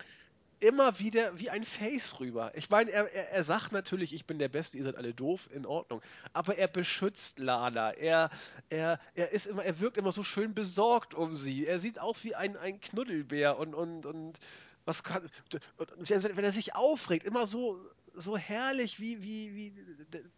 immer 0.60 0.98
wieder 0.98 1.38
wie 1.38 1.50
ein 1.50 1.64
Face 1.64 2.20
rüber. 2.20 2.52
Ich 2.54 2.70
meine, 2.70 2.90
er, 2.90 3.12
er, 3.12 3.30
er 3.30 3.44
sagt 3.44 3.72
natürlich, 3.72 4.12
ich 4.12 4.26
bin 4.26 4.38
der 4.38 4.48
Beste, 4.48 4.78
ihr 4.78 4.84
seid 4.84 4.96
alle 4.96 5.14
doof, 5.14 5.48
in 5.52 5.66
Ordnung. 5.66 6.02
Aber 6.32 6.56
er 6.56 6.68
beschützt 6.68 7.38
Lana. 7.38 7.92
Er, 7.92 8.30
er, 8.68 9.00
er 9.14 9.30
ist 9.32 9.46
immer, 9.46 9.64
er 9.64 9.80
wirkt 9.80 9.96
immer 9.96 10.12
so 10.12 10.22
schön 10.22 10.54
besorgt 10.54 11.14
um 11.14 11.34
sie. 11.34 11.66
Er 11.66 11.80
sieht 11.80 11.98
aus 11.98 12.22
wie 12.24 12.34
ein, 12.34 12.56
ein 12.56 12.80
Knuddelbär 12.80 13.58
und, 13.58 13.74
und, 13.74 14.06
und 14.06 14.38
was 14.84 15.02
kann. 15.02 15.28
Und 15.76 16.10
wenn 16.10 16.44
er 16.44 16.52
sich 16.52 16.74
aufregt, 16.74 17.26
immer 17.26 17.46
so, 17.46 17.80
so 18.14 18.36
herrlich 18.36 19.00
wie, 19.00 19.22
wie, 19.22 19.54
wie 19.54 19.74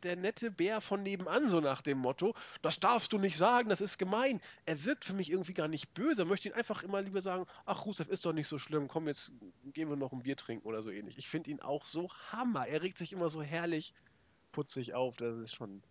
der, 0.03 0.16
nette 0.16 0.51
Bär 0.51 0.81
von 0.81 1.03
nebenan, 1.03 1.49
so 1.49 1.61
nach 1.61 1.83
dem 1.83 1.99
Motto, 1.99 2.35
das 2.62 2.81
darfst 2.81 3.12
du 3.12 3.18
nicht 3.18 3.37
sagen, 3.37 3.68
das 3.68 3.81
ist 3.81 3.99
gemein. 3.99 4.41
Er 4.66 4.85
wirkt 4.85 5.05
für 5.05 5.14
mich 5.14 5.31
irgendwie 5.31 5.55
gar 5.55 5.68
nicht 5.68 5.95
böse, 5.95 6.25
möchte 6.25 6.49
ihn 6.49 6.55
einfach 6.55 6.83
immer 6.83 7.03
lieber 7.03 7.20
sagen, 7.20 7.47
ach 7.64 7.85
Rusev, 7.87 8.09
ist 8.09 8.27
doch 8.27 8.33
nicht 8.33 8.49
so 8.49 8.59
schlimm, 8.59 8.89
komm, 8.89 9.09
jetzt 9.09 9.33
gehen 9.64 9.89
wir 9.89 9.97
noch 9.97 10.12
ein 10.12 10.23
Bier 10.23 10.37
trinken 10.37 10.66
oder 10.66 10.83
so 10.83 10.91
ähnlich. 10.91 11.18
Ich 11.18 11.29
finde 11.29 11.51
ihn 11.51 11.61
auch 11.61 11.87
so 11.87 12.09
hammer, 12.31 12.66
er 12.66 12.83
regt 12.83 12.99
sich 12.99 13.12
immer 13.12 13.31
so 13.31 13.43
herrlich 13.43 13.95
putzig 14.53 14.95
auf, 14.95 15.16
das 15.16 15.39
ist 15.39 15.55
schon... 15.55 15.83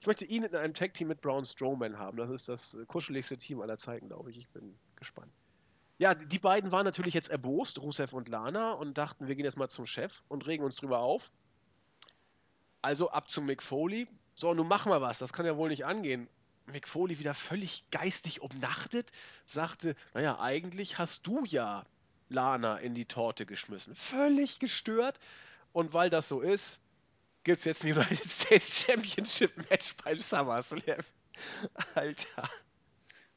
Ich 0.00 0.06
möchte 0.06 0.26
ihn 0.26 0.42
in 0.42 0.54
einem 0.54 0.74
Tag-Team 0.74 1.08
mit 1.08 1.22
Braun 1.22 1.46
Strowman 1.46 1.98
haben, 1.98 2.18
das 2.18 2.30
ist 2.30 2.48
das 2.48 2.76
kuscheligste 2.88 3.38
Team 3.38 3.60
aller 3.60 3.78
Zeiten, 3.78 4.08
glaube 4.08 4.30
ich, 4.30 4.36
ich 4.36 4.48
bin 4.50 4.78
gespannt. 4.96 5.32
Ja, 5.98 6.14
die 6.14 6.38
beiden 6.38 6.72
waren 6.72 6.84
natürlich 6.84 7.14
jetzt 7.14 7.30
erbost, 7.30 7.80
Rusev 7.80 8.12
und 8.12 8.28
Lana, 8.28 8.72
und 8.72 8.98
dachten, 8.98 9.28
wir 9.28 9.36
gehen 9.36 9.44
jetzt 9.44 9.56
mal 9.56 9.68
zum 9.68 9.86
Chef 9.86 10.22
und 10.28 10.46
regen 10.46 10.64
uns 10.64 10.76
drüber 10.76 10.98
auf. 10.98 11.30
Also 12.82 13.10
ab 13.10 13.30
zu 13.30 13.40
Mick 13.40 13.62
Foley. 13.62 14.08
So, 14.34 14.52
nun 14.52 14.66
machen 14.66 14.90
wir 14.90 15.00
was, 15.00 15.18
das 15.20 15.32
kann 15.32 15.46
ja 15.46 15.56
wohl 15.56 15.68
nicht 15.68 15.84
angehen. 15.84 16.28
Mick 16.66 16.88
Foley 16.88 17.18
wieder 17.18 17.34
völlig 17.34 17.88
geistig 17.90 18.40
umnachtet, 18.42 19.12
sagte, 19.44 19.94
naja, 20.14 20.40
eigentlich 20.40 20.98
hast 20.98 21.26
du 21.26 21.44
ja 21.44 21.84
Lana 22.28 22.78
in 22.78 22.94
die 22.94 23.04
Torte 23.04 23.46
geschmissen. 23.46 23.94
Völlig 23.94 24.58
gestört. 24.58 25.20
Und 25.72 25.92
weil 25.92 26.10
das 26.10 26.28
so 26.28 26.40
ist, 26.40 26.80
gibt 27.44 27.58
es 27.58 27.64
jetzt 27.64 27.84
ein 27.84 27.92
United 27.92 28.26
States 28.26 28.84
Championship 28.84 29.70
Match 29.70 29.94
beim 30.02 30.18
SummerSlam. 30.18 31.00
Alter. 31.94 32.48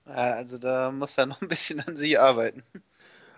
Also 0.07 0.57
da 0.57 0.91
muss 0.91 1.17
er 1.17 1.25
noch 1.25 1.41
ein 1.41 1.47
bisschen 1.47 1.79
an 1.81 1.97
sie 1.97 2.17
arbeiten. 2.17 2.63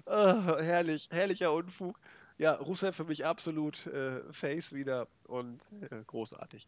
Oh, 0.06 0.58
herrlich, 0.58 1.10
herrlicher 1.12 1.54
Unfug. 1.54 2.00
Ja, 2.38 2.54
Rusev 2.54 2.96
für 2.96 3.04
mich 3.04 3.26
absolut 3.26 3.86
äh, 3.88 4.22
Face 4.32 4.74
wieder 4.74 5.08
und 5.26 5.62
äh, 5.82 6.04
großartig. 6.08 6.68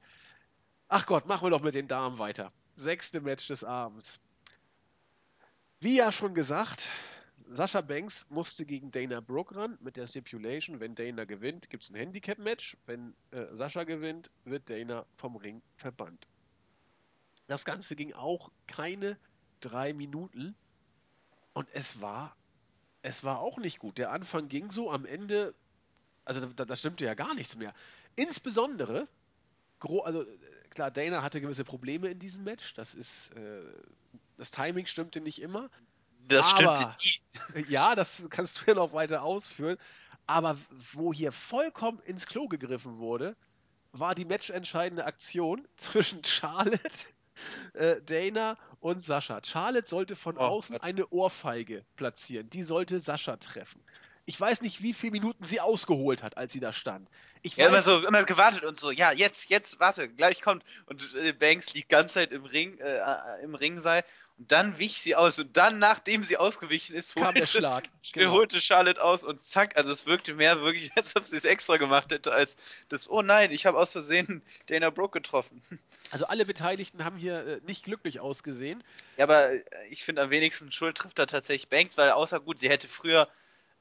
Ach 0.90 1.06
Gott, 1.06 1.26
machen 1.28 1.46
wir 1.46 1.50
doch 1.50 1.62
mit 1.62 1.76
den 1.76 1.88
Damen 1.88 2.20
weiter. 2.20 2.52
Sechste 2.76 3.22
Match 3.22 3.48
des 3.48 3.64
Abends. 3.64 4.20
Wie 5.80 5.96
ja 5.96 6.12
schon 6.12 6.34
gesagt, 6.34 6.90
Sascha 7.50 7.82
Banks 7.82 8.26
musste 8.30 8.66
gegen 8.66 8.92
Dana 8.92 9.22
Brooke 9.22 9.56
ran 9.56 9.78
mit 9.82 9.96
der 9.98 10.08
Stipulation, 10.08 10.80
wenn 10.80 10.96
Dana 10.96 11.26
gewinnt, 11.26 11.70
gibt 11.70 11.84
es 11.84 11.90
ein 11.90 11.96
Handicap-Match. 11.96 12.78
Wenn 12.86 13.16
äh, 13.32 13.46
Sascha 13.54 13.84
gewinnt, 13.84 14.30
wird 14.46 14.70
Dana 14.70 15.06
vom 15.18 15.36
Ring 15.36 15.62
verbannt. 15.78 16.28
Das 17.48 17.66
Ganze 17.66 17.96
ging 17.96 18.14
auch 18.14 18.52
keine 18.68 19.18
drei 19.62 19.94
Minuten 19.94 20.56
und 21.54 21.68
es 21.74 22.02
war 22.02 22.36
es 23.02 23.24
war 23.24 23.40
auch 23.40 23.58
nicht 23.58 23.80
gut. 23.80 23.98
Der 23.98 24.12
Anfang 24.12 24.48
ging 24.48 24.72
so, 24.72 24.92
am 24.92 25.06
Ende, 25.06 25.54
also 26.26 26.46
da, 26.46 26.66
da 26.66 26.76
stimmte 26.76 27.06
ja 27.06 27.14
gar 27.14 27.34
nichts 27.34 27.56
mehr. 27.56 27.74
Insbesondere, 28.16 29.08
also 29.80 30.26
klar, 30.70 30.92
Dana 30.92 31.24
hatte 31.24 31.42
gewisse 31.42 31.64
Probleme 31.64 32.10
in 32.10 32.20
diesem 32.20 32.44
Match. 32.44 32.74
Das 32.76 32.94
ist, 32.94 33.32
äh, 33.36 33.62
das 34.38 34.52
Timing 34.52 34.86
stimmte 34.86 35.22
nicht 35.22 35.42
immer. 35.42 35.70
Das 36.28 36.54
aber, 36.54 36.76
stimmte 36.76 36.96
nie. 37.56 37.66
Ja, 37.70 37.96
das 37.96 38.28
kannst 38.30 38.62
du 38.62 38.66
ja 38.68 38.76
noch 38.76 38.94
weiter 38.94 39.24
ausführen. 39.24 39.78
Aber 40.28 40.58
wo 40.94 41.12
hier 41.12 41.32
vollkommen 41.32 42.00
ins 42.06 42.28
Klo 42.28 42.48
gegriffen 42.48 43.00
wurde, 43.00 43.36
war 43.92 44.14
die 44.14 44.26
matchentscheidende 44.26 45.06
Aktion 45.06 45.68
zwischen 45.78 46.24
Charlotte, 46.24 47.08
äh, 47.74 48.00
Dana 48.04 48.58
und 48.82 49.00
Sascha. 49.02 49.40
Charlotte 49.44 49.88
sollte 49.88 50.16
von 50.16 50.38
Oh 50.38 50.42
außen 50.42 50.74
Gott. 50.76 50.84
eine 50.84 51.08
Ohrfeige 51.08 51.86
platzieren. 51.96 52.50
Die 52.50 52.64
sollte 52.64 53.00
Sascha 53.00 53.38
treffen. 53.38 53.82
Ich 54.26 54.40
weiß 54.40 54.62
nicht, 54.62 54.84
wie 54.84 54.94
viele 54.94 55.12
Minuten 55.12 55.44
sie 55.46 55.60
ausgeholt 55.60 56.22
hat, 56.22 56.38
als 56.38 56.52
sie 56.54 56.60
da 56.60 56.74
stand. 56.74 57.10
Ich 57.42 57.56
Ja, 57.56 57.68
immer 57.68 57.82
so, 57.82 58.06
immer 58.06 58.24
gewartet 58.24 58.64
und 58.64 58.78
so, 58.78 58.92
ja, 58.92 59.12
jetzt, 59.12 59.50
jetzt, 59.50 59.80
warte, 59.80 60.10
gleich 60.10 60.42
kommt. 60.42 60.64
Und 60.86 61.16
äh, 61.16 61.34
Banks 61.34 61.74
liegt 61.74 61.90
ganze 61.90 62.16
Zeit 62.16 62.34
im 62.34 62.46
Ring, 62.46 62.78
äh, 62.78 62.98
äh, 62.98 63.44
im 63.44 63.56
Ringseil. 63.56 64.04
Dann 64.48 64.80
wich 64.80 65.02
sie 65.02 65.16
aus. 65.16 65.40
Und 65.40 65.56
dann, 65.58 65.80
nachdem 65.80 66.24
sie 66.24 66.38
ausgewichen 66.38 66.96
ist, 66.96 67.16
kam 67.16 67.34
der 67.34 67.44
holte, 67.44 67.48
Schlag. 67.48 67.84
genau. 68.14 68.32
holte 68.32 68.62
Charlotte 68.62 69.04
aus 69.04 69.24
und 69.24 69.40
zack, 69.42 69.78
also 69.78 69.92
es 69.92 70.06
wirkte 70.06 70.34
mehr 70.34 70.62
wirklich, 70.62 70.92
als 70.96 71.16
ob 71.16 71.26
sie 71.26 71.38
es 71.38 71.46
extra 71.46 71.78
gemacht 71.78 72.12
hätte, 72.12 72.32
als 72.32 72.58
das, 72.90 73.10
oh 73.10 73.22
nein, 73.22 73.52
ich 73.52 73.66
habe 73.66 73.78
aus 73.78 73.92
Versehen 73.92 74.42
Dana 74.68 74.90
Brooke 74.90 75.20
getroffen. 75.20 75.62
Also 76.12 76.26
alle 76.26 76.46
Beteiligten 76.46 77.04
haben 77.04 77.18
hier 77.18 77.46
äh, 77.46 77.62
nicht 77.66 77.84
glücklich 77.84 78.20
ausgesehen. 78.20 78.84
Ja, 79.18 79.26
aber 79.26 79.52
äh, 79.52 79.64
ich 79.90 80.04
finde, 80.04 80.22
am 80.22 80.30
wenigsten 80.30 80.72
Schuld 80.72 80.98
trifft 80.98 81.20
da 81.20 81.26
tatsächlich 81.26 81.70
Banks, 81.70 81.98
weil 81.98 82.10
außer 82.12 82.40
gut, 82.40 82.60
sie 82.60 82.70
hätte 82.70 82.88
früher, 82.88 83.28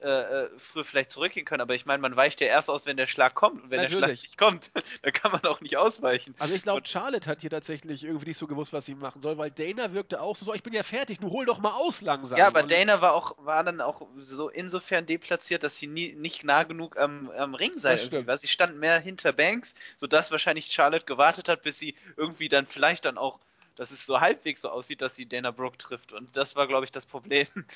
äh, 0.03 0.45
äh, 0.45 0.51
früher 0.59 0.85
vielleicht 0.85 1.11
zurückgehen 1.11 1.45
können, 1.45 1.61
aber 1.61 1.75
ich 1.75 1.87
meine, 1.87 2.01
man 2.01 2.17
weicht 2.17 2.41
ja 2.41 2.47
erst 2.47 2.71
aus, 2.71 2.87
wenn 2.87 2.97
der 2.97 3.07
Schlag 3.07 3.35
kommt. 3.35 3.63
Und 3.63 3.71
wenn 3.71 3.81
der 3.81 3.89
Schlag 3.89 4.01
Natürlich. 4.03 4.23
nicht 4.23 4.39
kommt, 4.39 4.71
dann 5.03 5.13
kann 5.13 5.33
man 5.33 5.43
auch 5.45 5.61
nicht 5.61 5.77
ausweichen. 5.77 6.35
Also 6.39 6.55
ich 6.55 6.63
glaube, 6.63 6.83
Charlotte 6.87 7.29
hat 7.29 7.41
hier 7.41 7.51
tatsächlich 7.51 8.05
irgendwie 8.05 8.29
nicht 8.29 8.39
so 8.39 8.47
gewusst, 8.47 8.73
was 8.73 8.87
sie 8.87 8.95
machen 8.95 9.21
soll, 9.21 9.39
weil 9.39 9.51
Dana 9.51 9.93
wirkte 9.93 10.21
auch 10.21 10.37
so, 10.37 10.45
so 10.45 10.55
ich 10.55 10.63
bin 10.63 10.73
ja 10.73 10.83
fertig, 10.83 11.21
nun 11.21 11.31
hol 11.31 11.45
doch 11.45 11.59
mal 11.59 11.73
aus 11.73 12.01
langsam. 12.01 12.39
Ja, 12.39 12.47
aber 12.47 12.63
Und- 12.63 12.71
Dana 12.71 13.01
war 13.01 13.15
auch, 13.15 13.37
war 13.39 13.63
dann 13.65 13.81
auch 13.81 14.07
so 14.19 14.49
insofern 14.49 15.07
deplatziert, 15.07 15.63
dass 15.63 15.77
sie 15.77 15.87
nie, 15.87 16.15
nicht 16.15 16.45
nah 16.45 16.63
genug 16.63 16.99
am, 16.99 17.31
am 17.31 17.55
irgendwie 17.55 17.99
stimmt. 17.99 18.27
war. 18.27 18.39
Sie 18.39 18.49
stand 18.49 18.79
mehr 18.79 18.99
hinter 18.99 19.33
Banks, 19.33 19.75
sodass 19.97 20.31
wahrscheinlich 20.31 20.67
Charlotte 20.67 21.05
gewartet 21.05 21.49
hat, 21.49 21.63
bis 21.63 21.79
sie 21.79 21.95
irgendwie 22.17 22.49
dann 22.49 22.67
vielleicht 22.67 23.05
dann 23.05 23.19
auch 23.19 23.39
dass 23.81 23.93
es 23.93 24.05
so 24.05 24.21
halbwegs 24.21 24.61
so 24.61 24.69
aussieht, 24.69 25.01
dass 25.01 25.15
sie 25.17 25.25
Dana 25.25 25.53
Brooke 25.53 25.79
trifft. 25.79 26.13
Und 26.13 26.37
das 26.37 26.55
war, 26.55 26.67
glaube 26.67 26.85
ich, 26.85 26.93
das 26.93 27.07
Problem. 27.07 27.47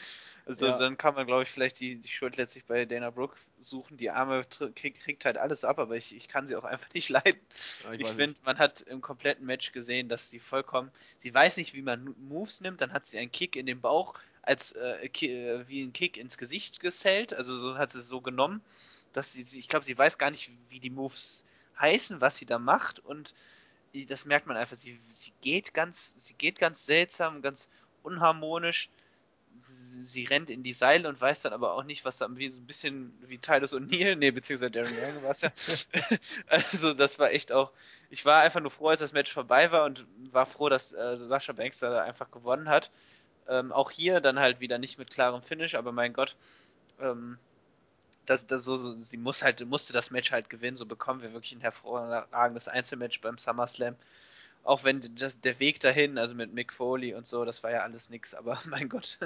Also 0.47 0.67
Ja. 0.67 0.77
dann 0.77 0.99
kann 0.99 1.15
man, 1.15 1.27
glaube 1.27 1.45
ich, 1.45 1.49
vielleicht 1.49 1.81
die, 1.81 1.97
die 1.97 2.09
Schuld 2.09 2.37
letztlich 2.37 2.67
bei 2.67 2.85
Dana 2.85 3.09
Brooke 3.09 3.39
suchen. 3.59 3.97
Die 3.97 4.11
Arme 4.11 4.45
krieg, 4.75 5.01
kriegt 5.01 5.25
halt 5.25 5.39
alles 5.39 5.65
ab, 5.65 5.79
aber 5.79 5.97
ich, 5.97 6.15
ich 6.15 6.29
kann 6.29 6.47
sie 6.47 6.57
auch 6.57 6.65
einfach 6.65 6.91
nicht 6.93 7.09
leiden. 7.09 7.41
Ja, 7.85 7.93
Ich, 7.95 8.05
weiß 8.05 8.15
finde, 8.17 8.39
man 8.45 8.59
hat 8.59 8.83
im 8.83 9.01
kompletten 9.01 9.47
Match 9.47 9.73
gesehen, 9.73 10.11
dass 10.11 10.29
sie 10.29 10.41
vollkommen, 10.41 10.91
sie 11.21 11.33
weiß 11.33 11.57
nicht, 11.57 11.73
wie 11.73 11.81
man 11.81 12.15
Moves 12.19 12.61
nimmt, 12.61 12.83
dann 12.83 12.93
hat 12.93 13.07
sie 13.07 13.17
einen 13.17 13.33
Kick 13.33 13.57
in 13.57 13.65
den 13.65 13.81
Bauch 13.81 14.13
als 14.43 14.73
äh, 14.73 15.07
äh, 15.07 15.67
wie 15.67 15.83
ein 15.83 15.95
Kick 15.95 16.19
ins 16.19 16.37
Gesicht 16.37 16.81
gesellt, 16.81 17.33
also 17.33 17.57
so 17.57 17.79
hat 17.79 17.93
sie 17.93 18.01
es 18.01 18.09
so 18.09 18.21
genommen, 18.21 18.61
dass 19.15 19.33
sie, 19.33 19.59
ich 19.59 19.69
glaube, 19.69 19.87
sie 19.87 19.97
weiß 19.97 20.19
gar 20.19 20.31
nicht, 20.31 20.51
wie 20.69 20.81
die 20.81 20.91
Moves 20.91 21.45
heißen, 21.81 22.21
was 22.21 22.37
sie 22.37 22.45
da 22.45 22.59
macht 22.59 22.99
und 22.99 23.33
das 24.03 24.25
merkt 24.25 24.47
man 24.47 24.57
einfach, 24.57 24.77
sie, 24.77 25.01
sie 25.09 25.33
geht 25.41 25.73
ganz, 25.73 26.15
sie 26.17 26.35
geht 26.35 26.59
ganz 26.59 26.85
seltsam, 26.85 27.43
ganz 27.43 27.69
unharmonisch. 28.03 28.91
Sie, 29.61 30.03
sie 30.03 30.25
rennt 30.25 30.51
in 30.51 30.65
die 30.65 30.73
Seile 30.73 31.09
und 31.09 31.21
weiß 31.21 31.43
dann 31.43 31.53
aber 31.53 31.75
auch 31.75 31.85
nicht, 31.85 32.05
was 32.05 32.19
da 32.19 32.29
wie 32.37 32.49
so 32.49 32.61
ein 32.61 32.67
bisschen 32.67 33.17
wie 33.29 33.39
Titus 33.39 33.73
O'Neill, 33.73 34.17
nee, 34.17 34.33
beziehungsweise 34.33 34.73
Darren 34.73 34.93
Young 34.93 35.23
war 35.23 35.31
es 35.31 35.43
ja. 35.43 35.53
also 36.49 36.93
das 36.93 37.21
war 37.21 37.31
echt 37.31 37.53
auch. 37.53 37.71
Ich 38.11 38.25
war 38.25 38.43
einfach 38.43 38.61
nur 38.61 38.73
froh, 38.73 38.89
als 38.89 39.01
das 39.01 39.13
Match 39.13 39.33
vorbei 39.33 39.71
war 39.71 39.85
und 39.85 40.05
war 40.33 40.47
froh, 40.47 40.69
dass 40.69 40.93
äh, 40.93 41.17
Sascha 41.17 41.53
Banks 41.53 41.79
da 41.79 42.03
einfach 42.03 42.33
gewonnen 42.33 42.69
hat. 42.69 42.91
Ähm, 43.49 43.71
auch 43.71 43.93
hier 43.93 44.21
dann 44.21 44.41
halt 44.41 44.59
wieder 44.59 44.79
nicht 44.79 44.99
mit 44.99 45.11
klarem 45.11 45.43
Finish, 45.43 45.77
aber 45.77 45.93
mein 45.93 46.13
Gott, 46.13 46.35
ähm, 47.01 47.39
das, 48.27 48.47
das 48.47 48.65
so, 48.65 48.77
so, 48.77 48.95
sie 48.97 49.17
muss 49.17 49.43
halt, 49.43 49.65
musste 49.67 49.93
das 49.93 50.11
Match 50.11 50.33
halt 50.33 50.51
gewinnen, 50.51 50.77
so 50.77 50.87
bekommen 50.87 51.23
wir 51.23 51.33
wirklich 51.33 51.55
ein 51.55 51.61
hervorragendes 51.61 52.69
Einzelmatch 52.69 53.21
beim 53.21 53.39
SummerSlam. 53.39 53.97
Auch 54.63 54.85
wenn 54.85 55.03
das, 55.17 55.41
der 55.41 55.61
Weg 55.61 55.81
dahin, 55.81 56.17
also 56.17 56.35
mit 56.35 56.53
Mick 56.53 56.73
Foley 56.73 57.15
und 57.15 57.27
so, 57.27 57.45
das 57.45 57.63
war 57.63 57.71
ja 57.71 57.83
alles 57.83 58.11
nix, 58.11 58.35
aber 58.35 58.61
mein 58.67 58.89
Gott. 58.89 59.19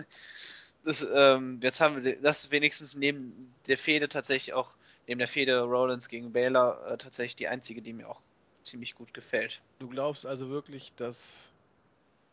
Das, 0.84 1.06
ähm, 1.12 1.60
jetzt 1.62 1.80
haben 1.80 2.02
wir 2.02 2.20
das 2.20 2.50
wenigstens 2.50 2.96
neben 2.96 3.54
der 3.66 3.78
Fehde 3.78 4.08
tatsächlich 4.08 4.54
auch, 4.54 4.74
neben 5.06 5.18
der 5.18 5.28
Fehde 5.28 5.60
Rollins 5.62 6.08
gegen 6.08 6.32
Baylor, 6.32 6.86
äh, 6.86 6.98
tatsächlich 6.98 7.36
die 7.36 7.48
einzige, 7.48 7.82
die 7.82 7.92
mir 7.92 8.08
auch 8.08 8.20
ziemlich 8.62 8.94
gut 8.94 9.14
gefällt. 9.14 9.60
Du 9.78 9.88
glaubst 9.88 10.26
also 10.26 10.50
wirklich, 10.50 10.92
dass 10.96 11.50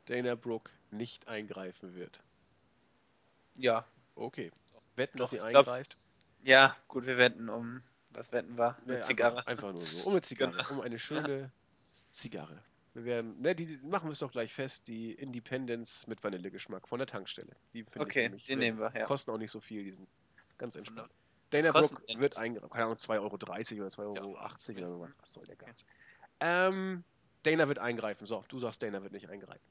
Dana 0.06 0.36
Brooke 0.36 0.72
nicht 0.92 1.28
eingreifen 1.28 1.96
wird? 1.96 2.20
Ja, 3.58 3.86
Okay. 4.16 4.52
Wetten, 4.96 5.18
Doch, 5.18 5.30
dass 5.30 5.32
sie 5.32 5.42
eingreift? 5.42 5.98
Ja, 6.46 6.76
gut, 6.88 7.06
wir 7.06 7.18
wetten 7.18 7.50
um, 7.50 7.82
was 8.12 8.32
wetten 8.32 8.58
wir? 8.58 8.78
Eine 8.86 9.00
Zigarre. 9.00 9.46
Einfach, 9.48 9.72
nur 9.72 9.82
so. 9.82 10.08
Um 10.08 10.14
eine 10.14 10.22
Zigarre. 10.22 10.52
Genau. 10.52 10.70
Um 10.70 10.82
eine 10.82 11.00
schöne 11.00 11.52
Zigarre. 12.12 12.64
Wir 12.94 13.04
werden, 13.04 13.42
ne, 13.42 13.56
die 13.56 13.78
machen 13.84 14.08
wir 14.08 14.14
es 14.14 14.20
doch 14.20 14.32
gleich 14.32 14.54
fest, 14.54 14.88
die 14.88 15.12
Independence 15.14 16.08
mit 16.08 16.24
Vanillegeschmack 16.24 16.88
von 16.88 17.00
der 17.00 17.08
Tankstelle. 17.08 17.52
Die 17.74 17.80
ich 17.80 18.00
Okay, 18.00 18.24
nämlich 18.24 18.46
den 18.46 18.60
nehmen 18.60 18.80
wir, 18.80 18.94
ja. 18.96 19.06
Kosten 19.06 19.32
auch 19.32 19.38
nicht 19.38 19.52
so 19.52 19.60
viel, 19.60 19.84
die 19.84 19.92
sind 19.92 20.08
ganz 20.58 20.76
entspannt. 20.76 21.12
Was 21.52 21.64
Dana 21.64 21.72
Brooke 21.72 22.04
denn 22.08 22.20
wird 22.20 22.38
eingreifen, 22.38 22.70
keine 22.70 22.86
Ahnung, 22.86 22.98
2,30 22.98 23.10
Euro 23.22 23.34
oder 23.34 23.48
2,80 23.48 24.00
Euro 24.00 24.16
Ja, 24.16 24.24
oder 24.24 24.90
sowas. 24.90 25.10
Was 25.20 25.34
soll 25.34 25.46
der 25.46 25.56
Geiz? 25.56 25.86
Ähm, 26.40 27.04
Dana 27.44 27.68
wird 27.68 27.80
eingreifen. 27.80 28.26
So, 28.26 28.46
du 28.48 28.60
sagst, 28.60 28.82
Dana 28.82 29.02
wird 29.04 29.14
nicht 29.14 29.30
eingreifen. 29.30 29.64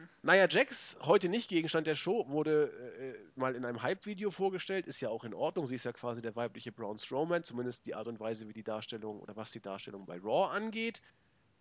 Mhm. 0.00 0.08
Naja, 0.22 0.46
Jax, 0.48 0.96
heute 1.02 1.28
nicht 1.28 1.48
Gegenstand 1.48 1.86
der 1.86 1.94
Show, 1.94 2.28
wurde 2.28 2.70
äh, 2.98 3.38
mal 3.38 3.54
in 3.54 3.64
einem 3.64 3.82
Hype-Video 3.82 4.30
vorgestellt, 4.30 4.86
ist 4.86 5.00
ja 5.00 5.08
auch 5.08 5.24
in 5.24 5.34
Ordnung. 5.34 5.66
Sie 5.66 5.74
ist 5.74 5.84
ja 5.84 5.92
quasi 5.92 6.22
der 6.22 6.36
weibliche 6.36 6.72
Braun 6.72 6.98
Strowman, 6.98 7.44
zumindest 7.44 7.86
die 7.86 7.94
Art 7.94 8.08
und 8.08 8.20
Weise, 8.20 8.48
wie 8.48 8.52
die 8.52 8.62
Darstellung 8.62 9.20
oder 9.20 9.36
was 9.36 9.50
die 9.50 9.60
Darstellung 9.60 10.06
bei 10.06 10.18
Raw 10.18 10.54
angeht. 10.54 11.02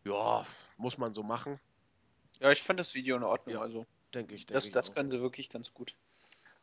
Ja, 0.06 0.46
muss 0.78 0.98
man 0.98 1.14
so 1.14 1.24
machen, 1.24 1.60
Ja, 2.40 2.52
ich 2.52 2.62
fand 2.62 2.80
das 2.80 2.96
Video 2.96 3.18
in 3.18 3.24
Ordnung, 3.24 3.56
Ja, 3.56 3.62
also 3.62 3.86
denke 4.14 4.36
ich. 4.36 4.46
Denke 4.46 4.54
das, 4.54 4.66
ich 4.66 4.72
das 4.72 4.90
auch. 4.90 4.96
können 4.96 5.12
sie 5.12 5.20
wirklich 5.20 5.50
ganz 5.50 5.74
gut. 5.74 5.96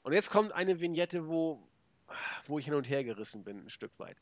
Und 0.02 0.12
jetzt 0.12 0.30
kommt 0.30 0.52
eine 0.52 0.80
Vignette, 0.80 1.28
wo, 1.28 1.62
wo 2.46 2.58
ich 2.58 2.64
hin 2.64 2.74
und 2.74 2.88
her 2.88 3.04
gerissen 3.04 3.44
bin, 3.44 3.64
ein 3.66 3.70
Stück 3.70 3.92
weit. 3.98 4.16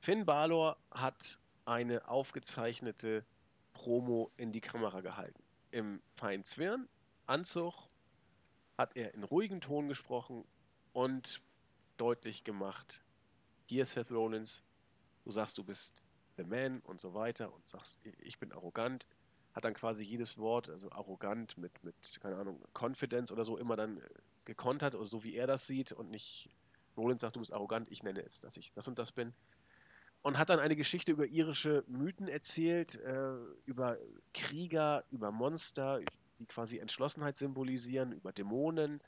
Finn 0.00 0.24
Balor 0.26 0.76
hat 0.90 1.38
eine 1.64 2.08
aufgezeichnete 2.08 3.24
Promo 3.72 4.30
in 4.36 4.52
die 4.52 4.60
Kamera 4.60 5.00
gehalten. 5.00 5.42
Im 5.70 6.00
feinen 6.16 6.44
Zwirn, 6.44 6.88
Anzug, 7.26 7.74
hat 8.78 8.96
er 8.96 9.14
in 9.14 9.24
ruhigem 9.24 9.60
Ton 9.60 9.88
gesprochen 9.88 10.44
und 10.92 11.42
deutlich 11.96 12.44
gemacht, 12.44 13.02
hier 13.66 13.84
Seth 13.84 14.10
Rollins, 14.10 14.62
du 15.24 15.32
sagst, 15.32 15.58
du 15.58 15.64
bist 15.64 15.92
the 16.36 16.44
man 16.44 16.80
und 16.80 17.00
so 17.00 17.14
weiter 17.14 17.52
und 17.52 17.68
sagst, 17.68 17.98
ich 18.18 18.38
bin 18.38 18.52
arrogant, 18.52 19.06
hat 19.54 19.64
dann 19.64 19.74
quasi 19.74 20.04
jedes 20.04 20.38
Wort, 20.38 20.68
also 20.68 20.90
arrogant 20.92 21.56
mit, 21.56 21.82
mit 21.82 22.20
keine 22.20 22.36
Ahnung, 22.36 22.62
Confidence 22.74 23.32
oder 23.32 23.44
so, 23.44 23.56
immer 23.56 23.74
dann 23.74 23.98
äh, 23.98 24.08
gekontert, 24.44 24.94
oder 24.94 25.06
so 25.06 25.24
wie 25.24 25.34
er 25.34 25.46
das 25.46 25.66
sieht 25.66 25.92
und 25.92 26.10
nicht 26.10 26.50
Rollins 26.96 27.22
sagt, 27.22 27.36
du 27.36 27.40
bist 27.40 27.52
arrogant, 27.52 27.90
ich 27.90 28.02
nenne 28.02 28.22
es, 28.22 28.40
dass 28.40 28.56
ich 28.56 28.72
das 28.74 28.86
und 28.86 28.98
das 28.98 29.12
bin. 29.12 29.32
Und 30.22 30.38
hat 30.38 30.50
dann 30.50 30.60
eine 30.60 30.76
Geschichte 30.76 31.12
über 31.12 31.26
irische 31.26 31.84
Mythen 31.86 32.28
erzählt, 32.28 32.96
äh, 32.96 33.36
über 33.64 33.96
Krieger, 34.34 35.04
über 35.10 35.30
Monster, 35.30 36.00
die 36.38 36.46
quasi 36.46 36.78
Entschlossenheit 36.78 37.36
symbolisieren, 37.36 38.12
über 38.12 38.32
Dämonen 38.32 39.00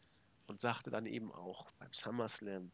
und 0.47 0.61
sagte 0.61 0.91
dann 0.91 1.07
eben 1.07 1.33
auch 1.33 1.71
beim 1.79 1.93
SummerSlam, 1.93 2.71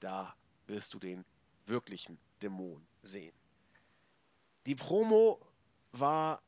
da 0.00 0.34
wirst 0.66 0.94
du 0.94 0.98
den 0.98 1.24
wirklichen 1.66 2.18
Dämon 2.42 2.86
sehen. 3.02 3.34
Die 4.66 4.74
Promo 4.74 5.40
war 5.92 6.42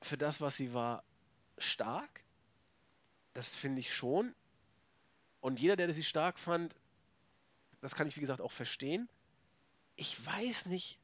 für 0.00 0.16
das, 0.16 0.40
was 0.40 0.56
sie 0.56 0.74
war, 0.74 1.04
stark. 1.58 2.24
Das 3.34 3.54
finde 3.54 3.80
ich 3.80 3.94
schon. 3.94 4.34
Und 5.40 5.60
jeder, 5.60 5.76
der 5.76 5.92
sie 5.92 6.04
stark 6.04 6.38
fand, 6.38 6.76
das 7.80 7.94
kann 7.94 8.06
ich 8.06 8.16
wie 8.16 8.20
gesagt 8.20 8.40
auch 8.40 8.52
verstehen. 8.52 9.08
Ich 9.96 10.24
weiß 10.24 10.66
nicht, 10.66 10.98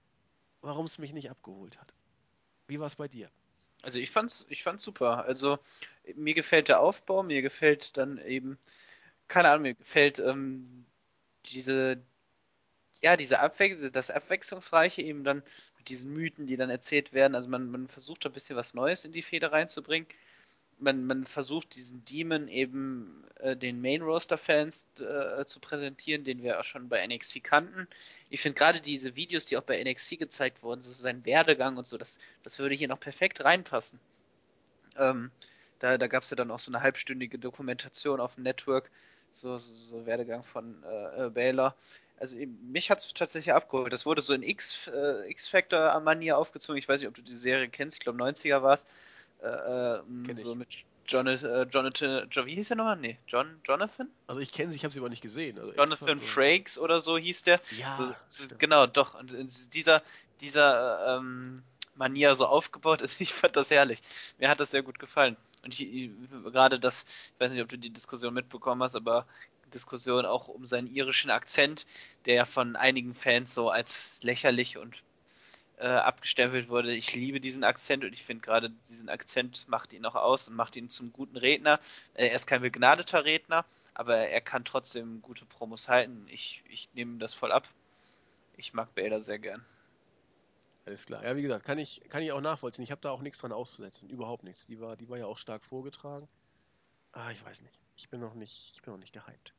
warum 0.60 0.86
es 0.86 0.98
mich 0.98 1.12
nicht 1.12 1.30
abgeholt 1.30 1.78
hat. 1.80 1.92
Wie 2.66 2.78
war 2.78 2.86
es 2.86 2.96
bei 2.96 3.08
dir? 3.08 3.30
Also 3.82 3.98
ich 3.98 4.10
fand's, 4.10 4.46
ich 4.48 4.62
fand's 4.62 4.84
super. 4.84 5.24
Also 5.24 5.58
mir 6.16 6.34
gefällt 6.34 6.68
der 6.68 6.80
Aufbau, 6.80 7.22
mir 7.22 7.42
gefällt 7.42 7.96
dann 7.96 8.18
eben, 8.18 8.58
keine 9.28 9.50
Ahnung, 9.50 9.62
mir 9.62 9.74
gefällt 9.74 10.18
ähm, 10.18 10.86
diese, 11.46 12.02
ja, 13.02 13.16
diese 13.16 13.40
Abwech 13.40 13.76
das 13.92 14.10
Abwechslungsreiche 14.10 15.02
eben 15.02 15.24
dann 15.24 15.42
mit 15.78 15.88
diesen 15.88 16.12
Mythen, 16.12 16.46
die 16.46 16.56
dann 16.56 16.70
erzählt 16.70 17.12
werden. 17.12 17.34
Also 17.34 17.48
man, 17.48 17.70
man 17.70 17.88
versucht 17.88 18.24
da 18.24 18.30
ein 18.30 18.32
bisschen 18.32 18.56
was 18.56 18.74
Neues 18.74 19.04
in 19.04 19.12
die 19.12 19.22
Fehde 19.22 19.52
reinzubringen. 19.52 20.08
Man, 20.80 21.06
man 21.06 21.26
versucht 21.26 21.74
diesen 21.74 22.04
Demon 22.04 22.48
eben 22.48 23.24
äh, 23.40 23.56
den 23.56 23.80
Main 23.80 24.02
Roster 24.02 24.38
Fans 24.38 24.88
äh, 25.00 25.44
zu 25.44 25.60
präsentieren, 25.60 26.24
den 26.24 26.42
wir 26.42 26.58
auch 26.60 26.64
schon 26.64 26.88
bei 26.88 27.06
NXT 27.06 27.42
kannten. 27.44 27.88
Ich 28.30 28.40
finde 28.40 28.58
gerade 28.58 28.80
diese 28.80 29.16
Videos, 29.16 29.44
die 29.46 29.56
auch 29.56 29.62
bei 29.62 29.82
NXT 29.82 30.18
gezeigt 30.18 30.62
wurden, 30.62 30.80
so 30.80 30.92
sein 30.92 31.24
Werdegang 31.24 31.76
und 31.76 31.86
so, 31.86 31.98
das, 31.98 32.18
das 32.42 32.58
würde 32.58 32.74
hier 32.74 32.88
noch 32.88 33.00
perfekt 33.00 33.44
reinpassen. 33.44 34.00
Ähm, 34.96 35.30
da 35.78 35.98
da 35.98 36.06
gab 36.08 36.24
es 36.24 36.30
ja 36.30 36.36
dann 36.36 36.50
auch 36.50 36.58
so 36.58 36.70
eine 36.70 36.82
halbstündige 36.82 37.38
Dokumentation 37.38 38.20
auf 38.20 38.34
dem 38.34 38.44
Network, 38.44 38.90
so, 39.32 39.58
so, 39.58 39.74
so 39.74 40.06
Werdegang 40.06 40.42
von 40.42 40.82
äh, 40.84 41.26
äh, 41.26 41.30
Baylor. 41.30 41.76
Also 42.18 42.36
mich 42.72 42.90
hat 42.90 42.98
es 42.98 43.14
tatsächlich 43.14 43.54
abgeholt. 43.54 43.92
Das 43.92 44.04
wurde 44.04 44.22
so 44.22 44.32
in 44.32 44.42
äh, 44.42 44.50
X-Factor-Manier 44.50 46.36
aufgezogen. 46.36 46.78
Ich 46.78 46.88
weiß 46.88 47.00
nicht, 47.00 47.08
ob 47.08 47.14
du 47.14 47.22
die 47.22 47.36
Serie 47.36 47.68
kennst. 47.68 47.98
Ich 47.98 48.00
glaube, 48.00 48.18
90er 48.20 48.62
war 48.62 48.74
es. 48.74 48.86
Äh, 49.42 49.46
äh, 49.48 50.02
Kenn 50.26 50.36
so 50.36 50.54
mit 50.54 50.68
Jonathan, 51.06 51.50
äh, 51.50 51.62
Jonathan, 51.70 52.28
Jo- 52.30 52.46
wie 52.46 52.54
hieß 52.54 52.68
der 52.68 52.76
nochmal? 52.76 52.96
Nee, 52.96 53.18
John, 53.26 53.60
Jonathan? 53.64 54.10
Also 54.26 54.40
ich 54.40 54.52
kenne 54.52 54.70
sie, 54.70 54.76
ich 54.76 54.84
habe 54.84 54.92
sie 54.92 55.00
aber 55.00 55.08
nicht 55.08 55.22
gesehen. 55.22 55.58
Also 55.58 55.72
Jonathan 55.72 56.20
Frakes 56.20 56.78
oder 56.78 57.00
so 57.00 57.16
hieß 57.16 57.44
der. 57.44 57.60
Ja, 57.78 57.90
So, 57.92 58.14
so, 58.26 58.44
genau, 58.58 58.86
doch. 58.86 59.14
Und 59.14 59.32
in 59.32 59.48
dieser, 59.72 60.02
dieser 60.40 61.16
ähm, 61.18 61.62
Manier 61.94 62.36
so 62.36 62.46
aufgebaut 62.46 63.00
ist, 63.00 63.20
ich 63.20 63.32
fand 63.32 63.56
das 63.56 63.70
herrlich. 63.70 64.00
Mir 64.38 64.48
hat 64.50 64.60
das 64.60 64.70
sehr 64.70 64.82
gut 64.82 64.98
gefallen. 64.98 65.36
Und 65.62 65.72
ich, 65.74 65.92
ich, 65.92 66.10
gerade 66.52 66.78
das, 66.78 67.04
ich 67.34 67.40
weiß 67.40 67.52
nicht, 67.52 67.62
ob 67.62 67.68
du 67.68 67.78
die 67.78 67.90
Diskussion 67.90 68.34
mitbekommen 68.34 68.82
hast, 68.82 68.94
aber 68.94 69.26
Diskussion 69.72 70.24
auch 70.24 70.48
um 70.48 70.64
seinen 70.66 70.86
irischen 70.86 71.30
Akzent, 71.30 71.86
der 72.24 72.34
ja 72.34 72.44
von 72.44 72.74
einigen 72.76 73.14
Fans 73.14 73.52
so 73.52 73.68
als 73.70 74.18
lächerlich 74.22 74.78
und 74.78 75.02
äh, 75.78 75.86
abgestempelt 75.86 76.68
wurde. 76.68 76.92
Ich 76.92 77.14
liebe 77.14 77.40
diesen 77.40 77.64
Akzent 77.64 78.04
und 78.04 78.12
ich 78.12 78.24
finde 78.24 78.42
gerade 78.44 78.70
diesen 78.88 79.08
Akzent 79.08 79.66
macht 79.68 79.92
ihn 79.92 80.04
auch 80.06 80.14
aus 80.16 80.48
und 80.48 80.54
macht 80.56 80.76
ihn 80.76 80.88
zum 80.88 81.12
guten 81.12 81.36
Redner. 81.36 81.80
Äh, 82.14 82.28
er 82.28 82.34
ist 82.34 82.46
kein 82.46 82.62
begnadeter 82.62 83.24
Redner, 83.24 83.64
aber 83.94 84.16
er 84.16 84.40
kann 84.40 84.64
trotzdem 84.64 85.22
gute 85.22 85.44
Promos 85.46 85.88
halten. 85.88 86.26
Ich, 86.28 86.62
ich 86.68 86.92
nehme 86.94 87.18
das 87.18 87.34
voll 87.34 87.52
ab. 87.52 87.68
Ich 88.56 88.72
mag 88.74 88.94
Bader 88.94 89.20
sehr 89.20 89.38
gern. 89.38 89.64
Alles 90.84 91.06
klar. 91.06 91.22
Ja, 91.22 91.36
wie 91.36 91.42
gesagt, 91.42 91.64
kann 91.64 91.78
ich, 91.78 92.00
kann 92.08 92.22
ich 92.22 92.32
auch 92.32 92.40
nachvollziehen. 92.40 92.82
Ich 92.82 92.90
habe 92.90 93.00
da 93.02 93.10
auch 93.10 93.20
nichts 93.20 93.38
dran 93.38 93.52
auszusetzen. 93.52 94.08
Überhaupt 94.08 94.42
nichts. 94.42 94.66
Die 94.66 94.80
war, 94.80 94.96
die 94.96 95.08
war 95.08 95.18
ja 95.18 95.26
auch 95.26 95.38
stark 95.38 95.64
vorgetragen. 95.64 96.28
Ah, 97.12 97.30
ich 97.30 97.44
weiß 97.44 97.62
nicht. 97.62 97.78
Ich 97.96 98.08
bin 98.08 98.20
noch 98.20 98.34
nicht, 98.34 98.72
ich 98.74 98.82
bin 98.82 98.92
noch 98.92 98.98
nicht 99.00 99.12
gehypt. 99.12 99.52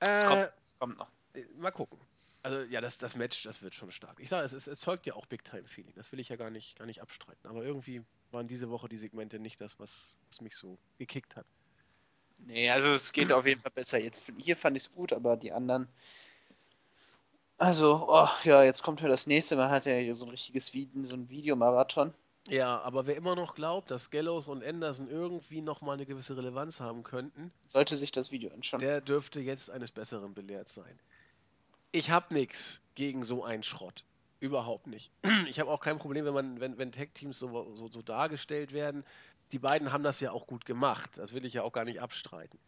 Es 0.00 0.22
Äh, 0.22 0.26
kommt, 0.26 0.52
es 0.60 0.78
kommt 0.78 0.98
noch. 0.98 1.08
mal 1.56 1.70
gucken. 1.70 1.98
Also 2.42 2.62
ja, 2.62 2.80
das, 2.80 2.98
das 2.98 3.14
Match, 3.14 3.44
das 3.44 3.62
wird 3.62 3.74
schon 3.74 3.92
stark. 3.92 4.18
Ich 4.18 4.28
sage, 4.28 4.44
es, 4.44 4.52
es 4.52 4.66
erzeugt 4.66 5.06
ja 5.06 5.14
auch 5.14 5.26
Big-Time-Feeling. 5.26 5.94
Das 5.94 6.10
will 6.10 6.18
ich 6.18 6.28
ja 6.28 6.36
gar 6.36 6.50
nicht, 6.50 6.76
gar 6.76 6.86
nicht 6.86 7.00
abstreiten. 7.00 7.48
Aber 7.48 7.62
irgendwie 7.62 8.02
waren 8.32 8.48
diese 8.48 8.68
Woche 8.68 8.88
die 8.88 8.96
Segmente 8.96 9.38
nicht 9.38 9.60
das, 9.60 9.78
was, 9.78 10.12
was 10.28 10.40
mich 10.40 10.56
so 10.56 10.76
gekickt 10.98 11.36
hat. 11.36 11.46
Nee, 12.38 12.68
also 12.70 12.88
es 12.94 13.12
geht 13.12 13.30
auf 13.30 13.46
jeden 13.46 13.60
Fall 13.60 13.70
besser. 13.70 14.00
Jetzt 14.00 14.30
hier 14.38 14.56
fand 14.56 14.76
ich 14.76 14.84
es 14.84 14.92
gut, 14.92 15.12
aber 15.12 15.36
die 15.36 15.52
anderen. 15.52 15.86
Also, 17.58 18.06
oh, 18.08 18.28
ja, 18.42 18.64
jetzt 18.64 18.82
kommt 18.82 19.00
ja 19.00 19.08
das 19.08 19.28
nächste. 19.28 19.54
Man 19.54 19.70
hat 19.70 19.86
ja 19.86 19.94
hier 19.94 20.16
so 20.16 20.24
ein 20.24 20.30
richtiges 20.30 20.74
Video, 20.74 21.04
so 21.04 21.14
ein 21.14 21.28
Videomarathon. 21.28 22.12
Ja, 22.48 22.80
aber 22.80 23.06
wer 23.06 23.14
immer 23.14 23.36
noch 23.36 23.54
glaubt, 23.54 23.92
dass 23.92 24.10
Gallows 24.10 24.48
und 24.48 24.64
Anderson 24.64 25.08
irgendwie 25.08 25.60
nochmal 25.60 25.94
eine 25.94 26.06
gewisse 26.06 26.36
Relevanz 26.36 26.80
haben 26.80 27.04
könnten, 27.04 27.52
Sollte 27.66 27.96
sich 27.96 28.10
das 28.10 28.32
Video 28.32 28.50
anschauen. 28.52 28.80
der 28.80 29.00
dürfte 29.00 29.38
jetzt 29.38 29.70
eines 29.70 29.92
Besseren 29.92 30.34
belehrt 30.34 30.68
sein. 30.68 30.98
Ich 31.94 32.10
habe 32.10 32.32
nichts 32.32 32.80
gegen 32.94 33.22
so 33.22 33.44
einen 33.44 33.62
Schrott. 33.62 34.04
Überhaupt 34.40 34.86
nicht. 34.86 35.12
Ich 35.46 35.60
habe 35.60 35.70
auch 35.70 35.80
kein 35.80 35.98
Problem, 35.98 36.24
wenn 36.24 36.32
man, 36.32 36.60
wenn, 36.60 36.78
wenn 36.78 36.90
Tech-Teams 36.90 37.38
so, 37.38 37.74
so, 37.74 37.88
so 37.88 38.00
dargestellt 38.00 38.72
werden. 38.72 39.04
Die 39.52 39.58
beiden 39.58 39.92
haben 39.92 40.02
das 40.02 40.18
ja 40.20 40.32
auch 40.32 40.46
gut 40.46 40.64
gemacht. 40.64 41.10
Das 41.16 41.34
will 41.34 41.44
ich 41.44 41.52
ja 41.52 41.62
auch 41.62 41.72
gar 41.72 41.84
nicht 41.84 42.00
abstreiten. 42.00 42.58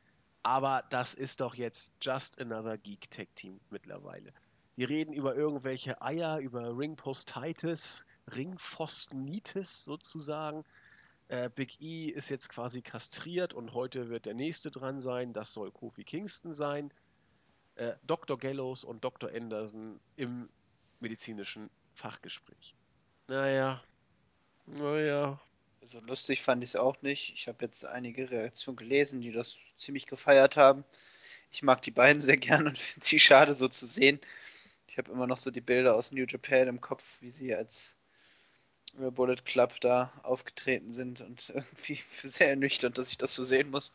Aber 0.42 0.84
das 0.90 1.14
ist 1.14 1.40
doch 1.40 1.54
jetzt 1.54 1.94
just 2.02 2.38
another 2.38 2.76
Geek 2.76 3.10
Tech 3.10 3.28
Team 3.34 3.58
mittlerweile. 3.70 4.34
Die 4.76 4.84
reden 4.84 5.14
über 5.14 5.34
irgendwelche 5.34 6.02
Eier, 6.02 6.38
über 6.38 6.76
Ringpostitis, 6.76 8.04
Ringpfostenitis 8.36 9.84
sozusagen. 9.84 10.64
Äh, 11.28 11.48
Big 11.48 11.80
E 11.80 12.08
ist 12.08 12.28
jetzt 12.28 12.50
quasi 12.50 12.82
kastriert 12.82 13.54
und 13.54 13.72
heute 13.72 14.10
wird 14.10 14.26
der 14.26 14.34
nächste 14.34 14.70
dran 14.70 15.00
sein. 15.00 15.32
Das 15.32 15.54
soll 15.54 15.72
Kofi 15.72 16.04
Kingston 16.04 16.52
sein. 16.52 16.92
Äh, 17.76 17.92
Dr. 18.06 18.38
Gallows 18.38 18.84
und 18.84 19.04
Dr. 19.04 19.30
Anderson 19.34 20.00
im 20.16 20.48
medizinischen 21.00 21.70
Fachgespräch. 21.94 22.74
Naja, 23.28 23.82
naja. 24.66 25.40
So 25.90 26.00
lustig 26.00 26.42
fand 26.42 26.64
ich 26.64 26.70
es 26.70 26.76
auch 26.76 27.00
nicht. 27.02 27.34
Ich 27.34 27.46
habe 27.46 27.64
jetzt 27.64 27.84
einige 27.84 28.30
Reaktionen 28.30 28.76
gelesen, 28.76 29.20
die 29.20 29.32
das 29.32 29.58
ziemlich 29.76 30.06
gefeiert 30.06 30.56
haben. 30.56 30.84
Ich 31.50 31.62
mag 31.62 31.82
die 31.82 31.90
beiden 31.90 32.22
sehr 32.22 32.36
gern 32.36 32.66
und 32.66 32.78
finde 32.80 33.06
sie 33.06 33.20
schade 33.20 33.54
so 33.54 33.68
zu 33.68 33.86
sehen. 33.86 34.20
Ich 34.88 34.98
habe 34.98 35.12
immer 35.12 35.26
noch 35.26 35.38
so 35.38 35.50
die 35.50 35.60
Bilder 35.60 35.94
aus 35.94 36.12
New 36.12 36.24
Japan 36.26 36.68
im 36.68 36.80
Kopf, 36.80 37.04
wie 37.20 37.30
sie 37.30 37.54
als 37.54 37.94
äh, 38.98 39.10
Bullet 39.10 39.44
Club 39.44 39.80
da 39.80 40.12
aufgetreten 40.22 40.94
sind 40.94 41.20
und 41.20 41.48
irgendwie 41.54 42.00
sehr 42.22 42.50
ernüchternd, 42.50 42.96
dass 42.96 43.10
ich 43.10 43.18
das 43.18 43.34
so 43.34 43.44
sehen 43.44 43.70
muss. 43.70 43.92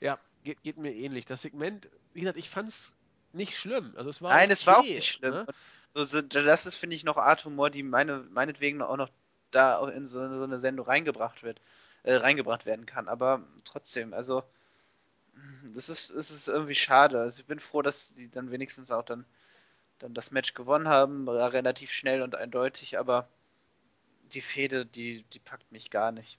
Ja, 0.00 0.18
geht, 0.44 0.62
geht 0.62 0.78
mir 0.78 0.94
ähnlich. 0.94 1.24
Das 1.26 1.42
Segment, 1.42 1.88
wie 2.12 2.20
gesagt, 2.20 2.38
ich 2.38 2.50
fand 2.50 2.68
es 2.68 2.96
nicht 3.32 3.56
schlimm. 3.56 3.92
Also 3.96 4.10
es 4.10 4.22
war 4.22 4.34
Nein, 4.34 4.50
es 4.50 4.66
war 4.66 4.78
auch 4.78 4.82
okay, 4.82 4.96
nicht 4.96 5.08
schlimm. 5.08 5.34
Ne? 5.34 5.46
So, 5.86 6.04
so, 6.04 6.22
das 6.22 6.66
ist, 6.66 6.74
finde 6.74 6.96
ich, 6.96 7.04
noch 7.04 7.16
Art 7.16 7.44
Humor, 7.44 7.70
die 7.70 7.82
meine, 7.82 8.26
meinetwegen 8.30 8.82
auch 8.82 8.96
noch 8.96 9.10
da 9.50 9.88
in 9.88 10.06
so, 10.06 10.26
so 10.28 10.42
eine 10.42 10.60
Sendung 10.60 10.86
reingebracht 10.86 11.42
wird, 11.42 11.60
äh, 12.02 12.14
reingebracht 12.14 12.66
werden 12.66 12.86
kann. 12.86 13.08
Aber 13.08 13.42
trotzdem, 13.64 14.12
also 14.12 14.42
das 15.72 15.88
ist, 15.88 16.10
es 16.10 16.30
ist 16.30 16.48
irgendwie 16.48 16.74
schade. 16.74 17.20
Also 17.20 17.40
ich 17.40 17.46
bin 17.46 17.60
froh, 17.60 17.82
dass 17.82 18.14
die 18.14 18.30
dann 18.30 18.50
wenigstens 18.50 18.90
auch 18.90 19.04
dann, 19.04 19.24
dann 19.98 20.14
das 20.14 20.30
Match 20.30 20.54
gewonnen 20.54 20.88
haben, 20.88 21.28
relativ 21.28 21.92
schnell 21.92 22.22
und 22.22 22.34
eindeutig, 22.34 22.98
aber 22.98 23.28
die 24.32 24.40
Fehde, 24.40 24.84
die, 24.84 25.22
die 25.22 25.38
packt 25.38 25.70
mich 25.72 25.90
gar 25.90 26.12
nicht. 26.12 26.38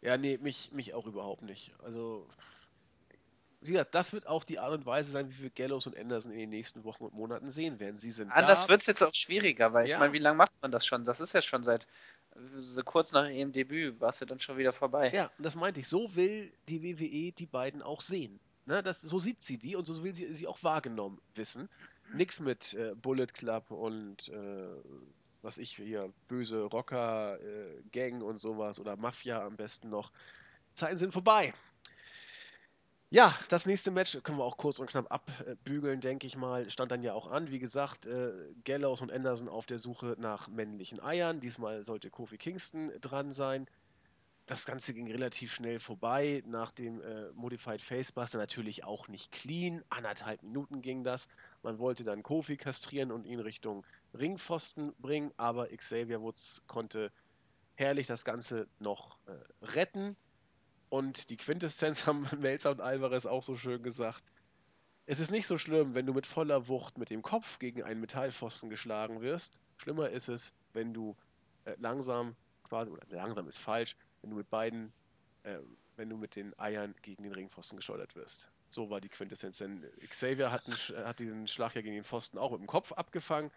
Ja, 0.00 0.16
nee, 0.16 0.38
mich, 0.38 0.72
mich 0.72 0.94
auch 0.94 1.06
überhaupt 1.06 1.42
nicht. 1.42 1.72
Also, 1.84 2.28
wie 3.62 3.72
gesagt, 3.72 3.94
das 3.94 4.12
wird 4.12 4.26
auch 4.26 4.44
die 4.44 4.58
Art 4.58 4.72
und 4.72 4.86
Weise 4.86 5.12
sein, 5.12 5.30
wie 5.30 5.44
wir 5.44 5.50
Gallows 5.50 5.86
und 5.86 5.96
Anderson 5.96 6.32
in 6.32 6.38
den 6.38 6.50
nächsten 6.50 6.84
Wochen 6.84 7.04
und 7.04 7.14
Monaten 7.14 7.50
sehen 7.50 7.78
werden. 7.78 7.98
Sie 7.98 8.10
sind 8.10 8.30
Anders 8.32 8.68
wird 8.68 8.80
es 8.80 8.86
jetzt 8.86 9.02
auch 9.02 9.14
schwieriger, 9.14 9.72
weil 9.72 9.84
ich 9.86 9.92
Ja. 9.92 9.98
meine, 9.98 10.12
wie 10.12 10.18
lange 10.18 10.36
macht 10.36 10.60
man 10.60 10.72
das 10.72 10.84
schon? 10.84 11.04
Das 11.04 11.20
ist 11.20 11.32
ja 11.32 11.42
schon 11.42 11.62
seit 11.62 11.86
so 12.58 12.82
kurz 12.82 13.12
nach 13.12 13.28
ihrem 13.28 13.52
Debüt, 13.52 14.00
war 14.00 14.08
es 14.08 14.20
ja 14.20 14.26
dann 14.26 14.40
schon 14.40 14.56
wieder 14.58 14.72
vorbei. 14.72 15.10
Ja, 15.14 15.30
und 15.38 15.44
das 15.44 15.54
meinte 15.54 15.80
ich. 15.80 15.88
So 15.88 16.14
will 16.14 16.52
die 16.68 16.82
WWE 16.82 17.32
die 17.32 17.46
beiden 17.46 17.82
auch 17.82 18.00
sehen. 18.00 18.40
Ne, 18.64 18.82
das, 18.82 19.00
so 19.00 19.18
sieht 19.18 19.42
sie 19.42 19.58
die 19.58 19.76
und 19.76 19.84
so 19.86 20.02
will 20.04 20.14
sie 20.14 20.32
sie 20.32 20.46
auch 20.46 20.62
wahrgenommen 20.62 21.20
wissen. 21.34 21.68
Nix 22.14 22.40
mit 22.40 22.74
äh, 22.74 22.94
Bullet 22.94 23.26
Club 23.26 23.70
und 23.70 24.28
äh, 24.28 24.68
was 25.42 25.58
ich 25.58 25.76
hier, 25.76 26.12
böse 26.28 26.62
Rocker, 26.62 27.40
äh, 27.40 27.82
Gang 27.90 28.22
und 28.22 28.38
sowas 28.40 28.78
oder 28.78 28.96
Mafia 28.96 29.44
am 29.44 29.56
besten 29.56 29.90
noch. 29.90 30.12
Zeiten 30.74 30.98
sind 30.98 31.12
vorbei. 31.12 31.52
Ja, 33.12 33.38
das 33.50 33.66
nächste 33.66 33.90
Match 33.90 34.16
können 34.22 34.38
wir 34.38 34.44
auch 34.44 34.56
kurz 34.56 34.78
und 34.78 34.88
knapp 34.88 35.12
abbügeln, 35.12 36.00
denke 36.00 36.26
ich 36.26 36.34
mal. 36.34 36.70
Stand 36.70 36.92
dann 36.92 37.02
ja 37.02 37.12
auch 37.12 37.30
an. 37.30 37.50
Wie 37.50 37.58
gesagt, 37.58 38.06
äh, 38.06 38.32
Gallows 38.64 39.02
und 39.02 39.12
Anderson 39.12 39.50
auf 39.50 39.66
der 39.66 39.78
Suche 39.78 40.16
nach 40.18 40.48
männlichen 40.48 40.98
Eiern. 40.98 41.38
Diesmal 41.38 41.82
sollte 41.82 42.08
Kofi 42.08 42.38
Kingston 42.38 42.90
dran 43.02 43.30
sein. 43.30 43.66
Das 44.46 44.64
Ganze 44.64 44.94
ging 44.94 45.10
relativ 45.10 45.52
schnell 45.52 45.78
vorbei. 45.78 46.42
Nach 46.46 46.72
dem 46.72 47.02
äh, 47.02 47.30
Modified 47.32 47.82
Facebuster 47.82 48.38
natürlich 48.38 48.84
auch 48.84 49.08
nicht 49.08 49.30
clean. 49.30 49.84
Anderthalb 49.90 50.42
Minuten 50.42 50.80
ging 50.80 51.04
das. 51.04 51.28
Man 51.62 51.78
wollte 51.78 52.04
dann 52.04 52.22
Kofi 52.22 52.56
kastrieren 52.56 53.12
und 53.12 53.26
ihn 53.26 53.40
Richtung 53.40 53.84
Ringpfosten 54.14 54.94
bringen, 55.00 55.32
aber 55.36 55.68
Xavier 55.68 56.22
Woods 56.22 56.62
konnte 56.66 57.12
herrlich 57.74 58.06
das 58.06 58.24
Ganze 58.24 58.68
noch 58.78 59.18
äh, 59.26 59.32
retten. 59.66 60.16
Und 60.92 61.30
die 61.30 61.38
Quintessenz 61.38 62.06
haben 62.06 62.28
Melzer 62.38 62.70
und 62.70 62.82
Alvarez 62.82 63.24
auch 63.24 63.42
so 63.42 63.56
schön 63.56 63.82
gesagt. 63.82 64.22
Es 65.06 65.20
ist 65.20 65.30
nicht 65.30 65.46
so 65.46 65.56
schlimm, 65.56 65.94
wenn 65.94 66.04
du 66.04 66.12
mit 66.12 66.26
voller 66.26 66.68
Wucht 66.68 66.98
mit 66.98 67.08
dem 67.08 67.22
Kopf 67.22 67.58
gegen 67.58 67.82
einen 67.82 67.98
Metallpfosten 67.98 68.68
geschlagen 68.68 69.22
wirst. 69.22 69.56
Schlimmer 69.78 70.10
ist 70.10 70.28
es, 70.28 70.52
wenn 70.74 70.92
du 70.92 71.16
äh, 71.64 71.76
langsam 71.78 72.36
quasi, 72.64 72.90
oder 72.90 73.06
langsam 73.08 73.48
ist 73.48 73.58
falsch, 73.58 73.96
wenn 74.20 74.28
du 74.28 74.36
mit 74.36 74.50
beiden, 74.50 74.92
äh, 75.44 75.60
wenn 75.96 76.10
du 76.10 76.18
mit 76.18 76.36
den 76.36 76.56
Eiern 76.58 76.94
gegen 77.00 77.22
den 77.22 77.32
Ringpfosten 77.32 77.78
geschleudert 77.78 78.14
wirst. 78.14 78.50
So 78.68 78.90
war 78.90 79.00
die 79.00 79.08
Quintessenz. 79.08 79.56
Denn 79.56 79.86
Xavier 80.10 80.52
hat, 80.52 80.66
einen, 80.66 81.06
hat 81.06 81.18
diesen 81.18 81.48
Schlag 81.48 81.74
ja 81.74 81.80
gegen 81.80 81.94
den 81.94 82.04
Pfosten 82.04 82.36
auch 82.36 82.50
mit 82.50 82.60
dem 82.60 82.66
Kopf 82.66 82.92
abgefangen, 82.92 83.50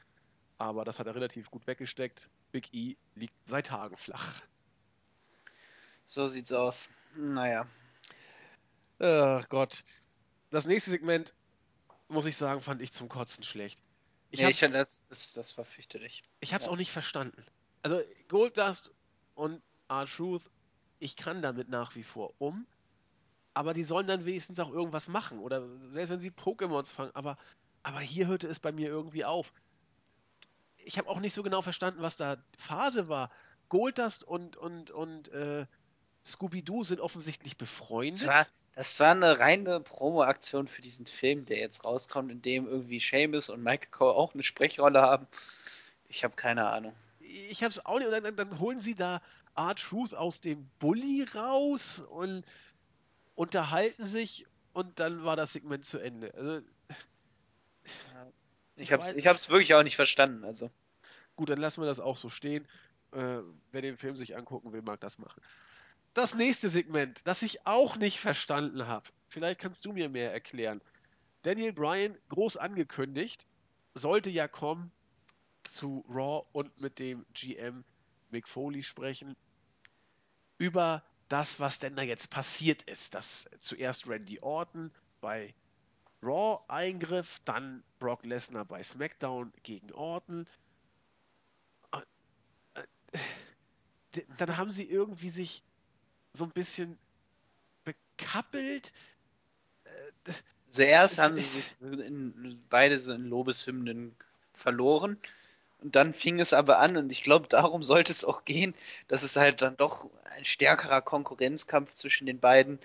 aber 0.57 0.85
das 0.85 0.99
hat 0.99 1.07
er 1.07 1.15
relativ 1.15 1.51
gut 1.51 1.67
weggesteckt. 1.67 2.29
Big 2.53 2.73
E 2.73 2.95
liegt 3.15 3.35
seit 3.45 3.67
Tagen 3.67 3.97
flach. 3.97 4.41
So 6.07 6.29
sieht's 6.29 6.53
aus. 6.53 6.89
Naja. 7.15 7.67
Ach 8.99 9.47
Gott. 9.49 9.83
Das 10.49 10.65
nächste 10.65 10.91
Segment, 10.91 11.33
muss 12.07 12.25
ich 12.25 12.37
sagen, 12.37 12.61
fand 12.61 12.81
ich 12.81 12.91
zum 12.91 13.09
Kotzen 13.09 13.43
schlecht. 13.43 13.81
Ich 14.31 14.39
nee, 14.39 14.45
habe 14.45 14.51
ich, 14.51 14.59
das, 14.59 15.05
das, 15.07 15.33
das 15.33 15.57
war 15.57 15.65
fürchterlich. 15.65 16.23
ich 16.39 16.53
hab's 16.53 16.65
ja. 16.65 16.71
auch 16.71 16.77
nicht 16.77 16.91
verstanden. 16.91 17.43
Also 17.83 18.01
Goldust 18.27 18.91
und 19.35 19.61
R-Truth, 19.89 20.49
ich 20.99 21.15
kann 21.15 21.41
damit 21.41 21.69
nach 21.69 21.95
wie 21.95 22.03
vor 22.03 22.33
um, 22.39 22.65
aber 23.53 23.73
die 23.73 23.83
sollen 23.83 24.07
dann 24.07 24.25
wenigstens 24.25 24.59
auch 24.59 24.71
irgendwas 24.71 25.07
machen. 25.07 25.39
Oder 25.39 25.67
selbst 25.91 26.09
wenn 26.09 26.19
sie 26.19 26.31
Pokémons 26.31 26.91
fangen, 26.91 27.11
aber, 27.13 27.37
aber 27.83 27.99
hier 27.99 28.27
hörte 28.27 28.47
es 28.47 28.59
bei 28.59 28.71
mir 28.71 28.89
irgendwie 28.89 29.25
auf. 29.25 29.53
Ich 30.77 30.97
habe 30.97 31.09
auch 31.09 31.19
nicht 31.19 31.33
so 31.33 31.43
genau 31.43 31.61
verstanden, 31.61 32.01
was 32.01 32.17
da 32.17 32.37
Phase 32.57 33.07
war. 33.07 33.31
Goldust 33.69 34.23
und, 34.23 34.57
und, 34.57 34.91
und 34.91 35.29
äh, 35.29 35.65
Scooby-Doo 36.25 36.83
sind 36.83 36.99
offensichtlich 36.99 37.57
befreundet. 37.57 38.21
Das 38.21 38.27
war, 38.27 38.47
das 38.75 38.99
war 38.99 39.11
eine 39.11 39.39
reine 39.39 39.79
Promo-Aktion 39.79 40.67
für 40.67 40.81
diesen 40.81 41.05
Film, 41.05 41.45
der 41.45 41.59
jetzt 41.59 41.85
rauskommt, 41.85 42.31
in 42.31 42.41
dem 42.41 42.67
irgendwie 42.67 42.99
Seamus 42.99 43.49
und 43.49 43.63
Michael 43.63 43.89
Cole 43.91 44.13
auch 44.13 44.33
eine 44.33 44.43
Sprechrolle 44.43 45.01
haben. 45.01 45.27
Ich 46.09 46.23
habe 46.23 46.35
keine 46.35 46.67
Ahnung. 46.67 46.93
Ich 47.19 47.63
habe 47.63 47.71
es 47.71 47.85
auch 47.85 47.99
nicht. 47.99 48.07
Und 48.07 48.23
dann, 48.23 48.35
dann 48.35 48.59
holen 48.59 48.79
sie 48.79 48.95
da 48.95 49.21
R-Truth 49.55 50.13
aus 50.13 50.41
dem 50.41 50.69
Bulli 50.79 51.25
raus 51.33 51.99
und 51.99 52.43
unterhalten 53.35 54.05
sich 54.05 54.45
und 54.73 54.99
dann 54.99 55.23
war 55.23 55.35
das 55.35 55.53
Segment 55.53 55.85
zu 55.85 55.99
Ende. 55.99 56.33
Also, 56.35 56.61
Ich 58.75 58.91
habe 58.91 59.03
es 59.03 59.13
ich 59.13 59.27
hab's 59.27 59.49
wirklich 59.49 59.73
auch 59.73 59.83
nicht 59.83 59.95
verstanden. 59.95 60.43
Also. 60.43 60.69
Gut, 61.35 61.49
dann 61.49 61.59
lassen 61.59 61.81
wir 61.81 61.87
das 61.87 61.99
auch 61.99 62.17
so 62.17 62.29
stehen. 62.29 62.67
Äh, 63.11 63.39
wer 63.71 63.81
den 63.81 63.97
Film 63.97 64.17
sich 64.17 64.35
angucken 64.35 64.73
will, 64.73 64.81
mag 64.81 64.99
das 64.99 65.17
machen. 65.17 65.41
Das 66.15 66.33
nächste 66.33 66.69
Segment, 66.69 67.27
das 67.27 67.41
ich 67.41 67.67
auch 67.67 67.97
nicht 67.97 68.21
verstanden 68.21 68.87
habe. 68.87 69.05
Vielleicht 69.27 69.59
kannst 69.59 69.85
du 69.85 69.91
mir 69.91 70.07
mehr 70.07 70.31
erklären. 70.31 70.81
Daniel 71.41 71.73
Bryan, 71.73 72.17
groß 72.29 72.55
angekündigt, 72.55 73.45
sollte 73.95 74.29
ja 74.29 74.47
kommen 74.47 74.93
zu 75.65 76.05
Raw 76.07 76.47
und 76.53 76.79
mit 76.79 76.99
dem 76.99 77.25
GM 77.33 77.83
Mick 78.29 78.47
Foley 78.47 78.81
sprechen 78.81 79.35
über 80.57 81.03
das, 81.27 81.59
was 81.59 81.79
denn 81.79 81.97
da 81.97 82.01
jetzt 82.01 82.29
passiert 82.29 82.83
ist. 82.83 83.13
Dass 83.13 83.49
zuerst 83.59 84.07
Randy 84.07 84.39
Orton 84.39 84.91
bei 85.19 85.53
Raw 86.23 86.63
eingriff, 86.69 87.41
dann 87.43 87.83
Brock 87.99 88.23
Lesnar 88.23 88.63
bei 88.63 88.81
SmackDown 88.81 89.51
gegen 89.63 89.91
Orton. 89.91 90.47
Dann 94.37 94.55
haben 94.55 94.71
sie 94.71 94.89
irgendwie 94.89 95.29
sich 95.29 95.61
so 96.35 96.43
ein 96.43 96.51
bisschen 96.51 96.97
bekappelt. 97.83 98.91
Zuerst 100.69 101.17
haben 101.17 101.35
sie 101.35 101.41
sich 101.41 101.81
in, 101.81 102.61
beide 102.69 102.99
so 102.99 103.13
in 103.13 103.25
Lobeshymnen 103.25 104.15
verloren. 104.53 105.17
Und 105.79 105.95
dann 105.95 106.13
fing 106.13 106.39
es 106.39 106.53
aber 106.53 106.79
an, 106.79 106.97
und 106.97 107.11
ich 107.11 107.21
glaube, 107.21 107.47
darum 107.47 107.83
sollte 107.83 108.11
es 108.11 108.23
auch 108.23 108.43
gehen, 108.43 108.73
dass 109.07 109.23
es 109.23 109.35
halt 109.35 109.61
dann 109.61 109.77
doch 109.77 110.09
ein 110.35 110.43
stärkerer 110.43 111.01
Konkurrenzkampf 111.01 111.91
zwischen 111.91 112.25
den 112.25 112.39
beiden. 112.39 112.79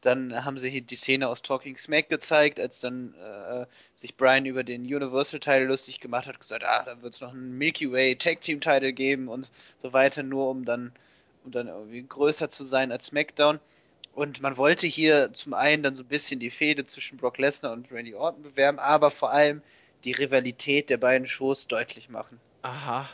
Dann 0.00 0.44
haben 0.44 0.56
sie 0.58 0.70
hier 0.70 0.80
die 0.80 0.96
Szene 0.96 1.28
aus 1.28 1.42
Talking 1.42 1.76
Smack 1.76 2.08
gezeigt, 2.08 2.58
als 2.58 2.80
dann 2.80 3.14
äh, 3.14 3.66
sich 3.94 4.16
Brian 4.16 4.46
über 4.46 4.64
den 4.64 4.82
Universal-Teil 4.82 5.66
lustig 5.66 6.00
gemacht 6.00 6.26
hat, 6.26 6.40
gesagt, 6.40 6.64
ah, 6.64 6.82
da 6.82 7.02
wird 7.02 7.14
es 7.14 7.20
noch 7.20 7.32
einen 7.32 7.58
Milky 7.58 7.92
Way 7.92 8.16
Tag 8.16 8.40
Team-Title 8.40 8.94
geben 8.94 9.28
und 9.28 9.50
so 9.82 9.92
weiter, 9.92 10.22
nur 10.22 10.48
um 10.48 10.64
dann, 10.64 10.92
um 11.50 11.52
dann 11.52 11.68
irgendwie 11.68 12.02
größer 12.02 12.48
zu 12.48 12.64
sein 12.64 12.92
als 12.92 13.06
SmackDown. 13.06 13.58
Und 14.14 14.40
man 14.40 14.56
wollte 14.56 14.86
hier 14.86 15.32
zum 15.32 15.54
einen 15.54 15.82
dann 15.82 15.94
so 15.94 16.02
ein 16.02 16.08
bisschen 16.08 16.40
die 16.40 16.50
Fehde 16.50 16.84
zwischen 16.84 17.18
Brock 17.18 17.38
Lesnar 17.38 17.72
und 17.72 17.90
Randy 17.90 18.14
Orton 18.14 18.42
bewerben, 18.42 18.78
aber 18.78 19.10
vor 19.10 19.30
allem 19.30 19.62
die 20.04 20.12
Rivalität 20.12 20.90
der 20.90 20.96
beiden 20.96 21.26
Shows 21.26 21.66
deutlich 21.66 22.08
machen. 22.08 22.40
Aha. 22.62 23.08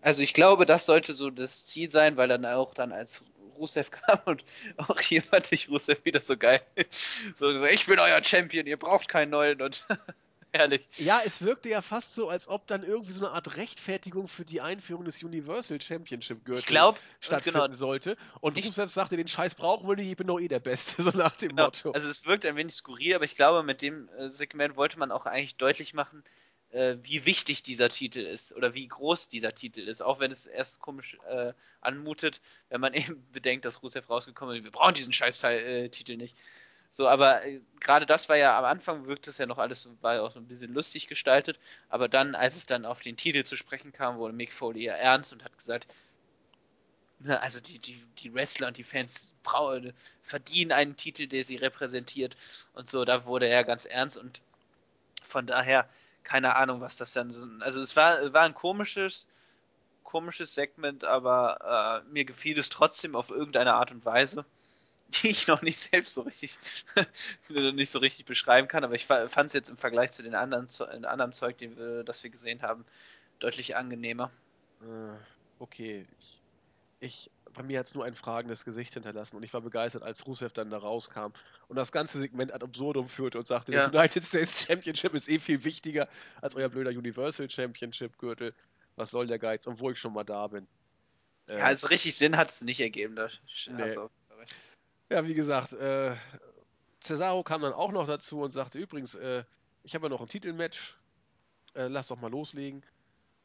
Also 0.00 0.22
ich 0.22 0.32
glaube, 0.32 0.64
das 0.64 0.86
sollte 0.86 1.12
so 1.12 1.30
das 1.30 1.66
Ziel 1.66 1.90
sein, 1.90 2.16
weil 2.16 2.28
dann 2.28 2.46
auch 2.46 2.72
dann 2.74 2.92
als 2.92 3.24
Rusev 3.58 3.90
kam 4.06 4.20
und 4.26 4.44
auch 4.76 5.00
hier 5.00 5.22
fand 5.22 5.50
ich 5.52 5.68
Rusev 5.68 6.04
wieder 6.04 6.22
so 6.22 6.36
geil. 6.36 6.60
So, 7.34 7.50
ich 7.64 7.86
bin 7.86 7.98
euer 7.98 8.24
Champion, 8.24 8.66
ihr 8.66 8.78
braucht 8.78 9.08
keinen 9.08 9.30
neuen 9.30 9.60
und 9.60 9.86
Herrlich. 10.52 10.88
Ja, 10.96 11.20
es 11.24 11.42
wirkte 11.42 11.68
ja 11.68 11.82
fast 11.82 12.14
so, 12.14 12.28
als 12.28 12.48
ob 12.48 12.66
dann 12.66 12.82
irgendwie 12.82 13.12
so 13.12 13.20
eine 13.20 13.34
Art 13.34 13.56
Rechtfertigung 13.56 14.28
für 14.28 14.44
die 14.44 14.60
Einführung 14.60 15.04
des 15.04 15.22
Universal 15.22 15.80
Championship 15.80 16.44
Gürtels 16.44 16.96
stattfinden 17.20 17.60
genau. 17.60 17.72
sollte. 17.72 18.16
Und 18.40 18.56
ich, 18.56 18.66
Rusev 18.66 18.90
sagte, 18.90 19.16
den 19.16 19.28
Scheiß 19.28 19.54
brauchen 19.54 19.88
wir 19.88 19.96
nicht, 19.96 20.10
ich 20.10 20.16
bin 20.16 20.26
doch 20.26 20.40
eh 20.40 20.48
der 20.48 20.60
Beste, 20.60 21.02
so 21.02 21.10
nach 21.10 21.36
dem 21.36 21.50
genau. 21.50 21.66
Motto. 21.66 21.92
Also 21.92 22.08
es 22.08 22.24
wirkt 22.24 22.46
ein 22.46 22.56
wenig 22.56 22.74
skurril, 22.74 23.14
aber 23.14 23.24
ich 23.24 23.36
glaube, 23.36 23.62
mit 23.62 23.82
dem 23.82 24.08
äh, 24.16 24.28
Segment 24.28 24.76
wollte 24.76 24.98
man 24.98 25.12
auch 25.12 25.26
eigentlich 25.26 25.56
deutlich 25.56 25.92
machen, 25.92 26.24
äh, 26.70 26.96
wie 27.02 27.26
wichtig 27.26 27.62
dieser 27.62 27.88
Titel 27.88 28.20
ist 28.20 28.54
oder 28.54 28.74
wie 28.74 28.86
groß 28.86 29.28
dieser 29.28 29.54
Titel 29.54 29.80
ist, 29.80 30.02
auch 30.02 30.20
wenn 30.20 30.30
es 30.30 30.46
erst 30.46 30.80
komisch 30.80 31.18
äh, 31.28 31.52
anmutet, 31.80 32.40
wenn 32.68 32.80
man 32.80 32.94
eben 32.94 33.26
bedenkt, 33.32 33.64
dass 33.64 33.82
Rusev 33.82 34.08
rausgekommen 34.08 34.56
ist, 34.56 34.64
wir 34.64 34.70
brauchen 34.70 34.94
diesen 34.94 35.12
Scheiß-Titel 35.12 36.16
nicht. 36.16 36.36
So, 36.90 37.08
aber 37.08 37.44
äh, 37.44 37.60
gerade 37.80 38.06
das 38.06 38.28
war 38.28 38.36
ja 38.36 38.58
am 38.58 38.64
Anfang 38.64 39.06
wirkt 39.06 39.28
es 39.28 39.38
ja 39.38 39.46
noch 39.46 39.58
alles, 39.58 39.88
war 40.00 40.16
ja 40.16 40.22
auch 40.22 40.32
so 40.32 40.40
ein 40.40 40.48
bisschen 40.48 40.72
lustig 40.72 41.06
gestaltet. 41.06 41.58
Aber 41.88 42.08
dann, 42.08 42.34
als 42.34 42.56
es 42.56 42.66
dann 42.66 42.84
auf 42.86 43.00
den 43.00 43.16
Titel 43.16 43.44
zu 43.44 43.56
sprechen 43.56 43.92
kam, 43.92 44.18
wurde 44.18 44.34
Mick 44.34 44.52
Foley 44.52 44.84
ja 44.84 44.94
ernst 44.94 45.32
und 45.32 45.44
hat 45.44 45.56
gesagt, 45.56 45.86
na, 47.20 47.36
also 47.38 47.60
die, 47.60 47.78
die, 47.78 48.00
die 48.22 48.32
Wrestler 48.32 48.68
und 48.68 48.76
die 48.76 48.84
Fans 48.84 49.34
verdienen 50.22 50.72
einen 50.72 50.96
Titel, 50.96 51.26
der 51.26 51.44
sie 51.44 51.56
repräsentiert. 51.56 52.36
Und 52.74 52.90
so, 52.90 53.04
da 53.04 53.24
wurde 53.24 53.48
er 53.48 53.64
ganz 53.64 53.86
ernst 53.86 54.16
und 54.16 54.40
von 55.24 55.46
daher, 55.46 55.88
keine 56.22 56.56
Ahnung, 56.56 56.80
was 56.80 56.96
das 56.96 57.12
dann 57.12 57.32
so. 57.32 57.46
Also 57.60 57.80
es 57.80 57.96
war, 57.96 58.32
war 58.32 58.42
ein 58.44 58.54
komisches, 58.54 59.26
komisches 60.04 60.54
Segment, 60.54 61.04
aber 61.04 62.04
äh, 62.06 62.12
mir 62.12 62.24
gefiel 62.24 62.58
es 62.58 62.68
trotzdem 62.68 63.16
auf 63.16 63.30
irgendeine 63.30 63.74
Art 63.74 63.90
und 63.90 64.04
Weise. 64.04 64.44
Die 65.08 65.28
ich 65.28 65.46
noch 65.46 65.62
nicht 65.62 65.78
selbst 65.78 66.14
so 66.14 66.22
richtig 66.22 66.58
nicht 67.48 67.90
so 67.90 67.98
richtig 67.98 68.26
beschreiben 68.26 68.68
kann, 68.68 68.84
aber 68.84 68.94
ich 68.94 69.06
fand 69.06 69.36
es 69.36 69.52
jetzt 69.52 69.70
im 69.70 69.76
Vergleich 69.76 70.12
zu 70.12 70.22
den 70.22 70.34
anderen, 70.34 70.68
zu, 70.68 70.86
anderen 70.86 71.32
Zeug, 71.32 71.58
die 71.58 71.76
wir, 71.76 72.04
das 72.04 72.22
wir 72.22 72.30
gesehen 72.30 72.62
haben, 72.62 72.84
deutlich 73.38 73.76
angenehmer. 73.76 74.30
Äh, 74.82 75.16
okay. 75.58 76.06
Ich, 77.00 77.30
bei 77.54 77.62
mir 77.62 77.78
hat 77.78 77.86
es 77.86 77.94
nur 77.94 78.04
ein 78.04 78.14
fragendes 78.14 78.64
Gesicht 78.64 78.94
hinterlassen 78.94 79.36
und 79.36 79.44
ich 79.44 79.54
war 79.54 79.60
begeistert, 79.60 80.02
als 80.02 80.26
Rusev 80.26 80.52
dann 80.52 80.68
da 80.68 80.78
rauskam 80.78 81.32
und 81.68 81.76
das 81.76 81.92
ganze 81.92 82.18
Segment 82.18 82.52
ad 82.52 82.64
absurdum 82.64 83.08
führte 83.08 83.38
und 83.38 83.46
sagte, 83.46 83.72
ja. 83.72 83.88
der 83.88 84.00
United 84.00 84.24
States 84.24 84.66
Championship 84.66 85.14
ist 85.14 85.28
eh 85.28 85.38
viel 85.38 85.62
wichtiger 85.64 86.08
als 86.40 86.54
euer 86.54 86.68
blöder 86.68 86.90
Universal 86.90 87.48
Championship 87.48 88.18
Gürtel. 88.18 88.52
Was 88.96 89.10
soll 89.10 89.28
der 89.28 89.38
Geiz, 89.38 89.66
obwohl 89.68 89.92
ich 89.92 89.98
schon 90.00 90.12
mal 90.12 90.24
da 90.24 90.48
bin. 90.48 90.66
Ja, 91.48 91.58
also 91.58 91.86
richtig 91.86 92.16
Sinn 92.16 92.36
hat 92.36 92.50
es 92.50 92.62
nicht 92.62 92.80
ergeben. 92.80 93.14
Da. 93.14 93.28
Nee. 93.68 93.82
Also, 93.82 94.10
ja, 95.10 95.26
wie 95.26 95.34
gesagt, 95.34 95.72
äh, 95.72 96.14
Cesaro 97.00 97.42
kam 97.42 97.62
dann 97.62 97.72
auch 97.72 97.92
noch 97.92 98.06
dazu 98.06 98.40
und 98.40 98.50
sagte, 98.50 98.78
übrigens, 98.78 99.14
äh, 99.14 99.44
ich 99.82 99.94
habe 99.94 100.06
ja 100.06 100.10
noch 100.10 100.20
ein 100.20 100.28
Titelmatch, 100.28 100.96
äh, 101.74 101.86
lass 101.88 102.08
doch 102.08 102.20
mal 102.20 102.30
loslegen. 102.30 102.84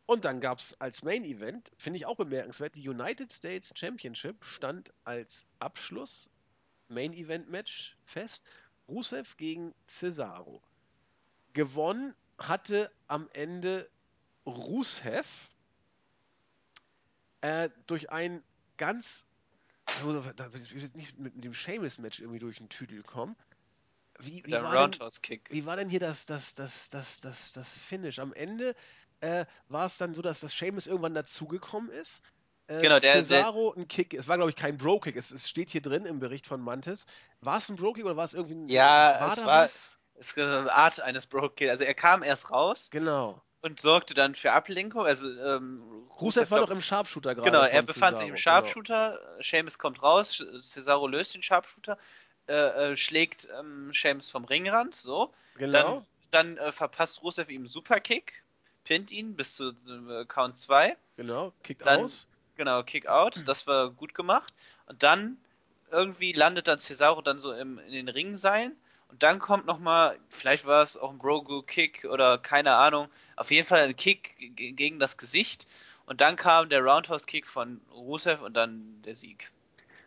Und 0.05 0.25
dann 0.25 0.41
gab 0.41 0.59
es 0.59 0.79
als 0.81 1.03
Main 1.03 1.23
Event, 1.23 1.71
finde 1.77 1.97
ich 1.97 2.05
auch 2.05 2.17
bemerkenswert, 2.17 2.75
die 2.75 2.87
United 2.87 3.31
States 3.31 3.71
Championship 3.75 4.43
stand 4.43 4.91
als 5.05 5.47
Abschluss 5.59 6.29
Main 6.89 7.13
Event 7.13 7.49
Match 7.49 7.97
fest. 8.05 8.43
Rusev 8.89 9.37
gegen 9.37 9.73
Cesaro. 9.87 10.61
Gewonnen 11.53 12.13
hatte 12.37 12.91
am 13.07 13.29
Ende 13.31 13.89
Rusev 14.45 15.25
äh, 17.39 17.69
durch 17.87 18.11
ein 18.11 18.43
ganz 18.75 19.25
da 20.35 20.53
wird 20.53 20.95
nicht 20.95 21.17
mit 21.17 21.43
dem 21.43 21.53
Seamus-Match 21.53 22.19
irgendwie 22.19 22.39
durch 22.39 22.57
den 22.57 22.69
Tüdel 22.69 23.03
kommen. 23.03 23.35
Wie, 24.19 24.43
wie, 24.45 24.51
der 24.51 24.63
Roundhouse-Kick. 24.63 25.49
Wie 25.51 25.65
war 25.65 25.75
denn 25.75 25.89
hier 25.89 25.99
das, 25.99 26.25
das, 26.25 26.53
das, 26.53 26.89
das, 26.89 27.19
das, 27.21 27.53
das 27.53 27.73
Finish? 27.73 28.19
Am 28.19 28.33
Ende 28.33 28.75
äh, 29.21 29.45
war 29.69 29.85
es 29.85 29.97
dann 29.97 30.13
so, 30.13 30.21
dass 30.21 30.39
das 30.39 30.57
Seamus 30.57 30.87
irgendwann 30.87 31.15
dazugekommen 31.15 31.89
ist. 31.89 32.21
Äh, 32.67 32.79
genau, 32.79 32.99
der, 32.99 33.15
Cesaro 33.15 33.73
ein 33.73 33.87
Kick, 33.87 34.13
es 34.13 34.27
war 34.27 34.37
glaube 34.37 34.51
ich 34.51 34.55
kein 34.55 34.77
Bro-Kick, 34.77 35.17
es, 35.17 35.31
es, 35.31 35.49
steht 35.49 35.69
hier 35.69 35.81
drin 35.81 36.05
im 36.05 36.19
Bericht 36.19 36.47
von 36.47 36.61
Mantis. 36.61 37.05
War 37.41 37.57
es 37.57 37.69
ein 37.69 37.75
Bro-Kick 37.75 38.05
oder 38.05 38.15
war 38.15 38.25
es 38.25 38.33
irgendwie 38.33 38.55
ein. 38.55 38.69
Ja, 38.69 39.17
war 39.19 39.33
es 39.33 39.39
war 39.39 39.63
was? 39.63 39.99
es 40.15 40.37
war 40.37 40.59
eine 40.59 40.71
Art 40.71 41.01
eines 41.01 41.27
Bro-Kick. 41.27 41.69
Also 41.69 41.83
er 41.83 41.93
kam 41.93 42.23
erst 42.23 42.51
raus. 42.51 42.89
Genau 42.91 43.41
und 43.63 43.79
sorgte 43.79 44.13
dann 44.13 44.35
für 44.35 44.51
Ablenkung. 44.51 45.05
Also 45.05 45.27
ähm, 45.39 45.81
Rusev 46.21 46.51
war 46.51 46.59
doch 46.59 46.69
im 46.69 46.81
Sharpshooter 46.81 47.33
gerade. 47.33 47.49
Genau, 47.49 47.63
er 47.63 47.81
befand 47.81 48.17
Cesaro, 48.17 48.19
sich 48.19 48.29
im 48.29 48.37
Sharpshooter. 48.37 49.17
Genau. 49.17 49.41
Seamus 49.41 49.79
kommt 49.79 50.03
raus, 50.03 50.43
Cesaro 50.59 51.07
löst 51.07 51.33
den 51.33 51.41
Sharpshooter, 51.41 51.97
äh, 52.47 52.53
äh, 52.91 52.97
schlägt 52.97 53.47
ähm, 53.57 53.91
Seamus 53.93 54.29
vom 54.29 54.43
Ringrand, 54.43 54.95
so. 54.95 55.33
Genau. 55.57 56.05
Dann, 56.29 56.55
dann 56.55 56.57
äh, 56.57 56.71
verpasst 56.73 57.23
Rusev 57.23 57.49
ihm 57.49 57.65
Superkick, 57.65 58.43
pinnt 58.83 59.11
ihn 59.11 59.33
bis 59.35 59.55
zu 59.55 59.69
äh, 59.69 60.25
Count 60.25 60.57
2. 60.57 60.97
Genau, 61.15 61.53
Kick 61.63 61.79
dann, 61.79 62.01
aus. 62.01 62.27
Genau, 62.57 62.83
Kick 62.83 63.07
out, 63.07 63.47
das 63.47 63.65
war 63.65 63.91
gut 63.91 64.13
gemacht. 64.13 64.53
Und 64.87 65.01
dann 65.03 65.37
irgendwie 65.89 66.33
landet 66.33 66.67
dann 66.67 66.79
Cesaro 66.79 67.21
dann 67.21 67.39
so 67.39 67.53
im, 67.53 67.79
in 67.79 67.93
den 67.93 68.09
Ringseilen 68.09 68.75
und 69.13 69.21
dann 69.21 69.37
kommt 69.37 69.67
nochmal, 69.67 70.17
vielleicht 70.27 70.65
war 70.65 70.81
es 70.81 70.97
auch 70.97 71.11
ein 71.11 71.19
Grogu-Kick 71.19 72.05
oder 72.05 72.39
keine 72.39 72.73
Ahnung, 72.73 73.09
auf 73.35 73.51
jeden 73.51 73.67
Fall 73.67 73.81
ein 73.81 73.95
Kick 73.95 74.33
gegen 74.55 74.97
das 74.97 75.17
Gesicht. 75.17 75.67
Und 76.07 76.19
dann 76.19 76.35
kam 76.35 76.67
der 76.67 76.81
Roundhouse-Kick 76.81 77.45
von 77.45 77.79
Rusev 77.91 78.41
und 78.41 78.55
dann 78.55 79.03
der 79.03 79.13
Sieg. 79.13 79.51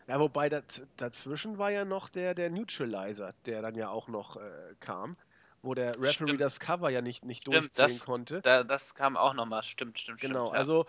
Ja, 0.09 0.19
wobei 0.19 0.49
dazwischen 0.97 1.57
war 1.57 1.71
ja 1.71 1.85
noch 1.85 2.09
der, 2.09 2.35
der 2.35 2.51
Neutralizer, 2.51 3.33
der 3.45 3.63
dann 3.63 3.77
ja 3.77 3.91
auch 3.91 4.09
noch 4.09 4.39
äh, 4.39 4.75
kam, 4.81 5.17
wo 5.63 5.73
der 5.75 5.91
Referee 5.91 6.13
stimmt. 6.13 6.41
das 6.41 6.59
Cover 6.59 6.91
ja 6.91 7.01
nicht, 7.01 7.25
nicht 7.25 7.43
stimmt, 7.43 7.55
durchziehen 7.55 7.85
das, 7.85 8.05
konnte. 8.05 8.41
Da, 8.43 8.65
das 8.65 8.97
kam 8.97 9.17
auch 9.17 9.35
nochmal, 9.35 9.63
stimmt, 9.63 10.01
stimmt, 10.01 10.21
genau, 10.21 10.47
stimmt. 10.47 10.53
Genau, 10.53 10.59
also 10.59 10.87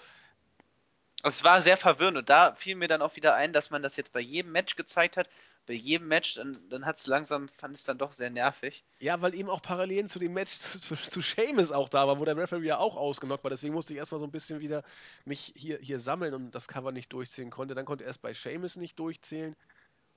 es 1.21 1.43
war 1.43 1.61
sehr 1.61 1.77
verwirrend 1.77 2.17
und 2.17 2.29
da 2.29 2.55
fiel 2.55 2.75
mir 2.75 2.87
dann 2.87 3.03
auch 3.03 3.15
wieder 3.15 3.35
ein, 3.35 3.53
dass 3.53 3.69
man 3.69 3.83
das 3.83 3.95
jetzt 3.95 4.11
bei 4.11 4.21
jedem 4.21 4.51
Match 4.53 4.75
gezeigt 4.75 5.17
hat. 5.17 5.29
Bei 5.67 5.73
jedem 5.73 6.07
Match, 6.07 6.35
dann, 6.35 6.57
dann 6.69 6.85
hat 6.85 6.97
es 6.97 7.07
langsam, 7.07 7.49
fand 7.49 7.75
es 7.75 7.83
dann 7.83 7.97
doch 7.97 8.13
sehr 8.13 8.29
nervig. 8.29 8.85
Ja, 8.99 9.21
weil 9.21 9.35
eben 9.35 9.49
auch 9.49 9.61
Parallelen 9.61 10.07
zu 10.07 10.17
dem 10.17 10.33
Match 10.33 10.51
zu, 10.57 10.95
zu 10.95 11.21
Seamus 11.21 11.71
auch 11.71 11.89
da 11.89 12.07
war, 12.07 12.19
wo 12.19 12.25
der 12.25 12.37
Referee 12.37 12.65
ja 12.65 12.77
auch 12.77 12.95
ausgenockt 12.95 13.43
war. 13.43 13.51
Deswegen 13.51 13.73
musste 13.73 13.93
ich 13.93 13.99
erstmal 13.99 14.19
so 14.19 14.25
ein 14.25 14.31
bisschen 14.31 14.61
wieder 14.61 14.83
mich 15.25 15.53
hier, 15.55 15.77
hier 15.79 15.99
sammeln 15.99 16.33
und 16.33 16.51
das 16.51 16.67
Cover 16.67 16.93
nicht 16.93 17.11
durchzählen 17.11 17.51
konnte. 17.51 17.75
Dann 17.75 17.85
konnte 17.85 18.05
er 18.05 18.07
erst 18.07 18.21
bei 18.21 18.33
Seamus 18.33 18.77
nicht 18.77 18.97
durchzählen 18.97 19.55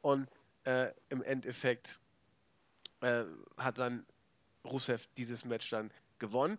und 0.03 0.29
äh, 0.65 0.93
im 1.09 1.23
Endeffekt 1.23 1.99
äh, 3.01 3.25
hat 3.57 3.79
dann 3.79 4.07
Rusev 4.65 5.09
dieses 5.17 5.45
Match 5.45 5.69
dann 5.71 5.91
gewonnen. 6.19 6.59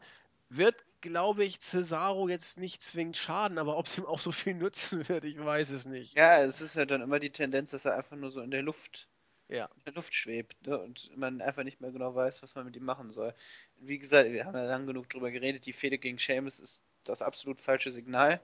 Wird 0.50 0.76
glaube 1.02 1.44
ich, 1.44 1.60
Cesaro 1.60 2.30
jetzt 2.30 2.58
nicht 2.58 2.84
zwingend 2.84 3.18
schaden, 3.18 3.58
aber 3.58 3.78
ob 3.78 3.88
es 3.88 3.98
ihm 3.98 4.06
auch 4.06 4.20
so 4.20 4.32
viel 4.32 4.54
nützen 4.54 5.08
wird, 5.10 5.24
ich 5.26 5.38
weiß 5.38 5.72
es 5.72 5.86
nicht. 5.86 6.16
Ja, 6.16 6.42
es 6.42 6.62
ist 6.62 6.76
ja 6.76 6.86
dann 6.86 7.02
immer 7.02 7.20
die 7.20 7.32
Tendenz, 7.32 7.72
dass 7.72 7.86
er 7.86 7.98
einfach 7.98 8.16
nur 8.16 8.32
so 8.32 8.42
in 8.42 8.52
der 8.52 8.62
Luft, 8.62 9.08
ja. 9.50 9.66
in 9.78 9.84
der 9.86 9.94
Luft 9.94 10.14
schwebt 10.14 10.66
ne? 10.66 10.80
und 10.80 11.16
man 11.18 11.42
einfach 11.42 11.64
nicht 11.64 11.82
mehr 11.82 11.92
genau 11.92 12.16
weiß, 12.16 12.42
was 12.44 12.56
man 12.56 12.66
mit 12.66 12.76
ihm 12.76 12.86
machen 12.86 13.12
soll. 13.12 13.34
Wie 13.78 13.98
gesagt, 13.98 14.32
wir 14.32 14.46
haben 14.46 14.56
ja 14.56 14.64
lang 14.64 14.86
genug 14.88 15.10
drüber 15.10 15.32
geredet, 15.32 15.66
die 15.66 15.74
Fehde 15.74 15.98
gegen 15.98 16.18
Seamus 16.18 16.60
ist 16.60 16.86
das 17.04 17.22
absolut 17.22 17.60
falsche 17.60 17.92
Signal. 17.92 18.40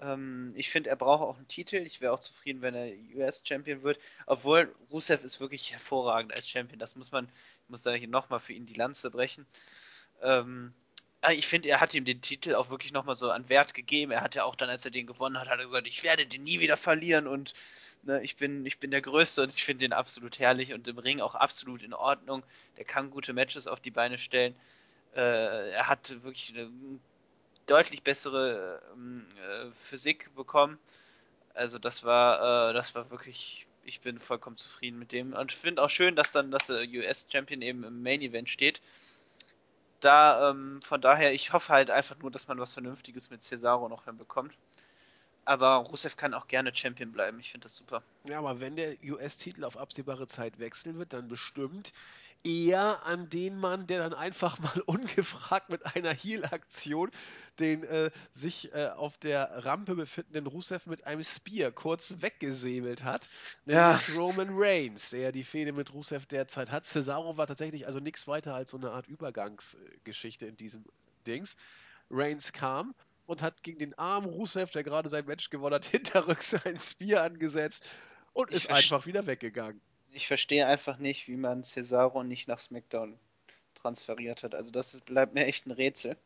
Ähm, 0.00 0.50
ich 0.54 0.70
finde, 0.70 0.90
er 0.90 0.96
braucht 0.96 1.22
auch 1.22 1.36
einen 1.36 1.48
Titel. 1.48 1.76
Ich 1.76 2.00
wäre 2.00 2.12
auch 2.12 2.20
zufrieden, 2.20 2.62
wenn 2.62 2.74
er 2.74 2.92
US-Champion 3.14 3.82
wird. 3.82 3.98
Obwohl, 4.26 4.74
Rusev 4.90 5.24
ist 5.24 5.40
wirklich 5.40 5.72
hervorragend 5.72 6.34
als 6.34 6.48
Champion. 6.48 6.78
Das 6.78 6.96
muss 6.96 7.12
man, 7.12 7.26
ich 7.64 7.68
muss 7.68 7.82
da 7.82 7.92
hier 7.92 8.08
nochmal 8.08 8.40
für 8.40 8.52
ihn 8.52 8.66
die 8.66 8.74
Lanze 8.74 9.10
brechen. 9.10 9.46
Ähm, 10.22 10.74
ich 11.32 11.46
finde, 11.46 11.68
er 11.68 11.80
hat 11.80 11.94
ihm 11.94 12.04
den 12.04 12.20
Titel 12.20 12.54
auch 12.54 12.70
wirklich 12.70 12.92
nochmal 12.92 13.16
so 13.16 13.30
an 13.30 13.48
Wert 13.48 13.74
gegeben. 13.74 14.12
Er 14.12 14.20
hat 14.22 14.34
ja 14.34 14.44
auch 14.44 14.54
dann, 14.54 14.68
als 14.70 14.84
er 14.84 14.90
den 14.90 15.06
gewonnen 15.06 15.38
hat, 15.38 15.48
hat 15.48 15.58
er 15.58 15.66
gesagt, 15.66 15.88
ich 15.88 16.02
werde 16.02 16.26
den 16.26 16.44
nie 16.44 16.60
wieder 16.60 16.76
verlieren 16.76 17.26
und 17.26 17.52
ne, 18.02 18.22
ich 18.22 18.36
bin, 18.36 18.64
ich 18.66 18.78
bin 18.78 18.90
der 18.90 19.02
Größte 19.02 19.42
und 19.42 19.52
ich 19.52 19.64
finde 19.64 19.84
den 19.84 19.92
absolut 19.92 20.38
herrlich 20.38 20.72
und 20.72 20.86
im 20.88 20.98
Ring 20.98 21.20
auch 21.20 21.34
absolut 21.34 21.82
in 21.82 21.94
Ordnung. 21.94 22.42
Der 22.76 22.84
kann 22.84 23.10
gute 23.10 23.32
Matches 23.32 23.66
auf 23.66 23.80
die 23.80 23.90
Beine 23.90 24.18
stellen. 24.18 24.54
Äh, 25.14 25.70
er 25.70 25.88
hat 25.88 26.22
wirklich 26.22 26.50
eine 26.54 26.70
deutlich 27.66 28.02
bessere 28.02 28.80
ähm, 28.94 29.26
äh, 29.38 29.70
Physik 29.76 30.34
bekommen. 30.34 30.78
Also 31.54 31.78
das 31.78 32.04
war, 32.04 32.70
äh, 32.70 32.74
das 32.74 32.94
war 32.94 33.10
wirklich, 33.10 33.66
ich 33.84 34.00
bin 34.00 34.20
vollkommen 34.20 34.56
zufrieden 34.56 34.98
mit 34.98 35.12
dem. 35.12 35.32
Und 35.32 35.52
ich 35.52 35.58
finde 35.58 35.82
auch 35.82 35.90
schön, 35.90 36.16
dass 36.16 36.32
dann 36.32 36.50
der 36.50 36.60
US-Champion 36.68 37.62
eben 37.62 37.84
im 37.84 38.02
Main 38.02 38.22
Event 38.22 38.48
steht. 38.48 38.80
Da, 40.00 40.50
ähm, 40.50 40.80
von 40.82 41.00
daher, 41.00 41.32
ich 41.32 41.52
hoffe 41.52 41.72
halt 41.72 41.90
einfach 41.90 42.18
nur, 42.18 42.30
dass 42.30 42.48
man 42.48 42.58
was 42.58 42.74
Vernünftiges 42.74 43.30
mit 43.30 43.42
Cesaro 43.42 43.88
noch 43.88 44.04
hinbekommt. 44.04 44.52
Aber 45.44 45.76
Rusev 45.76 46.16
kann 46.16 46.34
auch 46.34 46.48
gerne 46.48 46.74
Champion 46.74 47.12
bleiben. 47.12 47.38
Ich 47.38 47.52
finde 47.52 47.66
das 47.66 47.76
super. 47.76 48.02
Ja, 48.24 48.38
aber 48.38 48.60
wenn 48.60 48.74
der 48.74 48.96
US-Titel 49.04 49.64
auf 49.64 49.76
absehbare 49.76 50.26
Zeit 50.26 50.58
wechseln 50.58 50.98
wird, 50.98 51.12
dann 51.12 51.28
bestimmt 51.28 51.92
eher 52.44 53.04
an 53.04 53.28
den 53.28 53.58
Mann, 53.58 53.86
der 53.86 53.98
dann 53.98 54.14
einfach 54.14 54.58
mal 54.60 54.80
ungefragt 54.86 55.70
mit 55.70 55.84
einer 55.94 56.12
Heal-Aktion 56.12 57.10
den 57.58 57.84
äh, 57.84 58.10
sich 58.34 58.72
äh, 58.74 58.88
auf 58.88 59.18
der 59.18 59.64
Rampe 59.64 59.94
befindenden 59.94 60.46
Rusev 60.46 60.86
mit 60.86 61.06
einem 61.06 61.24
Spear 61.24 61.72
kurz 61.72 62.16
weggesäbelt 62.20 63.04
hat, 63.04 63.28
nämlich 63.64 64.08
ja. 64.08 64.14
Roman 64.14 64.48
Reigns, 64.50 65.10
der 65.10 65.32
die 65.32 65.44
Fehde 65.44 65.72
mit 65.72 65.92
Rusev 65.92 66.26
derzeit 66.26 66.70
hat. 66.70 66.86
Cesaro 66.86 67.36
war 67.36 67.46
tatsächlich 67.46 67.86
also 67.86 68.00
nichts 68.00 68.26
weiter 68.26 68.54
als 68.54 68.70
so 68.70 68.76
eine 68.76 68.90
Art 68.90 69.06
Übergangsgeschichte 69.08 70.46
in 70.46 70.56
diesem 70.56 70.84
Dings. 71.26 71.56
Reigns 72.10 72.52
kam 72.52 72.94
und 73.26 73.42
hat 73.42 73.62
gegen 73.62 73.78
den 73.78 73.98
armen 73.98 74.28
Rusev, 74.28 74.70
der 74.70 74.84
gerade 74.84 75.08
sein 75.08 75.26
Match 75.26 75.50
gewonnen 75.50 75.74
hat, 75.74 75.84
hinterrücks 75.86 76.54
ein 76.64 76.78
Spear 76.78 77.24
angesetzt 77.24 77.84
und 78.32 78.50
ich 78.50 78.56
ist 78.56 78.72
einfach 78.72 79.06
wieder 79.06 79.26
weggegangen. 79.26 79.80
Ich 80.16 80.26
verstehe 80.26 80.66
einfach 80.66 80.96
nicht, 80.96 81.28
wie 81.28 81.36
man 81.36 81.62
Cesaro 81.62 82.22
nicht 82.24 82.48
nach 82.48 82.58
SmackDown 82.58 83.18
transferiert 83.74 84.42
hat. 84.42 84.54
Also 84.54 84.72
das 84.72 84.98
bleibt 85.02 85.34
mir 85.34 85.44
echt 85.44 85.66
ein 85.66 85.72
Rätsel. 85.72 86.16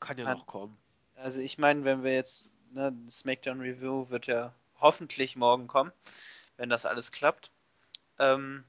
Kann 0.00 0.16
ja 0.16 0.32
noch 0.32 0.46
kommen. 0.46 0.74
Also 1.14 1.38
ich 1.38 1.58
meine, 1.58 1.84
wenn 1.84 2.02
wir 2.02 2.14
jetzt, 2.14 2.52
ne, 2.70 2.96
SmackDown 3.10 3.60
Review 3.60 4.08
wird 4.08 4.26
ja 4.26 4.54
hoffentlich 4.80 5.36
morgen 5.36 5.66
kommen, 5.66 5.92
wenn 6.56 6.70
das 6.70 6.86
alles 6.86 7.12
klappt. 7.12 7.50
Ähm, 8.18 8.64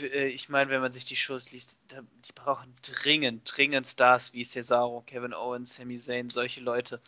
äh, 0.00 0.26
ich 0.26 0.48
meine, 0.48 0.68
wenn 0.70 0.80
man 0.80 0.90
sich 0.90 1.04
die 1.04 1.16
Shows 1.16 1.52
liest, 1.52 1.80
die 1.92 2.32
brauchen 2.34 2.74
dringend, 2.82 3.50
dringend 3.56 3.86
Stars 3.86 4.32
wie 4.32 4.44
Cesaro, 4.44 5.02
Kevin 5.02 5.34
Owens, 5.34 5.76
Sami 5.76 5.98
Zayn, 5.98 6.30
solche 6.30 6.60
Leute. 6.60 7.00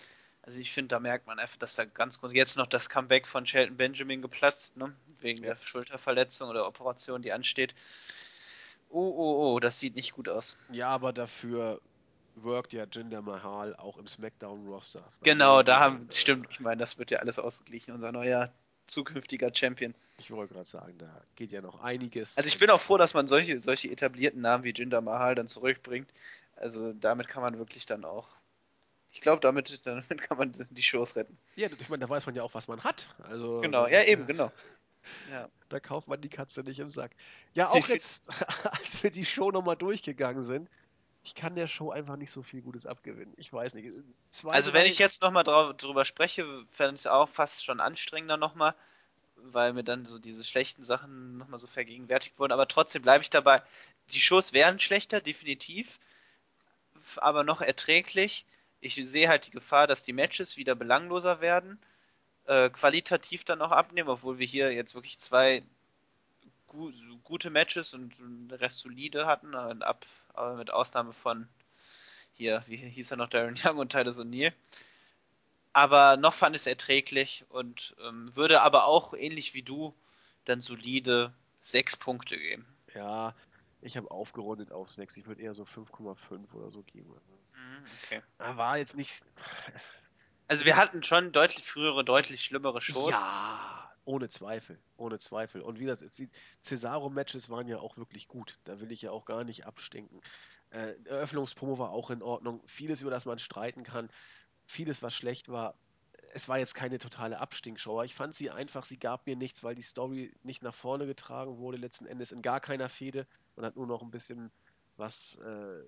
Also 0.46 0.58
ich 0.60 0.72
finde, 0.72 0.88
da 0.88 1.00
merkt 1.00 1.26
man 1.26 1.38
einfach, 1.38 1.56
dass 1.56 1.74
da 1.76 1.86
ganz 1.86 2.20
gut 2.20 2.32
jetzt 2.32 2.58
noch 2.58 2.66
das 2.66 2.90
Comeback 2.90 3.26
von 3.26 3.46
Shelton 3.46 3.78
Benjamin 3.78 4.20
geplatzt, 4.20 4.76
ne? 4.76 4.94
Wegen 5.20 5.42
ja. 5.42 5.54
der 5.54 5.60
Schulterverletzung 5.60 6.50
oder 6.50 6.66
Operation, 6.66 7.22
die 7.22 7.32
ansteht. 7.32 7.74
Oh, 8.90 9.00
oh, 9.16 9.54
oh, 9.54 9.60
das 9.60 9.80
sieht 9.80 9.96
nicht 9.96 10.12
gut 10.12 10.28
aus. 10.28 10.58
Ja, 10.70 10.90
aber 10.90 11.14
dafür 11.14 11.80
worked 12.36 12.74
ja 12.74 12.84
Jinder 12.90 13.22
Mahal 13.22 13.74
auch 13.76 13.96
im 13.96 14.06
SmackDown-Roster. 14.06 15.02
Genau, 15.22 15.62
da 15.62 15.80
haben, 15.80 16.08
stimmt, 16.12 16.46
ich 16.50 16.60
meine, 16.60 16.76
das 16.76 16.98
wird 16.98 17.10
ja 17.10 17.20
alles 17.20 17.38
ausgeglichen, 17.38 17.92
unser 17.92 18.12
neuer 18.12 18.52
zukünftiger 18.86 19.50
Champion. 19.54 19.94
Ich 20.18 20.30
wollte 20.30 20.52
gerade 20.52 20.68
sagen, 20.68 20.98
da 20.98 21.22
geht 21.36 21.52
ja 21.52 21.62
noch 21.62 21.80
einiges. 21.80 22.36
Also 22.36 22.48
ich 22.48 22.58
bin 22.58 22.68
auch 22.68 22.80
froh, 22.80 22.98
dass 22.98 23.14
man 23.14 23.28
solche, 23.28 23.60
solche 23.60 23.90
etablierten 23.90 24.42
Namen 24.42 24.64
wie 24.64 24.74
Jinder 24.74 25.00
Mahal 25.00 25.34
dann 25.34 25.48
zurückbringt. 25.48 26.12
Also 26.56 26.92
damit 26.92 27.28
kann 27.28 27.42
man 27.42 27.58
wirklich 27.58 27.86
dann 27.86 28.04
auch. 28.04 28.28
Ich 29.14 29.20
glaube, 29.20 29.40
damit, 29.40 29.86
damit 29.86 30.22
kann 30.22 30.36
man 30.36 30.52
die 30.70 30.82
Shows 30.82 31.14
retten. 31.14 31.38
Ja, 31.54 31.68
ich 31.70 31.88
meine, 31.88 32.04
da 32.04 32.10
weiß 32.10 32.26
man 32.26 32.34
ja 32.34 32.42
auch, 32.42 32.52
was 32.52 32.66
man 32.66 32.82
hat. 32.82 33.14
Also, 33.22 33.60
genau, 33.60 33.86
ja, 33.86 34.02
eben, 34.02 34.26
genau. 34.26 34.50
Ja. 35.30 35.48
Da 35.68 35.78
kauft 35.78 36.08
man 36.08 36.20
die 36.20 36.28
Katze 36.28 36.62
nicht 36.62 36.80
im 36.80 36.90
Sack. 36.90 37.12
Ja, 37.54 37.70
auch 37.70 37.88
jetzt, 37.88 38.28
als 38.64 39.02
wir 39.04 39.12
die 39.12 39.24
Show 39.24 39.52
nochmal 39.52 39.76
durchgegangen 39.76 40.42
sind, 40.42 40.68
ich 41.22 41.36
kann 41.36 41.54
der 41.54 41.68
Show 41.68 41.92
einfach 41.92 42.16
nicht 42.16 42.32
so 42.32 42.42
viel 42.42 42.60
Gutes 42.60 42.86
abgewinnen. 42.86 43.32
Ich 43.36 43.52
weiß 43.52 43.74
nicht. 43.74 43.96
Zwei, 44.30 44.52
also 44.52 44.72
wenn 44.72 44.84
ich 44.84 44.98
jetzt 44.98 45.22
nochmal 45.22 45.44
drüber 45.44 46.04
spreche, 46.04 46.66
fände 46.72 46.96
ich 46.96 47.02
es 47.02 47.06
auch 47.06 47.28
fast 47.28 47.64
schon 47.64 47.80
anstrengender 47.80 48.36
nochmal, 48.36 48.74
weil 49.36 49.74
mir 49.74 49.84
dann 49.84 50.06
so 50.06 50.18
diese 50.18 50.42
schlechten 50.42 50.82
Sachen 50.82 51.38
nochmal 51.38 51.60
so 51.60 51.68
vergegenwärtigt 51.68 52.36
wurden. 52.38 52.52
Aber 52.52 52.66
trotzdem 52.66 53.02
bleibe 53.02 53.22
ich 53.22 53.30
dabei. 53.30 53.62
Die 54.10 54.20
Shows 54.20 54.52
wären 54.52 54.80
schlechter, 54.80 55.20
definitiv, 55.20 56.00
aber 57.18 57.44
noch 57.44 57.60
erträglich. 57.60 58.44
Ich 58.84 58.96
sehe 58.96 59.28
halt 59.28 59.46
die 59.46 59.50
Gefahr, 59.50 59.86
dass 59.86 60.04
die 60.04 60.12
Matches 60.12 60.58
wieder 60.58 60.74
belangloser 60.74 61.40
werden, 61.40 61.78
äh, 62.44 62.68
qualitativ 62.68 63.42
dann 63.44 63.62
auch 63.62 63.70
abnehmen, 63.70 64.10
obwohl 64.10 64.38
wir 64.38 64.46
hier 64.46 64.72
jetzt 64.72 64.94
wirklich 64.94 65.18
zwei 65.18 65.62
gu 66.66 66.92
gute 67.22 67.48
Matches 67.48 67.94
und 67.94 68.12
der 68.50 68.60
Rest 68.60 68.80
solide 68.80 69.26
hatten, 69.26 69.54
ab 69.54 70.04
aber 70.34 70.56
mit 70.56 70.70
Ausnahme 70.70 71.14
von 71.14 71.48
hier, 72.34 72.62
wie 72.66 72.76
hieß 72.76 73.12
er 73.12 73.16
noch, 73.16 73.28
Darren 73.28 73.58
Young 73.64 73.78
und 73.78 73.92
Tyler 73.92 74.10
O'Neill. 74.10 74.52
Aber 75.72 76.16
noch 76.18 76.34
fand 76.34 76.54
ich 76.54 76.62
es 76.62 76.66
erträglich 76.66 77.46
und 77.48 77.96
ähm, 78.04 78.34
würde 78.36 78.60
aber 78.62 78.84
auch, 78.84 79.14
ähnlich 79.14 79.54
wie 79.54 79.62
du, 79.62 79.94
dann 80.44 80.60
solide 80.60 81.32
sechs 81.62 81.96
Punkte 81.96 82.36
geben. 82.36 82.66
Ja, 82.94 83.34
ich 83.80 83.96
habe 83.96 84.10
aufgerundet 84.10 84.72
auf 84.72 84.90
sechs. 84.90 85.16
Ich 85.16 85.26
würde 85.26 85.40
eher 85.40 85.54
so 85.54 85.64
5,5 85.64 86.52
oder 86.52 86.70
so 86.70 86.82
geben. 86.82 87.14
Okay. 88.04 88.22
War 88.38 88.78
jetzt 88.78 88.96
nicht. 88.96 89.22
Also 90.46 90.66
wir 90.66 90.76
hatten 90.76 91.02
schon 91.02 91.32
deutlich 91.32 91.66
frühere, 91.66 92.04
deutlich 92.04 92.44
schlimmere 92.44 92.82
Shows. 92.82 93.12
Ja, 93.12 93.90
ohne 94.04 94.28
Zweifel, 94.28 94.78
ohne 94.98 95.18
Zweifel. 95.18 95.62
Und 95.62 95.78
wie 95.78 95.86
das 95.86 96.02
ist, 96.02 96.18
die 96.18 96.28
Cesaro-Matches 96.62 97.48
waren 97.48 97.66
ja 97.66 97.78
auch 97.78 97.96
wirklich 97.96 98.28
gut. 98.28 98.58
Da 98.64 98.78
will 98.78 98.92
ich 98.92 99.00
ja 99.00 99.10
auch 99.10 99.24
gar 99.24 99.44
nicht 99.44 99.66
abstinken. 99.66 100.20
Äh, 100.70 100.94
Eröffnungspromo 101.04 101.78
war 101.78 101.90
auch 101.90 102.10
in 102.10 102.22
Ordnung. 102.22 102.62
Vieles, 102.66 103.00
über 103.00 103.10
das 103.10 103.24
man 103.24 103.38
streiten 103.38 103.84
kann. 103.84 104.10
Vieles, 104.66 105.02
was 105.02 105.14
schlecht 105.14 105.48
war. 105.48 105.74
Es 106.34 106.48
war 106.48 106.58
jetzt 106.58 106.74
keine 106.74 106.98
totale 106.98 107.38
Abstinkshow. 107.38 108.02
Ich 108.02 108.14
fand 108.14 108.34
sie 108.34 108.50
einfach, 108.50 108.84
sie 108.84 108.98
gab 108.98 109.26
mir 109.26 109.36
nichts, 109.36 109.62
weil 109.62 109.74
die 109.74 109.82
Story 109.82 110.34
nicht 110.42 110.62
nach 110.62 110.74
vorne 110.74 111.06
getragen 111.06 111.58
wurde, 111.58 111.78
letzten 111.78 112.06
Endes 112.06 112.32
in 112.32 112.42
gar 112.42 112.60
keiner 112.60 112.88
Fehde. 112.88 113.26
Man 113.56 113.64
hat 113.64 113.76
nur 113.76 113.86
noch 113.86 114.02
ein 114.02 114.10
bisschen 114.10 114.50
was 114.96 115.38
äh, 115.38 115.82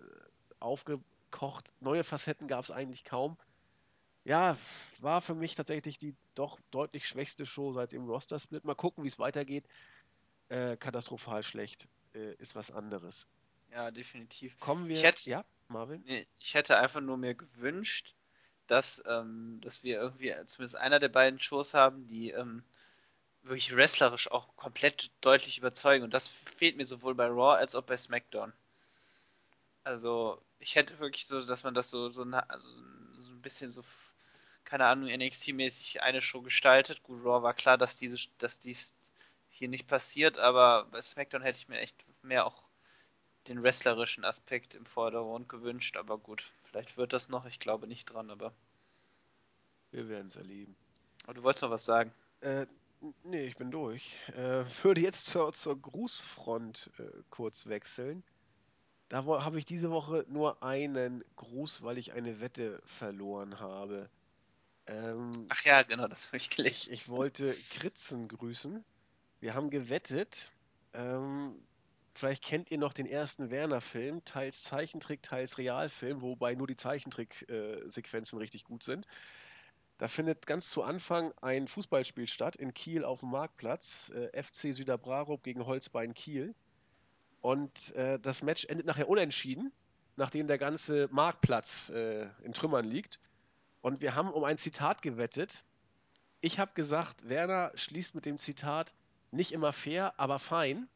aufgekocht. 1.36 1.70
Neue 1.80 2.04
Facetten 2.04 2.48
gab 2.48 2.64
es 2.64 2.70
eigentlich 2.70 3.04
kaum 3.04 3.36
ja, 4.26 4.58
war 4.98 5.22
für 5.22 5.36
mich 5.36 5.54
tatsächlich 5.54 5.98
die 5.98 6.16
doch 6.34 6.58
deutlich 6.72 7.06
schwächste 7.06 7.46
Show 7.46 7.72
seit 7.72 7.92
dem 7.92 8.06
Roster-Split. 8.06 8.64
Mal 8.64 8.74
gucken, 8.74 9.04
wie 9.04 9.08
es 9.08 9.20
weitergeht. 9.20 9.64
Äh, 10.48 10.76
katastrophal 10.76 11.44
schlecht 11.44 11.86
äh, 12.12 12.34
ist 12.34 12.56
was 12.56 12.72
anderes. 12.72 13.28
Ja, 13.70 13.92
definitiv. 13.92 14.58
Kommen 14.58 14.88
wir. 14.88 14.96
Ich 14.96 15.04
hätte, 15.04 15.30
ja, 15.30 15.44
Marvin? 15.68 16.04
Ich 16.38 16.54
hätte 16.54 16.76
einfach 16.76 17.00
nur 17.00 17.16
mir 17.16 17.34
gewünscht, 17.34 18.16
dass, 18.66 19.00
ähm, 19.06 19.60
dass 19.60 19.84
wir 19.84 19.96
irgendwie 20.00 20.34
zumindest 20.46 20.76
einer 20.76 20.98
der 20.98 21.08
beiden 21.08 21.38
Shows 21.38 21.72
haben, 21.72 22.08
die 22.08 22.30
ähm, 22.30 22.64
wirklich 23.44 23.76
wrestlerisch 23.76 24.28
auch 24.28 24.56
komplett 24.56 25.12
deutlich 25.20 25.58
überzeugen. 25.58 26.02
Und 26.02 26.14
das 26.14 26.26
fehlt 26.26 26.76
mir 26.76 26.86
sowohl 26.86 27.14
bei 27.14 27.26
Raw 27.28 27.56
als 27.56 27.76
auch 27.76 27.84
bei 27.84 27.96
SmackDown. 27.96 28.52
Also, 29.84 30.42
ich 30.58 30.76
hätte 30.76 30.98
wirklich 30.98 31.26
so, 31.26 31.40
dass 31.44 31.64
man 31.64 31.74
das 31.74 31.90
so, 31.90 32.10
so, 32.10 32.22
also, 32.22 32.68
so 33.18 33.30
ein 33.30 33.42
bisschen 33.42 33.70
so 33.70 33.82
keine 34.66 34.86
Ahnung, 34.86 35.08
NXT-mäßig 35.08 36.02
eine 36.02 36.20
Show 36.20 36.42
gestaltet. 36.42 37.02
Gut, 37.02 37.24
Raw 37.24 37.42
war 37.42 37.54
klar, 37.54 37.78
dass 37.78 37.96
diese, 37.96 38.16
dass 38.38 38.58
dies 38.58 38.94
hier 39.48 39.68
nicht 39.68 39.86
passiert, 39.86 40.38
aber 40.38 40.86
bei 40.90 41.00
SmackDown 41.00 41.40
hätte 41.40 41.58
ich 41.58 41.68
mir 41.68 41.78
echt 41.78 41.96
mehr 42.22 42.46
auch 42.46 42.62
den 43.48 43.62
wrestlerischen 43.62 44.24
Aspekt 44.24 44.74
im 44.74 44.84
Vordergrund 44.84 45.48
gewünscht, 45.48 45.96
aber 45.96 46.18
gut, 46.18 46.42
vielleicht 46.64 46.96
wird 46.96 47.12
das 47.12 47.28
noch, 47.28 47.46
ich 47.46 47.60
glaube 47.60 47.86
nicht 47.86 48.06
dran, 48.06 48.30
aber. 48.30 48.52
Wir 49.92 50.08
werden 50.08 50.26
es 50.26 50.36
erleben. 50.36 50.76
Aber 51.24 51.34
du 51.34 51.42
wolltest 51.44 51.62
noch 51.62 51.70
was 51.70 51.84
sagen? 51.84 52.12
Äh, 52.40 52.66
nee, 53.22 53.46
ich 53.46 53.56
bin 53.56 53.70
durch. 53.70 54.18
Äh, 54.34 54.64
würde 54.82 55.00
jetzt 55.00 55.26
zur, 55.26 55.52
zur 55.52 55.80
Grußfront 55.80 56.90
äh, 56.98 57.04
kurz 57.30 57.66
wechseln. 57.66 58.24
Da 59.08 59.24
habe 59.24 59.58
ich 59.58 59.64
diese 59.64 59.90
Woche 59.90 60.24
nur 60.28 60.62
einen 60.62 61.24
Gruß, 61.36 61.82
weil 61.82 61.98
ich 61.98 62.12
eine 62.12 62.40
Wette 62.40 62.82
verloren 62.84 63.60
habe. 63.60 64.10
Ähm, 64.86 65.30
Ach 65.48 65.64
ja, 65.64 65.82
genau, 65.82 66.08
das 66.08 66.26
habe 66.26 66.36
ich 66.38 66.50
gelesen. 66.50 66.92
Ich, 66.92 67.02
ich, 67.02 67.08
wollte 67.08 67.54
Kritzen 67.70 68.28
grüßen. 68.28 68.84
Wir 69.40 69.54
haben 69.54 69.70
gewettet. 69.70 70.50
Ähm, 70.92 71.54
vielleicht 72.14 72.42
kennt 72.44 72.70
ihr 72.70 72.78
noch 72.78 72.92
den 72.92 73.06
ersten 73.06 73.50
Werner-Film, 73.50 74.24
teils 74.24 74.62
Zeichentrick, 74.62 75.22
teils 75.22 75.58
Realfilm, 75.58 76.22
wobei 76.22 76.54
nur 76.54 76.66
die 76.66 76.76
Zeichentrick-Sequenzen 76.76 78.38
richtig 78.38 78.64
gut 78.64 78.82
sind. 78.82 79.06
Da 79.98 80.08
findet 80.08 80.46
ganz 80.46 80.70
zu 80.70 80.82
Anfang 80.82 81.32
ein 81.40 81.68
Fußballspiel 81.68 82.26
statt 82.26 82.56
in 82.56 82.74
Kiel 82.74 83.04
auf 83.04 83.20
dem 83.20 83.30
Marktplatz. 83.30 84.10
Äh, 84.10 84.42
FC 84.42 84.74
Süderbrarup 84.74 85.42
gegen 85.42 85.64
Holzbein 85.64 86.12
Kiel. 86.12 86.54
Und 87.40 87.94
äh, 87.94 88.18
das 88.18 88.42
Match 88.42 88.64
endet 88.64 88.86
nachher 88.86 89.08
unentschieden, 89.08 89.72
nachdem 90.16 90.46
der 90.46 90.58
ganze 90.58 91.08
Marktplatz 91.10 91.90
äh, 91.90 92.26
in 92.42 92.52
Trümmern 92.52 92.84
liegt. 92.84 93.20
Und 93.82 94.00
wir 94.00 94.14
haben 94.14 94.30
um 94.30 94.44
ein 94.44 94.58
Zitat 94.58 95.02
gewettet. 95.02 95.62
Ich 96.40 96.58
habe 96.58 96.72
gesagt, 96.74 97.28
Werner 97.28 97.72
schließt 97.74 98.14
mit 98.14 98.24
dem 98.24 98.38
Zitat 98.38 98.94
nicht 99.30 99.52
immer 99.52 99.72
fair, 99.72 100.14
aber 100.16 100.38
fein. 100.38 100.88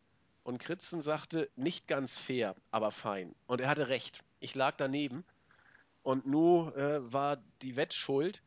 Und 0.42 0.58
Kritzen 0.58 1.02
sagte 1.02 1.50
nicht 1.56 1.86
ganz 1.86 2.18
fair, 2.18 2.56
aber 2.70 2.90
fein. 2.90 3.34
Und 3.46 3.60
er 3.60 3.68
hatte 3.68 3.88
recht. 3.88 4.24
Ich 4.40 4.54
lag 4.54 4.76
daneben. 4.76 5.24
Und 6.02 6.26
nun 6.26 6.74
äh, 6.74 7.12
war 7.12 7.38
die 7.62 7.76
Wettschuld, 7.76 8.42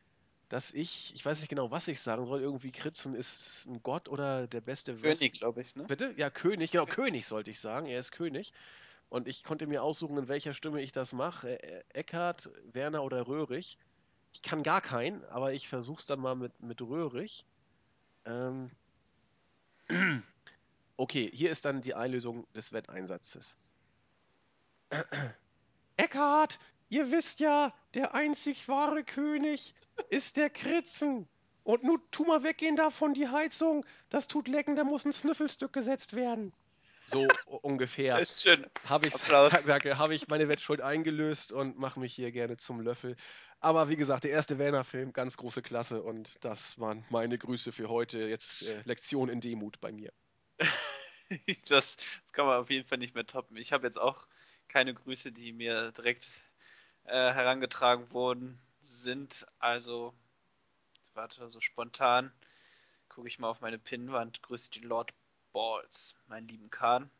dass 0.48 0.72
ich, 0.72 1.14
ich 1.14 1.24
weiß 1.24 1.40
nicht 1.40 1.48
genau, 1.48 1.70
was 1.70 1.88
ich 1.88 2.00
sagen 2.00 2.26
soll, 2.26 2.40
irgendwie 2.40 2.72
Kritzen 2.72 3.14
ist 3.14 3.66
ein 3.66 3.82
Gott 3.82 4.08
oder 4.08 4.46
der 4.46 4.60
beste 4.60 4.94
König, 4.94 5.34
glaube 5.34 5.62
ich, 5.62 5.74
ne? 5.74 5.84
Bitte? 5.84 6.14
Ja, 6.16 6.30
König, 6.30 6.70
genau, 6.70 6.86
König 6.86 7.26
sollte 7.26 7.50
ich 7.50 7.60
sagen. 7.60 7.86
Er 7.86 7.98
ist 7.98 8.12
König. 8.12 8.52
Und 9.08 9.28
ich 9.28 9.44
konnte 9.44 9.66
mir 9.66 9.82
aussuchen, 9.82 10.16
in 10.16 10.28
welcher 10.28 10.54
Stimme 10.54 10.80
ich 10.80 10.92
das 10.92 11.12
mache. 11.12 11.62
Äh, 11.62 11.84
Eckart, 11.92 12.50
Werner 12.72 13.04
oder 13.04 13.26
Röhrig. 13.26 13.78
Ich 14.32 14.42
kann 14.42 14.62
gar 14.62 14.80
keinen, 14.80 15.24
aber 15.26 15.52
ich 15.52 15.68
versuch's 15.68 16.06
dann 16.06 16.20
mal 16.20 16.34
mit, 16.34 16.60
mit 16.60 16.80
Röhrig. 16.82 17.44
Ähm. 18.24 18.70
Okay, 20.96 21.28
hier 21.34 21.50
ist 21.50 21.64
dann 21.64 21.82
die 21.82 21.94
Einlösung 21.94 22.46
des 22.52 22.72
Wetteinsatzes. 22.72 23.56
Eckart, 25.96 26.60
ihr 26.88 27.10
wisst 27.10 27.40
ja, 27.40 27.72
der 27.94 28.14
einzig 28.14 28.68
wahre 28.68 29.04
König 29.04 29.74
ist 30.10 30.36
der 30.36 30.50
Kritzen. 30.50 31.28
Und 31.62 31.82
nun 31.82 32.00
tu 32.10 32.24
mal 32.24 32.42
weggehen 32.42 32.76
da 32.76 32.90
von 32.90 33.14
die 33.14 33.28
Heizung. 33.28 33.86
Das 34.10 34.28
tut 34.28 34.48
lecken, 34.48 34.76
da 34.76 34.84
muss 34.84 35.04
ein 35.04 35.12
Sniffelstück 35.12 35.72
gesetzt 35.72 36.14
werden. 36.14 36.52
So 37.06 37.26
ungefähr. 37.62 38.24
Habe 38.88 39.06
ich, 39.06 39.14
Applaus. 39.14 39.52
danke, 39.66 39.98
habe 39.98 40.14
ich 40.14 40.28
meine 40.28 40.48
Wettschuld 40.48 40.80
eingelöst 40.80 41.52
und 41.52 41.78
mache 41.78 42.00
mich 42.00 42.14
hier 42.14 42.32
gerne 42.32 42.56
zum 42.56 42.80
Löffel. 42.80 43.16
Aber 43.60 43.88
wie 43.88 43.96
gesagt, 43.96 44.24
der 44.24 44.30
erste 44.30 44.58
Werner-Film, 44.58 45.12
ganz 45.12 45.36
große 45.36 45.62
Klasse 45.62 46.02
und 46.02 46.34
das 46.40 46.78
waren 46.78 47.04
meine 47.10 47.38
Grüße 47.38 47.72
für 47.72 47.88
heute. 47.88 48.20
Jetzt 48.20 48.68
äh, 48.68 48.82
Lektion 48.84 49.28
in 49.28 49.40
Demut 49.40 49.80
bei 49.80 49.92
mir. 49.92 50.12
Das, 51.68 51.96
das 51.96 52.32
kann 52.32 52.44
man 52.44 52.58
auf 52.60 52.68
jeden 52.68 52.86
Fall 52.86 52.98
nicht 52.98 53.14
mehr 53.14 53.26
toppen. 53.26 53.56
Ich 53.56 53.72
habe 53.72 53.86
jetzt 53.86 53.98
auch 53.98 54.28
keine 54.68 54.92
Grüße, 54.92 55.32
die 55.32 55.52
mir 55.52 55.90
direkt 55.92 56.28
äh, 57.04 57.32
herangetragen 57.32 58.10
worden 58.12 58.58
sind. 58.80 59.46
Also, 59.58 60.14
warte, 61.14 61.50
so 61.50 61.60
spontan 61.60 62.32
gucke 63.08 63.28
ich 63.28 63.38
mal 63.38 63.48
auf 63.48 63.60
meine 63.60 63.78
Pinnwand. 63.78 64.42
Grüße 64.42 64.70
die 64.70 64.80
Lord 64.80 65.12
Balls, 65.52 66.16
meinen 66.26 66.48
lieben 66.48 66.70
Kahn. 66.70 67.10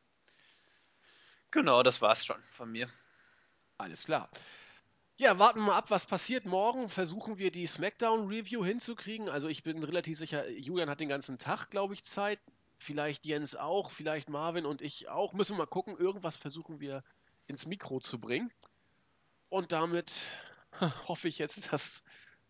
Genau, 1.50 1.82
das 1.82 2.02
war's 2.02 2.26
schon 2.26 2.42
von 2.50 2.70
mir. 2.72 2.90
Alles 3.78 4.04
klar. 4.04 4.28
Ja, 5.16 5.38
warten 5.38 5.60
wir 5.60 5.66
mal 5.66 5.76
ab, 5.76 5.90
was 5.90 6.06
passiert. 6.06 6.44
Morgen 6.44 6.88
versuchen 6.88 7.38
wir 7.38 7.52
die 7.52 7.68
SmackDown-Review 7.68 8.64
hinzukriegen. 8.64 9.28
Also 9.28 9.46
ich 9.46 9.62
bin 9.62 9.80
relativ 9.84 10.18
sicher, 10.18 10.48
Julian 10.48 10.90
hat 10.90 10.98
den 10.98 11.08
ganzen 11.08 11.38
Tag, 11.38 11.70
glaube 11.70 11.94
ich, 11.94 12.02
Zeit. 12.02 12.40
Vielleicht 12.78 13.24
Jens 13.24 13.54
auch, 13.54 13.92
vielleicht 13.92 14.28
Marvin 14.28 14.66
und 14.66 14.82
ich 14.82 15.08
auch. 15.08 15.32
Müssen 15.32 15.54
wir 15.54 15.58
mal 15.58 15.66
gucken. 15.66 15.96
Irgendwas 15.96 16.36
versuchen 16.36 16.80
wir 16.80 17.04
ins 17.46 17.66
Mikro 17.66 18.00
zu 18.00 18.18
bringen. 18.18 18.50
Und 19.48 19.72
damit 19.72 20.20
hoffe 21.08 21.28
ich 21.28 21.38
jetzt, 21.38 21.72
dass 21.72 22.02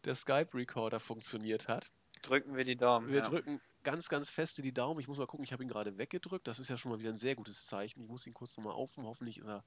der 0.04 0.14
Skype-Recorder 0.14 1.00
funktioniert 1.00 1.68
hat. 1.68 1.90
Drücken 2.22 2.56
wir 2.56 2.64
die 2.64 2.76
Daumen. 2.76 3.08
Wir 3.08 3.20
ja. 3.20 3.28
drücken 3.28 3.60
ganz, 3.82 4.08
ganz 4.08 4.30
feste 4.30 4.62
die 4.62 4.72
Daumen. 4.72 5.00
Ich 5.00 5.08
muss 5.08 5.18
mal 5.18 5.26
gucken, 5.26 5.44
ich 5.44 5.52
habe 5.52 5.62
ihn 5.62 5.68
gerade 5.68 5.98
weggedrückt. 5.98 6.46
Das 6.46 6.58
ist 6.58 6.68
ja 6.68 6.76
schon 6.76 6.90
mal 6.90 6.98
wieder 6.98 7.10
ein 7.10 7.16
sehr 7.16 7.36
gutes 7.36 7.66
Zeichen. 7.66 8.02
Ich 8.02 8.08
muss 8.08 8.26
ihn 8.26 8.34
kurz 8.34 8.56
nochmal 8.56 8.72
aufnehmen. 8.72 9.08
Hoffentlich 9.08 9.42
er, 9.42 9.64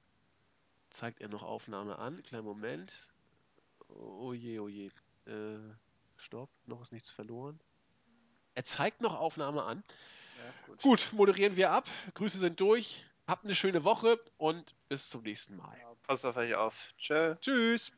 zeigt 0.90 1.20
er 1.20 1.28
noch 1.28 1.42
Aufnahme 1.42 1.98
an. 1.98 2.22
Kleinen 2.22 2.44
Moment. 2.44 2.92
Oh 3.88 4.32
je, 4.32 4.58
oh 4.58 4.68
je. 4.68 4.90
Äh, 5.26 5.58
stopp, 6.16 6.50
noch 6.66 6.82
ist 6.82 6.92
nichts 6.92 7.10
verloren. 7.10 7.60
Er 8.54 8.64
zeigt 8.64 9.00
noch 9.00 9.14
Aufnahme 9.14 9.62
an. 9.62 9.84
Ja, 10.36 10.66
gut. 10.66 10.82
Gut, 10.82 11.12
moderieren 11.12 11.56
wir 11.56 11.70
ab. 11.70 11.88
Grüße 12.14 12.38
sind 12.38 12.60
durch. 12.60 13.06
Habt 13.26 13.44
eine 13.44 13.54
schöne 13.54 13.84
Woche 13.84 14.18
und 14.36 14.74
bis 14.88 15.08
zum 15.10 15.22
nächsten 15.22 15.56
Mal. 15.56 15.76
Passt 16.08 16.24
auf 16.24 16.36
euch 16.38 16.54
auf. 16.54 16.94
Tschö. 16.98 17.36
Tschüss. 17.40 17.92